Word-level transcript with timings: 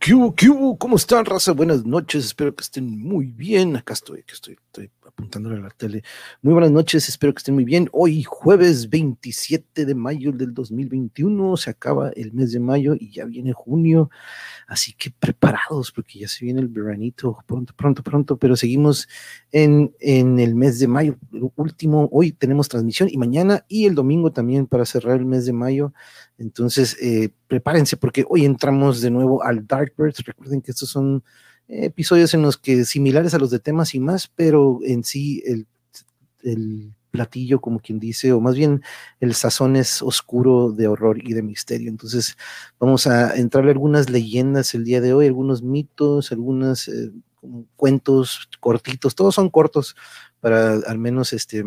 ¿Qué 0.00 0.14
qué? 0.34 0.48
¿Cómo 0.78 0.96
están, 0.96 1.26
raza? 1.26 1.52
Buenas 1.52 1.84
noches, 1.84 2.24
espero 2.24 2.54
que 2.54 2.62
estén 2.62 2.98
muy 2.98 3.26
bien. 3.26 3.76
Acá 3.76 3.92
estoy, 3.92 4.22
que 4.22 4.32
estoy, 4.32 4.54
estoy 4.54 4.90
apuntándole 5.06 5.56
a 5.56 5.60
la 5.60 5.68
tele. 5.68 6.02
Muy 6.40 6.54
buenas 6.54 6.70
noches, 6.70 7.06
espero 7.10 7.34
que 7.34 7.40
estén 7.40 7.54
muy 7.54 7.64
bien. 7.64 7.90
Hoy, 7.92 8.22
jueves 8.22 8.88
27 8.88 9.84
de 9.84 9.94
mayo 9.94 10.32
del 10.32 10.54
2021, 10.54 11.54
se 11.58 11.68
acaba 11.68 12.08
el 12.16 12.32
mes 12.32 12.52
de 12.52 12.60
mayo 12.60 12.94
y 12.98 13.10
ya 13.10 13.26
viene 13.26 13.52
junio. 13.52 14.08
Así 14.66 14.94
que 14.94 15.10
preparados, 15.10 15.92
porque 15.92 16.20
ya 16.20 16.28
se 16.28 16.46
viene 16.46 16.60
el 16.60 16.68
veranito 16.68 17.36
pronto, 17.46 17.74
pronto, 17.76 18.02
pronto, 18.02 18.36
pero 18.38 18.56
seguimos 18.56 19.06
en, 19.52 19.94
en 20.00 20.40
el 20.40 20.54
mes 20.54 20.78
de 20.78 20.88
mayo. 20.88 21.18
último, 21.56 22.08
hoy 22.10 22.32
tenemos 22.32 22.68
transmisión 22.68 23.10
y 23.12 23.18
mañana 23.18 23.66
y 23.68 23.84
el 23.84 23.94
domingo 23.94 24.32
también 24.32 24.66
para 24.66 24.86
cerrar 24.86 25.18
el 25.18 25.26
mes 25.26 25.44
de 25.44 25.52
mayo. 25.52 25.92
Entonces, 26.40 26.96
eh, 27.02 27.30
prepárense 27.48 27.98
porque 27.98 28.24
hoy 28.28 28.46
entramos 28.46 29.02
de 29.02 29.10
nuevo 29.10 29.44
al 29.44 29.66
Darkbirds. 29.66 30.24
Recuerden 30.24 30.62
que 30.62 30.70
estos 30.70 30.88
son 30.88 31.22
episodios 31.68 32.32
en 32.34 32.42
los 32.42 32.56
que 32.56 32.84
similares 32.84 33.34
a 33.34 33.38
los 33.38 33.50
de 33.50 33.60
temas 33.60 33.94
y 33.94 34.00
más, 34.00 34.26
pero 34.26 34.80
en 34.82 35.04
sí 35.04 35.42
el, 35.44 35.66
el 36.42 36.94
platillo, 37.10 37.60
como 37.60 37.78
quien 37.80 38.00
dice, 38.00 38.32
o 38.32 38.40
más 38.40 38.54
bien 38.54 38.82
el 39.20 39.34
sazón 39.34 39.76
es 39.76 40.00
oscuro 40.00 40.72
de 40.72 40.88
horror 40.88 41.18
y 41.22 41.34
de 41.34 41.42
misterio. 41.42 41.90
Entonces 41.90 42.36
vamos 42.78 43.06
a 43.06 43.36
entrarle 43.36 43.72
algunas 43.72 44.08
leyendas 44.08 44.74
el 44.74 44.84
día 44.84 45.00
de 45.02 45.12
hoy, 45.12 45.26
algunos 45.26 45.62
mitos, 45.62 46.32
algunos 46.32 46.88
eh, 46.88 47.12
cuentos 47.76 48.48
cortitos, 48.60 49.14
todos 49.14 49.34
son 49.34 49.50
cortos 49.50 49.94
para 50.40 50.74
al 50.74 50.98
menos 50.98 51.32
este 51.34 51.64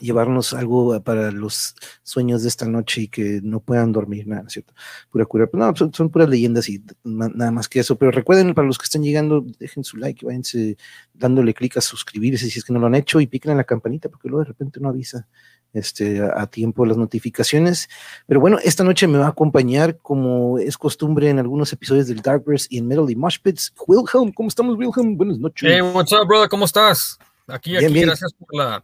llevarnos 0.00 0.52
algo 0.52 1.00
para 1.02 1.30
los 1.30 1.74
sueños 2.02 2.42
de 2.42 2.48
esta 2.48 2.66
noche 2.66 3.02
y 3.02 3.08
que 3.08 3.40
no 3.42 3.60
puedan 3.60 3.92
dormir, 3.92 4.26
nada, 4.26 4.48
¿cierto? 4.48 4.72
Pura 5.10 5.24
cura. 5.26 5.48
No, 5.52 5.74
son, 5.76 6.10
puras 6.10 6.28
leyendas 6.28 6.68
y 6.68 6.82
nada 7.04 7.50
más 7.50 7.68
que 7.68 7.80
eso. 7.80 7.96
Pero 7.96 8.10
recuerden, 8.10 8.54
para 8.54 8.66
los 8.66 8.78
que 8.78 8.84
están 8.84 9.02
llegando, 9.02 9.44
dejen 9.58 9.84
su 9.84 9.96
like, 9.96 10.24
váyanse 10.24 10.76
dándole 11.14 11.54
clic 11.54 11.76
a 11.76 11.80
suscribirse 11.80 12.48
si 12.48 12.58
es 12.58 12.64
que 12.64 12.72
no 12.72 12.78
lo 12.78 12.86
han 12.86 12.94
hecho 12.94 13.20
y 13.20 13.26
piquen 13.26 13.52
en 13.52 13.58
la 13.58 13.64
campanita 13.64 14.08
porque 14.08 14.28
luego 14.28 14.44
de 14.44 14.48
repente 14.48 14.80
no 14.80 14.88
avisa 14.88 15.26
este, 15.72 16.22
a, 16.22 16.46
tiempo 16.46 16.86
las 16.86 16.96
notificaciones. 16.96 17.88
Pero 18.26 18.40
bueno, 18.40 18.58
esta 18.62 18.84
noche 18.84 19.06
me 19.06 19.18
va 19.18 19.26
a 19.26 19.30
acompañar, 19.30 19.98
como 19.98 20.58
es 20.58 20.78
costumbre 20.78 21.28
en 21.28 21.38
algunos 21.38 21.72
episodios 21.72 22.06
del 22.06 22.22
Darkverse 22.22 22.68
y 22.70 22.78
en 22.78 22.88
Metal 22.88 23.10
y 23.10 23.16
Moshpits, 23.16 23.74
Wilhelm. 23.86 24.32
¿Cómo 24.32 24.48
estamos, 24.48 24.76
Wilhelm? 24.76 25.16
Buenas 25.16 25.38
noches. 25.38 25.68
Hey, 25.70 25.82
what's 25.82 26.12
up, 26.12 26.26
brother? 26.26 26.48
¿Cómo 26.48 26.64
estás? 26.64 27.18
Aquí, 27.46 27.76
aquí, 27.76 28.00
gracias 28.00 28.32
por 28.34 28.54
la 28.54 28.82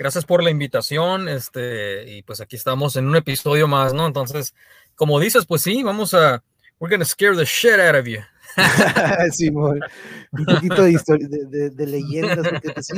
gracias 0.00 0.24
por 0.24 0.42
la 0.42 0.48
invitación, 0.48 1.28
este, 1.28 2.10
y 2.10 2.22
pues 2.22 2.40
aquí 2.40 2.56
estamos 2.56 2.96
en 2.96 3.06
un 3.06 3.16
episodio 3.16 3.68
más, 3.68 3.92
¿no? 3.92 4.06
Entonces, 4.06 4.54
como 4.94 5.20
dices, 5.20 5.44
pues 5.44 5.60
sí, 5.60 5.82
vamos 5.82 6.14
a, 6.14 6.42
we're 6.78 6.90
gonna 6.90 7.04
scare 7.04 7.36
the 7.36 7.44
shit 7.44 7.78
out 7.78 7.94
of 7.94 8.06
you. 8.06 8.20
sí, 9.32 9.48
un 9.50 9.80
poquito 10.44 10.82
de, 10.82 10.92
historia, 10.92 11.28
de, 11.28 11.86
leyendas, 11.86 12.48
porque 12.48 12.70
pues 12.70 12.88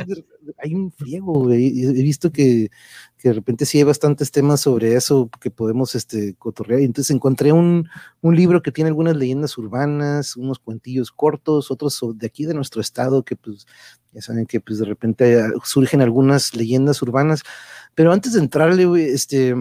hay 0.57 0.73
un 0.73 0.91
friego, 0.91 1.51
he 1.51 2.03
visto 2.03 2.31
que, 2.31 2.69
que, 3.17 3.29
de 3.29 3.33
repente 3.33 3.65
sí 3.65 3.77
hay 3.77 3.83
bastantes 3.83 4.31
temas 4.31 4.61
sobre 4.61 4.95
eso 4.95 5.29
que 5.39 5.51
podemos 5.51 5.95
este, 5.95 6.35
cotorrear, 6.35 6.81
y 6.81 6.85
entonces 6.85 7.15
encontré 7.15 7.51
un, 7.51 7.87
un, 8.21 8.35
libro 8.35 8.61
que 8.61 8.71
tiene 8.71 8.89
algunas 8.89 9.15
leyendas 9.15 9.57
urbanas, 9.57 10.35
unos 10.35 10.59
cuentillos 10.59 11.11
cortos, 11.11 11.71
otros 11.71 11.99
de 12.15 12.27
aquí 12.27 12.45
de 12.45 12.53
nuestro 12.53 12.81
estado, 12.81 13.23
que 13.23 13.35
pues 13.35 13.65
ya 14.11 14.21
saben 14.21 14.45
que 14.45 14.59
pues 14.59 14.79
de 14.79 14.85
repente 14.85 15.41
surgen 15.63 16.01
algunas 16.01 16.55
leyendas 16.55 17.01
urbanas, 17.01 17.43
pero 17.95 18.11
antes 18.11 18.33
de 18.33 18.39
entrarle, 18.39 19.13
este, 19.13 19.55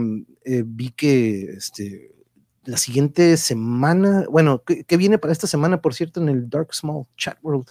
eh, 0.44 0.64
vi 0.66 0.90
que, 0.90 1.42
este, 1.52 2.12
la 2.64 2.76
siguiente 2.76 3.36
semana, 3.36 4.24
bueno, 4.28 4.62
¿qué, 4.64 4.96
viene 4.96 5.18
para 5.18 5.32
esta 5.32 5.46
semana, 5.46 5.80
por 5.80 5.94
cierto, 5.94 6.20
en 6.20 6.28
el 6.28 6.48
Dark 6.48 6.72
Small 6.74 7.06
Chat 7.16 7.38
World? 7.42 7.70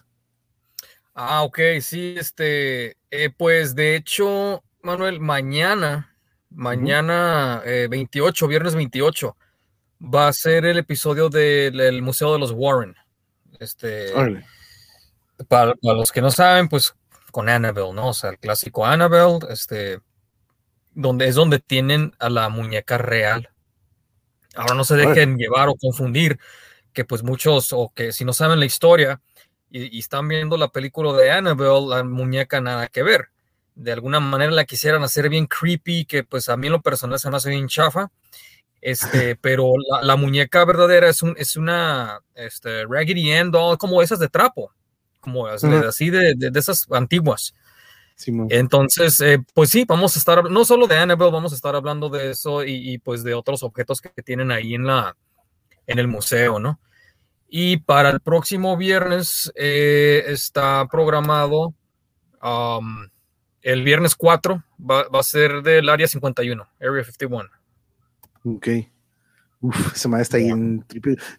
Ah, 1.14 1.44
ok, 1.44 1.60
sí, 1.82 2.16
este, 2.18 2.98
eh, 3.10 3.30
pues 3.36 3.76
de 3.76 3.96
hecho, 3.96 4.64
Manuel, 4.82 5.20
mañana, 5.20 6.16
mañana 6.50 7.62
28, 7.66 8.46
eh, 8.46 8.48
viernes 8.48 8.76
28, 8.76 9.38
va 10.02 10.28
a 10.28 10.34
ser 10.34 10.66
el 10.66 10.78
episodio 10.78 11.30
del 11.30 12.02
Museo 12.02 12.34
de 12.34 12.40
los 12.40 12.52
Warren. 12.52 12.96
Este, 13.60 14.12
para, 15.48 15.76
para, 15.76 15.98
los 15.98 16.12
que 16.12 16.22
no 16.22 16.32
saben, 16.32 16.68
pues 16.68 16.96
con 17.32 17.48
Annabelle, 17.48 17.94
¿no? 17.94 18.10
O 18.10 18.14
sea, 18.14 18.32
el 18.32 18.40
clásico 18.40 18.86
Annabelle, 18.86 19.40
este, 19.50 20.00
donde 20.94 21.28
es 21.28 21.36
donde 21.36 21.60
tienen 21.60 22.14
a 22.20 22.30
la 22.30 22.50
muñeca 22.50 22.98
real 22.98 23.51
Ahora 24.56 24.76
no 24.76 24.84
se 24.84 24.96
dejen 24.96 25.38
llevar 25.38 25.70
o 25.70 25.76
confundir 25.76 26.40
que 26.94 27.06
pues 27.06 27.24
muchos 27.24 27.72
o 27.74 27.92
que 27.96 28.12
si 28.12 28.26
no 28.26 28.34
saben 28.34 28.60
la 28.60 28.66
historia 28.66 29.22
y, 29.70 30.00
están 30.00 30.28
viendo 30.28 30.58
la 30.58 30.68
película 30.70 31.14
de 31.14 31.32
Annabelle, 31.32 31.88
la 31.88 32.04
muñeca 32.04 32.60
nada 32.60 32.88
que 32.88 33.04
ver. 33.04 33.30
De 33.76 33.94
alguna 33.94 34.20
manera 34.20 34.52
la 34.52 34.66
quisieran 34.66 35.04
hacer 35.04 35.30
bien 35.30 35.48
creepy, 35.48 36.06
que 36.06 36.24
pues 36.24 36.50
a 36.50 36.58
mí 36.58 36.68
en 36.68 36.74
lo 36.74 36.82
personal 36.82 37.20
se 37.20 37.30
me 37.30 37.38
hace 37.38 37.50
bien 37.50 37.68
chafa. 37.68 38.12
Este, 38.82 39.36
pero 39.42 39.74
la, 40.02 40.16
muñeca 40.18 40.66
verdadera 40.66 41.08
es, 41.08 41.22
un, 41.22 41.36
es 41.38 41.56
una 41.56 42.20
este, 42.36 42.86
Raggedy 42.86 43.32
Ann 43.32 43.52
doll, 43.52 43.78
como 43.78 44.02
esas 44.02 44.20
de 44.20 44.28
trapo, 44.28 44.74
como 45.22 45.48
así 45.48 46.10
de, 46.10 46.34
de, 46.36 46.60
esas 46.60 46.88
antiguas. 46.92 47.54
Entonces, 48.50 49.20
eh, 49.22 49.44
pues 49.54 49.70
sí, 49.70 49.86
vamos 49.88 50.16
a 50.16 50.20
estar, 50.20 50.50
no 50.50 50.66
solo 50.66 50.88
de 50.88 50.98
Annabelle, 50.98 51.32
vamos 51.32 51.52
a 51.52 51.56
estar 51.56 51.76
hablando 51.76 52.10
de 52.10 52.32
eso 52.32 52.64
y, 52.64 52.98
pues 53.00 53.24
de 53.24 53.34
otros 53.34 53.64
objetos 53.64 54.02
que 54.02 54.10
tienen 54.24 54.52
ahí 54.52 54.76
en, 54.76 54.86
la, 54.86 55.16
en 55.88 56.00
el 56.00 56.08
museo, 56.08 56.60
¿no? 56.60 56.80
Y 57.48 57.78
para 57.78 58.10
el 58.10 58.22
próximo 58.22 58.78
viernes 58.78 59.52
eh, 59.56 60.24
está 60.28 60.88
programado, 60.90 61.74
um, 62.42 63.08
el 63.62 63.84
viernes 63.84 64.16
4 64.16 64.64
va, 64.80 65.08
va, 65.10 65.20
a 65.20 65.24
ser 65.24 65.62
del 65.62 65.90
área 65.90 66.08
51, 66.08 66.68
Area 66.80 67.04
51. 67.04 67.50
Ok. 68.46 68.68
Uf, 69.62 69.96
esa 69.96 70.10
madre 70.10 70.24
está 70.24 70.38
ahí 70.38 70.50
en 70.50 70.84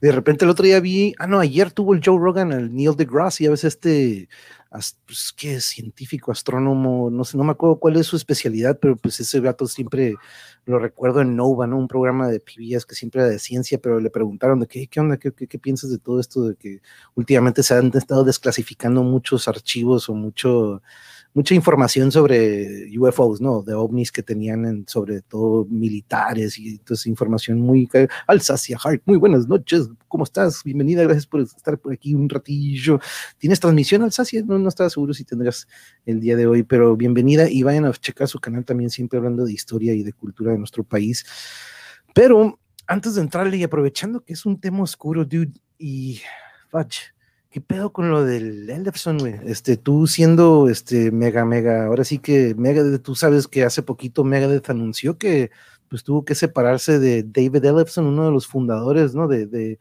De 0.00 0.12
repente 0.12 0.44
el 0.44 0.50
otro 0.50 0.64
día 0.64 0.78
vi, 0.78 1.14
ah, 1.18 1.26
no, 1.26 1.40
ayer 1.40 1.72
tuvo 1.72 1.92
el 1.92 2.00
Joe 2.04 2.18
Rogan, 2.18 2.52
el 2.52 2.72
Neil 2.72 2.96
deGrasse, 2.96 3.42
y 3.42 3.46
a 3.46 3.50
veces 3.50 3.74
este 3.74 4.28
pues, 5.06 5.32
¿qué? 5.36 5.60
Científico, 5.60 6.32
astrónomo, 6.32 7.10
no 7.10 7.24
sé, 7.24 7.36
no 7.36 7.44
me 7.44 7.52
acuerdo 7.52 7.78
cuál 7.78 7.96
es 7.96 8.06
su 8.06 8.16
especialidad, 8.16 8.78
pero 8.80 8.96
pues 8.96 9.20
ese 9.20 9.40
gato 9.40 9.66
siempre 9.66 10.14
lo 10.64 10.78
recuerdo 10.78 11.20
en 11.20 11.36
Nova, 11.36 11.66
¿no? 11.66 11.76
Un 11.76 11.88
programa 11.88 12.28
de 12.28 12.40
PBS 12.40 12.86
que 12.86 12.94
siempre 12.94 13.20
era 13.20 13.30
de 13.30 13.38
ciencia, 13.38 13.78
pero 13.78 14.00
le 14.00 14.10
preguntaron 14.10 14.60
de 14.60 14.66
qué, 14.66 14.86
qué 14.86 15.00
onda, 15.00 15.18
qué, 15.18 15.32
qué, 15.32 15.46
qué 15.46 15.58
piensas 15.58 15.90
de 15.90 15.98
todo 15.98 16.20
esto, 16.20 16.48
de 16.48 16.56
que 16.56 16.80
últimamente 17.14 17.62
se 17.62 17.74
han 17.74 17.90
estado 17.94 18.24
desclasificando 18.24 19.02
muchos 19.02 19.46
archivos 19.48 20.08
o 20.08 20.14
mucho 20.14 20.82
mucha 21.34 21.54
información 21.54 22.12
sobre 22.12 22.86
UFOs, 22.98 23.40
¿no? 23.40 23.62
De 23.62 23.74
ovnis 23.74 24.12
que 24.12 24.22
tenían 24.22 24.84
sobre 24.86 25.22
todo 25.22 25.66
militares 25.70 26.58
y 26.58 26.70
entonces 26.70 27.06
información 27.06 27.60
muy... 27.60 27.88
Alsacia 28.26 28.78
Hart, 28.82 29.02
muy 29.06 29.16
buenas 29.16 29.48
noches, 29.48 29.88
¿cómo 30.08 30.24
estás? 30.24 30.62
Bienvenida, 30.64 31.02
gracias 31.02 31.26
por 31.26 31.40
estar 31.40 31.78
por 31.78 31.92
aquí 31.92 32.14
un 32.14 32.28
ratillo. 32.28 33.00
¿Tienes 33.38 33.60
transmisión 33.60 34.02
Alsacia? 34.02 34.42
No, 34.44 34.58
no 34.58 34.68
estaba 34.68 34.90
seguro 34.90 35.14
si 35.14 35.24
tendrías 35.24 35.66
el 36.04 36.20
día 36.20 36.36
de 36.36 36.46
hoy, 36.46 36.62
pero 36.62 36.96
bienvenida 36.96 37.48
y 37.48 37.62
vayan 37.62 37.86
a 37.86 37.92
checar 37.92 38.28
su 38.28 38.38
canal 38.38 38.64
también, 38.64 38.90
siempre 38.90 39.18
hablando 39.18 39.44
de 39.44 39.52
historia 39.52 39.94
y 39.94 40.02
de 40.02 40.12
cultura 40.12 40.52
de 40.52 40.58
nuestro 40.58 40.84
país. 40.84 41.24
Pero 42.14 42.58
antes 42.86 43.14
de 43.14 43.22
entrarle 43.22 43.56
y 43.56 43.62
aprovechando 43.62 44.22
que 44.22 44.34
es 44.34 44.44
un 44.44 44.60
tema 44.60 44.82
oscuro, 44.82 45.24
dude, 45.24 45.52
y... 45.78 46.20
Fudge, 46.72 47.12
¿Qué 47.52 47.60
pedo 47.60 47.92
con 47.92 48.10
lo 48.10 48.24
del 48.24 48.70
Ellefson, 48.70 49.18
güey? 49.18 49.34
Este, 49.44 49.76
tú 49.76 50.06
siendo 50.06 50.70
este 50.70 51.10
mega, 51.10 51.44
mega, 51.44 51.84
ahora 51.84 52.02
sí 52.02 52.18
que 52.18 52.54
Megadeth, 52.56 53.02
tú 53.02 53.14
sabes 53.14 53.46
que 53.46 53.62
hace 53.62 53.82
poquito 53.82 54.24
Megadeth 54.24 54.70
anunció 54.70 55.18
que 55.18 55.50
pues 55.88 56.02
tuvo 56.02 56.24
que 56.24 56.34
separarse 56.34 56.98
de 56.98 57.22
David 57.22 57.62
Ellefson, 57.66 58.06
uno 58.06 58.24
de 58.24 58.30
los 58.30 58.46
fundadores, 58.46 59.14
¿no? 59.14 59.28
De, 59.28 59.44
de 59.46 59.78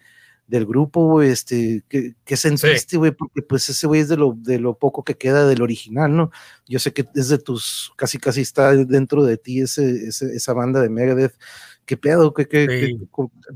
del 0.51 0.65
grupo, 0.65 1.21
este, 1.21 1.81
que, 1.87 2.15
que 2.25 2.35
sentiste, 2.35 2.97
güey, 2.97 3.11
porque 3.13 3.41
pues 3.41 3.69
ese 3.69 3.87
güey 3.87 4.01
es 4.01 4.09
de 4.09 4.17
lo, 4.17 4.33
de 4.35 4.59
lo 4.59 4.77
poco 4.77 5.05
que 5.05 5.15
queda 5.15 5.47
del 5.47 5.61
original, 5.61 6.13
¿no? 6.13 6.29
Yo 6.67 6.77
sé 6.77 6.91
que 6.91 7.07
es 7.15 7.29
de 7.29 7.37
tus, 7.37 7.93
casi 7.95 8.17
casi 8.17 8.41
está 8.41 8.75
dentro 8.75 9.23
de 9.23 9.37
ti 9.37 9.61
ese, 9.61 10.09
ese 10.09 10.35
esa 10.35 10.51
banda 10.51 10.81
de 10.81 10.89
Megadeth 10.89 11.35
qué 11.85 11.97
pedo, 11.97 12.33
que, 12.33 12.45
de, 12.45 13.07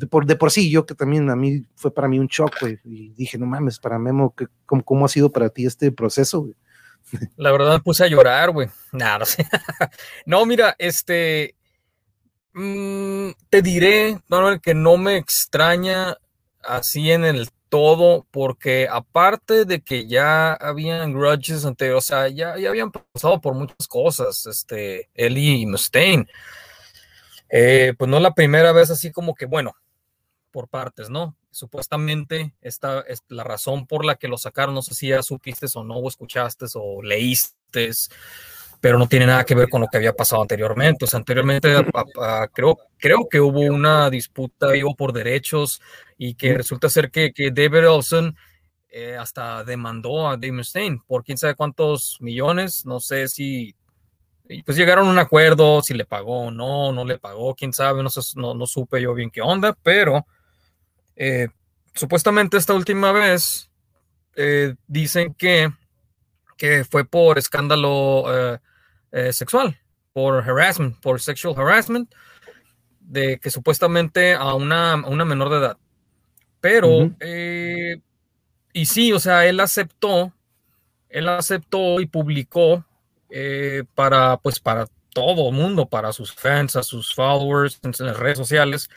por, 0.10 0.26
de 0.26 0.36
por 0.36 0.52
sí, 0.52 0.70
yo 0.70 0.86
que 0.86 0.96
también 0.96 1.30
a 1.30 1.36
mí 1.36 1.66
fue 1.76 1.94
para 1.94 2.08
mí 2.08 2.20
un 2.20 2.28
shock, 2.28 2.56
güey, 2.60 2.80
y 2.84 3.10
dije, 3.10 3.38
no 3.38 3.46
mames, 3.46 3.80
para 3.80 4.00
Memo, 4.00 4.34
que, 4.36 4.48
cómo, 4.66 5.06
ha 5.06 5.10
sido 5.10 5.32
para 5.32 5.50
ti 5.50 5.66
este 5.66 5.92
proceso, 5.92 6.42
güey? 6.42 6.56
La 7.38 7.52
verdad 7.52 7.82
puse 7.84 8.04
a 8.04 8.08
llorar, 8.08 8.52
güey. 8.52 8.68
Nada, 8.92 9.20
no 9.20 9.26
sé. 9.26 9.48
no, 10.26 10.46
mira, 10.46 10.76
este, 10.80 11.56
mm, 12.54 13.30
te 13.50 13.62
diré, 13.62 14.20
Manuel, 14.28 14.60
que 14.60 14.74
no 14.74 14.98
me 14.98 15.18
extraña 15.18 16.18
así 16.64 17.12
en 17.12 17.26
el 17.26 17.50
todo, 17.70 18.26
porque 18.32 18.88
aparte 18.90 19.66
de 19.66 19.82
que 19.82 20.08
ya 20.08 20.54
habían 20.54 21.14
grudges 21.14 21.66
anteriores, 21.66 22.06
o 22.06 22.08
sea, 22.08 22.28
ya, 22.28 22.58
ya 22.58 22.70
habían 22.70 22.92
pasado 22.92 23.40
por 23.42 23.54
muchas 23.54 23.88
cosas, 23.88 24.46
este, 24.46 25.10
Eli 25.14 25.62
y 25.62 25.66
Mustaine. 25.66 26.28
Eh, 27.58 27.94
pues 27.98 28.10
no 28.10 28.20
la 28.20 28.34
primera 28.34 28.72
vez 28.74 28.92
así 28.92 29.12
como 29.12 29.34
que, 29.34 29.46
bueno, 29.46 29.76
por 30.52 30.68
partes, 30.68 31.10
¿no? 31.10 31.38
supuestamente 31.56 32.54
esta 32.60 33.00
es 33.08 33.24
la 33.30 33.46
razón 33.46 33.88
por 33.88 34.04
la 34.04 34.16
que 34.16 34.28
lo 34.28 34.38
sacaron, 34.38 34.76
no 34.76 34.82
sé 34.82 34.94
si 34.94 35.08
ya 35.08 35.24
supiste 35.24 35.68
o 35.74 35.86
no, 35.86 35.96
o 35.96 36.10
escuchaste 36.10 36.66
o 36.76 37.02
leíste, 37.02 37.92
pero 38.82 39.00
no 39.00 39.08
tiene 39.08 39.26
nada 39.26 39.46
que 39.46 39.56
ver 39.56 39.70
con 39.70 39.80
lo 39.80 39.88
que 39.88 39.96
había 39.96 40.12
pasado 40.12 40.42
anteriormente. 40.42 41.06
O 41.06 41.08
sea, 41.08 41.20
anteriormente 41.20 41.74
creo, 42.54 42.78
creo 42.98 43.28
que 43.32 43.40
hubo 43.40 43.62
una 43.62 44.10
disputa 44.10 44.72
vivo 44.72 44.94
por 44.96 45.14
derechos 45.14 45.82
y 46.18 46.36
que 46.36 46.54
resulta 46.54 46.90
ser 46.90 47.10
que, 47.10 47.32
que 47.32 47.52
David 47.52 47.90
Olson 47.90 48.36
eh, 48.90 49.16
hasta 49.16 49.64
demandó 49.64 50.28
a 50.28 50.36
Dave 50.36 50.52
Mustaine 50.52 51.00
por 51.08 51.24
quién 51.24 51.38
sabe 51.38 51.56
cuántos 51.56 52.18
millones, 52.20 52.86
no 52.86 53.00
sé 53.00 53.30
si 53.30 53.76
pues 54.66 54.78
llegaron 54.78 55.08
a 55.08 55.12
un 55.12 55.20
acuerdo, 55.20 55.82
si 55.82 55.94
le 55.94 56.06
pagó 56.06 56.46
o 56.48 56.52
no, 56.52 56.92
no 56.92 57.04
le 57.04 57.18
pagó, 57.18 57.56
quién 57.56 57.74
sabe, 57.74 58.04
no, 58.04 58.10
no, 58.36 58.54
no 58.54 58.68
supe 58.68 59.02
yo 59.02 59.14
bien 59.14 59.32
qué 59.32 59.42
onda, 59.42 59.76
pero 59.82 60.26
eh, 61.16 61.48
supuestamente 61.94 62.58
esta 62.58 62.74
última 62.74 63.12
vez 63.12 63.70
eh, 64.36 64.76
dicen 64.88 65.34
que, 65.34 65.72
que 66.58 66.86
fue 66.86 67.06
por 67.06 67.38
escándalo 67.38 68.26
eh, 69.12 69.34
sexual, 69.34 69.80
por 70.14 70.44
harassment, 70.48 71.00
por 71.00 71.20
sexual 71.22 71.56
harassment, 71.58 72.14
de 73.00 73.40
que 73.40 73.50
supuestamente 73.50 74.34
a 74.36 74.54
una, 74.54 74.96
una 74.96 75.26
menor 75.26 75.50
de 75.50 75.58
edad. 75.58 75.78
Pero, 76.60 77.12
y 78.74 78.86
sí, 78.88 79.14
o 79.14 79.20
sea, 79.20 79.46
él 79.46 79.60
aceptó, 79.60 80.34
él 81.10 81.30
aceptó 81.30 82.00
y 82.00 82.08
publicó 82.08 82.84
para, 83.94 84.38
pues, 84.38 84.60
para 84.60 84.88
todo 85.14 85.50
el 85.50 85.56
mundo, 85.56 85.88
para 85.88 86.12
sus 86.12 86.34
fans, 86.34 86.76
a 86.76 86.84
sus 86.84 87.16
followers 87.16 87.80
en 87.84 88.06
las 88.06 88.18
redes 88.18 88.38
sociales, 88.38 88.90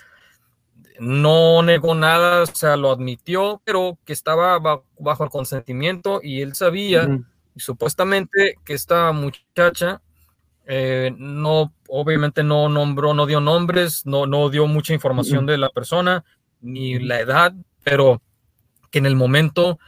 no 0.98 1.62
negó 1.62 1.94
nada, 1.94 2.42
o 2.42 2.46
sea, 2.46 2.76
lo 2.76 2.90
admitió, 2.90 3.62
pero 3.64 3.98
que 4.04 4.12
estaba 4.12 4.58
bajo 4.98 5.24
el 5.24 5.30
consentimiento 5.30 6.20
y 6.22 6.42
él 6.42 6.54
sabía, 6.54 7.08
y 7.54 7.60
supuestamente 7.60 8.56
que 8.64 8.74
esta 8.74 9.12
muchacha 9.12 10.02
eh, 10.66 11.14
no, 11.16 11.72
obviamente 11.88 12.42
no 12.42 12.68
nombró, 12.68 13.14
no 13.14 13.26
dio 13.26 13.40
nombres, 13.40 14.04
no, 14.04 14.26
no 14.26 14.50
dio 14.50 14.66
mucha 14.66 14.92
información 14.92 15.46
de 15.46 15.56
la 15.56 15.70
persona, 15.70 16.24
ni 16.60 16.98
la 16.98 17.20
edad, 17.20 17.54
pero 17.84 18.20
que 18.90 18.98
en 18.98 19.06
el 19.06 19.16
momento 19.16 19.78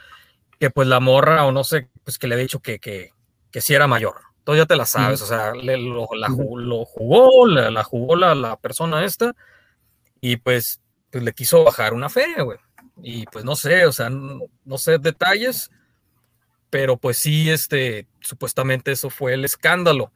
que 0.58 0.70
pues 0.70 0.86
la 0.86 1.00
morra, 1.00 1.44
o 1.44 1.52
no 1.52 1.64
sé, 1.64 1.88
pues 2.04 2.18
que 2.18 2.28
le 2.28 2.34
había 2.34 2.44
dicho 2.44 2.60
que, 2.60 2.78
que, 2.78 3.10
que 3.50 3.60
sí 3.60 3.74
era 3.74 3.86
mayor. 3.86 4.29
Entonces 4.40 4.62
ya 4.62 4.66
te 4.66 4.76
la 4.76 4.86
sabes, 4.86 5.22
o 5.22 5.26
sea, 5.26 5.52
lo, 5.54 6.08
la, 6.14 6.28
lo, 6.28 6.84
jugó, 6.84 7.46
la, 7.46 7.70
la 7.70 7.84
jugó 7.84 8.16
la, 8.16 8.34
la 8.34 8.56
persona 8.56 9.04
esta, 9.04 9.36
y 10.20 10.36
pues 10.36 10.80
pues 11.10 11.24
le 11.24 11.32
quiso 11.32 11.64
bajar 11.64 11.92
una 11.92 12.08
feria, 12.08 12.42
güey. 12.42 12.58
Y 13.02 13.26
pues 13.26 13.44
no 13.44 13.56
sé, 13.56 13.86
o 13.86 13.92
sea, 13.92 14.10
no, 14.10 14.78
sé 14.78 14.98
detalles, 14.98 15.70
pero 16.68 16.96
pues 16.96 17.16
sí, 17.16 17.50
este, 17.50 18.06
supuestamente 18.20 18.92
eso 18.92 19.10
fue 19.10 19.34
el 19.34 19.44
escándalo. 19.44 20.12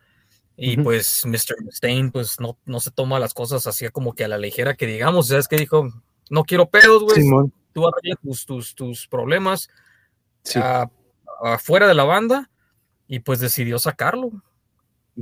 Y 0.56 0.76
pues 0.76 1.26
Mr. 1.26 1.56
Stein, 1.72 2.12
pues 2.12 2.38
no, 2.38 2.56
no 2.64 2.78
se 2.78 2.92
toma 2.92 3.18
las 3.18 3.34
cosas 3.34 3.66
así 3.66 3.88
como 3.88 4.14
que 4.14 4.24
a 4.24 4.28
la 4.28 4.38
ligera 4.38 4.74
que 4.74 4.86
digamos, 4.86 5.28
¿sabes 5.28 5.48
que 5.48 5.56
dijo? 5.56 5.88
No 6.30 6.44
quiero 6.44 6.66
pedos, 6.70 7.02
güey. 7.02 7.26
Tú 7.72 7.88
arreglas 7.88 8.20
tus, 8.22 8.46
tus, 8.46 8.74
tus 8.76 9.08
problemas 9.08 9.68
afuera 11.42 11.88
de 11.88 11.94
la 11.94 12.04
banda 12.04 12.50
y 13.08 13.20
pues 13.20 13.40
decidió 13.40 13.78
sacarlo. 13.78 14.30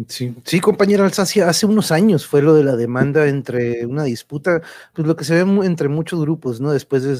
Sí, 0.09 0.35
sí, 0.45 0.61
compañera 0.61 1.05
Alsacia, 1.05 1.51
hace 1.51 1.67
unos 1.67 1.93
años 1.93 2.27
fue 2.27 2.41
lo 2.41 2.55
de 2.55 2.65
la 2.65 2.77
demanda 2.77 3.29
entre 3.29 3.85
una 3.85 4.05
disputa, 4.05 4.63
pues 4.95 5.07
lo 5.07 5.17
que 5.17 5.25
se 5.25 5.43
ve 5.45 5.67
entre 5.67 5.89
muchos 5.89 6.19
grupos, 6.21 6.63
¿no? 6.63 6.73
Después 6.73 7.03
de 7.03 7.19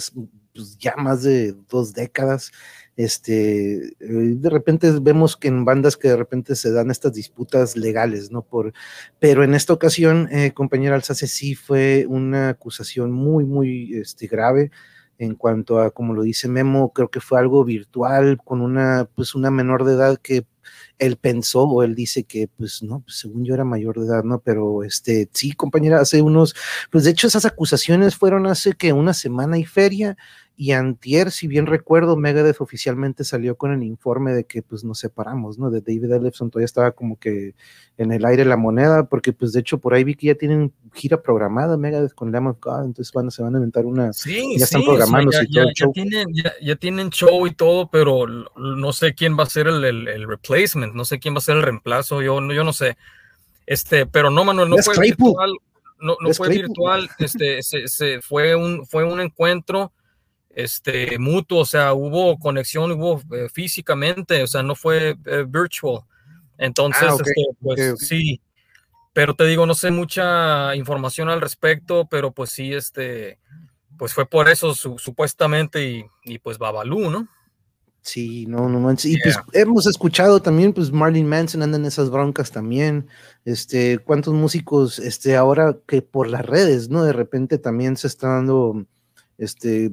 pues, 0.55 0.79
ya 0.79 0.95
más 0.97 1.23
de 1.23 1.55
dos 1.69 1.93
décadas, 1.93 2.51
este, 2.97 3.89
eh, 3.89 3.93
de 4.01 4.51
repente 4.51 4.91
vemos 5.03 5.37
que 5.37 5.49
en 5.49 5.67
bandas 5.67 5.99
que 5.99 6.09
de 6.09 6.17
repente 6.17 6.57
se 6.57 6.73
dan 6.73 6.91
estas 6.91 7.13
disputas 7.13 7.77
legales, 7.77 8.31
¿no? 8.31 8.43
Por, 8.43 8.73
pero 9.19 9.45
en 9.45 9.55
esta 9.55 9.75
ocasión, 9.75 10.29
eh, 10.33 10.53
compañera 10.53 10.95
Alsacia, 10.95 11.29
sí 11.29 11.55
fue 11.55 12.07
una 12.09 12.51
acusación 12.51 13.13
muy, 13.13 13.45
muy 13.45 13.95
este, 13.99 14.29
grave 14.29 14.71
en 15.19 15.35
cuanto 15.35 15.79
a, 15.81 15.91
como 15.91 16.15
lo 16.15 16.23
dice 16.23 16.49
Memo, 16.49 16.93
creo 16.93 17.11
que 17.11 17.21
fue 17.21 17.39
algo 17.39 17.65
virtual 17.65 18.39
con 18.43 18.61
una, 18.61 19.09
pues 19.15 19.35
una 19.35 19.51
menor 19.51 19.85
de 19.85 19.93
edad 19.95 20.19
que 20.19 20.47
él 21.03 21.17
pensó 21.17 21.65
o 21.65 21.83
él 21.83 21.95
dice 21.95 22.23
que, 22.25 22.49
pues 22.49 22.83
no, 22.83 23.01
pues 23.01 23.19
según 23.19 23.45
yo 23.45 23.55
era 23.55 23.65
mayor 23.65 23.99
de 23.99 24.07
edad, 24.07 24.23
¿no? 24.23 24.41
Pero 24.41 24.85
este, 24.85 25.29
sí, 25.33 25.53
compañera, 25.53 26.01
hace 26.01 26.23
unos, 26.23 26.55
pues 26.91 27.05
de 27.05 27.11
hecho 27.11 27.27
esas 27.27 27.45
acusaciones 27.45 28.15
fueron 28.17 28.47
hace 28.47 28.75
que 28.75 28.93
una 28.93 29.13
semana 29.13 29.59
y 29.59 29.65
feria 29.65 30.17
y 30.55 30.73
antier, 30.73 31.31
si 31.31 31.47
bien 31.47 31.67
recuerdo, 31.67 32.17
Megadeth 32.17 32.61
oficialmente 32.61 33.25
salió 33.25 33.57
con 33.57 33.73
el 33.73 33.83
informe 33.83 34.33
de 34.33 34.45
que 34.45 34.63
pues 34.63 34.85
nos 34.85 34.99
separamos, 34.99 35.59
¿no? 35.59 35.71
De 35.71 35.81
David 35.81 36.13
Ellefson 36.13 36.51
todavía 36.51 36.67
estaba 36.67 36.93
como 36.93 37.19
que 37.19 37.55
en 37.97 38.13
el 38.13 38.25
aire 38.25 38.45
la 38.45 38.57
moneda, 38.57 39.07
porque 39.07 39.33
pues 39.33 39.53
de 39.53 39.61
hecho 39.61 39.79
por 39.79 39.95
ahí 39.95 40.05
vi 40.05 40.15
que 40.15 40.27
ya 40.27 40.35
tienen 40.35 40.73
gira 40.93 41.23
programada 41.23 41.77
Megadeth 41.77 42.13
con 42.13 42.33
Lamb 42.33 42.49
of 42.49 42.59
God, 42.61 42.85
entonces 42.85 43.13
van, 43.13 43.31
se 43.31 43.43
van 43.43 43.55
a 43.55 43.59
inventar 43.59 43.87
una, 43.87 44.13
sí, 44.13 44.57
ya 44.59 44.65
están 44.65 44.85
programando 44.85 45.33
ya, 45.49 45.65
Tienen, 45.93 46.29
ya, 46.61 46.77
tienen 46.77 47.11
show 47.11 47.47
y 47.47 47.55
todo, 47.55 47.89
pero 47.91 48.27
no 48.27 48.93
sé 48.93 49.15
quién 49.15 49.39
va 49.39 49.45
a 49.45 49.47
ser 49.47 49.69
el, 49.69 49.85
el, 49.85 50.29
replacement, 50.29 50.95
no 50.95 51.05
sé 51.05 51.19
quién 51.19 51.35
va 51.35 51.39
a 51.39 51.43
ser 51.43 51.57
el 51.57 51.63
reemplazo, 51.63 52.21
yo, 52.21 52.41
yo 52.53 52.63
no 52.63 52.75
sé, 52.75 52.99
este, 53.67 54.05
pero 54.05 54.31
no, 54.31 54.45
Manuel, 54.45 54.69
no 54.69 54.79
fue 54.79 54.99
virtual, 54.99 55.53
no, 55.99 56.17
no 56.21 56.35
fue 56.35 56.51
virtual, 56.51 57.09
este, 57.19 57.63
se, 57.63 57.89
se, 57.89 58.21
fue 58.21 58.55
un, 58.55 58.87
fue 58.87 59.05
un 59.05 59.21
encuentro 59.21 59.93
este, 60.55 61.19
mutuo, 61.19 61.61
o 61.61 61.67
sea, 61.67 61.95
hubo 61.95 62.39
conexión, 62.39 62.93
hubo 62.93 63.21
eh, 63.35 63.49
físicamente, 63.53 64.43
o 64.43 64.47
sea, 64.47 64.63
no 64.63 64.75
fue 64.75 65.17
eh, 65.25 65.45
virtual. 65.49 66.01
Entonces, 66.59 67.03
ah, 67.03 67.17
este, 67.19 67.45
pues 67.61 67.95
sí, 67.99 68.41
pero 69.13 69.35
te 69.35 69.45
digo, 69.47 69.67
no 69.67 69.75
sé 69.75 69.91
mucha 69.91 70.75
información 70.77 71.29
al 71.29 71.41
respecto, 71.41 72.07
pero 72.11 72.33
pues 72.33 72.51
sí, 72.51 72.73
este, 72.73 73.39
pues 73.99 74.15
fue 74.15 74.27
por 74.27 74.49
eso 74.49 74.75
supuestamente 74.75 75.87
y, 75.87 76.05
y, 76.25 76.39
pues 76.39 76.59
Babalú, 76.59 77.11
¿no? 77.11 77.29
Sí, 78.03 78.47
no, 78.47 78.69
no 78.69 78.81
manches. 78.81 79.13
Y 79.13 79.19
pues 79.19 79.37
hemos 79.53 79.87
escuchado 79.87 80.43
también, 80.43 80.73
pues 80.73 80.91
Marlene 80.91 81.29
Manson 81.29 81.63
anda 81.63 81.79
en 81.79 81.85
esas 81.85 82.11
broncas 82.11 82.51
también. 82.51 83.07
Este, 83.45 83.99
cuántos 83.99 84.35
músicos, 84.35 84.99
este, 84.99 85.37
ahora 85.37 85.77
que 85.87 86.03
por 86.03 86.29
las 86.29 86.45
redes, 86.45 86.89
¿no? 86.89 87.05
De 87.05 87.13
repente 87.13 87.59
también 87.59 87.97
se 87.97 88.09
está 88.09 88.29
dando 88.29 88.87
este, 89.43 89.93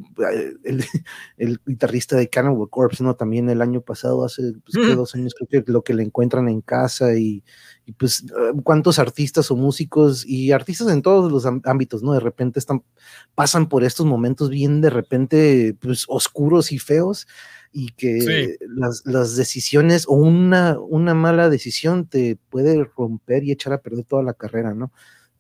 el, 0.64 0.86
el, 1.38 1.60
guitarrista 1.66 2.16
de 2.16 2.30
Cannibal 2.30 2.70
Corpse, 2.70 3.04
¿no? 3.04 3.16
También 3.16 3.50
el 3.50 3.62
año 3.62 3.82
pasado, 3.82 4.24
hace 4.24 4.54
pues, 4.64 4.96
dos 4.96 5.16
años, 5.16 5.34
creo 5.36 5.64
que 5.64 5.72
lo 5.72 5.84
que 5.84 5.94
le 5.94 6.04
encuentran 6.04 6.48
en 6.50 6.62
casa 6.62 7.16
y, 7.16 7.44
y, 7.86 7.94
pues 7.94 8.26
ah, 8.38 8.52
cuántos 8.64 9.00
artistas 9.00 9.50
o 9.52 9.56
músicos 9.56 10.26
y 10.26 10.52
artistas 10.52 10.90
en 10.90 11.02
todos 11.02 11.32
los 11.32 11.46
ámbitos, 11.46 12.04
¿no? 12.04 12.14
De 12.14 12.20
repente 12.20 12.60
están, 12.60 12.84
pasan 13.36 13.70
por 13.70 13.84
estos 13.84 14.06
momentos 14.06 14.50
bien 14.50 14.82
de 14.82 14.92
repente, 14.92 15.76
pues 15.80 16.06
oscuros 16.08 16.72
y 16.72 16.80
feos 16.80 17.28
y 17.72 17.90
que 17.92 18.58
las, 18.68 19.04
las, 19.06 19.36
decisiones 19.36 20.06
o 20.08 20.14
una, 20.14 20.80
una 20.80 21.14
mala 21.14 21.50
decisión 21.50 22.08
te 22.08 22.38
puede 22.50 22.84
romper 22.84 23.44
y 23.44 23.52
echar 23.52 23.74
a 23.74 23.82
perder 23.82 24.06
toda 24.06 24.24
la 24.24 24.34
carrera, 24.34 24.74
¿no? 24.74 24.92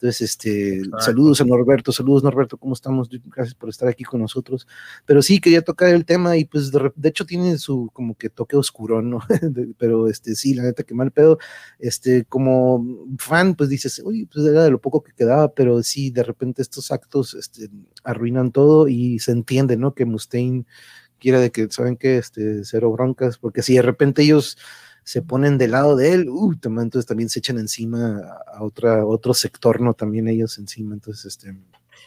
Entonces, 0.01 0.21
este, 0.21 0.81
saludos 0.99 1.41
a 1.41 1.43
Norberto, 1.43 1.91
saludos 1.91 2.23
Norberto, 2.23 2.57
¿cómo 2.57 2.73
estamos? 2.73 3.09
Gracias 3.25 3.53
por 3.53 3.67
estar 3.67 3.89
aquí 3.89 4.05
con 4.05 4.21
nosotros. 4.21 4.65
Pero 5.05 5.21
sí, 5.21 5.41
quería 5.41 5.61
tocar 5.61 5.89
el 5.89 6.05
tema 6.05 6.37
y 6.37 6.45
pues 6.45 6.71
de, 6.71 7.09
hecho 7.09 7.25
tiene 7.25 7.57
su 7.57 7.89
como 7.91 8.15
que 8.15 8.29
toque 8.29 8.55
oscuro, 8.55 9.01
¿no? 9.01 9.19
Pero 9.77 10.07
este, 10.07 10.35
sí, 10.35 10.53
la 10.53 10.63
neta 10.63 10.83
que 10.83 10.93
mal 10.93 11.11
pedo. 11.11 11.37
Este, 11.79 12.23
como 12.23 12.85
fan, 13.17 13.55
pues 13.55 13.67
dices, 13.67 14.01
uy, 14.05 14.25
pues 14.25 14.45
era 14.45 14.63
de 14.63 14.71
lo 14.71 14.79
poco 14.79 15.03
que 15.03 15.11
quedaba, 15.11 15.53
pero 15.53 15.83
sí, 15.83 16.11
de 16.11 16.23
repente 16.23 16.61
estos 16.61 16.91
actos 16.91 17.33
este, 17.33 17.69
arruinan 18.05 18.53
todo 18.53 18.87
y 18.87 19.19
se 19.19 19.33
entiende, 19.33 19.75
¿no? 19.75 19.93
Que 19.93 20.05
Mustaine 20.05 20.65
quiera 21.19 21.41
de 21.41 21.51
que, 21.51 21.69
¿saben 21.69 21.97
que 21.97 22.17
Este, 22.19 22.63
cero 22.63 22.89
broncas, 22.93 23.37
porque 23.37 23.63
si 23.63 23.75
de 23.75 23.81
repente 23.81 24.21
ellos 24.23 24.57
se 25.09 25.23
ponen 25.23 25.57
del 25.57 25.71
lado 25.71 25.95
de 25.95 26.13
él, 26.13 26.29
uh, 26.29 26.53
entonces 26.53 27.07
también 27.07 27.29
se 27.29 27.39
echan 27.39 27.57
encima 27.57 28.21
a 28.45 28.61
otra, 28.61 29.03
otro 29.03 29.33
sector, 29.33 29.81
¿no? 29.81 29.95
También 29.95 30.27
ellos 30.27 30.59
encima, 30.59 30.93
entonces 30.93 31.25
este... 31.25 31.57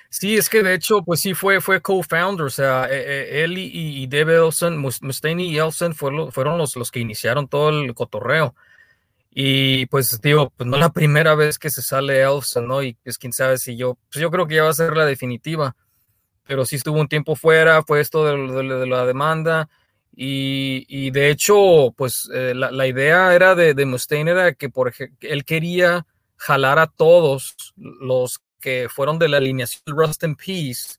Sí, 0.08 0.36
es 0.36 0.48
que 0.48 0.62
de 0.62 0.74
hecho, 0.74 1.02
pues 1.02 1.18
sí 1.18 1.34
fue, 1.34 1.60
fue 1.60 1.82
co-founder, 1.82 2.46
o 2.46 2.50
sea, 2.50 2.86
e, 2.88 3.00
e, 3.00 3.42
él 3.42 3.58
y, 3.58 3.72
y 3.74 4.06
Dave 4.06 4.36
Elson, 4.36 4.78
Mustaine 4.78 5.42
y 5.42 5.58
Elson 5.58 5.96
fueron, 5.96 6.30
fueron 6.30 6.58
los, 6.58 6.76
los 6.76 6.92
que 6.92 7.00
iniciaron 7.00 7.48
todo 7.48 7.70
el 7.70 7.92
cotorreo. 7.92 8.54
Y 9.32 9.86
pues 9.86 10.20
digo, 10.20 10.52
pues 10.56 10.68
no 10.68 10.76
la 10.76 10.92
primera 10.92 11.34
vez 11.34 11.58
que 11.58 11.70
se 11.70 11.82
sale 11.82 12.22
Elson, 12.22 12.68
¿no? 12.68 12.84
Y 12.84 12.94
pues 13.02 13.18
quién 13.18 13.32
sabe 13.32 13.58
si 13.58 13.76
yo, 13.76 13.98
pues 14.12 14.22
yo 14.22 14.30
creo 14.30 14.46
que 14.46 14.54
ya 14.54 14.62
va 14.62 14.70
a 14.70 14.74
ser 14.74 14.96
la 14.96 15.06
definitiva. 15.06 15.74
Pero 16.46 16.64
sí 16.64 16.76
estuvo 16.76 17.00
un 17.00 17.08
tiempo 17.08 17.34
fuera, 17.34 17.82
fue 17.82 18.00
esto 18.00 18.24
de, 18.24 18.62
de 18.62 18.86
la 18.86 19.04
demanda. 19.06 19.68
Y, 20.14 21.10
de 21.10 21.30
hecho, 21.30 21.94
pues 21.96 22.28
eh, 22.34 22.52
la, 22.54 22.86
idea 22.86 23.34
era 23.34 23.54
de, 23.54 23.72
de, 23.72 23.86
Mustaine 23.86 24.30
era 24.30 24.52
que 24.52 24.68
por 24.68 24.92
él 25.20 25.44
quería 25.44 26.06
jalar 26.36 26.78
a 26.78 26.86
todos 26.86 27.56
los 27.76 28.42
que 28.60 28.88
fueron 28.90 29.18
de 29.18 29.28
la 29.28 29.38
alineación 29.38 29.82
Rust 29.86 30.24
and 30.24 30.36
Peace 30.36 30.98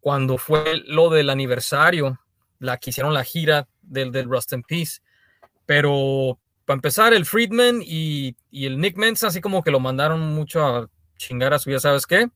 cuando 0.00 0.36
fue 0.36 0.82
lo 0.86 1.10
del 1.10 1.30
aniversario, 1.30 2.18
la 2.58 2.76
que 2.78 2.90
hicieron 2.90 3.14
la 3.14 3.22
gira 3.22 3.68
del, 3.82 4.10
del 4.10 4.28
Rust 4.28 4.52
in 4.52 4.62
Peace. 4.62 5.00
Pero 5.64 6.38
para 6.64 6.76
empezar, 6.76 7.12
el 7.14 7.24
Friedman 7.24 7.82
y, 7.84 8.36
y, 8.50 8.66
el 8.66 8.80
Nick 8.80 8.96
Mensa, 8.96 9.28
así 9.28 9.40
como 9.40 9.62
que 9.62 9.70
lo 9.70 9.78
mandaron 9.78 10.20
mucho 10.34 10.64
a 10.64 10.90
chingar 11.16 11.54
a 11.54 11.60
su 11.60 11.70
vida, 11.70 11.78
¿sabes 11.78 12.04
qué? 12.04 12.28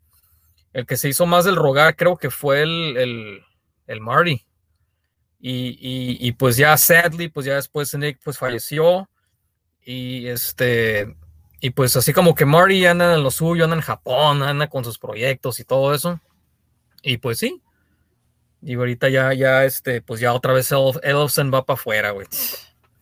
El 0.72 0.86
que 0.86 0.96
se 0.96 1.08
hizo 1.08 1.26
más 1.26 1.44
del 1.44 1.56
rogar, 1.56 1.96
creo 1.96 2.16
que 2.16 2.30
fue 2.30 2.62
el, 2.62 2.96
el, 2.96 3.40
el 3.88 4.00
Marty. 4.00 4.45
Y, 5.38 6.18
y, 6.18 6.32
pues 6.32 6.56
ya, 6.56 6.76
sadly, 6.76 7.28
pues 7.28 7.46
ya 7.46 7.54
después 7.54 7.94
Nick 7.94 8.18
pues 8.24 8.38
falleció. 8.38 9.08
Y 9.84 10.26
este, 10.26 11.14
y 11.60 11.70
pues 11.70 11.96
así 11.96 12.12
como 12.12 12.34
que 12.34 12.44
Marty 12.44 12.86
anda 12.86 13.14
en 13.14 13.22
lo 13.22 13.30
suyo, 13.30 13.64
anda 13.64 13.76
en 13.76 13.82
Japón, 13.82 14.42
anda 14.42 14.68
con 14.68 14.84
sus 14.84 14.98
proyectos 14.98 15.60
y 15.60 15.64
todo 15.64 15.94
eso. 15.94 16.20
Y 17.02 17.18
pues 17.18 17.38
sí. 17.38 17.62
Y 18.62 18.74
ahorita 18.74 19.08
ya, 19.08 19.32
ya, 19.32 19.64
este, 19.64 20.00
pues 20.02 20.20
ya 20.20 20.32
otra 20.32 20.52
vez 20.52 20.72
Elfson 20.72 21.52
va 21.52 21.64
para 21.64 21.74
afuera, 21.74 22.10
güey. 22.10 22.26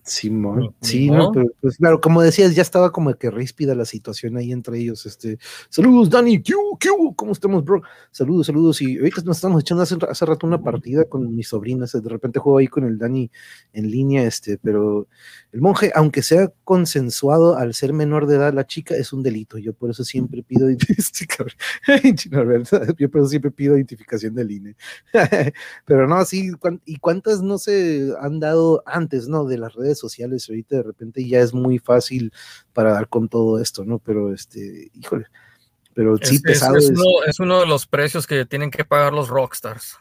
Simón, 0.04 0.74
sí, 0.82 1.10
no, 1.10 1.32
pero 1.32 1.46
pues 1.62 1.78
claro, 1.78 1.98
como 1.98 2.20
decías, 2.20 2.54
ya 2.54 2.60
estaba 2.60 2.92
como 2.92 3.14
que 3.14 3.30
ríspida 3.30 3.74
la 3.74 3.86
situación 3.86 4.36
ahí 4.36 4.52
entre 4.52 4.78
ellos. 4.78 5.06
Este, 5.06 5.38
saludos, 5.70 6.10
Dani, 6.10 6.42
¿qué 6.42 6.52
qué 6.78 6.90
¿Cómo 7.16 7.32
estamos, 7.32 7.64
bro? 7.64 7.82
Saludos, 8.10 8.46
saludos. 8.46 8.82
Y 8.82 8.98
ahorita 8.98 9.22
nos 9.24 9.38
estamos 9.38 9.62
echando 9.62 9.82
hace, 9.82 9.96
hace 10.08 10.26
rato 10.26 10.46
una 10.46 10.62
partida 10.62 11.04
con 11.04 11.34
mis 11.34 11.48
sobrinas. 11.48 11.92
De 11.92 12.08
repente 12.08 12.38
juego 12.38 12.58
ahí 12.58 12.68
con 12.68 12.84
el 12.84 12.98
Dani 12.98 13.30
en 13.72 13.90
línea, 13.90 14.24
este, 14.24 14.58
pero 14.58 15.08
el 15.52 15.60
monje, 15.62 15.90
aunque 15.94 16.22
sea 16.22 16.52
consensuado 16.64 17.56
al 17.56 17.72
ser 17.72 17.94
menor 17.94 18.26
de 18.26 18.36
edad, 18.36 18.52
la 18.52 18.66
chica 18.66 18.94
es 18.96 19.12
un 19.12 19.22
delito. 19.22 19.56
Yo 19.58 19.72
por 19.72 19.90
eso 19.90 20.04
siempre 20.04 20.42
pido 20.42 20.68
yo 22.98 23.10
por 23.10 23.20
eso 23.20 23.28
siempre 23.28 23.50
pido 23.50 23.76
identificación 23.76 24.34
del 24.34 24.50
INE. 24.50 24.76
pero 25.86 26.06
no, 26.06 26.24
sí, 26.24 26.50
¿y 26.84 26.96
cuántas 26.96 27.42
no 27.42 27.58
se 27.58 28.12
han 28.20 28.40
dado 28.40 28.82
antes, 28.86 29.28
no? 29.28 29.44
De 29.44 29.58
las 29.58 29.74
redes 29.74 29.93
sociales 29.98 30.48
ahorita 30.48 30.76
de 30.76 30.82
repente 30.82 31.26
ya 31.26 31.40
es 31.40 31.52
muy 31.54 31.78
fácil 31.78 32.32
para 32.72 32.92
dar 32.92 33.08
con 33.08 33.28
todo 33.28 33.60
esto, 33.60 33.84
¿no? 33.84 33.98
Pero 33.98 34.32
este, 34.32 34.90
híjole, 34.94 35.26
pero 35.94 36.16
sí 36.20 36.38
pesado. 36.40 36.76
Es, 36.76 36.90
es, 37.26 37.40
uno, 37.40 37.60
de 37.60 37.66
los 37.66 37.86
precios 37.86 38.26
que 38.26 38.44
tienen 38.44 38.70
que 38.70 38.84
pagar 38.84 39.12
los 39.12 39.28
rockstars. 39.28 39.98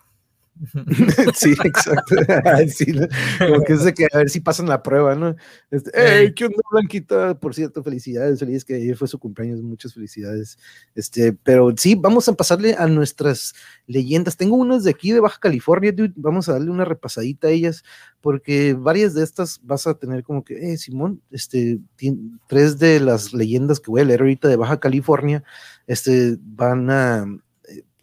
sí, 1.36 1.56
exacto. 1.64 2.16
como 3.40 3.64
que 3.64 3.74
es 3.74 3.84
de 3.84 3.94
que 3.94 4.08
a 4.12 4.18
ver 4.20 4.30
si 4.30 4.40
pasan 4.40 4.68
la 4.68 4.84
prueba, 4.84 5.16
¿no? 5.16 5.36
Este, 5.72 5.92
hey, 5.94 6.34
¿qué 6.36 6.46
onda, 6.46 6.58
Blanquita? 6.72 7.40
Por 7.40 7.56
cierto, 7.56 7.84
felicidades, 7.84 8.40
feliz 8.40 8.64
que 8.64 8.76
ayer 8.76 8.96
fue 8.96 9.08
su 9.08 9.20
cumpleaños, 9.20 9.62
muchas 9.62 9.94
felicidades. 9.94 10.58
Este, 10.96 11.34
pero 11.34 11.74
sí, 11.76 11.96
vamos 11.96 12.28
a 12.30 12.34
pasarle 12.34 12.76
a 12.78 12.88
nuestras 12.88 13.54
leyendas. 13.88 14.38
Tengo 14.38 14.56
unas 14.56 14.84
de 14.84 14.92
aquí 14.92 15.12
de 15.12 15.20
Baja 15.20 15.40
California, 15.40 15.92
dude. 15.92 16.14
Vamos 16.16 16.48
a 16.48 16.54
darle 16.54 16.70
una 16.70 16.86
repasadita 16.86 17.48
a 17.48 17.52
ellas, 17.52 17.84
porque 18.22 18.74
varias 18.74 19.14
de 19.14 19.24
estas 19.24 19.60
vas 19.64 19.88
a 19.88 19.96
tener 19.96 20.24
como 20.24 20.44
que, 20.44 20.74
eh, 20.74 20.78
Simón, 20.78 21.22
este, 21.32 21.80
tres 22.48 22.78
de 22.78 23.00
las 23.00 23.34
leyendas 23.34 23.80
que 23.80 23.92
voy 23.92 24.02
a 24.02 24.06
leer 24.06 24.22
ahorita 24.22 24.48
de 24.48 24.56
Baja 24.56 24.80
California, 24.80 25.44
este, 25.88 26.38
van 26.40 26.90
a 26.90 27.26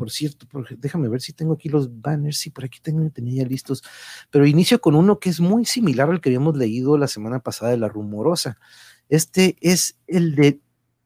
por 0.01 0.11
cierto, 0.11 0.47
déjame 0.79 1.11
ver 1.11 1.21
si 1.21 1.35
tengo 1.35 1.53
aquí 1.53 1.69
los 1.69 2.01
banners, 2.01 2.39
sí, 2.39 2.49
por 2.49 2.65
aquí 2.65 2.81
tengo, 2.81 3.11
tenía 3.11 3.43
ya 3.43 3.47
listos, 3.47 3.83
pero 4.31 4.47
inicio 4.47 4.81
con 4.81 4.95
uno 4.95 5.19
que 5.19 5.29
es 5.29 5.41
muy 5.41 5.67
similar 5.67 6.09
al 6.09 6.23
que 6.23 6.31
habíamos 6.31 6.57
leído 6.57 6.97
la 6.97 7.07
semana 7.07 7.41
pasada 7.41 7.73
de 7.73 7.77
la 7.77 7.91
rumorosa. 7.91 8.57
Este 9.11 9.59
es 9.61 9.99
el 10.07 10.37
de 10.37 10.59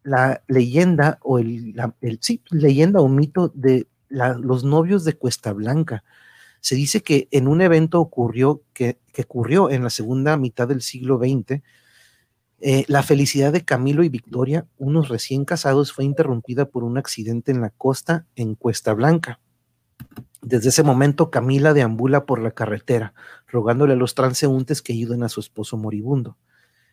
la 0.05 0.45
leyenda 0.47 1.19
o 1.23 1.41
el, 1.41 1.75
sí, 2.21 2.41
leyenda 2.51 3.01
o 3.01 3.09
mito 3.09 3.51
de 3.53 3.89
los 4.11 4.63
novios 4.63 5.03
de 5.03 5.15
Cuesta 5.15 5.53
Blanca. 5.53 6.05
Se 6.61 6.77
dice 6.77 7.03
que 7.03 7.27
en 7.33 7.49
un 7.49 7.63
evento 7.63 8.01
ocurrió, 8.01 8.63
que, 8.75 9.01
que 9.13 9.23
ocurrió 9.23 9.71
en 9.71 9.83
la 9.83 9.91
segunda 9.91 10.37
mitad 10.37 10.69
del 10.69 10.83
siglo 10.83 11.19
XX, 11.19 11.63
eh, 12.67 12.87
la 12.89 13.03
felicidad 13.03 13.53
de 13.53 13.63
Camilo 13.63 14.05
y 14.05 14.09
Victoria, 14.09 14.67
unos 14.79 15.11
recién 15.11 15.45
casados, 15.45 15.93
fue 15.93 16.07
interrumpida 16.07 16.65
por 16.65 16.83
un 16.83 16.97
accidente 16.97 17.53
en 17.53 17.61
la 17.61 17.69
costa 17.69 18.25
en 18.37 18.55
Cuesta 18.55 18.95
Blanca. 18.95 19.39
Desde 20.41 20.71
ese 20.71 20.83
momento, 20.83 21.31
Camila 21.31 21.75
deambula 21.75 22.25
por 22.25 22.41
la 22.41 22.53
carretera, 22.53 23.13
rogándole 23.49 23.93
a 23.93 23.97
los 23.97 24.15
transeúntes 24.15 24.81
que 24.81 24.95
ayuden 24.95 25.25
a 25.25 25.29
su 25.29 25.41
esposo 25.41 25.77
moribundo. 25.77 26.39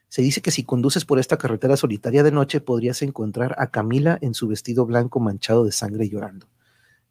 Se 0.10 0.22
dice 0.22 0.42
que 0.42 0.52
si 0.52 0.66
conduces 0.66 1.06
por 1.06 1.20
esta 1.20 1.38
carretera 1.38 1.78
solitaria 1.78 2.22
de 2.22 2.34
noche, 2.34 2.60
podrías 2.60 3.02
encontrar 3.02 3.56
a 3.58 3.68
Camila 3.68 4.18
en 4.20 4.34
su 4.34 4.50
vestido 4.50 4.86
blanco 4.86 5.22
manchado 5.22 5.64
de 5.64 5.72
sangre 5.72 6.10
llorando. 6.10 6.48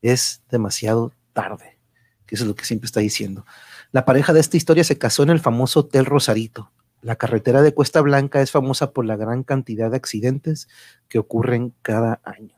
Es 0.03 0.43
demasiado 0.51 1.15
tarde, 1.33 1.79
que 2.27 2.35
eso 2.35 2.45
es 2.45 2.49
lo 2.49 2.55
que 2.55 2.67
siempre 2.67 2.85
está 2.85 3.01
diciendo. 3.01 3.47
La 3.91 4.05
pareja 4.05 4.35
de 4.35 4.41
esta 4.41 4.59
historia 4.59 4.85
se 4.85 4.99
casó 4.99 5.23
en 5.23 5.31
el 5.31 5.41
famoso 5.41 5.81
Hotel 5.81 6.05
Rosarito, 6.05 6.71
la 7.03 7.17
carretera 7.17 7.63
de 7.63 7.73
Cuesta 7.73 8.01
Blanca 8.01 8.41
es 8.41 8.51
famosa 8.51 8.93
por 8.93 9.05
la 9.05 9.17
gran 9.17 9.43
cantidad 9.43 9.91
de 9.91 9.97
accidentes 9.97 10.69
que 11.09 11.19
ocurren 11.19 11.75
cada 11.83 12.21
año. 12.25 12.57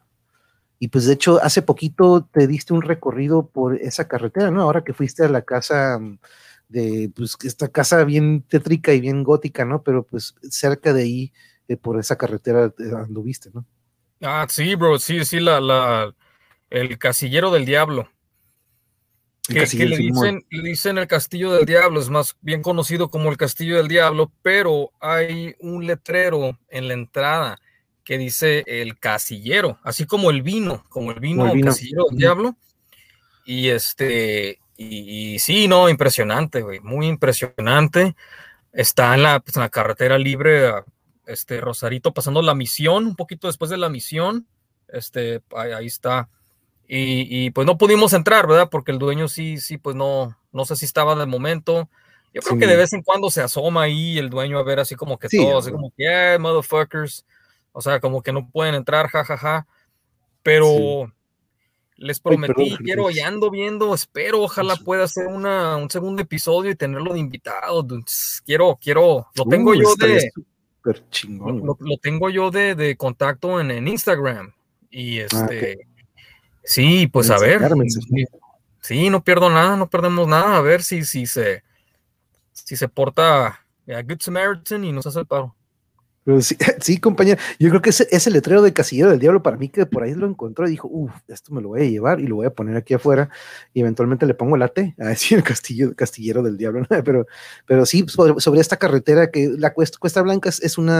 Y 0.79 0.89
pues 0.89 1.07
de 1.07 1.13
hecho, 1.13 1.41
hace 1.43 1.63
poquito 1.63 2.29
te 2.33 2.49
diste 2.49 2.73
un 2.75 2.83
recorrido 2.83 3.47
por 3.47 3.77
esa 3.77 4.09
carretera, 4.09 4.51
¿no? 4.51 4.63
Ahora 4.63 4.83
que 4.83 4.93
fuiste 4.93 5.25
a 5.25 5.29
la 5.29 5.43
casa 5.43 5.99
mm, 6.01 6.19
de, 6.69 7.13
pues, 7.15 7.37
esta 7.45 7.69
casa 7.69 8.03
bien 8.03 8.43
tétrica 8.43 8.93
y 8.93 9.01
bien 9.01 9.23
gótica, 9.23 9.65
¿no? 9.65 9.83
Pero 9.85 10.05
pues 10.05 10.35
cerca 10.51 10.93
de 10.93 11.03
ahí, 11.03 11.33
eh, 11.69 11.77
por 11.77 12.01
esa 12.01 12.17
carretera 12.17 12.67
eh, 12.67 12.93
anduviste, 12.97 13.51
¿no? 13.55 13.65
Ah, 14.23 14.47
sí, 14.49 14.75
bro, 14.75 14.99
sí, 14.99 15.25
sí, 15.25 15.39
la, 15.39 15.61
la, 15.61 16.15
el 16.71 16.99
casillero 16.99 17.51
del 17.53 17.65
diablo. 17.65 18.09
Que, 19.49 19.67
le, 19.87 19.97
dicen, 19.97 20.45
le, 20.51 20.63
dicen, 20.63 20.99
el 20.99 21.09
Castillo 21.09 21.53
del 21.53 21.67
Diablo, 21.67 22.01
es 22.01 22.09
más 22.09 22.37
bien 22.43 22.63
conocido 22.63 23.09
como 23.09 23.29
el 23.29 23.37
Castillo 23.37 23.77
del 23.77 23.89
Diablo, 23.89 24.31
pero 24.41 24.93
hay 25.01 25.57
un 25.59 25.85
letrero 25.85 26.59
en 26.69 26.87
la 26.87 26.95
entrada 26.95 27.61
que 28.05 28.19
dice 28.19 28.63
el 28.67 28.99
casillero, 28.99 29.79
así 29.83 30.07
como 30.07 30.31
el 30.31 30.43
vino, 30.43 30.85
como 30.89 31.11
el 31.11 31.19
vino, 31.19 31.51
el 31.51 31.61
Casillero 31.61 32.05
del 32.11 32.19
Diablo. 32.19 32.57
Y 33.45 33.69
este, 33.69 34.61
y, 34.77 35.39
sí, 35.39 35.69
no, 35.69 35.89
impresionante, 35.89 36.63
güey, 36.63 36.81
muy 36.81 37.07
impresionante. 37.07 38.15
Está 38.73 39.15
en 39.15 39.23
la, 39.23 39.41
pues, 39.41 39.57
en 39.57 39.63
la 39.63 39.69
carretera 39.69 40.19
libre, 40.19 40.73
este 41.27 41.61
Rosarito, 41.61 42.13
pasando 42.15 42.43
la 42.43 42.55
misión, 42.55 43.07
un 43.07 43.17
poquito 43.17 43.47
después 43.47 43.71
de 43.71 43.77
la 43.77 43.89
misión, 43.89 44.47
este, 44.89 45.43
ahí 45.57 45.87
está 45.87 46.29
y, 46.95 47.51
pues 47.51 47.67
no 47.67 47.79
pudimos 47.79 48.13
entrar, 48.13 48.47
¿verdad? 48.47 48.69
Porque 48.71 48.93
el 48.93 48.99
dueño 48.99 49.27
sí, 49.27 49.57
sí, 49.57 49.79
pues 49.79 49.97
no, 49.97 50.37
no 50.53 50.67
sé 50.67 50.77
si 50.77 50.85
estaba 50.85 51.15
de 51.15 51.25
momento. 51.25 51.89
Yo 52.35 52.43
creo 52.43 52.59
que 52.59 52.67
de 52.67 52.77
vez 52.77 52.93
en 52.93 53.03
cuando 53.03 53.31
se 53.31 53.41
asoma 53.41 53.83
ahí 53.83 54.19
el 54.19 54.29
dueño 54.29 54.59
a 54.59 54.63
ver 54.63 54.79
así 54.79 54.95
como 54.95 55.19
que 55.19 55.29
todo, 55.29 55.59
así 55.59 55.71
como 55.71 55.91
que, 55.91 56.03
yeah, 56.03 56.39
motherfuckers. 56.39 57.25
O 57.73 57.81
sea, 57.81 57.99
como 57.99 58.23
que 58.23 58.33
no 58.33 58.51
pueden 58.51 58.75
entrar, 58.75 59.09
jajaja. 59.09 59.37
Ja, 59.37 59.61
ja. 59.61 59.67
Pero 60.43 61.11
les 61.97 62.21
prometí, 62.21 62.77
quiero, 62.79 63.11
y 63.11 63.21
ando 63.21 63.51
viendo, 63.51 63.95
espero, 63.95 64.43
ojalá 64.43 64.77
pueda 64.77 65.05
hacer 65.05 65.29
una, 65.29 65.77
un 65.77 65.89
segundo 65.89 66.21
episodio 66.21 66.71
y 66.71 66.77
tenerlo 66.77 67.15
de 67.15 67.21
invitado. 67.21 67.87
Quiero, 68.45 68.79
quiero, 68.81 69.29
lo 69.35 69.45
tengo 69.47 69.75
yo 69.75 69.95
de. 69.97 70.31
Chingón, 71.11 71.65
lo, 71.65 71.79
lo, 71.79 71.97
tengo 71.97 72.29
yo 72.29 72.51
de, 72.51 72.75
de 72.75 72.97
contacto 72.97 73.61
en, 73.61 73.71
en, 73.71 73.87
Instagram. 73.87 74.53
Y 74.91 75.21
ah, 75.21 75.27
este. 75.31 75.92
Sí, 76.65 77.07
pues 77.07 77.31
a 77.31 77.39
ver. 77.39 77.63
Sí, 78.81 79.11
no 79.11 79.23
pierdo 79.23 79.49
nada, 79.49 79.77
no 79.77 79.89
perdemos 79.89 80.27
nada. 80.27 80.57
A 80.57 80.61
ver 80.61 80.83
si, 80.83 81.05
si 81.05 81.27
se 81.27 81.63
si 82.53 82.77
se 82.77 82.89
porta 82.89 83.47
a 83.47 84.03
Good 84.03 84.21
Samaritan 84.21 84.85
y 84.85 84.93
nos 84.93 85.07
hace 85.07 85.21
el 85.21 85.27
paro. 85.27 85.55
sí, 86.41 86.57
sí, 86.81 86.99
compañero. 86.99 87.41
Yo 87.59 87.69
creo 87.71 87.83
que 87.83 87.91
ese, 87.91 88.07
ese, 88.11 88.31
letrero 88.31 88.63
de 88.63 88.73
Casillero 88.73 89.11
del 89.11 89.19
Diablo, 89.19 89.43
para 89.43 89.57
mí 89.57 89.69
que 89.69 89.87
por 89.87 90.03
ahí 90.03 90.15
lo 90.15 90.27
encontró 90.27 90.67
y 90.67 90.71
dijo, 90.71 90.89
uff, 90.89 91.13
esto 91.29 91.53
me 91.53 91.61
lo 91.61 91.69
voy 91.69 91.83
a 91.83 91.91
llevar 91.91 92.21
y 92.21 92.27
lo 92.27 92.37
voy 92.37 92.47
a 92.47 92.55
poner 92.55 92.77
aquí 92.77 92.95
afuera 92.95 93.29
y 93.73 93.81
eventualmente 93.81 94.27
le 94.27 94.35
pongo 94.35 94.57
la 94.57 94.69
T 94.69 94.95
a 94.99 95.07
decir 95.07 95.39
el 95.39 95.45
castillo, 95.45 95.95
Castillero 95.95 96.43
del 96.43 96.57
Diablo. 96.57 96.87
Pero, 97.05 97.27
pero 97.67 97.87
sí, 97.87 98.05
sobre, 98.09 98.61
esta 98.61 98.77
carretera 98.77 99.31
que 99.31 99.51
la 99.59 99.73
Cuesta, 99.73 99.99
Cuesta 99.99 100.23
Blanca 100.23 100.49
es, 100.49 100.63
es 100.63 100.79
un 100.79 100.91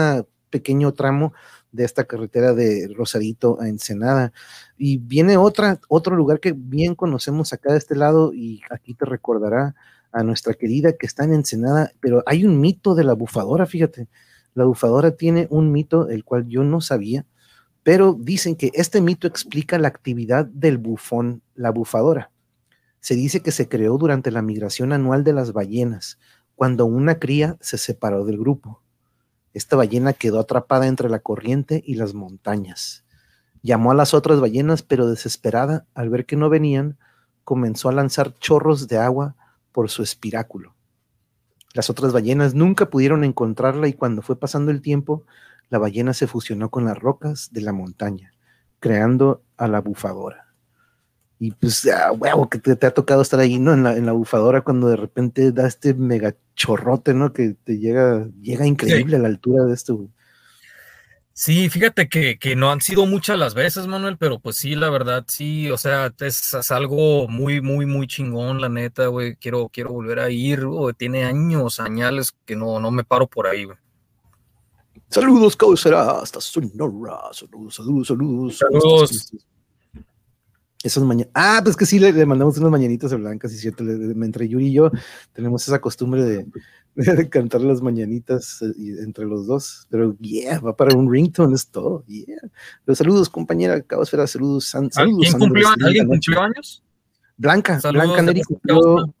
pequeño 0.49 0.93
tramo 0.93 1.33
de 1.73 1.83
esta 1.83 2.05
carretera 2.05 2.53
de 2.53 2.89
Rosarito 2.95 3.59
a 3.59 3.67
Ensenada. 3.67 4.31
Y 4.77 4.99
viene 4.99 5.35
otra, 5.35 5.81
otro 5.89 6.15
lugar 6.15 6.39
que 6.39 6.53
bien 6.55 6.95
conocemos 6.95 7.51
acá 7.51 7.73
de 7.73 7.79
este 7.79 7.95
lado 7.95 8.33
y 8.33 8.61
aquí 8.69 8.93
te 8.93 9.05
recordará 9.05 9.75
a 10.13 10.23
nuestra 10.23 10.53
querida 10.53 10.93
que 10.93 11.07
está 11.07 11.25
en 11.25 11.33
Ensenada, 11.33 11.91
pero 11.99 12.23
hay 12.27 12.45
un 12.45 12.61
mito 12.61 12.93
de 12.93 13.03
la 13.03 13.13
bufadora, 13.13 13.65
fíjate. 13.65 14.07
La 14.53 14.63
bufadora 14.63 15.17
tiene 15.17 15.47
un 15.49 15.71
mito 15.71 16.07
el 16.07 16.23
cual 16.23 16.47
yo 16.47 16.63
no 16.63 16.79
sabía, 16.79 17.25
pero 17.81 18.15
dicen 18.17 18.55
que 18.55 18.71
este 18.75 19.01
mito 19.01 19.27
explica 19.27 19.79
la 19.79 19.87
actividad 19.87 20.45
del 20.45 20.77
bufón, 20.77 21.41
la 21.55 21.71
bufadora. 21.71 22.31
Se 22.99 23.15
dice 23.15 23.41
que 23.41 23.51
se 23.51 23.67
creó 23.67 23.97
durante 23.97 24.29
la 24.29 24.43
migración 24.43 24.93
anual 24.93 25.23
de 25.23 25.33
las 25.33 25.51
ballenas, 25.51 26.19
cuando 26.55 26.85
una 26.85 27.17
cría 27.17 27.57
se 27.59 27.79
separó 27.79 28.23
del 28.23 28.37
grupo. 28.37 28.82
Esta 29.53 29.75
ballena 29.75 30.13
quedó 30.13 30.39
atrapada 30.39 30.87
entre 30.87 31.09
la 31.09 31.19
corriente 31.19 31.83
y 31.85 31.95
las 31.95 32.13
montañas. 32.13 33.03
Llamó 33.61 33.91
a 33.91 33.95
las 33.95 34.13
otras 34.13 34.39
ballenas, 34.39 34.81
pero 34.81 35.07
desesperada, 35.07 35.85
al 35.93 36.09
ver 36.09 36.25
que 36.25 36.35
no 36.35 36.49
venían, 36.49 36.97
comenzó 37.43 37.89
a 37.89 37.93
lanzar 37.93 38.33
chorros 38.39 38.87
de 38.87 38.97
agua 38.97 39.35
por 39.71 39.89
su 39.89 40.03
espiráculo. 40.03 40.75
Las 41.73 41.89
otras 41.89 42.13
ballenas 42.13 42.53
nunca 42.53 42.89
pudieron 42.89 43.23
encontrarla 43.23 43.87
y 43.87 43.93
cuando 43.93 44.21
fue 44.21 44.39
pasando 44.39 44.71
el 44.71 44.81
tiempo, 44.81 45.23
la 45.69 45.79
ballena 45.79 46.13
se 46.13 46.27
fusionó 46.27 46.69
con 46.69 46.85
las 46.85 46.97
rocas 46.97 47.49
de 47.51 47.61
la 47.61 47.73
montaña, 47.73 48.33
creando 48.79 49.43
a 49.57 49.67
la 49.67 49.81
bufadora. 49.81 50.52
Y 51.45 51.51
pues, 51.51 51.85
ah, 51.87 52.13
huevo, 52.13 52.47
que 52.47 52.57
te, 52.57 52.87
ha 52.87 52.91
tocado 52.91 53.21
estar 53.21 53.37
ahí, 53.37 53.59
¿no? 53.59 53.73
En 53.73 53.83
la, 53.83 53.97
en 53.97 54.05
la 54.05 54.13
bufadora 54.13 54.61
cuando 54.61 54.87
de 54.87 54.95
repente 54.95 55.51
da 55.51 55.67
este 55.67 55.93
mega 55.93 56.33
chorrote, 56.55 57.13
¿no? 57.13 57.33
Que 57.33 57.57
te 57.65 57.79
llega, 57.79 58.29
llega 58.41 58.65
increíble 58.65 59.17
a 59.17 59.19
la 59.19 59.27
altura 59.27 59.65
de 59.65 59.73
esto. 59.73 60.07
Sí, 61.33 61.67
fíjate 61.67 62.07
que, 62.07 62.55
no 62.55 62.71
han 62.71 62.79
sido 62.79 63.05
muchas 63.07 63.37
las 63.37 63.55
veces, 63.55 63.87
Manuel, 63.87 64.17
pero 64.17 64.39
pues 64.39 64.55
sí, 64.55 64.75
la 64.75 64.89
verdad, 64.89 65.25
sí, 65.27 65.69
o 65.69 65.77
sea, 65.77 66.13
es, 66.17 66.71
algo 66.71 67.27
muy, 67.27 67.59
muy, 67.59 67.85
muy 67.85 68.07
chingón, 68.07 68.61
la 68.61 68.69
neta, 68.69 69.07
güey, 69.07 69.35
quiero, 69.35 69.67
quiero 69.67 69.91
volver 69.91 70.19
a 70.19 70.29
ir, 70.29 70.65
güey, 70.65 70.93
tiene 70.93 71.25
años, 71.25 71.81
añales 71.81 72.33
que 72.45 72.55
no, 72.55 72.79
no 72.79 72.89
me 72.89 73.03
paro 73.03 73.27
por 73.27 73.47
ahí, 73.47 73.65
güey. 73.65 73.77
Saludos, 75.09 75.57
será 75.75 76.21
hasta 76.21 76.39
Sonora, 76.39 77.19
saludos, 77.33 77.75
saludos, 77.75 78.07
saludos. 78.07 78.57
Saludos. 78.59 79.33
Esas 80.83 81.03
mañanas. 81.03 81.31
Ah, 81.33 81.61
pues 81.63 81.77
que 81.77 81.85
sí, 81.85 81.97
le, 81.97 82.25
mandamos 82.25 82.57
unas 82.57 82.69
mañanitas 82.69 83.13
a 83.13 83.15
Blanca, 83.15 83.47
sí, 83.47 83.57
cierto. 83.57 83.85
entre 83.85 84.49
Yuri 84.49 84.67
y 84.67 84.73
yo 84.73 84.91
tenemos 85.31 85.65
esa 85.65 85.79
costumbre 85.79 86.23
de, 86.23 86.45
de 86.95 87.29
cantar 87.29 87.61
las 87.61 87.81
mañanitas 87.81 88.61
eh, 88.61 88.73
entre 89.01 89.25
los 89.25 89.47
dos. 89.47 89.87
Pero, 89.89 90.17
yeah, 90.19 90.59
va 90.59 90.75
para 90.75 90.95
un 90.95 91.09
ringtone, 91.09 91.55
es 91.55 91.67
todo. 91.67 92.03
Yeah. 92.07 92.37
Pero 92.83 92.95
saludos, 92.95 93.29
compañera 93.29 93.81
Cabosfera, 93.81 94.27
saludos. 94.27 94.65
saludos 94.65 94.97
¿Alguien, 94.97 95.39
cumplió, 95.39 95.69
¿Alguien 95.69 96.07
cumplió 96.07 96.41
años? 96.41 96.83
Blanca, 97.37 97.79
Blanca 97.91 98.21
Neri 98.21 98.41
cumplió 98.43 99.13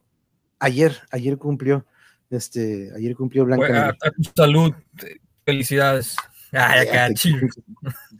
ayer, 0.59 0.97
ayer 1.11 1.37
cumplió. 1.37 1.85
Este, 2.29 2.91
ayer 2.95 3.15
cumplió 3.15 3.45
Blanca. 3.45 3.89
a 3.89 4.11
tu 4.11 4.23
salud, 4.35 4.73
felicidades. 5.45 6.15
Ah, 6.51 6.83
ya 6.83 7.09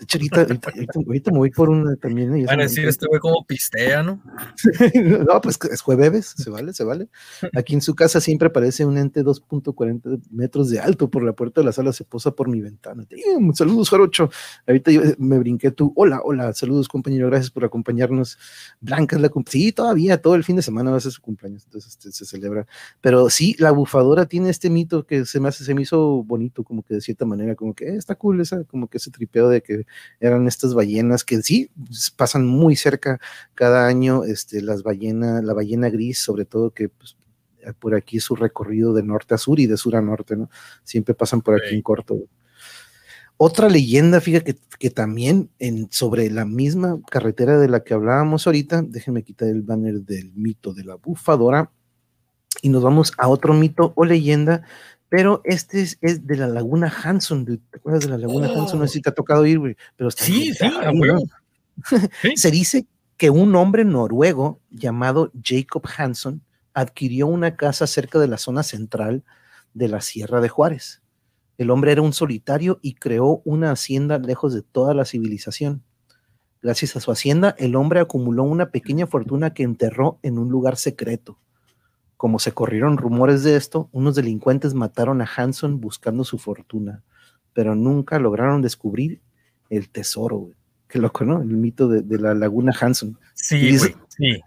De 0.04 0.18
hecho, 0.18 0.18
ahorita, 0.18 0.70
ahorita, 1.06 1.32
me 1.32 1.38
voy 1.38 1.52
por 1.52 1.70
una 1.70 1.96
también. 1.96 2.46
Van 2.46 2.60
a 2.60 2.64
decir, 2.64 2.88
este 2.88 3.08
güey 3.08 3.20
como 3.20 3.46
pistea, 3.46 4.04
¿no? 4.04 4.22
no, 5.28 5.42
pues 5.42 5.60
es 5.72 5.82
jueves, 5.82 6.34
se 6.38 6.50
vale, 6.50 6.74
se 6.74 6.84
vale. 6.84 7.10
Aquí 7.56 7.74
en 7.74 7.82
su 7.82 7.96
casa 7.96 8.20
siempre 8.20 8.48
aparece 8.48 8.86
un 8.86 8.98
ente 8.98 9.24
2.40 9.24 10.22
metros 10.32 10.70
de 10.70 10.80
alto 10.80 11.10
por 11.10 11.24
la 11.24 11.34
puerta 11.34 11.62
de 11.62 11.66
la 11.66 11.72
sala, 11.72 11.94
se 11.94 12.04
posa 12.04 12.32
por 12.32 12.50
mi 12.50 12.62
ventana. 12.62 13.06
Saludos, 13.54 13.90
Jarocho. 13.90 14.30
Ahorita 14.68 14.92
yo 14.92 15.02
me 15.18 15.38
brinqué 15.38 15.72
tú. 15.72 15.94
Hola, 15.96 16.22
hola, 16.24 16.54
saludos, 16.54 16.88
compañero, 16.88 17.28
gracias 17.28 17.52
por 17.52 17.66
acompañarnos. 17.66 18.38
Blanca 18.82 19.16
es 19.16 19.22
la 19.22 19.30
Sí, 19.48 19.72
todavía, 19.72 20.22
todo 20.22 20.36
el 20.36 20.44
fin 20.44 20.56
de 20.56 20.62
semana 20.62 20.92
va 20.92 20.98
a 20.98 21.00
ser 21.00 21.12
su 21.12 21.22
cumpleaños, 21.22 21.66
entonces 21.66 21.92
este, 21.92 22.12
se 22.12 22.26
celebra. 22.26 22.66
Pero 23.02 23.30
sí, 23.30 23.56
la 23.60 23.72
bufadora 23.72 24.26
tiene 24.26 24.50
este 24.50 24.70
mito 24.70 25.06
que 25.06 25.26
se 25.26 25.40
me 25.40 25.50
hace, 25.50 25.64
se 25.64 25.74
me 25.74 25.82
hizo 25.82 26.24
bonito, 26.24 26.64
como 26.64 26.84
que 26.84 26.96
de 26.96 27.02
cierta 27.02 27.26
manera, 27.26 27.56
como 27.56 27.74
que 27.74 27.86
eh, 27.86 27.96
está 27.96 28.16
cool 28.16 28.42
esa, 28.42 28.64
como 28.64 28.88
que 28.88 28.98
ese 28.98 29.12
tripeo 29.12 29.50
de 29.50 29.62
que 29.62 29.86
eran 30.20 30.48
estas 30.48 30.74
ballenas 30.74 31.24
que 31.24 31.42
sí 31.42 31.70
pasan 32.16 32.46
muy 32.46 32.76
cerca 32.76 33.20
cada 33.56 33.88
año, 33.88 34.24
este, 34.24 34.62
las 34.62 34.84
ballenas, 34.84 35.44
la 35.44 35.54
ballena 35.54 35.90
gris, 35.90 36.20
sobre 36.20 36.46
todo 36.46 36.72
que 36.72 36.90
pues, 36.90 37.18
por 37.80 37.96
aquí 37.96 38.20
su 38.20 38.36
recorrido 38.36 38.94
de 38.94 39.04
norte 39.04 39.34
a 39.34 39.38
sur 39.38 39.60
y 39.60 39.68
de 39.68 39.78
sur 39.78 39.96
a 39.96 40.02
norte, 40.02 40.36
¿no? 40.36 40.50
Siempre 40.84 41.14
pasan 41.14 41.42
por 41.42 41.56
aquí 41.56 41.76
en 41.76 41.82
corto. 41.82 42.18
Otra 43.38 43.68
leyenda, 43.68 44.22
fíjate 44.22 44.58
que, 44.80 44.90
también 44.90 45.50
en, 45.60 45.88
sobre 45.92 46.30
la 46.30 46.46
misma 46.46 47.00
carretera 47.10 47.58
de 47.58 47.68
la 47.68 47.84
que 47.84 47.94
hablábamos 47.94 48.46
ahorita, 48.46 48.84
déjenme 48.84 49.24
quitar 49.24 49.50
el 49.50 49.64
banner 49.64 50.02
del 50.02 50.34
mito 50.34 50.74
de 50.74 50.84
la 50.84 50.96
bufadora 50.96 51.72
y 52.62 52.70
nos 52.70 52.84
vamos 52.84 53.12
a 53.18 53.28
otro 53.28 53.54
mito 53.54 53.94
o 53.96 54.06
leyenda 54.06 54.64
pero 55.14 55.44
este 55.44 55.84
es, 55.84 56.26
de 56.26 56.36
la 56.36 56.48
Laguna 56.48 56.92
Hanson. 56.92 57.46
¿Te 57.46 57.78
acuerdas 57.78 58.06
de 58.06 58.10
la 58.10 58.18
Laguna 58.18 58.48
Hanson? 58.48 58.80
No 58.80 58.88
sé 58.88 58.94
si 58.94 59.02
te 59.04 59.12
ha 59.12 59.14
tocado 59.14 59.46
ir, 59.46 59.60
güey. 59.60 59.78
Pero 59.96 60.10
sí, 60.10 60.52
sí, 60.56 60.66
Se 62.36 62.50
dice 62.50 62.88
que 63.16 63.30
un 63.30 63.56
hombre 63.56 63.86
noruego 63.86 64.60
llamado 64.72 65.32
Jacob 65.40 65.84
Hanson 65.96 66.42
adquirió 66.74 67.28
una 67.28 67.56
casa 67.56 67.86
cerca 67.86 68.18
de 68.18 68.28
la 68.28 68.40
zona 68.40 68.64
central 68.64 69.24
de 69.76 69.88
la 69.88 70.02
Sierra 70.02 70.42
de 70.42 70.50
Juárez. 70.50 71.04
El 71.60 71.70
hombre 71.70 71.92
era 71.92 72.02
un 72.02 72.14
solitario 72.14 72.80
y 72.82 72.96
creó 72.96 73.44
una 73.46 73.70
hacienda 73.70 74.18
lejos 74.18 74.52
de 74.56 74.64
toda 74.64 74.96
la 74.96 75.06
civilización. 75.06 75.84
Gracias 76.60 76.96
a 76.96 77.00
su 77.02 77.12
hacienda, 77.12 77.54
el 77.60 77.76
hombre 77.76 78.00
acumuló 78.00 78.46
una 78.46 78.72
pequeña 78.72 79.06
fortuna 79.06 79.54
que 79.54 79.62
enterró 79.62 80.18
en 80.24 80.40
un 80.40 80.50
lugar 80.50 80.76
secreto. 80.76 81.38
Como 82.24 82.40
se 82.40 82.54
corrieron 82.54 82.98
rumores 82.98 83.44
de 83.44 83.58
esto, 83.58 83.90
unos 83.92 84.16
delincuentes 84.16 84.74
mataron 84.74 85.22
a 85.22 85.30
Hanson 85.36 85.82
buscando 85.82 86.24
su 86.24 86.38
fortuna, 86.38 87.04
pero 87.52 87.76
nunca 87.76 88.18
lograron 88.18 88.62
descubrir 88.62 89.20
el 89.70 89.90
tesoro, 89.90 90.38
güey. 90.38 90.56
Qué 90.88 91.00
loco, 91.00 91.26
¿no? 91.26 91.42
El 91.42 91.50
mito 91.50 91.90
de, 91.90 92.18
la 92.18 92.34
laguna 92.34 92.74
Hanson. 92.80 93.20
Sí, 93.34 93.78
güey, 93.78 93.94
sí. 94.08 94.40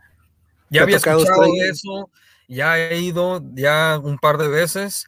Ya 0.70 0.84
había 0.84 0.96
escuchado 0.96 1.44
eso, 1.70 2.08
ya 2.48 2.78
he 2.78 2.98
ido 2.98 3.44
ya 3.52 4.00
un 4.02 4.16
par 4.16 4.38
de 4.38 4.48
veces. 4.48 5.06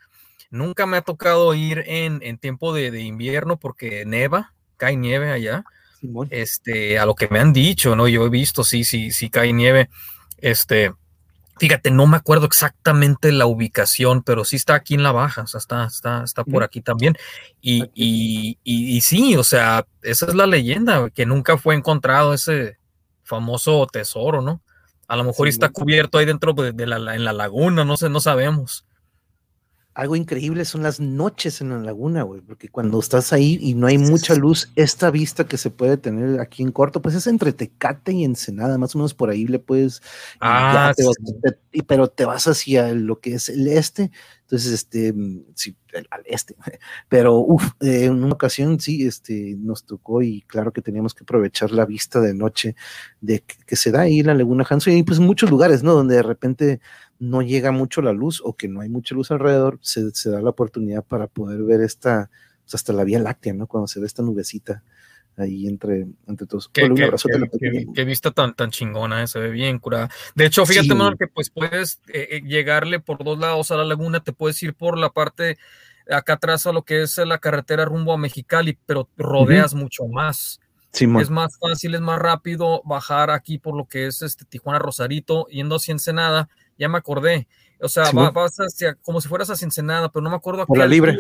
Nunca 0.51 0.85
me 0.85 0.99
ha 0.99 1.01
tocado 1.01 1.55
ir 1.55 1.85
en, 1.87 2.37
tiempo 2.37 2.75
de, 2.75 3.01
invierno 3.01 3.59
porque 3.59 4.05
neva, 4.05 4.53
cae 4.77 4.95
nieve 4.95 5.33
allá. 5.33 5.65
Este, 6.29 6.99
a 6.99 7.07
lo 7.07 7.15
que 7.15 7.29
me 7.29 7.39
han 7.39 7.55
dicho, 7.55 7.97
¿no? 7.97 8.09
Yo 8.09 8.27
he 8.27 8.29
visto, 8.29 8.63
sí, 8.63 8.85
sí, 8.85 9.11
sí 9.11 9.31
cae 9.31 9.55
nieve. 9.55 9.89
Este, 10.37 10.93
Fíjate, 11.59 11.91
no 11.91 12.07
me 12.07 12.17
acuerdo 12.17 12.47
exactamente 12.47 13.33
la 13.33 13.47
ubicación, 13.47 14.23
pero 14.23 14.45
sí 14.45 14.57
está 14.57 14.75
aquí 14.75 14.95
en 14.95 15.03
la 15.03 15.13
baja, 15.13 15.43
o 15.43 15.47
sea, 15.47 15.59
está, 15.59 15.87
está, 15.87 16.23
está 16.25 16.45
por 16.45 16.63
aquí 16.63 16.81
también. 16.81 17.17
Y, 17.61 17.85
y, 17.95 18.59
y, 18.65 19.01
sí, 19.01 19.37
o 19.37 19.45
sea, 19.45 19.87
esa 20.03 20.27
es 20.27 20.35
la 20.35 20.47
leyenda, 20.47 21.11
que 21.11 21.27
nunca 21.27 21.59
fue 21.59 21.75
encontrado 21.75 22.35
ese 22.35 22.79
famoso 23.25 23.87
tesoro, 23.87 24.41
¿no? 24.41 24.63
A 25.07 25.17
lo 25.17 25.25
mejor 25.25 25.49
está 25.49 25.69
cubierto 25.71 26.19
ahí 26.19 26.27
dentro 26.27 26.53
de, 26.53 26.87
la, 26.87 27.15
en 27.15 27.25
la 27.25 27.33
laguna, 27.33 27.85
no 27.85 27.97
sé, 27.97 28.09
no 28.09 28.21
sabemos 28.21 28.85
algo 29.99 30.15
increíble 30.15 30.65
son 30.65 30.85
las 30.85 31.01
noches 31.01 31.61
en 31.61 31.71
la 31.71 31.79
laguna, 31.81 32.23
güey, 32.23 32.41
porque 32.41 32.69
cuando 32.69 33.01
estás 33.01 33.33
ahí 33.33 33.59
y 33.61 33.75
no 33.75 33.89
hay 33.89 33.99
mucha 33.99 34.37
luz, 34.37 34.71
esta 34.77 35.11
vista 35.11 35.49
que 35.49 35.57
se 35.57 35.71
puede 35.71 35.97
tener 35.97 36.39
aquí 36.39 36.63
en 36.63 36.71
corto, 36.71 37.03
pues 37.03 37.17
es 37.17 37.27
entre 37.27 37.53
Tecate 37.53 38.13
y 38.13 38.23
Ensenada, 38.23 38.79
más 38.79 38.95
o 38.95 38.99
menos 38.99 39.13
por 39.13 39.29
ahí 39.29 39.49
le 39.49 39.59
puedes, 39.59 40.01
ah, 40.41 40.93
pero 41.89 42.07
te 42.07 42.25
vas 42.25 42.47
hacia 42.47 42.95
lo 42.95 43.19
que 43.19 43.35
es 43.35 43.49
el 43.49 43.67
este, 43.67 44.13
entonces, 44.49 44.73
este, 44.73 45.15
sí, 45.55 45.77
al 46.11 46.23
este, 46.25 46.57
pero 47.11 47.37
uff, 47.37 47.73
eh, 47.81 48.07
en 48.07 48.25
una 48.25 48.33
ocasión 48.33 48.81
sí, 48.81 49.07
este, 49.07 49.55
nos 49.59 49.85
tocó 49.85 50.23
y 50.23 50.41
claro 50.47 50.73
que 50.73 50.81
teníamos 50.81 51.15
que 51.15 51.25
aprovechar 51.25 51.71
la 51.71 51.85
vista 51.85 52.19
de 52.23 52.33
noche 52.33 52.75
de 53.21 53.45
que, 53.67 53.77
se 53.77 53.91
da 53.91 54.01
ahí 54.01 54.23
la 54.23 54.33
Laguna 54.33 54.65
Hanson 54.67 54.95
y 54.95 55.03
pues 55.03 55.19
muchos 55.21 55.51
lugares, 55.51 55.83
¿no? 55.83 55.93
Donde 55.93 56.15
de 56.17 56.23
repente 56.23 56.81
no 57.19 57.43
llega 57.43 57.73
mucho 57.73 58.01
la 58.01 58.15
luz 58.15 58.41
o 58.43 58.55
que 58.57 58.69
no 58.69 58.81
hay 58.81 58.89
mucha 58.89 59.15
luz 59.15 59.31
alrededor, 59.31 59.81
se, 59.83 60.03
da 60.31 60.41
la 60.41 60.49
oportunidad 60.49 61.05
para 61.05 61.27
poder 61.27 61.63
ver 61.65 61.83
esta, 61.83 62.31
pues, 62.63 62.75
hasta 62.75 62.95
la 62.95 63.05
Vía 63.05 63.19
Láctea, 63.19 63.53
¿no? 63.53 63.67
Cuando 63.67 63.87
se 63.87 64.01
ve 64.01 64.07
esta 64.07 64.23
nubecita 64.23 64.83
ahí 65.39 65.67
entre, 65.67 66.07
entre 66.27 66.47
todos. 66.47 66.69
Qué, 66.69 66.89
vista 68.05 68.31
tan, 68.31 68.55
tan 68.55 68.71
chingona, 68.71 69.23
eh, 69.23 69.27
se 69.27 69.39
ve 69.39 69.51
bien 69.51 69.79
curada. 69.79 70.11
De 70.35 70.47
hecho, 70.47 70.67
fíjate, 70.67 70.89
que 71.19 71.29
pues 71.29 71.51
puedes 71.51 72.01
eh, 72.09 72.29
eh, 72.31 72.43
llegarle 72.45 73.01
por 73.01 73.23
dos 73.25 73.39
lados 73.39 73.71
a 73.71 73.77
la 73.77 73.85
laguna, 73.85 74.21
te 74.21 74.33
puedes 74.33 74.63
ir 74.63 74.75
por 74.75 74.99
la 74.99 75.11
parte 75.11 75.59
acá 76.11 76.35
atrás 76.35 76.67
a 76.67 76.73
lo 76.73 76.83
que 76.83 77.03
es 77.03 77.19
la 77.19 77.39
carretera 77.39 77.85
rumbo 77.85 78.13
a 78.13 78.19
Mexicali, 78.19 78.79
pero 78.87 79.09
rodeas 79.17 79.75
mucho 79.75 80.07
más. 80.07 80.61
es 80.93 81.31
más 81.31 81.59
fácil, 81.59 81.95
es 81.95 82.01
más 82.01 82.19
rápido 82.19 82.83
bajar 82.85 83.31
aquí 83.31 83.59
por 83.59 83.77
lo 83.77 83.87
que 83.87 84.07
es 84.07 84.23
este 84.23 84.45
Tijuana 84.45 84.79
Rosarito, 84.79 85.47
yendo 85.49 85.77
hacia 85.77 85.93
Ensenada, 85.93 86.49
ya 86.79 86.89
me 86.89 86.99
acordé. 86.99 87.47
O 87.81 87.89
sea, 87.89 88.11
vas 88.11 88.57
hacia, 88.57 88.95
como 88.95 89.21
si 89.21 89.29
fueras 89.29 89.51
hacia 89.51 89.67
Ensenada, 89.67 90.11
pero 90.11 90.23
no 90.23 90.31
me 90.31 90.37
acuerdo 90.37 90.63
a 90.63 90.67
qué 90.67 90.79
la 90.79 90.87
libre. 90.87 91.19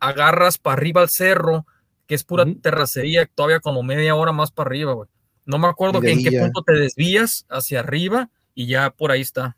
agarras 0.00 0.58
para 0.58 0.74
arriba 0.74 1.00
al 1.00 1.10
cerro 1.10 1.66
que 2.12 2.16
es 2.16 2.24
pura 2.24 2.44
terracería, 2.60 3.24
todavía 3.24 3.60
como 3.60 3.82
media 3.82 4.14
hora 4.14 4.32
más 4.32 4.50
para 4.50 4.68
arriba, 4.68 4.92
güey. 4.92 5.08
No 5.46 5.56
me 5.56 5.66
acuerdo 5.66 6.02
que 6.02 6.12
en 6.12 6.22
qué 6.22 6.38
punto 6.38 6.62
te 6.62 6.74
desvías 6.74 7.46
hacia 7.48 7.80
arriba 7.80 8.28
y 8.54 8.66
ya 8.66 8.90
por 8.90 9.12
ahí 9.12 9.22
está. 9.22 9.56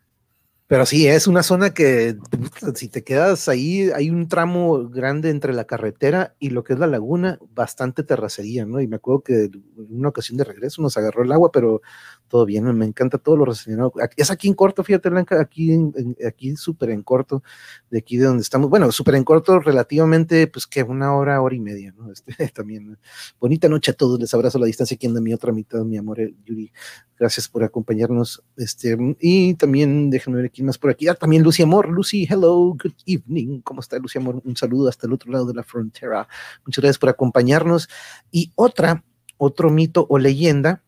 Pero 0.69 0.87
sí, 0.87 1.09
es 1.09 1.27
una 1.27 1.43
zona 1.43 1.75
que 1.75 2.17
si 2.77 2.87
te 2.87 3.03
quedas 3.03 3.49
ahí, 3.49 3.91
hay 3.93 4.09
un 4.09 4.29
tramo 4.29 4.89
grande 4.89 5.31
entre 5.31 5.53
la 5.53 5.65
carretera 5.65 6.37
y 6.39 6.51
lo 6.51 6.63
que 6.63 6.75
es 6.75 6.79
la 6.79 6.87
laguna, 6.87 7.41
bastante 7.51 8.05
terracería, 8.05 8.65
¿no? 8.65 8.81
Y 8.81 8.87
me 8.87 8.97
acuerdo 8.97 9.25
que 9.25 9.35
en 9.47 9.65
una 9.91 10.11
ocasión 10.11 10.39
de 10.39 10.45
regreso 10.45 10.81
nos 10.81 10.97
agarró 10.97 11.25
el 11.25 11.33
agua, 11.33 11.51
pero 11.51 11.83
todo 12.29 12.47
bien, 12.47 12.65
me 12.77 12.85
encanta 12.85 13.19
todo 13.19 13.37
lo 13.37 13.45
relacionado. 13.45 13.93
Es 14.17 14.31
aquí 14.31 14.49
en 14.49 14.55
corto, 14.55 14.83
fíjate, 14.83 15.09
Blanca, 15.09 15.41
aquí, 15.41 15.77
aquí 16.27 16.57
súper 16.57 16.91
en 16.91 17.03
corto, 17.03 17.43
de 17.91 17.99
aquí 17.99 18.17
de 18.17 18.25
donde 18.27 18.43
estamos. 18.43 18.71
Bueno, 18.71 18.91
súper 18.93 19.15
en 19.17 19.25
corto, 19.25 19.61
relativamente, 19.61 20.47
pues 20.47 20.67
que 20.67 20.83
una 20.83 21.15
hora, 21.15 21.41
hora 21.41 21.55
y 21.55 21.61
media, 21.61 21.95
¿no? 21.97 22.11
Este, 22.15 22.49
también. 22.49 22.99
Bonita 23.41 23.69
noche 23.69 23.91
a 23.91 23.95
todos, 23.95 24.19
les 24.21 24.33
abrazo 24.35 24.59
a 24.59 24.61
la 24.61 24.67
distancia 24.67 24.95
aquí 24.95 25.07
en 25.07 25.23
mi 25.23 25.35
otra 25.35 25.53
mitad, 25.53 25.85
mi 25.85 25.97
amor, 25.97 26.19
Yuri. 26.45 26.73
Gracias 27.19 27.49
por 27.49 27.63
acompañarnos. 27.63 28.43
Este, 28.57 28.97
y 29.21 29.55
también 29.55 30.11
déjenme 30.11 30.39
ver 30.39 30.47
aquí 30.47 30.63
más 30.63 30.79
por 30.79 30.91
aquí. 30.91 31.09
Ah, 31.09 31.15
también 31.15 31.43
Lucy 31.43 31.63
Amor. 31.63 31.89
Lucy, 31.89 32.27
hello, 32.29 32.75
good 32.75 32.95
evening. 33.07 33.61
¿Cómo 33.61 33.81
está 33.81 33.99
Lucy 33.99 34.19
Amor? 34.19 34.41
Un 34.45 34.57
saludo 34.57 34.89
hasta 34.89 35.07
el 35.07 35.13
otro 35.13 35.31
lado 35.31 35.47
de 35.47 35.55
la 35.55 35.63
frontera. 35.63 36.29
Muchas 36.67 36.83
gracias 36.83 36.99
por 36.99 37.09
acompañarnos. 37.09 37.89
Y 38.31 38.53
otra, 38.57 39.05
otro 39.39 39.71
mito 39.71 40.07
o 40.09 40.19
leyenda 40.19 40.84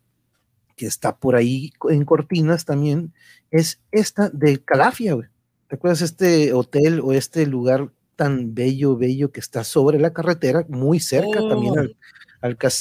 que 0.77 0.87
está 0.87 1.17
por 1.17 1.37
ahí 1.37 1.73
en 1.91 2.05
Cortinas 2.05 2.65
también, 2.65 3.13
es 3.51 3.81
esta 3.91 4.29
de 4.29 4.59
Calafia, 4.59 5.15
güey. 5.15 5.29
¿Te 5.69 5.77
acuerdas 5.77 6.03
este 6.03 6.53
hotel 6.53 7.01
o 7.03 7.13
este 7.13 7.47
lugar 7.47 7.91
tan 8.17 8.55
bello, 8.55 8.97
bello 8.97 9.31
que 9.31 9.41
está 9.41 9.63
sobre 9.63 9.99
la 9.99 10.13
carretera, 10.13 10.65
muy 10.69 11.01
cerca 11.01 11.39
también 11.49 11.79
al, 11.79 11.97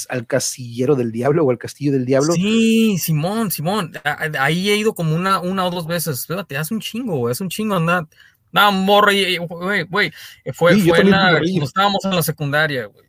al, 0.08 0.26
casillero 0.26 0.94
del 0.94 1.12
diablo 1.12 1.44
o 1.44 1.50
al 1.50 1.58
castillo 1.58 1.92
del 1.92 2.06
diablo. 2.06 2.32
Sí, 2.32 2.96
Simón, 2.98 3.50
Simón. 3.50 3.92
Ahí 4.38 4.70
he 4.70 4.76
ido 4.76 4.94
como 4.94 5.14
una, 5.14 5.40
una 5.40 5.66
o 5.66 5.70
dos 5.70 5.86
veces. 5.86 6.26
Te 6.48 6.56
hace 6.56 6.74
un 6.74 6.80
chingo, 6.80 7.18
güey. 7.18 7.32
Es 7.32 7.40
un 7.40 7.48
chingo 7.48 7.74
andar. 7.74 8.06
No, 8.52 8.72
morro, 8.72 9.12
güey, 9.48 9.82
güey. 9.84 10.12
Fue, 10.54 10.78
fue 10.80 11.04
la, 11.04 11.38
estábamos 11.38 12.04
en 12.04 12.16
la 12.16 12.22
secundaria, 12.22 12.86
güey. 12.86 13.05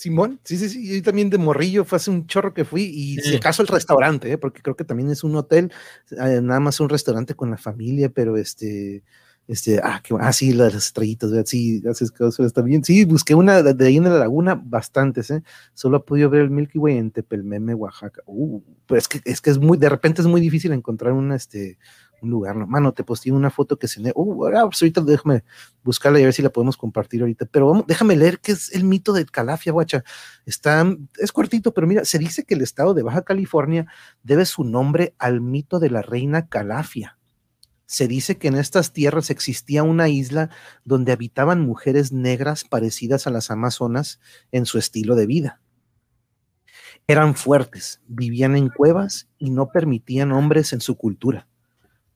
Simón, 0.00 0.40
sí, 0.44 0.56
sí, 0.56 0.70
sí, 0.70 0.96
yo 0.96 1.02
también 1.02 1.28
de 1.28 1.36
morrillo 1.36 1.84
fue 1.84 1.96
hace 1.96 2.10
un 2.10 2.26
chorro 2.26 2.54
que 2.54 2.64
fui 2.64 2.84
y 2.84 3.16
si 3.18 3.36
acaso 3.36 3.60
el 3.60 3.68
restaurante, 3.68 4.32
¿eh? 4.32 4.38
porque 4.38 4.62
creo 4.62 4.74
que 4.74 4.86
también 4.86 5.10
es 5.10 5.24
un 5.24 5.36
hotel, 5.36 5.70
eh, 6.12 6.40
nada 6.42 6.58
más 6.58 6.80
un 6.80 6.88
restaurante 6.88 7.34
con 7.34 7.50
la 7.50 7.58
familia, 7.58 8.08
pero 8.08 8.38
este, 8.38 9.02
este, 9.46 9.78
ah, 9.82 10.00
que, 10.02 10.14
ah, 10.18 10.32
sí, 10.32 10.54
las 10.54 10.74
estrellitas, 10.74 11.30
sí, 11.46 11.82
haces 11.86 12.10
cosas 12.12 12.50
también. 12.54 12.82
Sí, 12.82 13.04
busqué 13.04 13.34
una 13.34 13.62
de, 13.62 13.86
ahí 13.86 13.98
en 13.98 14.04
la 14.04 14.18
laguna, 14.18 14.54
bastantes, 14.54 15.30
¿eh? 15.32 15.42
Solo 15.74 15.98
he 15.98 16.00
podido 16.00 16.30
ver 16.30 16.40
el 16.40 16.50
Milky 16.50 16.78
Way 16.78 16.96
en 16.96 17.10
Tepelmeme, 17.10 17.74
Oaxaca. 17.74 18.22
Uh, 18.24 18.62
pero 18.86 18.98
es 18.98 19.06
que, 19.06 19.20
es 19.26 19.42
que 19.42 19.50
es 19.50 19.58
muy, 19.58 19.76
de 19.76 19.90
repente 19.90 20.22
es 20.22 20.28
muy 20.28 20.40
difícil 20.40 20.72
encontrar 20.72 21.12
una, 21.12 21.36
este, 21.36 21.76
un 22.22 22.30
lugar, 22.30 22.56
¿no? 22.56 22.66
Mano, 22.66 22.92
te 22.92 23.04
posté 23.04 23.32
una 23.32 23.50
foto 23.50 23.78
que 23.78 23.88
se... 23.88 24.00
Uh, 24.14 24.36
pues 24.66 24.82
ahorita 24.82 25.00
déjame 25.02 25.44
buscarla 25.82 26.18
y 26.18 26.22
a 26.22 26.26
ver 26.26 26.34
si 26.34 26.42
la 26.42 26.50
podemos 26.50 26.76
compartir 26.76 27.20
ahorita. 27.20 27.46
Pero 27.46 27.68
vamos, 27.68 27.84
déjame 27.86 28.16
leer 28.16 28.40
qué 28.40 28.52
es 28.52 28.72
el 28.72 28.84
mito 28.84 29.12
de 29.12 29.24
Calafia, 29.26 29.72
guacha. 29.72 30.04
Está, 30.46 30.86
es 31.18 31.32
cortito, 31.32 31.72
pero 31.72 31.86
mira, 31.86 32.04
se 32.04 32.18
dice 32.18 32.44
que 32.44 32.54
el 32.54 32.62
estado 32.62 32.94
de 32.94 33.02
Baja 33.02 33.22
California 33.22 33.86
debe 34.22 34.44
su 34.46 34.64
nombre 34.64 35.14
al 35.18 35.40
mito 35.40 35.78
de 35.78 35.90
la 35.90 36.02
reina 36.02 36.48
Calafia 36.48 37.16
se 37.90 38.06
dice 38.06 38.38
que 38.38 38.46
en 38.46 38.54
estas 38.54 38.92
tierras 38.92 39.30
existía 39.30 39.82
una 39.82 40.08
isla 40.08 40.48
donde 40.84 41.10
habitaban 41.10 41.60
mujeres 41.60 42.12
negras 42.12 42.62
parecidas 42.62 43.26
a 43.26 43.30
las 43.30 43.50
amazonas 43.50 44.20
en 44.52 44.64
su 44.64 44.78
estilo 44.78 45.16
de 45.16 45.26
vida. 45.26 45.60
Eran 47.08 47.34
fuertes, 47.34 48.00
vivían 48.06 48.54
en 48.54 48.68
cuevas 48.68 49.28
y 49.38 49.50
no 49.50 49.72
permitían 49.72 50.30
hombres 50.30 50.72
en 50.72 50.80
su 50.80 50.96
cultura. 50.96 51.48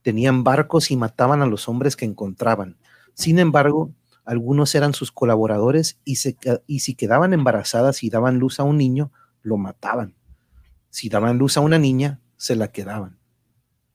Tenían 0.05 0.45
barcos 0.45 0.91
y 0.91 0.99
mataban 0.99 1.41
a 1.41 1.47
los 1.47 1.67
hombres 1.67 1.97
que 1.97 2.05
encontraban. 2.05 2.77
Sin 3.15 3.39
embargo, 3.39 3.91
algunos 4.27 4.75
eran 4.75 4.93
sus 4.93 5.11
colaboradores 5.11 5.99
y, 6.05 6.17
si 6.17 6.95
quedaban 6.95 7.33
embarazadas 7.33 8.03
y 8.03 8.11
daban 8.11 8.39
luz 8.39 8.61
a 8.61 8.65
un 8.65 8.77
niño, 8.77 9.13
lo 9.41 9.57
mataban. 9.57 10.15
Si 10.91 11.09
daban 11.09 11.39
luz 11.39 11.57
a 11.57 11.61
una 11.61 11.79
niña, 11.79 12.21
se 12.37 12.55
la 12.55 12.69
quedaban. 12.69 13.19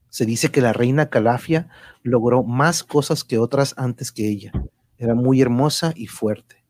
Se 0.08 0.26
dice 0.26 0.50
que 0.50 0.60
la 0.60 0.72
reina 0.72 1.10
Calafia 1.10 1.68
logró 2.02 2.42
más 2.42 2.82
cosas 2.82 3.22
que 3.22 3.38
otras 3.38 3.74
antes 3.76 4.10
que 4.10 4.28
ella. 4.28 4.50
Era 4.98 5.14
muy 5.14 5.40
hermosa 5.40 5.92
y 5.94 6.08
fuerte. 6.08 6.64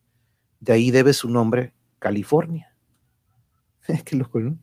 De 0.61 0.75
ahí 0.75 0.91
debe 0.91 1.15
su 1.15 1.31
nombre, 1.31 1.73
California. 1.99 2.77
Qué 4.05 4.17
loco, 4.17 4.39
¿no? 4.39 4.59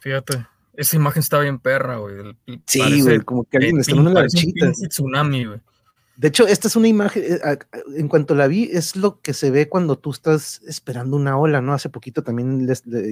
Fíjate, 0.00 0.46
esa 0.78 0.94
imagen 0.94 1.20
está 1.20 1.40
bien 1.40 1.58
perra, 1.58 1.96
güey. 1.96 2.36
Sí, 2.66 3.02
güey, 3.02 3.20
como 3.20 3.42
que 3.42 3.56
alguien 3.56 3.80
está 3.80 3.92
en 3.92 3.98
una 3.98 4.12
lanchita. 4.12 4.70
tsunami, 4.70 5.44
güey. 5.44 5.60
De 6.16 6.28
hecho, 6.28 6.46
esta 6.46 6.68
es 6.68 6.76
una 6.76 6.86
imagen, 6.86 7.22
eh, 7.24 7.58
en 7.96 8.06
cuanto 8.08 8.36
la 8.36 8.46
vi, 8.46 8.70
es 8.72 8.94
lo 8.94 9.20
que 9.20 9.34
se 9.34 9.50
ve 9.50 9.68
cuando 9.68 9.98
tú 9.98 10.10
estás 10.10 10.60
esperando 10.66 11.16
una 11.16 11.36
ola, 11.36 11.60
¿no? 11.60 11.74
Hace 11.74 11.88
poquito 11.88 12.22
también 12.22 12.68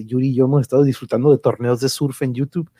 Yuri 0.07 0.29
y 0.29 0.35
yo 0.35 0.45
hemos 0.45 0.63
estado 0.63 0.85
disfrutando 0.85 1.33
de 1.33 1.39
torneos 1.39 1.81
de 1.81 1.89
surf 1.89 2.23
en 2.23 2.35
YouTube 2.35 2.71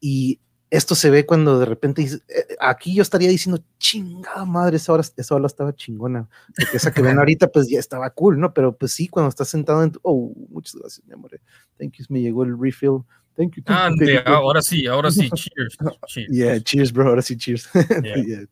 y 0.00 0.40
esto 0.70 0.94
se 0.94 1.10
ve 1.10 1.26
cuando 1.26 1.58
de 1.58 1.66
repente 1.66 2.02
eh, 2.02 2.56
aquí 2.58 2.94
yo 2.94 3.02
estaría 3.02 3.28
diciendo, 3.28 3.62
chingada 3.78 4.46
madre, 4.46 4.78
esa 4.78 4.94
hora, 4.94 5.04
esa 5.14 5.34
hora 5.34 5.46
estaba 5.46 5.74
chingona. 5.74 6.30
Porque 6.56 6.78
esa 6.78 6.90
que 6.90 7.02
ven 7.02 7.18
ahorita, 7.18 7.48
pues 7.48 7.68
ya 7.68 7.78
estaba 7.78 8.08
cool, 8.08 8.40
¿no? 8.40 8.54
Pero 8.54 8.74
pues 8.74 8.92
sí, 8.92 9.08
cuando 9.08 9.28
estás 9.28 9.48
sentado 9.48 9.82
en 9.82 9.92
tu. 9.92 10.00
Oh, 10.02 10.32
muchas 10.48 10.76
gracias, 10.76 11.06
mi 11.06 11.12
amor. 11.12 11.38
Thank 11.78 11.98
you, 11.98 12.06
me 12.08 12.22
llegó 12.22 12.44
el 12.44 12.58
refill. 12.58 13.04
Thank 13.36 13.56
you. 13.56 13.62
ah, 13.66 13.90
ahora 14.26 14.62
sí, 14.62 14.86
ahora 14.86 15.10
sí, 15.10 15.30
cheers. 15.34 15.76
cheers. 16.06 16.30
Yeah, 16.30 16.60
cheers, 16.60 16.92
bro, 16.92 17.08
ahora 17.08 17.22
sí, 17.22 17.36
cheers. 17.36 17.68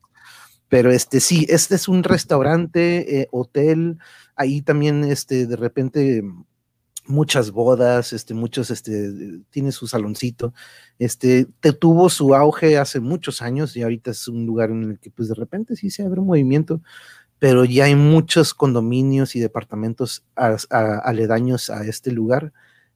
Pero 0.68 0.92
este 0.92 1.18
sí, 1.20 1.46
este 1.48 1.74
es 1.74 1.88
un 1.88 2.04
restaurante, 2.04 3.20
eh, 3.20 3.28
hotel. 3.32 3.98
Ahí 4.36 4.62
también, 4.62 5.04
este, 5.04 5.46
de 5.46 5.56
repente 5.56 6.22
muchas 7.10 7.50
bodas, 7.50 8.12
este, 8.12 8.34
muchos, 8.34 8.70
este, 8.70 9.40
tiene 9.50 9.72
su 9.72 9.86
saloncito, 9.86 10.54
este, 10.98 11.46
te 11.60 11.72
tuvo 11.72 12.08
su 12.08 12.34
auge 12.34 12.78
hace 12.78 13.00
muchos 13.00 13.42
años 13.42 13.76
y 13.76 13.82
ahorita 13.82 14.12
es 14.12 14.28
un 14.28 14.46
lugar 14.46 14.70
en 14.70 14.92
el 14.92 14.98
que 14.98 15.10
pues 15.10 15.28
de 15.28 15.34
repente 15.34 15.76
sí 15.76 15.90
se 15.90 16.04
abre 16.04 16.20
un 16.20 16.28
movimiento, 16.28 16.80
pero 17.38 17.64
ya 17.64 17.84
hay 17.84 17.96
muchos 17.96 18.54
condominios 18.54 19.34
y 19.34 19.40
departamentos 19.40 20.24
aledaños 20.36 21.70
a 21.70 21.84
este 21.84 22.12
lugar, 22.12 22.52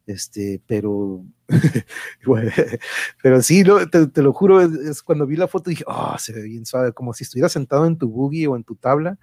este, 0.07 0.61
pero, 0.67 1.25
pero 3.23 3.43
sí, 3.43 3.65
te, 4.13 4.23
lo 4.23 4.33
juro, 4.33 4.61
es, 4.61 5.03
cuando 5.03 5.27
vi 5.27 5.37
la 5.37 5.49
foto 5.49 5.71
dije, 5.71 5.85
oh, 5.87 6.17
se 6.19 6.33
ve 6.33 6.43
bien 6.43 6.67
suave, 6.67 6.93
como 6.93 7.13
si 7.15 7.25
estuvieras 7.25 7.53
sentado 7.53 7.87
en 7.87 7.99
tu 7.99 8.09
buggy 8.09 8.47
o 8.47 8.57
en 8.57 8.65
tu 8.65 8.77
tabla, 8.77 9.19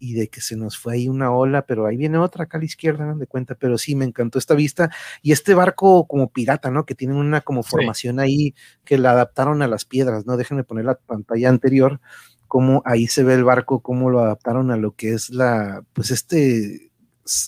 y 0.00 0.14
de 0.14 0.28
que 0.28 0.40
se 0.40 0.56
nos 0.56 0.78
fue 0.78 0.94
ahí 0.94 1.08
una 1.08 1.30
ola, 1.30 1.66
pero 1.66 1.86
ahí 1.86 1.96
viene 1.96 2.16
otra 2.18 2.44
acá 2.44 2.56
a 2.56 2.60
la 2.60 2.64
izquierda, 2.64 3.04
dan 3.04 3.18
de 3.18 3.26
cuenta, 3.26 3.54
pero 3.54 3.76
sí, 3.76 3.94
me 3.94 4.06
encantó 4.06 4.38
esta 4.38 4.54
vista 4.54 4.90
y 5.20 5.32
este 5.32 5.54
barco 5.54 6.06
como 6.06 6.32
pirata, 6.32 6.70
¿no? 6.70 6.86
Que 6.86 6.94
tiene 6.94 7.14
una 7.14 7.42
como 7.42 7.62
formación 7.62 8.18
ahí 8.18 8.54
que 8.84 8.96
la 8.96 9.12
adaptaron 9.12 9.60
a 9.60 9.68
las 9.68 9.84
piedras, 9.84 10.24
¿no? 10.24 10.38
Déjenme 10.38 10.64
poner 10.64 10.86
la 10.86 10.94
pantalla 10.94 11.50
anterior, 11.50 12.00
como 12.48 12.82
ahí 12.86 13.06
se 13.06 13.22
ve 13.22 13.34
el 13.34 13.44
barco, 13.44 13.80
cómo 13.80 14.10
lo 14.10 14.20
adaptaron 14.20 14.70
a 14.70 14.76
lo 14.76 14.96
que 14.96 15.12
es 15.12 15.28
la, 15.30 15.84
pues 15.92 16.10
este, 16.10 16.89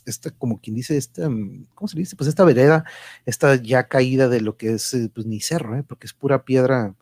esta, 0.07 0.31
como 0.31 0.61
quien 0.61 0.77
dice, 0.77 0.97
esta, 0.97 1.23
¿cómo 1.75 1.89
se 1.89 1.99
dice? 1.99 2.17
Pues 2.17 2.29
esta 2.29 2.45
vereda, 2.45 2.85
esta 3.27 3.57
ya 3.57 3.89
caída 3.89 4.29
de 4.29 4.41
lo 4.41 4.57
que 4.57 4.75
es, 4.75 4.95
eh, 4.95 5.11
pues 5.13 5.27
ni 5.27 5.41
cerro, 5.41 5.77
¿eh? 5.77 5.83
Porque 5.83 6.07
es 6.07 6.13
pura 6.13 6.45
piedra 6.45 6.95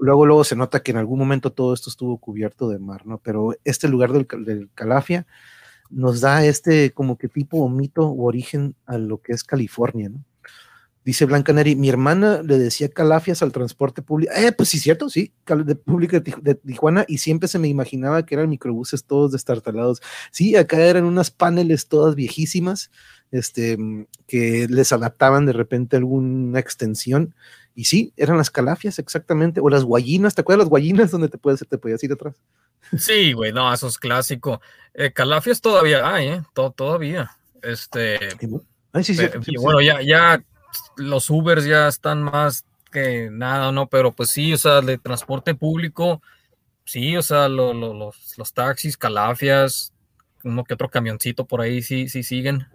luego, 0.00 0.26
luego 0.26 0.44
se 0.44 0.56
nota 0.56 0.82
que 0.82 0.92
en 0.92 0.96
algún 0.96 1.18
momento 1.18 1.52
todo 1.52 1.74
esto 1.74 1.90
estuvo 1.90 2.18
cubierto 2.18 2.68
de 2.68 2.78
mar, 2.78 3.06
¿no? 3.06 3.18
Pero 3.18 3.54
este 3.64 3.88
lugar 3.88 4.12
del, 4.12 4.70
Calafia 4.74 5.26
nos 5.90 6.20
da 6.20 6.44
este 6.44 6.92
como 6.92 7.18
que 7.18 7.28
tipo 7.28 7.58
o 7.58 7.68
mito 7.68 8.06
o 8.06 8.24
origen 8.24 8.76
a 8.86 8.96
lo 8.96 9.18
que 9.18 9.32
es 9.32 9.44
California, 9.44 10.08
¿no? 10.08 10.24
Dice 11.04 11.24
Blanca 11.24 11.52
Neri, 11.52 11.76
mi 11.76 11.88
hermana 11.88 12.42
le 12.42 12.58
decía 12.58 12.90
calafias 12.90 13.42
al 13.42 13.52
transporte 13.52 14.02
público. 14.02 14.32
Eh, 14.36 14.52
pues 14.52 14.68
sí, 14.68 14.78
cierto, 14.78 15.08
sí, 15.08 15.32
de 15.46 15.74
público 15.74 16.20
de, 16.20 16.54
Tijuana, 16.54 17.06
y 17.08 17.18
siempre 17.18 17.48
se 17.48 17.58
me 17.58 17.68
imaginaba 17.68 18.26
que 18.26 18.34
eran 18.34 18.50
microbuses 18.50 19.04
todos 19.04 19.32
destartalados. 19.32 20.02
Sí, 20.30 20.56
acá 20.56 20.78
eran 20.78 21.04
unas 21.04 21.30
paneles 21.30 21.88
todas 21.88 22.14
viejísimas, 22.14 22.90
este, 23.30 23.78
que 24.26 24.66
les 24.68 24.92
adaptaban 24.92 25.46
de 25.46 25.52
repente 25.52 25.96
alguna 25.96 26.58
extensión 26.58 27.34
y 27.74 27.84
sí, 27.84 28.12
eran 28.16 28.36
las 28.36 28.50
calafias 28.50 28.98
exactamente, 28.98 29.60
o 29.60 29.70
las 29.70 29.84
guayinas, 29.84 30.34
¿te 30.34 30.42
acuerdas 30.42 30.64
las 30.64 30.68
guayinas 30.68 31.10
donde 31.10 31.28
te, 31.28 31.38
puedes, 31.38 31.66
te 31.66 31.78
podías 31.78 32.02
ir 32.04 32.12
atrás? 32.12 32.34
Sí, 32.98 33.32
güey, 33.32 33.52
no, 33.52 33.72
eso 33.72 33.88
es 33.88 33.98
clásico. 33.98 34.60
Eh, 34.92 35.12
calafias 35.12 35.60
todavía 35.60 36.06
hay, 36.12 36.28
¿eh? 36.28 36.42
todavía. 36.52 37.30
Este, 37.62 38.18
Ay, 38.92 39.04
sí, 39.04 39.14
sí, 39.14 39.24
y 39.46 39.56
bueno, 39.56 39.80
ya, 39.80 40.02
ya 40.02 40.42
los 40.96 41.30
Ubers 41.30 41.64
ya 41.64 41.88
están 41.88 42.22
más 42.22 42.64
que 42.90 43.28
nada, 43.30 43.72
¿no? 43.72 43.88
Pero 43.88 44.12
pues 44.12 44.30
sí, 44.30 44.52
o 44.52 44.58
sea, 44.58 44.80
de 44.80 44.98
transporte 44.98 45.54
público, 45.54 46.22
sí, 46.84 47.16
o 47.16 47.22
sea, 47.22 47.48
los, 47.48 47.74
los 48.36 48.52
taxis, 48.52 48.96
calafias, 48.96 49.92
uno 50.42 50.64
que 50.64 50.74
otro 50.74 50.88
camioncito 50.88 51.44
por 51.44 51.60
ahí 51.60 51.82
sí, 51.82 52.08
sí 52.08 52.22
siguen. 52.22 52.66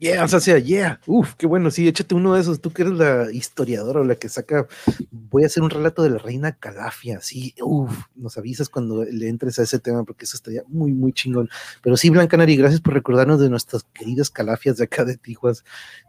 Yeah, 0.00 0.24
o 0.24 0.28
sea, 0.28 0.58
yeah, 0.58 1.00
uf, 1.08 1.34
qué 1.34 1.44
bueno, 1.48 1.72
sí, 1.72 1.88
échate 1.88 2.14
uno 2.14 2.34
de 2.34 2.40
esos, 2.40 2.60
tú 2.60 2.72
que 2.72 2.82
eres 2.82 2.94
la 2.94 3.32
historiadora 3.32 4.00
o 4.00 4.04
la 4.04 4.14
que 4.14 4.28
saca, 4.28 4.68
voy 5.10 5.42
a 5.42 5.46
hacer 5.46 5.64
un 5.64 5.70
relato 5.70 6.04
de 6.04 6.10
la 6.10 6.18
reina 6.18 6.52
Calafia, 6.52 7.20
sí, 7.20 7.52
uf, 7.60 8.04
nos 8.14 8.38
avisas 8.38 8.68
cuando 8.68 9.02
le 9.02 9.28
entres 9.28 9.58
a 9.58 9.64
ese 9.64 9.80
tema 9.80 10.04
porque 10.04 10.24
eso 10.24 10.36
estaría 10.36 10.62
muy, 10.68 10.92
muy 10.92 11.12
chingón. 11.12 11.48
Pero 11.82 11.96
sí, 11.96 12.10
Blanca 12.10 12.36
Nari, 12.36 12.56
gracias 12.56 12.80
por 12.80 12.94
recordarnos 12.94 13.40
de 13.40 13.50
nuestras 13.50 13.82
queridas 13.92 14.30
Calafias 14.30 14.76
de 14.76 14.84
acá 14.84 15.04
de 15.04 15.16
Tijuas. 15.16 15.64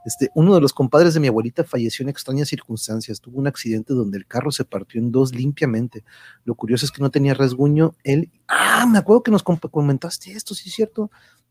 Este, 0.05 0.29
uno 0.35 0.53
de 0.53 0.61
los 0.61 0.71
compadres 0.71 1.15
de 1.15 1.19
mi 1.19 1.27
abuelita 1.27 1.63
falleció 1.63 2.03
en 2.03 2.09
extrañas 2.09 2.49
circunstancias, 2.49 3.19
tuvo 3.19 3.39
un 3.39 3.47
accidente 3.47 3.95
donde 3.95 4.19
el 4.19 4.27
carro 4.27 4.51
se 4.51 4.65
partió 4.65 5.01
en 5.01 5.11
dos 5.11 5.33
limpiamente. 5.33 6.03
Lo 6.45 6.53
curioso 6.53 6.85
es 6.85 6.91
que 6.91 7.01
no 7.01 7.09
tenía 7.09 7.33
rasguño, 7.33 7.95
él, 8.03 8.29
ah, 8.47 8.85
me 8.87 8.99
acuerdo 8.99 9.23
que 9.23 9.31
nos 9.31 9.41
comentaste 9.41 10.33
esto, 10.33 10.53
sí 10.53 10.69
es 10.69 10.75
cierto, 10.75 11.09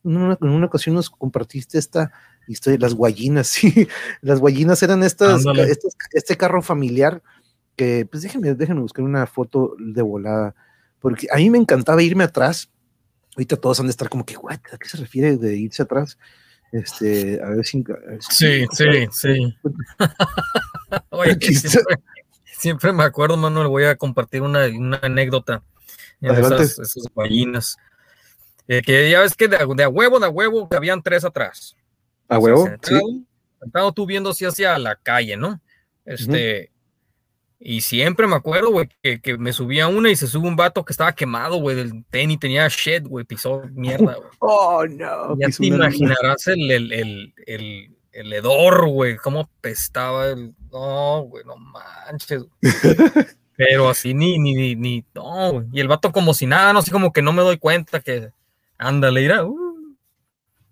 en 0.09 0.49
una, 0.49 0.67
ocasión 0.67 0.95
nos 0.95 1.11
compartiste 1.11 1.79
esta 1.79 2.13
historia, 2.47 2.79
las 2.81 2.95
guayinas, 2.95 3.47
sí, 3.49 3.89
las 4.21 4.41
guayinas 4.41 4.83
eran 4.83 5.03
estas, 5.03 5.45
este, 6.13 6.37
carro 6.37 6.63
familiar 6.63 7.23
que, 7.77 8.07
pues 8.11 8.23
déjenme, 8.23 8.55
déjenme 8.55 8.81
buscar 8.81 9.05
una 9.05 9.27
foto 9.27 9.77
de 9.79 10.03
volada, 10.03 10.55
porque 11.01 11.29
a 11.31 11.37
mí 11.37 11.51
me 11.51 11.59
encantaba 11.59 12.03
irme 12.03 12.25
atrás, 12.25 12.71
ahorita 13.37 13.57
todos 13.57 13.79
han 13.81 13.87
de 13.87 13.91
estar 13.91 14.09
como 14.09 14.25
que, 14.25 14.35
¿a 14.35 14.79
qué 14.79 14.89
se 14.89 14.97
refiere 14.97 15.37
de 15.37 15.57
irse 15.57 15.83
atrás? 15.83 16.19
Este, 16.73 17.41
a 17.43 17.51
ver 17.51 17.65
si... 17.65 17.85
sí, 18.31 18.67
sí, 18.73 18.85
sí. 19.13 19.57
Oye, 21.11 21.39
siempre, 22.59 22.93
me 22.93 23.05
acuerdo, 23.05 23.37
Manuel, 23.37 23.69
voy 23.69 23.85
a 23.85 23.97
compartir 23.97 24.43
una, 24.43 24.65
anécdota 25.03 25.63
esas, 26.21 26.79
esas 26.79 27.05
guayinas. 27.15 27.77
Eh, 28.69 28.83
que 28.83 29.11
ya 29.11 29.21
ves 29.21 29.35
que 29.35 29.49
de, 29.49 29.57
a 29.57 29.89
huevo, 29.89 30.21
de 30.21 30.27
a 30.27 30.29
huevo, 30.29 30.69
que 30.69 30.77
habían 30.77 31.03
tres 31.03 31.25
atrás. 31.25 31.75
¿A 32.29 32.39
huevo? 32.39 32.69
sí. 32.83 33.25
Estaba 33.61 33.91
tú 33.91 34.07
viendo 34.07 34.31
así 34.31 34.45
hacia 34.45 34.79
la 34.79 34.95
calle, 34.95 35.37
¿no? 35.37 35.61
Este, 36.05 36.71
y 37.59 37.81
siempre 37.81 38.27
me 38.29 38.37
acuerdo, 38.37 38.71
güey, 38.71 38.89
que, 39.03 39.21
que, 39.21 39.37
me 39.37 39.53
subía 39.53 39.89
una 39.89 40.11
y 40.11 40.17
se 40.17 40.29
sube 40.29 40.47
un 40.47 40.55
vato 40.55 40.85
que 40.85 40.93
estaba 40.93 41.15
quemado, 41.15 41.57
güey, 41.57 41.75
del 41.75 42.05
tenis, 42.09 42.39
tenía 42.39 42.69
shed, 42.69 43.07
güey, 43.07 43.25
pisó 43.25 43.63
mierda, 43.73 44.15
güey. 44.15 44.29
Oh, 44.39 44.87
no. 44.87 45.37
Ya 45.39 45.49
te 45.49 45.67
imaginarás 45.67 46.47
el, 46.47 46.71
el, 46.71 46.93
el, 46.93 47.35
el, 47.47 47.97
el 48.13 48.33
hedor, 48.33 48.89
güey, 48.89 49.17
cómo 49.17 49.51
pestaba 49.61 50.29
el... 50.29 50.55
No, 50.71 51.23
güey, 51.23 51.45
no 51.45 51.57
manches. 51.57 52.45
Pero 53.57 53.89
así 53.89 54.15
ni, 54.15 54.39
ni, 54.39 54.55
ni, 54.55 54.77
ni, 54.77 55.05
no, 55.15 55.53
güey. 55.53 55.67
Y 55.73 55.81
el 55.81 55.89
vato 55.89 56.13
como 56.13 56.33
si 56.33 56.47
nada, 56.47 56.73
no 56.73 56.81
sé, 56.81 56.93
como 56.93 57.13
que 57.13 57.23
no 57.23 57.33
me 57.33 57.43
doy 57.43 57.59
cuenta 57.59 57.99
que 57.99 58.31
Ándale, 58.79 59.23
irá. 59.23 59.45
Uh. 59.45 59.69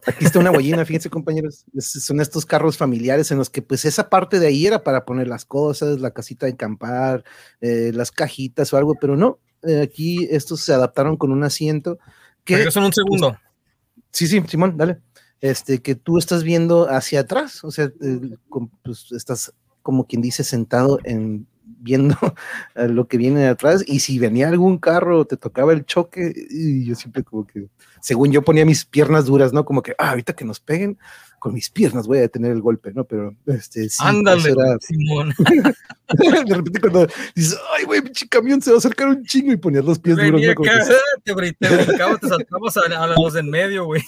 Aquí 0.06 0.24
está 0.24 0.38
una 0.38 0.50
guayina, 0.50 0.84
fíjense 0.84 1.10
compañeros, 1.10 1.64
son 1.78 2.20
estos 2.20 2.46
carros 2.46 2.76
familiares 2.76 3.32
en 3.32 3.38
los 3.38 3.50
que 3.50 3.60
pues 3.60 3.84
esa 3.84 4.08
parte 4.08 4.38
de 4.38 4.46
ahí 4.46 4.64
era 4.64 4.84
para 4.84 5.04
poner 5.04 5.26
las 5.26 5.44
cosas, 5.44 6.00
la 6.00 6.12
casita 6.12 6.46
de 6.46 6.52
acampar, 6.52 7.24
eh, 7.60 7.90
las 7.92 8.12
cajitas 8.12 8.72
o 8.72 8.76
algo, 8.76 8.94
pero 9.00 9.16
no, 9.16 9.40
eh, 9.64 9.80
aquí 9.82 10.28
estos 10.30 10.60
se 10.60 10.72
adaptaron 10.72 11.16
con 11.16 11.32
un 11.32 11.42
asiento 11.42 11.98
que... 12.44 12.70
son 12.70 12.84
un 12.84 12.92
segundo. 12.92 13.36
sí, 14.12 14.28
sí, 14.28 14.40
Simón, 14.46 14.76
dale. 14.76 15.00
Este, 15.40 15.82
que 15.82 15.96
tú 15.96 16.18
estás 16.18 16.44
viendo 16.44 16.88
hacia 16.88 17.20
atrás, 17.20 17.64
o 17.64 17.72
sea, 17.72 17.86
eh, 17.86 18.36
pues, 18.84 19.10
estás 19.10 19.52
como 19.82 20.06
quien 20.06 20.22
dice 20.22 20.44
sentado 20.44 21.00
en 21.02 21.48
viendo 21.78 22.16
lo 22.74 23.06
que 23.08 23.16
viene 23.16 23.40
de 23.40 23.48
atrás 23.48 23.84
y 23.86 24.00
si 24.00 24.18
venía 24.18 24.48
algún 24.48 24.78
carro 24.78 25.24
te 25.26 25.36
tocaba 25.36 25.72
el 25.72 25.84
choque 25.84 26.32
y 26.50 26.84
yo 26.84 26.94
siempre 26.94 27.22
como 27.22 27.46
que, 27.46 27.68
según 28.00 28.32
yo 28.32 28.42
ponía 28.42 28.64
mis 28.64 28.84
piernas 28.84 29.26
duras, 29.26 29.52
¿no? 29.52 29.64
Como 29.64 29.82
que, 29.82 29.94
ah, 29.98 30.10
ahorita 30.10 30.34
que 30.34 30.44
nos 30.44 30.60
peguen, 30.60 30.98
con 31.38 31.54
mis 31.54 31.70
piernas 31.70 32.06
voy 32.06 32.18
a 32.18 32.22
detener 32.22 32.52
el 32.52 32.60
golpe, 32.60 32.92
¿no? 32.92 33.04
Pero, 33.04 33.34
este, 33.46 33.88
sí. 33.88 33.98
Ándale, 34.00 34.54
Simón. 34.80 35.34
de 36.08 36.54
repente 36.54 36.80
cuando 36.80 37.06
dices, 37.34 37.58
ay, 37.76 37.84
güey, 37.84 38.02
pinche 38.02 38.28
camión 38.28 38.60
se 38.60 38.70
va 38.70 38.76
a 38.76 38.78
acercar 38.78 39.08
un 39.08 39.24
chingo 39.24 39.52
y 39.52 39.56
ponías 39.56 39.84
los 39.84 39.98
pies 39.98 40.16
duros. 40.16 40.40
¿no? 40.40 40.54
Como 40.54 40.70
que, 40.70 41.52
te 42.20 42.28
saltamos 42.28 42.76
a, 42.76 43.02
a 43.02 43.06
los 43.06 43.36
en 43.36 43.50
medio, 43.50 43.84
güey. 43.84 44.02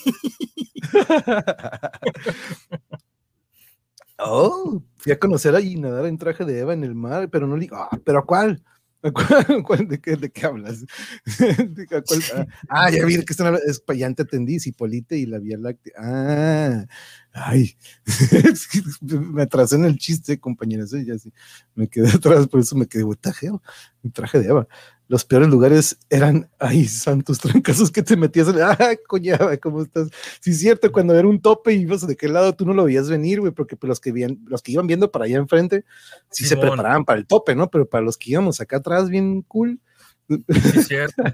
Oh, 4.18 4.82
fui 4.96 5.12
a 5.12 5.18
conocer 5.18 5.54
allí 5.54 5.76
nadar 5.76 6.06
en 6.06 6.18
traje 6.18 6.44
de 6.44 6.58
Eva 6.58 6.72
en 6.72 6.82
el 6.82 6.94
mar, 6.94 7.28
pero 7.30 7.46
no 7.46 7.56
le 7.56 7.62
digo, 7.62 7.76
ah, 7.76 8.00
pero 8.04 8.18
¿a 8.18 8.26
cuál? 8.26 8.62
de, 9.88 10.00
qué, 10.00 10.16
¿De 10.16 10.30
qué 10.30 10.46
hablas? 10.46 10.84
Ah, 12.68 12.90
ya 12.90 13.04
vi 13.04 13.24
que 13.24 13.32
están 13.32 13.54
es, 13.64 13.80
ya 13.96 14.12
te 14.12 14.22
entendí, 14.22 14.58
Cipolite 14.58 15.16
y 15.16 15.26
la 15.26 15.38
Vía 15.38 15.56
Láctea. 15.56 15.92
Ah, 15.96 16.86
ay, 17.32 17.76
me 19.00 19.42
atrasé 19.42 19.76
en 19.76 19.84
el 19.84 19.98
chiste, 19.98 20.40
compañeras, 20.40 20.92
¿eh? 20.94 21.04
ya 21.04 21.16
sí, 21.16 21.32
me 21.76 21.88
quedé 21.88 22.10
atrás, 22.10 22.48
por 22.48 22.58
eso 22.60 22.74
me 22.74 22.86
quedé, 22.86 23.04
tajeo, 23.20 23.62
mi 24.02 24.10
traje 24.10 24.40
de 24.40 24.48
Eva 24.48 24.66
los 25.08 25.24
peores 25.24 25.48
lugares 25.48 25.98
eran, 26.10 26.50
ay, 26.58 26.84
santos 26.86 27.38
trancazos 27.40 27.90
que 27.90 28.02
te 28.02 28.16
metías, 28.16 28.48
en, 28.48 28.60
ah, 28.60 28.76
coñada, 29.06 29.56
¿cómo 29.56 29.82
estás? 29.82 30.08
Sí, 30.40 30.50
es 30.50 30.60
cierto, 30.60 30.92
cuando 30.92 31.14
era 31.14 31.26
un 31.26 31.40
tope 31.40 31.72
y 31.72 31.80
ibas 31.80 32.06
de 32.06 32.16
qué 32.16 32.28
lado 32.28 32.54
tú 32.54 32.66
no 32.66 32.74
lo 32.74 32.84
veías 32.84 33.08
venir, 33.08 33.40
güey, 33.40 33.52
porque 33.52 33.74
pues, 33.74 33.88
los, 33.88 34.00
que 34.00 34.36
los 34.46 34.62
que 34.62 34.72
iban 34.72 34.86
viendo 34.86 35.10
para 35.10 35.24
allá 35.24 35.38
enfrente, 35.38 35.84
sí, 36.30 36.44
se 36.44 36.56
preparaban 36.56 37.06
para 37.06 37.18
el 37.18 37.26
tope, 37.26 37.54
¿no? 37.54 37.70
Pero 37.70 37.88
para 37.88 38.04
los 38.04 38.18
que 38.18 38.32
íbamos 38.32 38.60
acá 38.60 38.76
atrás, 38.76 39.08
bien 39.08 39.42
cool. 39.42 39.80
Sí, 40.28 40.78
es 40.78 40.86
cierto. 40.86 41.22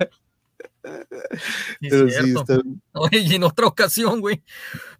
Sí, 1.80 1.88
cierto. 2.10 2.44
Oye, 2.92 3.20
y 3.20 3.34
en 3.34 3.44
otra 3.44 3.66
ocasión, 3.66 4.20
güey, 4.20 4.42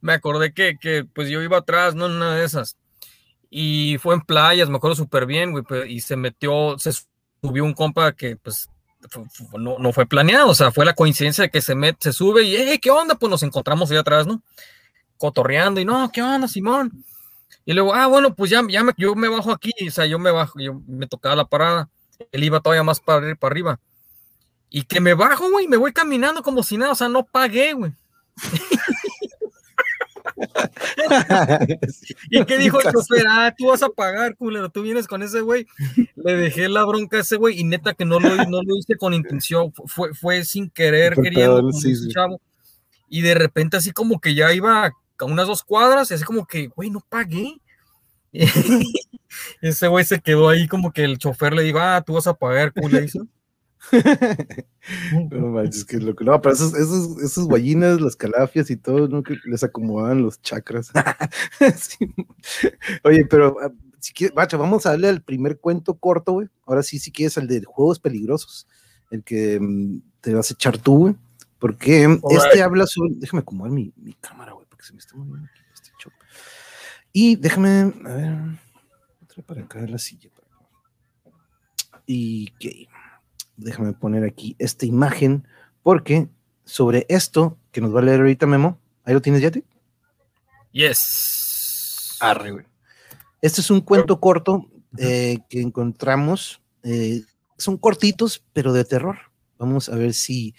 me 0.00 0.14
acordé 0.14 0.54
que, 0.54 0.78
que, 0.80 1.04
pues 1.04 1.28
yo 1.28 1.42
iba 1.42 1.58
atrás, 1.58 1.94
no 1.94 2.06
en 2.06 2.12
una 2.12 2.34
de 2.34 2.42
esas. 2.42 2.78
Y 3.50 3.98
fue 3.98 4.14
en 4.14 4.22
playas, 4.22 4.70
me 4.70 4.76
acuerdo 4.76 4.96
súper 4.96 5.26
bien, 5.26 5.52
güey, 5.52 5.64
y 5.92 6.00
se 6.00 6.16
metió, 6.16 6.78
se 6.78 6.90
subió 7.44 7.64
un 7.64 7.74
compa 7.74 8.12
que 8.12 8.36
pues 8.36 8.70
no, 9.58 9.78
no, 9.78 9.92
fue 9.92 10.06
planeado, 10.06 10.48
o 10.48 10.54
sea, 10.54 10.70
fue 10.70 10.86
la 10.86 10.94
coincidencia 10.94 11.42
de 11.42 11.50
que 11.50 11.60
se, 11.60 11.74
met, 11.74 11.96
se 12.00 12.10
sube 12.10 12.42
y, 12.42 12.56
hey, 12.56 12.78
¿qué 12.80 12.90
onda? 12.90 13.16
Pues 13.16 13.28
nos 13.28 13.42
encontramos 13.42 13.90
ahí 13.90 13.98
atrás, 13.98 14.26
¿no? 14.26 14.42
Cotorreando 15.18 15.78
y, 15.78 15.84
no, 15.84 16.10
¿qué 16.10 16.22
onda, 16.22 16.48
Simón? 16.48 17.04
Y 17.66 17.74
luego, 17.74 17.94
ah, 17.94 18.06
bueno, 18.06 18.34
pues 18.34 18.50
ya, 18.50 18.62
ya 18.66 18.82
me, 18.82 18.92
yo 18.96 19.14
me 19.14 19.28
bajo 19.28 19.52
aquí, 19.52 19.72
o 19.86 19.90
sea, 19.90 20.06
yo 20.06 20.18
me 20.18 20.30
bajo, 20.30 20.58
yo 20.58 20.80
me 20.86 21.06
tocaba 21.06 21.36
la 21.36 21.44
parada, 21.44 21.90
él 22.32 22.44
iba 22.44 22.60
todavía 22.60 22.82
más 22.82 22.98
para, 22.98 23.34
para 23.34 23.52
arriba. 23.52 23.80
Y 24.70 24.84
que 24.84 25.02
me 25.02 25.12
bajo, 25.12 25.50
güey, 25.50 25.68
me 25.68 25.76
voy 25.76 25.92
caminando 25.92 26.42
como 26.42 26.62
si 26.62 26.78
nada, 26.78 26.92
o 26.92 26.96
sea, 26.96 27.08
no 27.08 27.26
pagué, 27.26 27.74
güey. 27.74 27.92
¿Y 32.30 32.44
qué 32.44 32.58
dijo 32.58 32.80
el 32.80 32.92
chofer? 32.92 33.24
Ah, 33.28 33.54
tú 33.56 33.68
vas 33.68 33.82
a 33.82 33.88
pagar, 33.88 34.36
culero, 34.36 34.68
tú 34.70 34.82
vienes 34.82 35.06
con 35.06 35.22
ese 35.22 35.40
güey. 35.40 35.66
Le 36.16 36.36
dejé 36.36 36.68
la 36.68 36.84
bronca 36.84 37.18
a 37.18 37.20
ese 37.20 37.36
güey 37.36 37.60
y 37.60 37.64
neta 37.64 37.94
que 37.94 38.04
no 38.04 38.20
lo, 38.20 38.34
no 38.46 38.62
lo 38.62 38.76
hice 38.76 38.96
con 38.96 39.14
intención, 39.14 39.72
fue, 39.86 40.14
fue 40.14 40.44
sin 40.44 40.70
querer, 40.70 41.14
queriendo, 41.14 41.70
Y 43.08 43.22
de 43.22 43.34
repente 43.34 43.76
así 43.76 43.92
como 43.92 44.20
que 44.20 44.34
ya 44.34 44.52
iba 44.52 44.86
a 44.86 44.92
unas 45.24 45.46
dos 45.46 45.62
cuadras 45.62 46.10
y 46.10 46.14
así 46.14 46.24
como 46.24 46.46
que, 46.46 46.68
güey, 46.68 46.90
no 46.90 47.00
pagué. 47.08 47.60
ese 49.60 49.88
güey 49.88 50.04
se 50.04 50.20
quedó 50.20 50.48
ahí 50.48 50.68
como 50.68 50.92
que 50.92 51.04
el 51.04 51.18
chofer 51.18 51.54
le 51.54 51.62
dijo, 51.62 51.78
ah, 51.78 52.02
tú 52.04 52.14
vas 52.14 52.26
a 52.26 52.34
pagar, 52.34 52.72
culero. 52.72 53.06
no 55.30 55.48
manches, 55.48 55.84
que 55.84 55.98
lo 55.98 56.14
que 56.14 56.24
no, 56.24 56.40
pero 56.40 56.54
esos, 56.54 56.74
esos, 56.74 57.20
esos 57.22 57.46
guayinas, 57.46 58.00
las 58.00 58.16
calafias 58.16 58.70
y 58.70 58.76
todo, 58.76 59.08
¿no? 59.08 59.22
Que 59.22 59.36
les 59.44 59.64
acomodaban 59.64 60.22
los 60.22 60.40
chakras. 60.42 60.90
Oye, 63.04 63.24
pero 63.26 63.56
ah, 63.62 63.72
si 63.98 64.12
quieres, 64.12 64.34
bacha, 64.34 64.56
vamos 64.56 64.86
a 64.86 64.90
darle 64.90 65.08
al 65.08 65.22
primer 65.22 65.58
cuento 65.58 65.94
corto, 65.94 66.32
güey. 66.32 66.48
Ahora 66.66 66.82
sí, 66.82 66.98
si 66.98 67.10
quieres, 67.10 67.38
al 67.38 67.46
de 67.46 67.62
juegos 67.64 67.98
peligrosos, 67.98 68.66
el 69.10 69.22
que 69.22 69.58
mm, 69.60 70.02
te 70.20 70.34
vas 70.34 70.50
a 70.50 70.54
echar 70.54 70.78
tú, 70.78 70.98
güey. 70.98 71.16
Porque 71.58 72.18
este 72.30 72.62
habla 72.62 72.86
sobre. 72.86 73.14
Déjame 73.14 73.40
acomodar 73.40 73.72
mi, 73.72 73.92
mi 73.96 74.12
cámara, 74.14 74.52
güey, 74.52 74.66
porque 74.68 74.84
se 74.84 74.92
me 74.92 74.98
está 74.98 75.16
moviendo 75.16 75.48
aquí 75.50 75.60
este 75.72 75.90
choque. 75.98 76.16
Y 77.12 77.36
déjame, 77.36 77.92
a 78.04 78.14
ver, 78.14 78.36
otra 79.22 79.42
para 79.42 79.62
acá 79.62 79.80
la 79.86 79.98
silla. 79.98 80.28
Y 82.06 82.48
que 82.58 82.86
déjame 83.56 83.92
poner 83.92 84.24
aquí 84.24 84.56
esta 84.58 84.86
imagen, 84.86 85.46
porque 85.82 86.28
sobre 86.64 87.06
esto 87.08 87.58
que 87.72 87.80
nos 87.80 87.94
va 87.94 88.00
a 88.00 88.02
leer 88.02 88.20
ahorita 88.20 88.46
Memo, 88.46 88.78
¿ahí 89.04 89.14
lo 89.14 89.22
tienes 89.22 89.42
ya? 89.42 89.50
Te? 89.50 89.64
Yes. 90.72 92.16
Arre, 92.20 92.50
güey. 92.50 92.64
Este 93.40 93.60
es 93.60 93.70
un 93.70 93.80
cuento 93.80 94.20
corto 94.20 94.66
eh, 94.98 95.38
que 95.48 95.60
encontramos. 95.60 96.62
Eh, 96.82 97.22
son 97.58 97.76
cortitos, 97.76 98.42
pero 98.52 98.72
de 98.72 98.84
terror. 98.84 99.18
Vamos 99.58 99.88
a 99.88 99.96
ver 99.96 100.14
si 100.14 100.54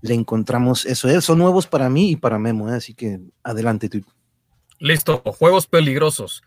le 0.00 0.14
encontramos 0.14 0.86
eso. 0.86 1.08
Eh, 1.08 1.20
son 1.20 1.38
nuevos 1.38 1.66
para 1.66 1.90
mí 1.90 2.12
y 2.12 2.16
para 2.16 2.38
Memo, 2.38 2.68
así 2.68 2.94
que 2.94 3.20
adelante 3.42 3.88
tú. 3.88 4.02
Listo, 4.78 5.22
juegos 5.38 5.66
peligrosos. 5.66 6.42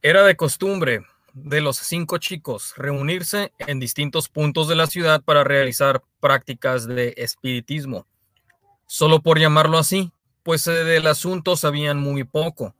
Era 0.00 0.22
de 0.24 0.36
costumbre 0.36 1.02
de 1.34 1.60
los 1.60 1.76
cinco 1.78 2.18
chicos 2.18 2.74
reunirse 2.76 3.52
en 3.58 3.80
distintos 3.80 4.28
puntos 4.28 4.68
de 4.68 4.76
la 4.76 4.86
ciudad 4.86 5.20
para 5.22 5.42
realizar 5.42 6.02
prácticas 6.20 6.86
de 6.86 7.14
espiritismo. 7.16 8.06
Solo 8.86 9.20
por 9.20 9.38
llamarlo 9.38 9.78
así, 9.78 10.12
pues 10.44 10.64
del 10.64 11.06
asunto 11.08 11.56
sabían 11.56 11.98
muy 11.98 12.22
poco. 12.22 12.74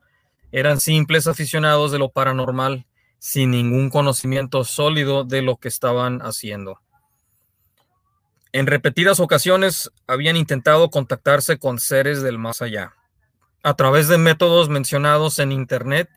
Eran 0.52 0.78
simples 0.78 1.26
aficionados 1.26 1.90
de 1.90 1.98
lo 1.98 2.10
paranormal, 2.10 2.86
sin 3.18 3.50
ningún 3.50 3.90
conocimiento 3.90 4.64
sólido 4.64 5.24
de 5.24 5.42
lo 5.42 5.56
que 5.56 5.68
estaban 5.68 6.20
haciendo. 6.20 6.80
En 8.52 8.68
repetidas 8.68 9.18
ocasiones 9.18 9.90
habían 10.06 10.36
intentado 10.36 10.90
contactarse 10.90 11.58
con 11.58 11.80
seres 11.80 12.22
del 12.22 12.38
más 12.38 12.62
allá, 12.62 12.94
a 13.64 13.74
través 13.74 14.06
de 14.06 14.18
métodos 14.18 14.68
mencionados 14.68 15.40
en 15.40 15.50
Internet 15.50 16.08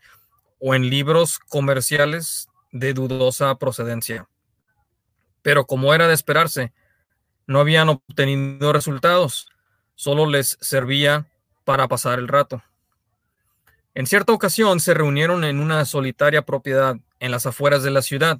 o 0.60 0.76
en 0.76 0.90
libros 0.90 1.40
comerciales 1.40 2.50
de 2.72 2.94
dudosa 2.94 3.56
procedencia. 3.56 4.28
Pero 5.42 5.66
como 5.66 5.94
era 5.94 6.08
de 6.08 6.14
esperarse, 6.14 6.74
no 7.46 7.60
habían 7.60 7.90
obtenido 7.90 8.74
resultados, 8.74 9.50
solo 9.96 10.26
les 10.26 10.58
servía 10.62 11.28
para 11.64 11.88
pasar 11.88 12.20
el 12.20 12.28
rato. 12.28 12.62
En 13.94 14.06
cierta 14.06 14.34
ocasión 14.34 14.80
se 14.80 14.94
reunieron 14.94 15.44
en 15.44 15.60
una 15.60 15.84
solitaria 15.86 16.44
propiedad 16.44 16.98
en 17.20 17.32
las 17.32 17.46
afueras 17.46 17.82
de 17.84 17.92
la 17.92 18.02
ciudad, 18.02 18.40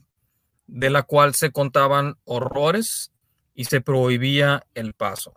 de 0.68 0.90
la 0.90 1.04
cual 1.04 1.34
se 1.34 1.52
contaban 1.52 2.18
horrores 2.26 3.12
y 3.56 3.66
se 3.66 3.82
prohibía 3.82 4.66
el 4.76 4.94
paso. 4.94 5.34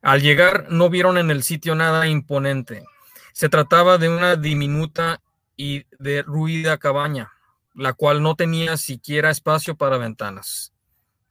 Al 0.00 0.20
llegar 0.20 0.66
no 0.70 0.90
vieron 0.90 1.18
en 1.18 1.30
el 1.30 1.42
sitio 1.42 1.74
nada 1.74 2.06
imponente. 2.06 2.84
Se 3.32 3.48
trataba 3.48 3.98
de 3.98 4.10
una 4.10 4.36
diminuta 4.36 5.20
y 5.56 5.86
derruida 5.98 6.78
cabaña, 6.78 7.32
la 7.74 7.92
cual 7.92 8.22
no 8.22 8.36
tenía 8.36 8.76
siquiera 8.76 9.30
espacio 9.30 9.76
para 9.76 9.98
ventanas. 9.98 10.72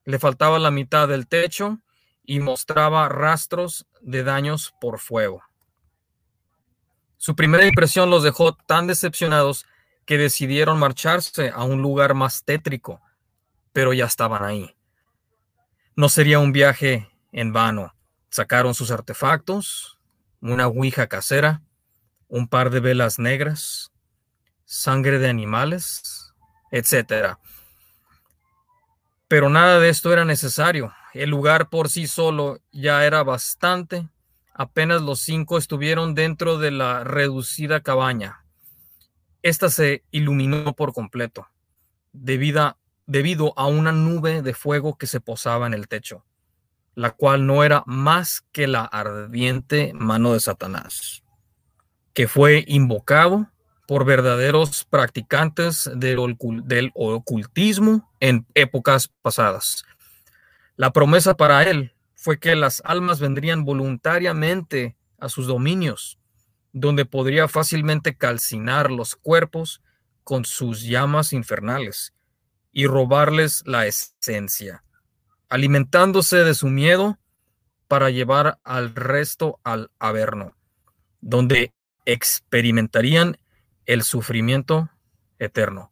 Le 0.06 0.20
faltaba 0.20 0.60
la 0.60 0.72
mitad 0.72 1.08
del 1.08 1.28
techo 1.28 1.80
y 2.26 2.40
mostraba 2.40 3.10
rastros 3.10 3.86
de 4.02 4.24
daños 4.24 4.74
por 4.80 5.00
fuego. 5.00 5.44
Su 7.18 7.36
primera 7.36 7.66
impresión 7.66 8.10
los 8.10 8.24
dejó 8.24 8.54
tan 8.54 8.88
decepcionados 8.88 9.66
que 10.06 10.18
decidieron 10.18 10.78
marcharse 10.80 11.52
a 11.54 11.64
un 11.64 11.82
lugar 11.82 12.14
más 12.14 12.44
tétrico, 12.44 13.02
pero 13.72 13.94
ya 13.94 14.06
estaban 14.06 14.44
ahí. 14.44 14.76
No 15.96 16.10
sería 16.10 16.40
un 16.40 16.52
viaje 16.52 17.10
en 17.32 17.54
vano. 17.54 17.96
Sacaron 18.30 18.74
sus 18.74 18.92
artefactos, 18.92 20.00
una 20.42 20.68
ouija 20.68 21.08
casera, 21.08 21.62
un 22.28 22.48
par 22.48 22.72
de 22.72 22.82
velas 22.82 23.20
negras, 23.20 23.93
sangre 24.74 25.20
de 25.20 25.30
animales, 25.30 26.34
etc. 26.72 27.38
Pero 29.28 29.48
nada 29.50 29.80
de 29.80 29.90
esto 29.90 30.12
era 30.12 30.26
necesario. 30.26 30.92
El 31.14 31.30
lugar 31.30 31.70
por 31.70 31.90
sí 31.90 32.08
solo 32.08 32.60
ya 32.72 33.06
era 33.06 33.22
bastante. 33.22 34.10
Apenas 34.52 35.04
los 35.04 35.20
cinco 35.20 35.60
estuvieron 35.60 36.16
dentro 36.16 36.58
de 36.58 36.72
la 36.72 37.04
reducida 37.04 37.82
cabaña. 37.82 38.46
Esta 39.44 39.70
se 39.70 40.04
iluminó 40.10 40.74
por 40.74 40.94
completo, 40.94 41.48
debido 42.12 42.76
debido 43.06 43.54
a 43.58 43.68
una 43.68 43.92
nube 43.92 44.42
de 44.42 44.54
fuego 44.54 44.98
que 44.98 45.08
se 45.08 45.20
posaba 45.20 45.68
en 45.68 45.74
el 45.74 45.88
techo, 45.88 46.26
la 46.96 47.12
cual 47.12 47.46
no 47.46 47.64
era 47.64 47.84
más 47.86 48.44
que 48.52 48.66
la 48.66 48.86
ardiente 48.86 49.92
mano 49.94 50.34
de 50.34 50.40
Satanás, 50.40 51.22
que 52.14 52.28
fue 52.28 52.64
invocado 52.66 53.53
por 53.88 54.06
verdaderos 54.06 54.86
practicantes 54.86 55.90
del, 55.96 56.20
ocultismo 56.94 58.12
en 58.20 58.46
épocas 58.54 59.12
pasadas. 59.22 59.84
La 60.76 60.92
promesa 60.92 61.36
para 61.36 61.64
él 61.64 61.94
fue 62.16 62.40
que 62.40 62.56
las 62.56 62.82
almas 62.86 63.20
vendrían 63.20 63.66
voluntariamente 63.66 64.96
a 65.20 65.30
sus 65.30 65.48
dominios, 65.48 66.18
donde 66.72 67.06
podría 67.06 67.48
fácilmente 67.48 68.16
calcinar 68.16 68.90
los 68.90 69.16
cuerpos 69.16 69.82
con 70.24 70.46
sus 70.46 70.84
llamas 70.84 71.34
infernales 71.34 72.14
y 72.72 72.88
robarles 72.88 73.64
la 73.66 73.86
esencia, 73.86 74.84
alimentándose 75.50 76.38
de 76.38 76.56
su 76.56 76.68
miedo 76.68 77.20
para 77.88 78.10
llevar 78.10 78.60
al 78.64 78.96
resto 78.96 79.60
al 79.64 79.92
Averno, 80.00 80.56
donde 81.22 81.74
experimentarían 82.06 83.38
el 83.86 84.04
sufrimiento 84.04 84.90
eterno. 85.40 85.92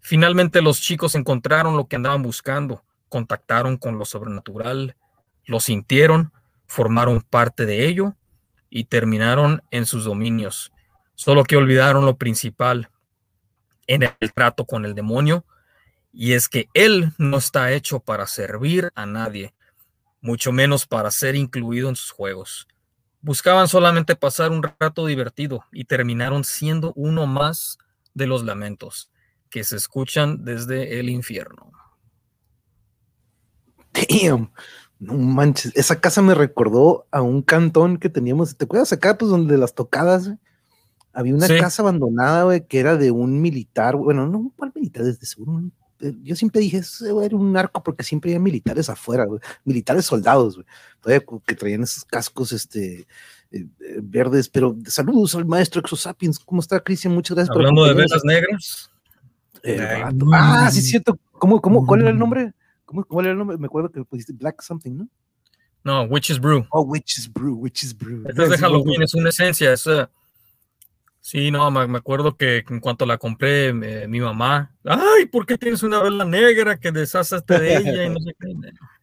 Finalmente 0.00 0.62
los 0.62 0.80
chicos 0.80 1.14
encontraron 1.14 1.76
lo 1.76 1.86
que 1.86 1.96
andaban 1.96 2.22
buscando, 2.22 2.84
contactaron 3.08 3.76
con 3.76 3.98
lo 3.98 4.04
sobrenatural, 4.04 4.96
lo 5.44 5.60
sintieron, 5.60 6.32
formaron 6.66 7.20
parte 7.22 7.66
de 7.66 7.86
ello 7.86 8.14
y 8.70 8.84
terminaron 8.84 9.62
en 9.70 9.86
sus 9.86 10.04
dominios. 10.04 10.72
Solo 11.14 11.44
que 11.44 11.56
olvidaron 11.56 12.06
lo 12.06 12.16
principal 12.16 12.90
en 13.86 14.02
el 14.20 14.32
trato 14.32 14.66
con 14.66 14.84
el 14.84 14.94
demonio, 14.94 15.44
y 16.12 16.32
es 16.34 16.48
que 16.48 16.68
Él 16.74 17.12
no 17.18 17.38
está 17.38 17.72
hecho 17.72 18.00
para 18.00 18.26
servir 18.26 18.90
a 18.94 19.06
nadie, 19.06 19.54
mucho 20.20 20.52
menos 20.52 20.86
para 20.86 21.10
ser 21.10 21.36
incluido 21.36 21.88
en 21.88 21.96
sus 21.96 22.10
juegos. 22.10 22.68
Buscaban 23.20 23.68
solamente 23.68 24.14
pasar 24.16 24.52
un 24.52 24.62
rato 24.62 25.06
divertido 25.06 25.64
y 25.72 25.84
terminaron 25.84 26.44
siendo 26.44 26.92
uno 26.94 27.26
más 27.26 27.78
de 28.14 28.26
los 28.26 28.44
lamentos 28.44 29.10
que 29.50 29.64
se 29.64 29.76
escuchan 29.76 30.44
desde 30.44 31.00
el 31.00 31.08
infierno. 31.08 31.72
Damn, 33.92 34.52
no 34.98 35.14
manches, 35.14 35.72
esa 35.74 36.00
casa 36.00 36.22
me 36.22 36.34
recordó 36.34 37.06
a 37.10 37.22
un 37.22 37.42
cantón 37.42 37.98
que 37.98 38.08
teníamos, 38.08 38.56
¿te 38.56 38.64
acuerdas 38.64 38.92
acá 38.92 39.18
pues 39.18 39.30
donde 39.30 39.58
las 39.58 39.74
tocadas? 39.74 40.32
Había 41.12 41.34
una 41.34 41.48
casa 41.48 41.82
abandonada, 41.82 42.44
güey, 42.44 42.66
que 42.66 42.78
era 42.78 42.96
de 42.96 43.10
un 43.10 43.40
militar, 43.40 43.96
bueno, 43.96 44.28
no, 44.28 44.52
¿cuál 44.56 44.72
militar? 44.74 45.04
Desde 45.04 45.26
seguro 45.26 45.52
un 45.52 45.72
yo 46.22 46.36
siempre 46.36 46.60
dije, 46.60 46.78
eso 46.78 47.22
era 47.22 47.36
un 47.36 47.52
narco 47.52 47.82
porque 47.82 48.04
siempre 48.04 48.30
había 48.30 48.40
militares 48.40 48.88
afuera, 48.88 49.26
militares 49.64 50.04
soldados, 50.04 50.60
todavía 51.00 51.24
que 51.44 51.54
traían 51.54 51.82
esos 51.82 52.04
cascos 52.04 52.52
este, 52.52 53.06
eh, 53.50 53.66
eh, 53.80 54.00
verdes, 54.02 54.48
pero 54.48 54.76
saludos 54.86 55.34
al 55.34 55.46
maestro 55.46 55.80
Exosapiens, 55.80 56.38
¿cómo 56.38 56.60
está 56.60 56.80
Cristian? 56.80 57.14
Muchas 57.14 57.36
gracias 57.36 57.56
Hablando 57.56 57.84
de 57.84 57.94
velas 57.94 58.24
negras. 58.24 58.90
ah, 60.32 60.70
sí, 60.70 60.82
cierto. 60.82 61.18
¿Cómo, 61.32 61.60
cómo, 61.60 61.86
¿Cuál 61.86 62.02
era 62.02 62.10
el 62.10 62.18
nombre? 62.18 62.52
¿Cómo, 62.84 63.04
¿Cuál 63.04 63.26
era 63.26 63.32
el 63.32 63.38
nombre? 63.38 63.58
Me 63.58 63.66
acuerdo 63.66 63.90
que 63.90 64.04
pusiste 64.04 64.32
Black 64.32 64.62
Something, 64.62 64.98
¿no? 64.98 65.08
No, 65.84 66.02
Witch's 66.02 66.40
Brew. 66.40 66.66
Oh, 66.70 66.82
Witch's 66.82 67.32
Brew, 67.32 67.54
Witch's 67.54 67.96
Brew. 67.96 68.24
Esto 68.28 68.42
es 68.42 68.50
de 68.50 68.58
Halloween, 68.58 69.02
es 69.02 69.14
una 69.14 69.30
esencia, 69.30 69.72
es, 69.72 69.88
Sí, 71.30 71.50
no, 71.50 71.70
me, 71.70 71.98
acuerdo 71.98 72.38
que 72.38 72.64
en 72.70 72.80
cuanto 72.80 73.04
la 73.04 73.18
compré, 73.18 73.74
mi 73.74 74.18
mamá, 74.18 74.74
ay, 74.82 75.26
¿por 75.26 75.44
qué 75.44 75.58
tienes 75.58 75.82
una 75.82 76.02
vela 76.02 76.24
negra 76.24 76.78
que 76.78 76.90
deshazte 76.90 77.58
de 77.58 77.76
ella? 77.76 78.04
Y 78.06 78.08
no 78.08 78.18
sé 78.18 78.34
qué. 78.40 78.48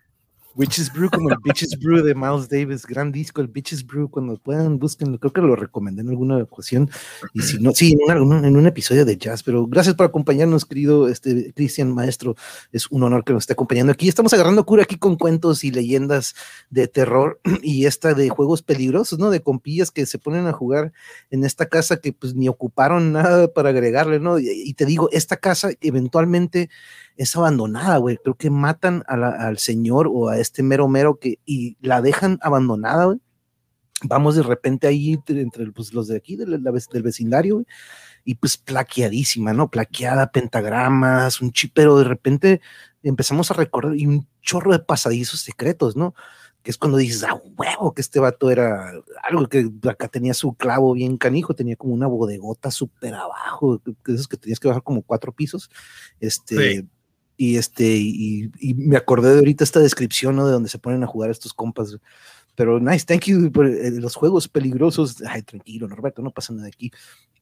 Witches 0.56 0.92
Brew, 0.92 1.10
como 1.10 1.30
el 1.30 1.38
Bitches 1.44 1.78
Brew 1.78 2.02
de 2.02 2.16
Miles 2.16 2.48
Davis, 2.48 2.86
gran 2.86 3.12
disco, 3.12 3.42
el 3.42 3.48
Bitches 3.48 3.86
Brew, 3.86 4.10
cuando 4.10 4.38
puedan, 4.38 4.80
búsquenlo, 4.80 5.20
creo 5.20 5.34
que 5.34 5.42
lo 5.42 5.56
recomendé 5.56 6.02
en 6.02 6.10
alguna 6.10 6.38
ocasión, 6.38 6.90
y 7.34 7.42
si 7.42 7.60
no, 7.60 7.74
sí, 7.74 7.98
en, 8.08 8.46
en 8.46 8.56
un 8.56 8.66
episodio 8.66 9.04
de 9.04 9.18
jazz, 9.18 9.44
pero 9.44 9.68
gracias 9.68 9.96
por 9.96 10.06
acompañarnos, 10.06 10.64
querido 10.66 11.10
este, 11.10 11.52
Cristian 11.54 11.94
Maestro, 11.94 12.36
es 12.72 12.88
un 12.90 13.04
honor 13.04 13.26
que 13.26 13.34
nos 13.34 13.44
esté 13.44 13.54
acompañando 13.54 13.92
aquí, 13.92 14.08
estamos 14.08 14.34
agarrando 14.34 14.66
cura 14.66 14.84
aquí 14.84 14.98
con 14.98 15.18
cuentos 15.18 15.66
y 15.66 15.72
leyendas 15.72 16.36
de 16.70 16.88
terror, 16.88 17.42
y 17.62 17.86
esta 17.86 18.14
de 18.14 18.30
juegos 18.30 18.62
peligrosos, 18.62 19.20
¿no? 19.20 19.32
De 19.32 19.42
compillas 19.42 19.92
que 19.92 20.06
se 20.06 20.20
ponen 20.20 20.48
a 20.48 20.54
jugar 20.54 20.94
en 21.32 21.44
esta 21.44 21.66
casa 21.66 21.98
que 21.98 22.14
pues 22.14 22.34
ni 22.34 22.48
ocuparon 22.48 23.12
nada 23.12 23.50
para 23.54 23.70
agregarle, 23.70 24.20
¿no? 24.20 24.40
y 24.40 24.74
te 24.74 24.86
digo, 24.86 25.10
esta 25.12 25.38
casa 25.38 25.72
eventualmente 25.82 26.70
es 27.18 27.36
abandonada, 27.36 27.98
güey. 27.98 28.18
Creo 28.18 28.36
que 28.36 28.50
matan 28.50 29.04
al 29.08 29.58
señor 29.58 30.10
o 30.12 30.30
a 30.30 30.40
este 30.40 30.64
mero 30.64 30.88
mero 30.88 31.18
que 31.20 31.40
y 31.46 31.78
la 31.82 32.02
dejan 32.02 32.40
abandonada, 32.42 33.06
güey. 33.06 33.20
Vamos 34.04 34.36
de 34.36 34.44
repente 34.44 34.88
ahí 34.88 35.18
entre, 35.28 35.72
pues, 35.72 35.94
los 35.94 36.08
de 36.08 36.18
aquí, 36.18 36.36
del, 36.36 36.62
del 36.62 37.04
vecindario, 37.04 37.56
güey, 37.56 37.66
y 38.26 38.36
pues 38.36 38.58
plaqueadísima, 38.58 39.54
¿no? 39.54 39.70
Plaqueada, 39.70 40.32
pentagramas, 40.32 41.42
un 41.42 41.52
chipero. 41.52 41.98
De 41.98 42.04
repente 42.04 42.62
empezamos 43.04 43.52
a 43.52 43.54
recordar 43.54 43.96
y 43.96 44.06
un 44.06 44.28
chorro 44.42 44.74
de 44.74 44.80
pasadizos 44.80 45.40
secretos, 45.40 45.96
¿no? 45.96 46.14
que 46.66 46.72
es 46.72 46.80
cuando 46.80 46.98
dices, 46.98 47.24
ah, 47.24 47.40
huevo, 47.56 47.94
que 47.94 48.02
este 48.02 48.20
vato 48.20 48.50
era 48.50 48.92
algo 49.22 49.48
que 49.48 49.70
acá 49.88 50.08
tenía 50.08 50.34
su 50.34 50.56
clavo 50.56 50.94
bien 50.94 51.16
canijo, 51.16 51.54
tenía 51.54 51.76
como 51.76 51.94
una 51.94 52.08
bodegota 52.08 52.72
súper 52.72 53.14
abajo, 53.14 53.80
que 54.04 54.14
esos 54.14 54.28
que 54.28 54.36
tenías 54.36 54.60
que 54.60 54.68
bajar 54.68 54.82
como 54.82 55.04
cuatro 55.04 55.32
pisos, 55.32 55.70
este, 56.20 56.88
y 57.38 57.58
este, 57.58 57.98
y, 57.98 58.50
me 58.76 58.98
acordé 58.98 59.34
de 59.34 59.40
ahorita 59.40 59.64
esta 59.64 59.80
descripción, 59.80 60.36
¿no? 60.36 60.46
De 60.46 60.54
donde 60.54 60.70
se 60.70 60.80
ponen 60.80 61.04
a 61.04 61.08
jugar 61.08 61.30
estos 61.30 61.54
compas. 61.54 61.98
Pero 62.56 62.80
nice, 62.80 63.06
thank 63.06 63.26
you 63.26 63.52
por 63.52 63.68
eh, 63.68 63.92
los 63.92 64.16
juegos 64.16 64.48
peligrosos. 64.48 65.22
Ay, 65.28 65.42
tranquilo, 65.42 65.88
Norberto, 65.88 66.22
no 66.22 66.32
pasa 66.32 66.54
nada 66.54 66.68
aquí. 66.68 66.92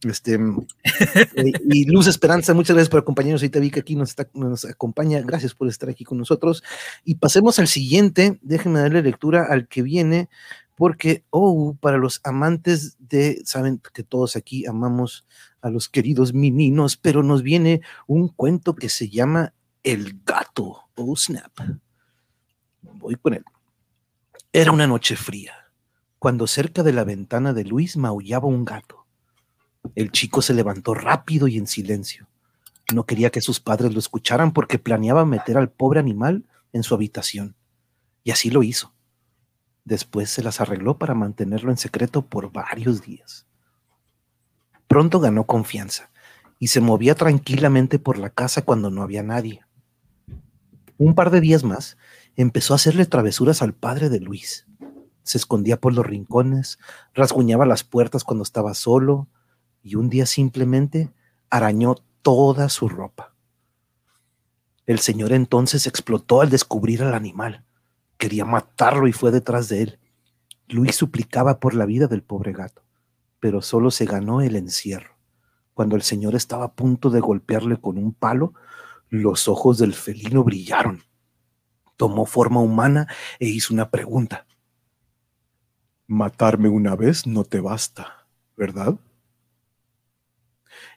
Este, 0.04 0.34
eh, 0.34 1.52
y 1.70 1.86
Luz 1.86 2.08
Esperanza, 2.08 2.54
muchas 2.54 2.76
gracias 2.76 2.90
por 2.90 3.02
acompañarnos. 3.02 3.42
Ahorita 3.42 3.60
vi 3.60 3.70
que 3.70 3.82
aquí 3.82 3.96
nos, 3.96 4.10
está, 4.10 4.28
nos 4.34 4.66
acompaña. 4.66 5.22
Gracias 5.22 5.54
por 5.54 5.68
estar 5.68 5.90
aquí 5.90 6.04
con 6.04 6.18
nosotros. 6.18 6.64
Y 7.06 7.16
pasemos 7.16 7.60
al 7.60 7.68
siguiente. 7.68 8.40
Déjenme 8.42 8.80
darle 8.80 9.04
lectura 9.04 9.46
al 9.48 9.68
que 9.68 9.84
viene 9.84 10.30
porque, 10.76 11.24
oh, 11.30 11.78
para 11.80 11.98
los 11.98 12.20
amantes 12.24 12.98
de, 13.00 13.42
saben 13.46 13.80
que 13.94 14.04
todos 14.04 14.36
aquí 14.36 14.66
amamos 14.66 15.26
a 15.62 15.70
los 15.70 15.88
queridos 15.88 16.34
meninos, 16.34 16.98
pero 16.98 17.24
nos 17.24 17.44
viene 17.44 17.82
un 18.08 18.28
cuento 18.28 18.76
que 18.76 18.90
se 18.90 19.10
llama 19.10 19.54
El 19.84 20.22
gato, 20.24 20.90
oh 20.96 21.16
snap. 21.18 21.52
Voy 22.82 23.16
con 23.16 23.34
él. 23.34 23.44
Era 24.54 24.72
una 24.72 24.88
noche 24.88 25.18
fría, 25.18 25.54
cuando 26.20 26.48
cerca 26.48 26.84
de 26.84 26.94
la 26.94 27.04
ventana 27.04 27.52
de 27.52 27.66
Luis 27.66 27.98
maullaba 27.98 28.48
un 28.48 28.64
gato. 28.64 29.06
El 29.96 30.12
chico 30.12 30.42
se 30.42 30.54
levantó 30.54 30.94
rápido 30.94 31.50
y 31.50 31.58
en 31.58 31.68
silencio. 31.68 32.30
No 32.94 33.06
quería 33.06 33.30
que 33.30 33.42
sus 33.42 33.60
padres 33.60 33.92
lo 33.92 34.00
escucharan 34.00 34.54
porque 34.54 34.80
planeaba 34.80 35.26
meter 35.26 35.58
al 35.58 35.70
pobre 35.70 36.00
animal 36.00 36.46
en 36.72 36.84
su 36.84 36.96
habitación. 36.96 37.58
Y 38.24 38.32
así 38.32 38.50
lo 38.50 38.64
hizo. 38.64 38.94
Después 39.84 40.30
se 40.30 40.44
las 40.44 40.62
arregló 40.62 40.98
para 40.98 41.14
mantenerlo 41.14 41.72
en 41.72 41.78
secreto 41.78 42.26
por 42.26 42.54
varios 42.54 43.02
días. 43.02 43.48
Pronto 44.88 45.20
ganó 45.20 45.46
confianza 45.46 46.10
y 46.58 46.68
se 46.68 46.80
movía 46.80 47.16
tranquilamente 47.16 48.00
por 48.00 48.18
la 48.18 48.30
casa 48.30 48.62
cuando 48.62 48.90
no 48.90 49.02
había 49.02 49.24
nadie. 49.24 49.66
Un 50.98 51.16
par 51.16 51.32
de 51.32 51.42
días 51.42 51.64
más 51.64 51.98
empezó 52.36 52.74
a 52.74 52.76
hacerle 52.76 53.06
travesuras 53.06 53.62
al 53.62 53.74
padre 53.74 54.10
de 54.10 54.20
Luis. 54.20 54.68
Se 55.24 55.38
escondía 55.38 55.80
por 55.80 55.94
los 55.94 56.06
rincones, 56.06 56.78
rasguñaba 57.14 57.66
las 57.66 57.84
puertas 57.84 58.24
cuando 58.24 58.44
estaba 58.44 58.74
solo 58.74 59.28
y 59.82 59.96
un 59.96 60.10
día 60.10 60.26
simplemente 60.26 61.12
arañó 61.50 61.96
toda 62.22 62.70
su 62.70 62.90
ropa. 62.90 63.34
El 64.86 65.00
señor 65.00 65.32
entonces 65.32 65.88
explotó 65.88 66.42
al 66.42 66.50
descubrir 66.50 67.04
al 67.04 67.14
animal. 67.14 67.64
Quería 68.18 68.46
matarlo 68.46 69.08
y 69.08 69.14
fue 69.14 69.32
detrás 69.32 69.70
de 69.70 69.84
él. 69.84 70.00
Luis 70.68 70.96
suplicaba 70.96 71.60
por 71.60 71.74
la 71.74 71.86
vida 71.86 72.08
del 72.08 72.22
pobre 72.22 72.52
gato, 72.52 72.84
pero 73.40 73.62
solo 73.62 73.92
se 73.92 74.06
ganó 74.06 74.42
el 74.42 74.56
encierro. 74.56 75.16
Cuando 75.74 75.96
el 75.96 76.02
señor 76.02 76.36
estaba 76.36 76.66
a 76.66 76.74
punto 76.74 77.10
de 77.10 77.20
golpearle 77.20 77.78
con 77.78 77.98
un 77.98 78.14
palo, 78.14 78.54
los 79.14 79.48
ojos 79.48 79.78
del 79.78 79.94
felino 79.94 80.44
brillaron. 80.44 81.04
Tomó 81.98 82.26
forma 82.26 82.60
humana 82.60 83.08
e 83.40 83.48
hizo 83.48 83.74
una 83.74 83.90
pregunta. 83.90 84.46
Matarme 86.08 86.70
una 86.70 86.96
vez 86.96 87.28
no 87.28 87.44
te 87.44 87.60
basta, 87.60 88.28
¿verdad? 88.58 88.96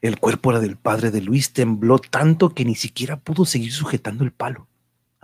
El 0.00 0.18
cuerpo 0.18 0.50
era 0.50 0.60
del 0.60 0.76
padre 0.76 1.10
de 1.10 1.20
Luis 1.20 1.52
tembló 1.52 1.98
tanto 1.98 2.54
que 2.54 2.64
ni 2.64 2.74
siquiera 2.74 3.18
pudo 3.18 3.44
seguir 3.44 3.72
sujetando 3.72 4.24
el 4.24 4.32
palo 4.32 4.68